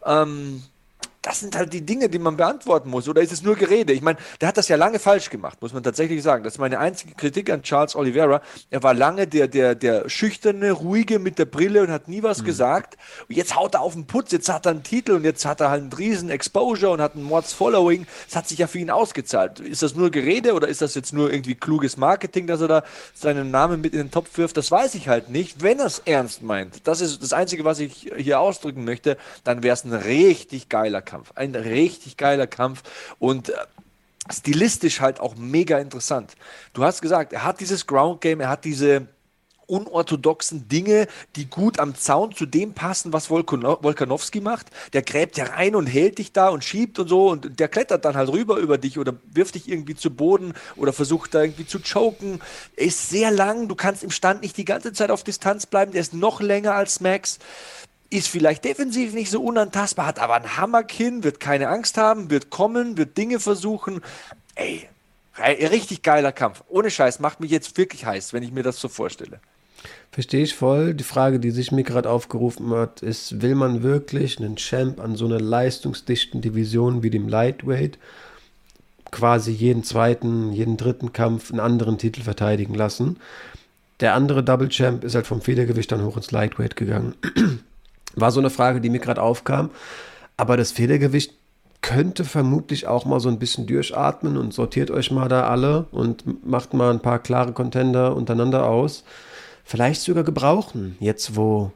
Ähm, 0.05 0.63
das 1.21 1.39
sind 1.39 1.55
halt 1.55 1.71
die 1.73 1.85
Dinge, 1.85 2.09
die 2.09 2.17
man 2.17 2.35
beantworten 2.35 2.89
muss. 2.89 3.07
Oder 3.07 3.21
ist 3.21 3.31
es 3.31 3.43
nur 3.43 3.55
Gerede? 3.55 3.93
Ich 3.93 4.01
meine, 4.01 4.17
der 4.39 4.47
hat 4.47 4.57
das 4.57 4.67
ja 4.67 4.75
lange 4.75 4.97
falsch 4.97 5.29
gemacht, 5.29 5.61
muss 5.61 5.73
man 5.73 5.83
tatsächlich 5.83 6.23
sagen. 6.23 6.43
Das 6.43 6.53
ist 6.53 6.59
meine 6.59 6.79
einzige 6.79 7.13
Kritik 7.13 7.51
an 7.51 7.61
Charles 7.61 7.95
Oliveira. 7.95 8.41
Er 8.71 8.81
war 8.81 8.93
lange 8.93 9.27
der, 9.27 9.47
der, 9.47 9.75
der 9.75 10.09
schüchterne, 10.09 10.71
ruhige 10.71 11.19
mit 11.19 11.37
der 11.37 11.45
Brille 11.45 11.83
und 11.83 11.91
hat 11.91 12.07
nie 12.07 12.23
was 12.23 12.41
mhm. 12.41 12.45
gesagt. 12.45 12.97
Und 13.29 13.35
jetzt 13.35 13.55
haut 13.55 13.75
er 13.75 13.81
auf 13.81 13.93
den 13.93 14.07
Putz, 14.07 14.31
jetzt 14.31 14.49
hat 14.49 14.65
er 14.65 14.71
einen 14.71 14.83
Titel 14.83 15.11
und 15.11 15.23
jetzt 15.23 15.45
hat 15.45 15.61
er 15.61 15.69
halt 15.69 15.83
einen 15.83 15.93
riesen 15.93 16.29
Exposure 16.31 16.91
und 16.91 17.01
hat 17.01 17.15
ein 17.15 17.23
Mords 17.23 17.53
Following. 17.53 18.07
Das 18.25 18.35
hat 18.35 18.47
sich 18.47 18.57
ja 18.57 18.65
für 18.65 18.79
ihn 18.79 18.89
ausgezahlt. 18.89 19.59
Ist 19.59 19.83
das 19.83 19.95
nur 19.95 20.09
Gerede 20.09 20.53
oder 20.53 20.67
ist 20.67 20.81
das 20.81 20.95
jetzt 20.95 21.13
nur 21.13 21.31
irgendwie 21.31 21.53
kluges 21.53 21.97
Marketing, 21.97 22.47
dass 22.47 22.61
er 22.61 22.67
da 22.67 22.83
seinen 23.13 23.51
Namen 23.51 23.81
mit 23.81 23.93
in 23.93 23.99
den 23.99 24.11
Topf 24.11 24.37
wirft? 24.39 24.57
Das 24.57 24.71
weiß 24.71 24.95
ich 24.95 25.07
halt 25.07 25.29
nicht. 25.29 25.61
Wenn 25.61 25.79
er 25.79 25.85
es 25.85 25.99
ernst 25.99 26.41
meint, 26.41 26.87
das 26.87 26.99
ist 26.99 27.21
das 27.21 27.31
Einzige, 27.31 27.63
was 27.63 27.79
ich 27.79 28.11
hier 28.17 28.39
ausdrücken 28.39 28.85
möchte, 28.85 29.17
dann 29.43 29.61
wäre 29.61 29.73
es 29.73 29.83
ein 29.83 29.93
richtig 29.93 30.69
geiler 30.69 31.01
Kampf. 31.11 31.33
Ein 31.35 31.55
richtig 31.55 32.15
geiler 32.15 32.47
Kampf 32.47 32.83
und 33.19 33.49
äh, 33.49 33.53
stilistisch 34.31 35.01
halt 35.01 35.19
auch 35.19 35.35
mega 35.35 35.77
interessant. 35.77 36.35
Du 36.73 36.83
hast 36.85 37.01
gesagt, 37.01 37.33
er 37.33 37.43
hat 37.43 37.59
dieses 37.59 37.85
Ground 37.85 38.21
Game, 38.21 38.39
er 38.39 38.47
hat 38.47 38.63
diese 38.63 39.07
unorthodoxen 39.67 40.67
Dinge, 40.69 41.07
die 41.35 41.49
gut 41.49 41.79
am 41.79 41.95
Zaun 41.95 42.33
zu 42.33 42.45
dem 42.45 42.73
passen, 42.73 43.11
was 43.13 43.29
Wolkanowski 43.29 44.41
macht. 44.41 44.67
Der 44.93 45.01
gräbt 45.01 45.37
ja 45.37 45.45
rein 45.45 45.75
und 45.75 45.85
hält 45.85 46.17
dich 46.17 46.31
da 46.31 46.49
und 46.49 46.63
schiebt 46.63 46.99
und 46.99 47.07
so 47.07 47.29
und 47.29 47.59
der 47.59 47.67
klettert 47.67 48.03
dann 48.05 48.15
halt 48.15 48.29
rüber 48.29 48.57
über 48.57 48.77
dich 48.77 48.99
oder 48.99 49.13
wirft 49.33 49.55
dich 49.55 49.69
irgendwie 49.69 49.95
zu 49.95 50.11
Boden 50.11 50.53
oder 50.75 50.93
versucht 50.93 51.33
da 51.33 51.41
irgendwie 51.41 51.65
zu 51.65 51.79
choken. 51.79 52.41
Er 52.75 52.85
ist 52.85 53.09
sehr 53.09 53.31
lang, 53.31 53.67
du 53.67 53.75
kannst 53.75 54.03
im 54.03 54.11
Stand 54.11 54.41
nicht 54.41 54.57
die 54.57 54.65
ganze 54.65 54.91
Zeit 54.93 55.09
auf 55.09 55.23
Distanz 55.23 55.65
bleiben, 55.65 55.91
der 55.91 56.01
ist 56.01 56.13
noch 56.13 56.41
länger 56.41 56.73
als 56.73 56.99
Max 56.99 57.39
ist 58.11 58.27
vielleicht 58.27 58.65
defensiv 58.65 59.13
nicht 59.13 59.31
so 59.31 59.41
unantastbar, 59.41 60.05
hat 60.05 60.19
aber 60.19 60.35
ein 60.35 60.57
Hammerkinn, 60.57 61.23
wird 61.23 61.39
keine 61.39 61.69
Angst 61.69 61.97
haben, 61.97 62.29
wird 62.29 62.49
kommen, 62.49 62.97
wird 62.97 63.17
Dinge 63.17 63.39
versuchen. 63.39 64.01
Ey, 64.55 64.87
richtig 65.39 66.03
geiler 66.03 66.33
Kampf. 66.33 66.63
Ohne 66.67 66.91
Scheiß, 66.91 67.19
macht 67.19 67.39
mich 67.39 67.51
jetzt 67.51 67.77
wirklich 67.77 68.05
heiß, 68.05 68.33
wenn 68.33 68.43
ich 68.43 68.51
mir 68.51 68.63
das 68.63 68.79
so 68.79 68.89
vorstelle. 68.89 69.39
Verstehe 70.11 70.43
ich 70.43 70.55
voll. 70.55 70.93
Die 70.93 71.05
Frage, 71.05 71.39
die 71.39 71.51
sich 71.51 71.71
mir 71.71 71.83
gerade 71.83 72.09
aufgerufen 72.09 72.69
hat, 72.71 73.01
ist, 73.01 73.41
will 73.41 73.55
man 73.55 73.81
wirklich 73.81 74.37
einen 74.37 74.57
Champ 74.57 74.99
an 74.99 75.15
so 75.15 75.25
einer 75.25 75.39
leistungsdichten 75.39 76.41
Division 76.41 77.03
wie 77.03 77.09
dem 77.09 77.29
Lightweight 77.29 77.97
quasi 79.09 79.51
jeden 79.51 79.83
zweiten, 79.83 80.51
jeden 80.51 80.77
dritten 80.77 81.13
Kampf 81.13 81.49
einen 81.49 81.61
anderen 81.61 81.97
Titel 81.97 82.21
verteidigen 82.21 82.75
lassen? 82.75 83.17
Der 84.01 84.15
andere 84.15 84.43
Double 84.43 84.67
Champ 84.67 85.05
ist 85.05 85.15
halt 85.15 85.27
vom 85.27 85.41
Federgewicht 85.41 85.91
dann 85.91 86.03
hoch 86.03 86.17
ins 86.17 86.31
Lightweight 86.31 86.75
gegangen. 86.75 87.15
War 88.15 88.31
so 88.31 88.39
eine 88.39 88.49
Frage, 88.49 88.81
die 88.81 88.89
mir 88.89 88.99
gerade 88.99 89.21
aufkam. 89.21 89.69
Aber 90.37 90.57
das 90.57 90.71
Federgewicht 90.71 91.33
könnte 91.81 92.25
vermutlich 92.25 92.87
auch 92.87 93.05
mal 93.05 93.19
so 93.19 93.29
ein 93.29 93.39
bisschen 93.39 93.65
durchatmen 93.65 94.37
und 94.37 94.53
sortiert 94.53 94.91
euch 94.91 95.11
mal 95.11 95.27
da 95.27 95.47
alle 95.47 95.87
und 95.91 96.45
macht 96.45 96.73
mal 96.73 96.91
ein 96.91 96.99
paar 96.99 97.19
klare 97.19 97.53
Contender 97.53 98.15
untereinander 98.15 98.65
aus 98.67 99.03
vielleicht 99.63 100.01
sogar 100.01 100.23
gebrauchen. 100.23 100.95
Jetzt, 100.99 101.35
wo 101.35 101.71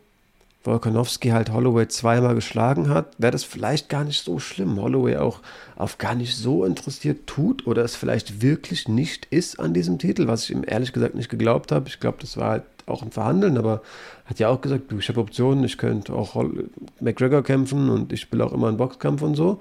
Volkanowski 0.65 1.29
halt 1.29 1.51
Holloway 1.51 1.87
zweimal 1.87 2.35
geschlagen 2.35 2.89
hat, 2.89 3.13
wäre 3.17 3.31
das 3.31 3.43
vielleicht 3.43 3.89
gar 3.89 4.03
nicht 4.03 4.23
so 4.23 4.39
schlimm. 4.39 4.81
Holloway 4.81 5.17
auch 5.17 5.39
auf 5.75 5.97
gar 5.97 6.15
nicht 6.15 6.35
so 6.35 6.65
interessiert 6.65 7.27
tut 7.27 7.67
oder 7.67 7.83
es 7.83 7.95
vielleicht 7.95 8.41
wirklich 8.41 8.87
nicht 8.87 9.27
ist 9.29 9.59
an 9.59 9.73
diesem 9.73 9.99
Titel, 9.99 10.27
was 10.27 10.45
ich 10.45 10.51
ihm 10.51 10.63
ehrlich 10.65 10.93
gesagt 10.93 11.15
nicht 11.15 11.29
geglaubt 11.29 11.71
habe. 11.71 11.87
Ich 11.87 11.99
glaube, 11.99 12.17
das 12.21 12.37
war 12.37 12.51
halt 12.51 12.63
auch 12.87 13.01
ein 13.01 13.11
Verhandeln, 13.11 13.57
aber 13.57 13.81
hat 14.25 14.39
ja 14.39 14.49
auch 14.49 14.61
gesagt, 14.61 14.91
du, 14.91 14.99
ich 14.99 15.09
habe 15.09 15.19
Optionen, 15.19 15.63
ich 15.63 15.77
könnte 15.77 16.13
auch 16.13 16.43
McGregor 16.99 17.43
kämpfen 17.43 17.89
und 17.89 18.13
ich 18.13 18.31
will 18.31 18.41
auch 18.41 18.53
immer 18.53 18.67
einen 18.67 18.77
Boxkampf 18.77 19.21
und 19.21 19.35
so 19.35 19.59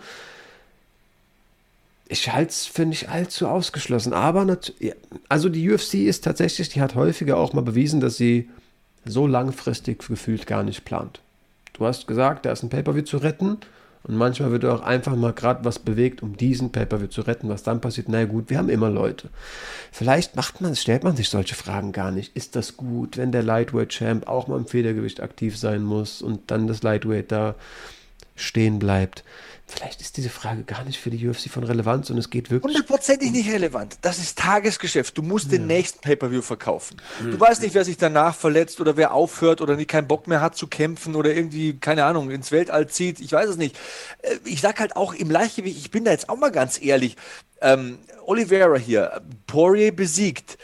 ich 2.08 2.32
halte 2.32 2.50
es 2.50 2.66
für 2.66 2.84
nicht 2.84 3.08
allzu 3.08 3.48
ausgeschlossen. 3.48 4.12
Aber 4.12 4.58
also 5.28 5.48
die 5.48 5.70
UFC 5.70 5.94
ist 5.94 6.24
tatsächlich, 6.24 6.68
die 6.68 6.80
hat 6.80 6.94
häufiger 6.94 7.36
auch 7.36 7.52
mal 7.52 7.62
bewiesen, 7.62 8.00
dass 8.00 8.16
sie 8.16 8.48
so 9.04 9.26
langfristig 9.26 10.06
gefühlt 10.06 10.46
gar 10.46 10.62
nicht 10.62 10.84
plant. 10.84 11.20
Du 11.72 11.86
hast 11.86 12.06
gesagt, 12.06 12.46
da 12.46 12.52
ist 12.52 12.62
ein 12.62 12.70
Pay-Per-View 12.70 13.02
zu 13.02 13.18
retten 13.18 13.58
und 14.04 14.16
manchmal 14.16 14.50
wird 14.52 14.64
auch 14.66 14.82
einfach 14.82 15.16
mal 15.16 15.32
gerade 15.32 15.64
was 15.64 15.78
bewegt, 15.78 16.22
um 16.22 16.36
diesen 16.36 16.70
Pay-Per-View 16.70 17.08
zu 17.08 17.22
retten. 17.22 17.48
Was 17.48 17.62
dann 17.62 17.80
passiert, 17.80 18.08
na 18.08 18.24
gut, 18.26 18.50
wir 18.50 18.58
haben 18.58 18.68
immer 18.68 18.90
Leute. 18.90 19.30
Vielleicht 19.90 20.36
macht 20.36 20.60
man, 20.60 20.76
stellt 20.76 21.04
man 21.04 21.16
sich 21.16 21.30
solche 21.30 21.54
Fragen 21.54 21.92
gar 21.92 22.10
nicht. 22.10 22.36
Ist 22.36 22.54
das 22.54 22.76
gut, 22.76 23.16
wenn 23.16 23.32
der 23.32 23.42
Lightweight 23.42 23.88
Champ 23.88 24.28
auch 24.28 24.46
mal 24.46 24.58
im 24.58 24.66
Federgewicht 24.66 25.20
aktiv 25.20 25.58
sein 25.58 25.82
muss 25.82 26.20
und 26.20 26.50
dann 26.50 26.66
das 26.66 26.82
Lightweight 26.82 27.32
da 27.32 27.54
stehen 28.36 28.78
bleibt? 28.78 29.24
Vielleicht 29.74 30.00
ist 30.00 30.16
diese 30.16 30.30
Frage 30.30 30.62
gar 30.62 30.84
nicht 30.84 30.98
für 30.98 31.10
die 31.10 31.28
UFC 31.28 31.50
von 31.50 31.64
Relevanz 31.64 32.10
und 32.10 32.18
es 32.18 32.30
geht 32.30 32.50
wirklich. 32.50 32.74
Hundertprozentig 32.74 33.32
nicht 33.32 33.52
relevant. 33.52 33.98
Das 34.02 34.18
ist 34.18 34.38
Tagesgeschäft. 34.38 35.16
Du 35.18 35.22
musst 35.22 35.46
ja. 35.46 35.58
den 35.58 35.66
nächsten 35.66 36.00
Pay-Per-View 36.00 36.42
verkaufen. 36.42 36.96
Mhm. 37.20 37.32
Du 37.32 37.40
weißt 37.40 37.62
nicht, 37.62 37.74
wer 37.74 37.84
sich 37.84 37.96
danach 37.96 38.34
verletzt 38.34 38.80
oder 38.80 38.96
wer 38.96 39.12
aufhört 39.12 39.60
oder 39.60 39.76
nie 39.76 39.84
keinen 39.84 40.08
Bock 40.08 40.26
mehr 40.26 40.40
hat 40.40 40.56
zu 40.56 40.66
kämpfen 40.66 41.14
oder 41.14 41.34
irgendwie, 41.34 41.78
keine 41.78 42.04
Ahnung, 42.04 42.30
ins 42.30 42.52
Weltall 42.52 42.88
zieht. 42.88 43.20
Ich 43.20 43.32
weiß 43.32 43.50
es 43.50 43.56
nicht. 43.56 43.76
Äh, 44.22 44.36
ich 44.44 44.60
sag 44.60 44.80
halt 44.80 44.96
auch 44.96 45.14
im 45.14 45.30
Leichtgewicht, 45.30 45.76
ich 45.76 45.90
bin 45.90 46.04
da 46.04 46.10
jetzt 46.12 46.28
auch 46.28 46.36
mal 46.36 46.50
ganz 46.50 46.80
ehrlich. 46.80 47.16
Ähm, 47.60 47.98
Oliveira 48.26 48.76
hier, 48.76 49.22
Poirier 49.46 49.92
besiegt. 49.94 50.58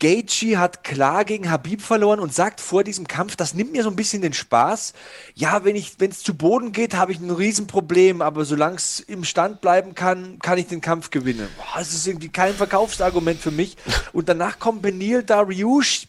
Gaethje 0.00 0.58
hat 0.58 0.82
klar 0.82 1.24
gegen 1.24 1.50
Habib 1.50 1.82
verloren 1.82 2.18
und 2.18 2.34
sagt 2.34 2.60
vor 2.60 2.82
diesem 2.82 3.06
Kampf, 3.06 3.36
das 3.36 3.54
nimmt 3.54 3.72
mir 3.72 3.84
so 3.84 3.90
ein 3.90 3.96
bisschen 3.96 4.22
den 4.22 4.32
Spaß. 4.32 4.94
Ja, 5.34 5.64
wenn 5.64 5.76
ich, 5.76 5.94
wenn 5.98 6.10
es 6.10 6.22
zu 6.22 6.34
Boden 6.34 6.72
geht, 6.72 6.94
habe 6.94 7.12
ich 7.12 7.20
ein 7.20 7.30
Riesenproblem, 7.30 8.22
aber 8.22 8.44
solange 8.44 8.76
es 8.76 8.98
im 9.00 9.24
Stand 9.24 9.60
bleiben 9.60 9.94
kann, 9.94 10.38
kann 10.40 10.58
ich 10.58 10.66
den 10.66 10.80
Kampf 10.80 11.10
gewinnen. 11.10 11.48
Boah, 11.56 11.78
das 11.78 11.94
ist 11.94 12.06
irgendwie 12.06 12.30
kein 12.30 12.54
Verkaufsargument 12.54 13.40
für 13.40 13.50
mich. 13.50 13.76
Und 14.12 14.28
danach 14.28 14.58
kommt 14.58 14.82
Benil 14.82 15.22
Dariush 15.22 16.08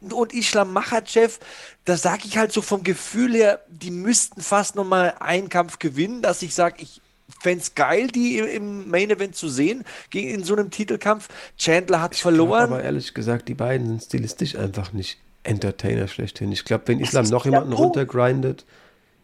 und 0.00 0.34
Islam 0.34 0.72
Makhachev. 0.72 1.38
Da 1.84 1.96
sage 1.96 2.22
ich 2.26 2.36
halt 2.36 2.52
so 2.52 2.62
vom 2.62 2.82
Gefühl 2.82 3.34
her, 3.34 3.60
die 3.68 3.90
müssten 3.90 4.42
fast 4.42 4.76
noch 4.76 4.84
mal 4.84 5.14
einen 5.20 5.48
Kampf 5.48 5.78
gewinnen, 5.78 6.22
dass 6.22 6.42
ich 6.42 6.54
sage, 6.54 6.76
ich 6.82 7.00
es 7.46 7.74
geil, 7.74 8.08
die 8.08 8.38
im 8.38 8.90
Main 8.90 9.10
Event 9.10 9.36
zu 9.36 9.48
sehen, 9.48 9.84
gegen, 10.10 10.28
in 10.28 10.44
so 10.44 10.54
einem 10.54 10.70
Titelkampf. 10.70 11.28
Chandler 11.56 12.00
hat 12.00 12.16
verloren. 12.16 12.64
aber 12.64 12.82
ehrlich 12.82 13.14
gesagt, 13.14 13.48
die 13.48 13.54
beiden 13.54 13.86
sind 13.86 14.02
stilistisch 14.02 14.56
einfach 14.56 14.92
nicht 14.92 15.18
Entertainer 15.42 16.08
schlechthin. 16.08 16.52
Ich 16.52 16.64
glaube, 16.64 16.84
wenn 16.86 17.00
Islam 17.00 17.26
noch 17.26 17.44
jemanden 17.44 17.72
runtergrindet. 17.72 18.64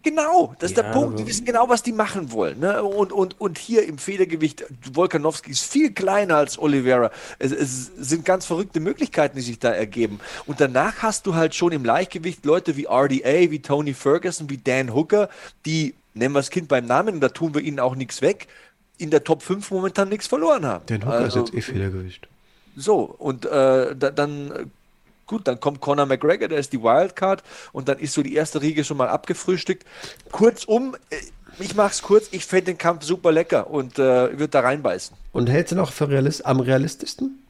Genau, 0.04 0.54
das 0.58 0.72
ist 0.72 0.76
ja, 0.76 0.82
der 0.82 0.90
Punkt. 0.90 1.18
Die 1.20 1.26
wissen 1.26 1.44
genau, 1.44 1.68
was 1.68 1.82
die 1.82 1.92
machen 1.92 2.32
wollen. 2.32 2.58
Ne? 2.58 2.82
Und, 2.82 3.12
und, 3.12 3.40
und 3.40 3.58
hier 3.58 3.86
im 3.86 3.98
Federgewicht, 3.98 4.64
Volkanowski 4.92 5.52
ist 5.52 5.64
viel 5.64 5.92
kleiner 5.92 6.36
als 6.36 6.58
Oliveira. 6.58 7.12
Es, 7.38 7.52
es, 7.52 7.86
sind 7.96 8.24
ganz 8.24 8.44
verrückte 8.44 8.80
Möglichkeiten, 8.80 9.36
die 9.36 9.42
sich 9.42 9.60
da 9.60 9.70
ergeben. 9.70 10.18
Und 10.46 10.60
danach 10.60 11.02
hast 11.02 11.26
du 11.26 11.34
halt 11.34 11.54
schon 11.54 11.70
im 11.70 11.84
Leichtgewicht 11.84 12.44
Leute 12.44 12.76
wie 12.76 12.86
RDA, 12.86 13.50
wie 13.50 13.62
Tony 13.62 13.94
Ferguson, 13.94 14.50
wie 14.50 14.58
Dan 14.58 14.92
Hooker, 14.92 15.28
die 15.66 15.94
nennen 16.14 16.34
wir 16.34 16.40
das 16.40 16.50
Kind 16.50 16.68
beim 16.68 16.86
Namen, 16.86 17.14
und 17.14 17.20
da 17.20 17.28
tun 17.28 17.54
wir 17.54 17.62
ihnen 17.62 17.80
auch 17.80 17.94
nichts 17.94 18.22
weg, 18.22 18.48
in 18.98 19.10
der 19.10 19.24
Top 19.24 19.42
5 19.42 19.70
momentan 19.70 20.08
nichts 20.08 20.26
verloren 20.26 20.64
haben. 20.66 20.86
Den 20.86 21.04
Hooker 21.04 21.14
also, 21.14 21.44
ist 21.44 21.52
jetzt 21.52 21.58
eh 21.58 21.72
Federgewicht. 21.72 22.28
So, 22.76 23.02
und 23.02 23.44
äh, 23.44 23.94
da, 23.96 24.10
dann, 24.10 24.70
gut, 25.26 25.46
dann 25.46 25.60
kommt 25.60 25.80
Conor 25.80 26.06
McGregor, 26.06 26.48
der 26.48 26.58
ist 26.58 26.72
die 26.72 26.82
Wildcard, 26.82 27.42
und 27.72 27.88
dann 27.88 27.98
ist 27.98 28.14
so 28.14 28.22
die 28.22 28.34
erste 28.34 28.62
Riege 28.62 28.84
schon 28.84 28.96
mal 28.96 29.08
abgefrühstückt. 29.08 29.84
Kurzum, 30.30 30.96
äh, 31.10 31.16
ich 31.58 31.74
mach's 31.74 32.02
kurz, 32.02 32.28
ich 32.30 32.46
fände 32.46 32.66
den 32.66 32.78
Kampf 32.78 33.04
super 33.04 33.32
lecker 33.32 33.68
und 33.68 33.98
äh, 33.98 34.30
würde 34.32 34.48
da 34.48 34.60
reinbeißen. 34.60 35.16
Und 35.32 35.50
hältst 35.50 35.72
du 35.72 35.76
noch 35.76 35.92
für 35.92 36.08
realist 36.08 36.46
am 36.46 36.60
realistischsten? 36.60 37.42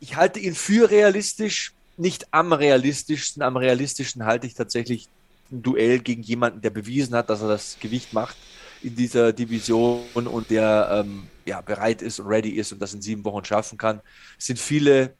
Ich 0.00 0.16
halte 0.16 0.40
ihn 0.40 0.54
für 0.54 0.90
realistisch, 0.90 1.72
nicht 1.96 2.26
am 2.32 2.52
realistischsten. 2.52 3.42
Am 3.42 3.56
realistischsten 3.56 4.24
halte 4.24 4.46
ich 4.46 4.54
tatsächlich 4.54 5.08
ein 5.52 5.62
Duell 5.62 6.00
gegen 6.00 6.22
jemanden, 6.22 6.60
der 6.60 6.70
bewiesen 6.70 7.14
hat, 7.14 7.30
dass 7.30 7.42
er 7.42 7.48
das 7.48 7.76
Gewicht 7.80 8.12
macht 8.12 8.36
in 8.82 8.96
dieser 8.96 9.32
Division 9.32 10.02
und 10.26 10.50
der 10.50 11.04
ähm, 11.04 11.28
ja, 11.44 11.60
bereit 11.60 12.02
ist 12.02 12.18
und 12.20 12.26
ready 12.26 12.50
ist 12.50 12.72
und 12.72 12.80
das 12.80 12.94
in 12.94 13.02
sieben 13.02 13.24
Wochen 13.24 13.44
schaffen 13.44 13.78
kann. 13.78 14.00
Es 14.38 14.46
sind 14.46 14.58
viele 14.58 15.14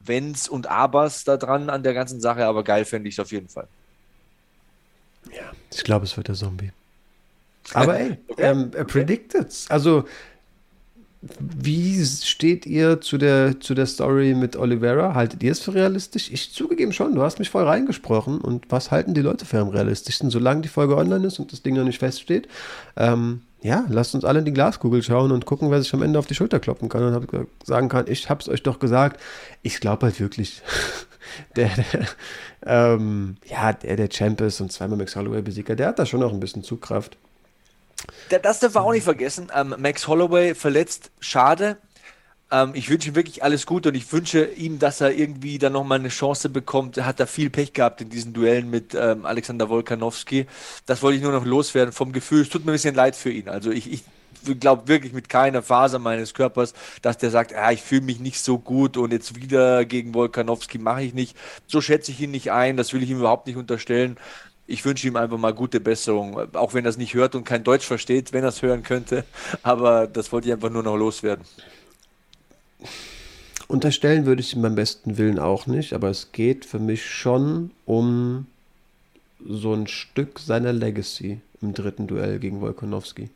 Wenns 0.00 0.48
und 0.48 0.66
Abers 0.66 1.24
da 1.24 1.36
dran 1.36 1.70
an 1.70 1.82
der 1.82 1.94
ganzen 1.94 2.20
Sache, 2.20 2.44
aber 2.44 2.64
geil 2.64 2.84
fände 2.84 3.08
ich 3.08 3.14
es 3.14 3.20
auf 3.20 3.32
jeden 3.32 3.48
Fall. 3.48 3.68
Ja, 5.34 5.52
ich 5.72 5.84
glaube, 5.84 6.04
es 6.04 6.16
wird 6.16 6.28
der 6.28 6.34
Zombie. 6.34 6.72
Aber 7.74 7.98
ey, 7.98 8.16
okay. 8.28 8.42
ähm, 8.42 8.70
er 8.74 8.84
predicted 8.84 9.52
Also 9.68 10.04
wie 11.20 12.04
steht 12.04 12.64
ihr 12.64 13.00
zu 13.00 13.18
der, 13.18 13.58
zu 13.60 13.74
der 13.74 13.86
Story 13.86 14.34
mit 14.34 14.56
Oliveira? 14.56 15.14
Haltet 15.14 15.42
ihr 15.42 15.50
es 15.50 15.60
für 15.60 15.74
realistisch? 15.74 16.30
Ich 16.30 16.52
zugegeben 16.52 16.92
schon, 16.92 17.14
du 17.14 17.22
hast 17.22 17.40
mich 17.40 17.50
voll 17.50 17.64
reingesprochen. 17.64 18.40
Und 18.40 18.66
was 18.70 18.92
halten 18.92 19.14
die 19.14 19.22
Leute 19.22 19.44
für 19.44 19.58
am 19.58 19.68
realistischsten? 19.68 20.30
Solange 20.30 20.60
die 20.60 20.68
Folge 20.68 20.96
online 20.96 21.26
ist 21.26 21.40
und 21.40 21.50
das 21.50 21.62
Ding 21.62 21.74
noch 21.74 21.84
nicht 21.84 21.98
feststeht, 21.98 22.46
ähm, 22.96 23.42
ja, 23.60 23.84
lasst 23.88 24.14
uns 24.14 24.24
alle 24.24 24.38
in 24.38 24.44
die 24.44 24.52
Glaskugel 24.52 25.02
schauen 25.02 25.32
und 25.32 25.44
gucken, 25.44 25.72
wer 25.72 25.82
sich 25.82 25.92
am 25.92 26.02
Ende 26.02 26.20
auf 26.20 26.26
die 26.26 26.36
Schulter 26.36 26.60
kloppen 26.60 26.88
kann 26.88 27.02
und 27.02 27.48
sagen 27.64 27.88
kann, 27.88 28.06
ich 28.08 28.30
hab's 28.30 28.48
euch 28.48 28.62
doch 28.62 28.78
gesagt. 28.78 29.20
Ich 29.62 29.80
glaube 29.80 30.06
halt 30.06 30.20
wirklich, 30.20 30.62
der, 31.56 31.70
der 31.74 32.06
ähm, 32.64 33.36
ja, 33.44 33.72
der, 33.72 33.96
der 33.96 34.08
Champ 34.08 34.40
ist 34.40 34.60
und 34.60 34.70
zweimal 34.70 34.98
Max 34.98 35.16
Holloway 35.16 35.42
besiegt, 35.42 35.76
der 35.76 35.88
hat 35.88 35.98
da 35.98 36.06
schon 36.06 36.20
noch 36.20 36.32
ein 36.32 36.38
bisschen 36.38 36.62
Zugkraft. 36.62 37.16
Das 38.42 38.60
dürfen 38.60 38.76
wir 38.76 38.82
auch 38.82 38.92
nicht 38.92 39.04
vergessen. 39.04 39.50
Ähm, 39.54 39.74
Max 39.78 40.06
Holloway 40.06 40.54
verletzt, 40.54 41.10
schade. 41.20 41.78
Ähm, 42.50 42.72
ich 42.74 42.88
wünsche 42.88 43.08
ihm 43.10 43.14
wirklich 43.14 43.42
alles 43.42 43.66
Gute 43.66 43.90
und 43.90 43.94
ich 43.94 44.10
wünsche 44.12 44.44
ihm, 44.44 44.78
dass 44.78 45.00
er 45.00 45.12
irgendwie 45.12 45.58
dann 45.58 45.72
nochmal 45.72 45.98
eine 45.98 46.08
Chance 46.08 46.48
bekommt. 46.48 46.96
Er 46.96 47.06
hat 47.06 47.20
da 47.20 47.26
viel 47.26 47.50
Pech 47.50 47.72
gehabt 47.72 48.00
in 48.00 48.08
diesen 48.08 48.32
Duellen 48.32 48.70
mit 48.70 48.94
ähm, 48.94 49.26
Alexander 49.26 49.68
Wolkanowski. 49.68 50.46
Das 50.86 51.02
wollte 51.02 51.16
ich 51.18 51.22
nur 51.22 51.32
noch 51.32 51.44
loswerden 51.44 51.92
vom 51.92 52.12
Gefühl. 52.12 52.42
Es 52.42 52.48
tut 52.48 52.64
mir 52.64 52.72
ein 52.72 52.74
bisschen 52.74 52.94
leid 52.94 53.16
für 53.16 53.30
ihn. 53.30 53.48
Also 53.48 53.70
ich, 53.70 53.92
ich 53.92 54.02
glaube 54.60 54.88
wirklich 54.88 55.12
mit 55.12 55.28
keiner 55.28 55.62
Faser 55.62 55.98
meines 55.98 56.32
Körpers, 56.32 56.72
dass 57.02 57.18
der 57.18 57.30
sagt, 57.30 57.54
ah, 57.54 57.72
ich 57.72 57.82
fühle 57.82 58.02
mich 58.02 58.20
nicht 58.20 58.42
so 58.42 58.58
gut 58.58 58.96
und 58.96 59.12
jetzt 59.12 59.36
wieder 59.36 59.84
gegen 59.84 60.14
Wolkanowski 60.14 60.78
mache 60.78 61.02
ich 61.02 61.12
nicht. 61.12 61.36
So 61.66 61.80
schätze 61.80 62.12
ich 62.12 62.20
ihn 62.20 62.30
nicht 62.30 62.50
ein, 62.52 62.76
das 62.76 62.92
will 62.92 63.02
ich 63.02 63.10
ihm 63.10 63.18
überhaupt 63.18 63.46
nicht 63.46 63.56
unterstellen 63.56 64.16
Ich 64.70 64.84
wünsche 64.84 65.08
ihm 65.08 65.16
einfach 65.16 65.38
mal 65.38 65.54
gute 65.54 65.80
Besserung, 65.80 66.54
auch 66.54 66.74
wenn 66.74 66.84
er 66.84 66.90
es 66.90 66.98
nicht 66.98 67.14
hört 67.14 67.34
und 67.34 67.44
kein 67.44 67.64
Deutsch 67.64 67.86
versteht, 67.86 68.34
wenn 68.34 68.44
er 68.44 68.50
es 68.50 68.60
hören 68.60 68.82
könnte. 68.82 69.24
Aber 69.62 70.06
das 70.06 70.30
wollte 70.30 70.48
ich 70.48 70.52
einfach 70.52 70.68
nur 70.68 70.82
noch 70.82 70.94
loswerden. 70.94 71.46
Unterstellen 73.66 74.26
würde 74.26 74.42
ich 74.42 74.54
ihm 74.54 74.60
beim 74.60 74.74
besten 74.74 75.16
Willen 75.16 75.38
auch 75.38 75.66
nicht, 75.66 75.94
aber 75.94 76.10
es 76.10 76.32
geht 76.32 76.66
für 76.66 76.78
mich 76.78 77.06
schon 77.06 77.70
um 77.86 78.46
so 79.42 79.72
ein 79.72 79.86
Stück 79.86 80.38
seiner 80.38 80.74
Legacy 80.74 81.40
im 81.62 81.72
dritten 81.72 82.06
Duell 82.06 82.38
gegen 82.38 82.60
Wolkonowski. 82.60 83.30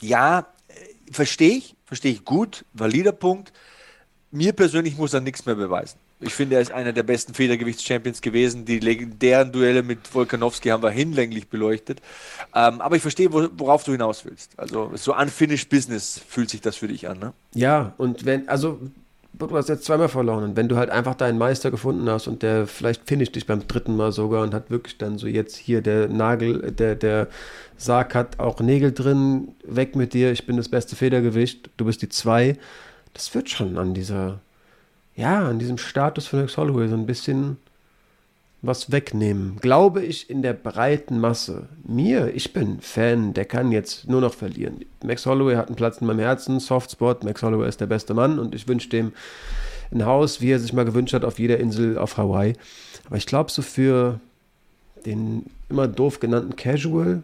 Ja, 0.00 0.40
äh, 0.66 1.12
verstehe 1.12 1.58
ich, 1.58 1.76
verstehe 1.86 2.10
ich 2.10 2.24
gut, 2.24 2.64
valider 2.72 3.12
Punkt. 3.12 3.52
Mir 4.32 4.52
persönlich 4.52 4.96
muss 4.96 5.14
er 5.14 5.20
nichts 5.20 5.46
mehr 5.46 5.54
beweisen. 5.54 5.99
Ich 6.20 6.34
finde, 6.34 6.56
er 6.56 6.62
ist 6.62 6.72
einer 6.72 6.92
der 6.92 7.02
besten 7.02 7.34
Federgewichts-Champions 7.34 8.20
gewesen. 8.20 8.64
Die 8.64 8.78
legendären 8.78 9.52
Duelle 9.52 9.82
mit 9.82 10.12
Volkanowski 10.12 10.68
haben 10.68 10.82
wir 10.82 10.90
hinlänglich 10.90 11.48
beleuchtet. 11.48 12.00
Ähm, 12.54 12.80
aber 12.80 12.96
ich 12.96 13.02
verstehe, 13.02 13.32
worauf 13.32 13.84
du 13.84 13.92
hinaus 13.92 14.24
willst. 14.24 14.58
Also 14.58 14.90
so 14.94 15.16
unfinished 15.16 15.68
business 15.70 16.20
fühlt 16.28 16.50
sich 16.50 16.60
das 16.60 16.76
für 16.76 16.88
dich 16.88 17.08
an, 17.08 17.18
ne? 17.18 17.32
Ja, 17.54 17.94
und 17.96 18.26
wenn, 18.26 18.48
also 18.48 18.78
du 19.48 19.56
hast 19.56 19.68
jetzt 19.68 19.84
zweimal 19.84 20.08
verloren. 20.08 20.44
Und 20.44 20.56
wenn 20.56 20.68
du 20.68 20.76
halt 20.76 20.90
einfach 20.90 21.14
deinen 21.14 21.38
Meister 21.38 21.70
gefunden 21.70 22.08
hast 22.08 22.28
und 22.28 22.42
der 22.42 22.66
vielleicht 22.66 23.06
finisht 23.06 23.34
dich 23.34 23.46
beim 23.46 23.66
dritten 23.66 23.96
Mal 23.96 24.12
sogar 24.12 24.42
und 24.42 24.54
hat 24.54 24.70
wirklich 24.70 24.98
dann 24.98 25.18
so 25.18 25.26
jetzt 25.26 25.56
hier 25.56 25.80
der 25.80 26.08
Nagel, 26.08 26.72
der, 26.72 26.94
der 26.94 27.28
Sarg 27.76 28.14
hat 28.14 28.38
auch 28.38 28.60
Nägel 28.60 28.92
drin, 28.92 29.54
weg 29.64 29.96
mit 29.96 30.12
dir, 30.12 30.32
ich 30.32 30.46
bin 30.46 30.56
das 30.56 30.68
beste 30.68 30.96
Federgewicht, 30.96 31.70
du 31.76 31.84
bist 31.84 32.02
die 32.02 32.08
zwei. 32.08 32.56
Das 33.14 33.34
wird 33.34 33.50
schon 33.50 33.78
an 33.78 33.94
dieser, 33.94 34.40
ja, 35.16 35.48
an 35.48 35.58
diesem 35.58 35.78
Status 35.78 36.26
von 36.26 36.40
Max 36.40 36.56
Holloway 36.56 36.88
so 36.88 36.94
ein 36.94 37.06
bisschen 37.06 37.58
was 38.62 38.92
wegnehmen. 38.92 39.56
Glaube 39.60 40.02
ich 40.02 40.28
in 40.28 40.42
der 40.42 40.52
breiten 40.52 41.18
Masse. 41.18 41.68
Mir, 41.84 42.34
ich 42.34 42.52
bin 42.52 42.80
Fan, 42.80 43.32
der 43.32 43.46
kann 43.46 43.72
jetzt 43.72 44.08
nur 44.08 44.20
noch 44.20 44.34
verlieren. 44.34 44.84
Max 45.02 45.24
Holloway 45.26 45.56
hat 45.56 45.68
einen 45.68 45.76
Platz 45.76 45.98
in 45.98 46.06
meinem 46.06 46.20
Herzen, 46.20 46.60
Softspot. 46.60 47.24
Max 47.24 47.42
Holloway 47.42 47.68
ist 47.68 47.80
der 47.80 47.86
beste 47.86 48.12
Mann 48.14 48.38
und 48.38 48.54
ich 48.54 48.68
wünsche 48.68 48.88
dem 48.88 49.12
ein 49.92 50.04
Haus, 50.04 50.40
wie 50.40 50.50
er 50.50 50.60
sich 50.60 50.72
mal 50.72 50.84
gewünscht 50.84 51.14
hat, 51.14 51.24
auf 51.24 51.38
jeder 51.38 51.58
Insel 51.58 51.98
auf 51.98 52.16
Hawaii. 52.16 52.54
Aber 53.06 53.16
ich 53.16 53.26
glaube, 53.26 53.50
so 53.50 53.62
für 53.62 54.20
den 55.04 55.46
immer 55.68 55.88
doof 55.88 56.20
genannten 56.20 56.54
Casual 56.56 57.22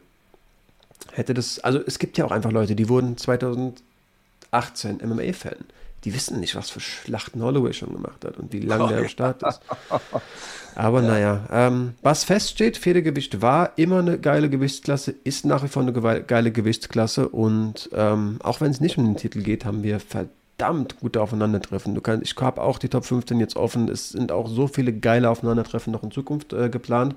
hätte 1.13 1.35
das, 1.35 1.61
also 1.61 1.81
es 1.87 1.99
gibt 1.99 2.19
ja 2.19 2.25
auch 2.25 2.31
einfach 2.31 2.51
Leute, 2.51 2.75
die 2.75 2.89
wurden 2.89 3.17
2018 3.17 3.83
MMA-Fan 5.05 5.57
die 6.07 6.15
wissen 6.15 6.39
nicht, 6.39 6.55
was 6.55 6.71
für 6.71 6.79
Schlachten 6.79 7.43
Holloway 7.43 7.73
schon 7.73 7.93
gemacht 7.93 8.25
hat 8.25 8.39
und 8.39 8.53
wie 8.53 8.61
lange 8.61 8.85
oh, 8.85 8.87
der 8.87 8.99
am 9.01 9.09
Start 9.09 9.43
ist. 9.43 9.61
Aber 10.77 11.03
ja. 11.03 11.09
naja, 11.09 11.47
ähm, 11.51 11.95
was 12.01 12.23
feststeht, 12.23 12.77
Federgewicht 12.77 13.43
war 13.43 13.73
immer 13.77 13.99
eine 13.99 14.17
geile 14.17 14.49
Gewichtsklasse, 14.49 15.13
ist 15.25 15.45
nach 15.45 15.65
wie 15.65 15.69
vor 15.69 15.83
eine 15.83 16.23
geile 16.23 16.53
Gewichtsklasse 16.53 17.29
und 17.29 17.91
ähm, 17.93 18.39
auch 18.45 18.61
wenn 18.61 18.71
es 18.71 18.81
nicht 18.81 18.99
um 18.99 19.05
den 19.05 19.17
Titel 19.17 19.43
geht, 19.43 19.65
haben 19.65 19.83
wir 19.83 19.99
verdammt 19.99 21.01
gute 21.01 21.21
Aufeinandertreffen. 21.21 21.97
Du 21.97 22.01
kannst, 22.01 22.25
ich 22.25 22.41
habe 22.41 22.63
auch 22.63 22.79
die 22.79 22.89
Top 22.89 23.05
15 23.05 23.41
jetzt 23.41 23.57
offen. 23.57 23.89
Es 23.89 24.11
sind 24.11 24.31
auch 24.31 24.47
so 24.49 24.69
viele 24.69 24.93
geile 24.93 25.29
Aufeinandertreffen 25.29 25.93
noch 25.93 26.05
in 26.05 26.13
Zukunft 26.13 26.53
äh, 26.53 26.69
geplant. 26.69 27.17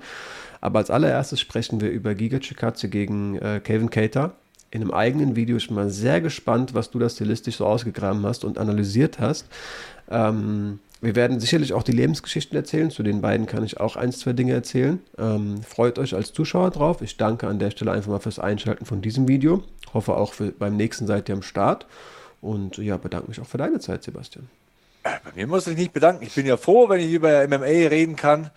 Aber 0.60 0.80
als 0.80 0.90
allererstes 0.90 1.38
sprechen 1.38 1.80
wir 1.80 1.90
über 1.90 2.16
Giga 2.16 2.40
Chikatze 2.40 2.88
gegen 2.88 3.36
äh, 3.36 3.60
Kevin 3.62 3.88
Cater 3.88 4.34
in 4.70 4.82
einem 4.82 4.92
eigenen 4.92 5.36
Video. 5.36 5.56
Ich 5.56 5.66
bin 5.66 5.76
mal 5.76 5.90
sehr 5.90 6.20
gespannt, 6.20 6.74
was 6.74 6.90
du 6.90 6.98
da 6.98 7.08
stilistisch 7.08 7.56
so 7.56 7.66
ausgegraben 7.66 8.24
hast 8.24 8.44
und 8.44 8.58
analysiert 8.58 9.18
hast. 9.18 9.46
Ähm, 10.10 10.78
wir 11.00 11.16
werden 11.16 11.40
sicherlich 11.40 11.72
auch 11.72 11.82
die 11.82 11.92
Lebensgeschichten 11.92 12.56
erzählen. 12.56 12.90
Zu 12.90 13.02
den 13.02 13.20
beiden 13.20 13.46
kann 13.46 13.64
ich 13.64 13.80
auch 13.80 13.96
ein, 13.96 14.12
zwei 14.12 14.32
Dinge 14.32 14.52
erzählen. 14.52 15.00
Ähm, 15.18 15.62
freut 15.62 15.98
euch 15.98 16.14
als 16.14 16.32
Zuschauer 16.32 16.70
drauf. 16.70 17.00
Ich 17.00 17.16
danke 17.16 17.48
an 17.48 17.58
der 17.58 17.70
Stelle 17.70 17.92
einfach 17.92 18.10
mal 18.10 18.20
fürs 18.20 18.38
Einschalten 18.38 18.84
von 18.84 19.00
diesem 19.00 19.26
Video. 19.26 19.64
Hoffe 19.94 20.14
auch 20.14 20.34
für, 20.34 20.52
beim 20.52 20.76
nächsten 20.76 21.06
seid 21.06 21.28
ihr 21.28 21.34
am 21.34 21.42
Start. 21.42 21.86
Und 22.40 22.78
ja, 22.78 22.96
bedanke 22.96 23.28
mich 23.28 23.40
auch 23.40 23.46
für 23.46 23.58
deine 23.58 23.80
Zeit, 23.80 24.02
Sebastian. 24.02 24.48
Äh, 25.02 25.10
bei 25.24 25.32
mir 25.34 25.46
muss 25.46 25.66
ich 25.66 25.76
nicht 25.76 25.92
bedanken. 25.92 26.22
Ich 26.24 26.34
bin 26.34 26.46
ja 26.46 26.56
froh, 26.56 26.88
wenn 26.88 27.00
ich 27.00 27.12
über 27.12 27.46
MMA 27.48 27.64
reden 27.64 28.16
kann 28.16 28.50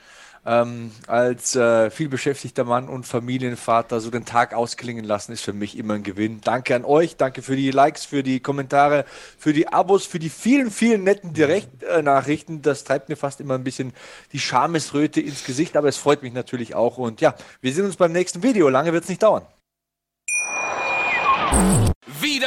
ähm, 0.45 0.91
als 1.07 1.55
äh, 1.55 1.89
vielbeschäftigter 1.89 2.63
Mann 2.63 2.89
und 2.89 3.05
Familienvater 3.05 3.99
so 3.99 4.09
den 4.09 4.25
Tag 4.25 4.53
ausklingen 4.53 5.05
lassen, 5.05 5.31
ist 5.31 5.41
für 5.41 5.53
mich 5.53 5.77
immer 5.77 5.93
ein 5.95 6.03
Gewinn. 6.03 6.41
Danke 6.41 6.75
an 6.75 6.83
euch, 6.85 7.15
danke 7.15 7.41
für 7.41 7.55
die 7.55 7.71
Likes, 7.71 8.05
für 8.05 8.23
die 8.23 8.39
Kommentare, 8.39 9.05
für 9.37 9.53
die 9.53 9.67
Abos, 9.67 10.05
für 10.05 10.19
die 10.19 10.29
vielen, 10.29 10.71
vielen 10.71 11.03
netten 11.03 11.33
Direktnachrichten. 11.33 12.61
Das 12.61 12.83
treibt 12.83 13.09
mir 13.09 13.15
fast 13.15 13.39
immer 13.39 13.55
ein 13.55 13.63
bisschen 13.63 13.93
die 14.33 14.39
Schamesröte 14.39 15.21
ins 15.21 15.45
Gesicht, 15.45 15.77
aber 15.77 15.87
es 15.87 15.97
freut 15.97 16.23
mich 16.23 16.33
natürlich 16.33 16.75
auch. 16.75 16.97
Und 16.97 17.21
ja, 17.21 17.35
wir 17.61 17.73
sehen 17.73 17.85
uns 17.85 17.95
beim 17.95 18.11
nächsten 18.11 18.43
Video. 18.43 18.69
Lange 18.69 18.91
wird 18.91 19.03
es 19.03 19.09
nicht 19.09 19.23
dauern. 19.23 19.43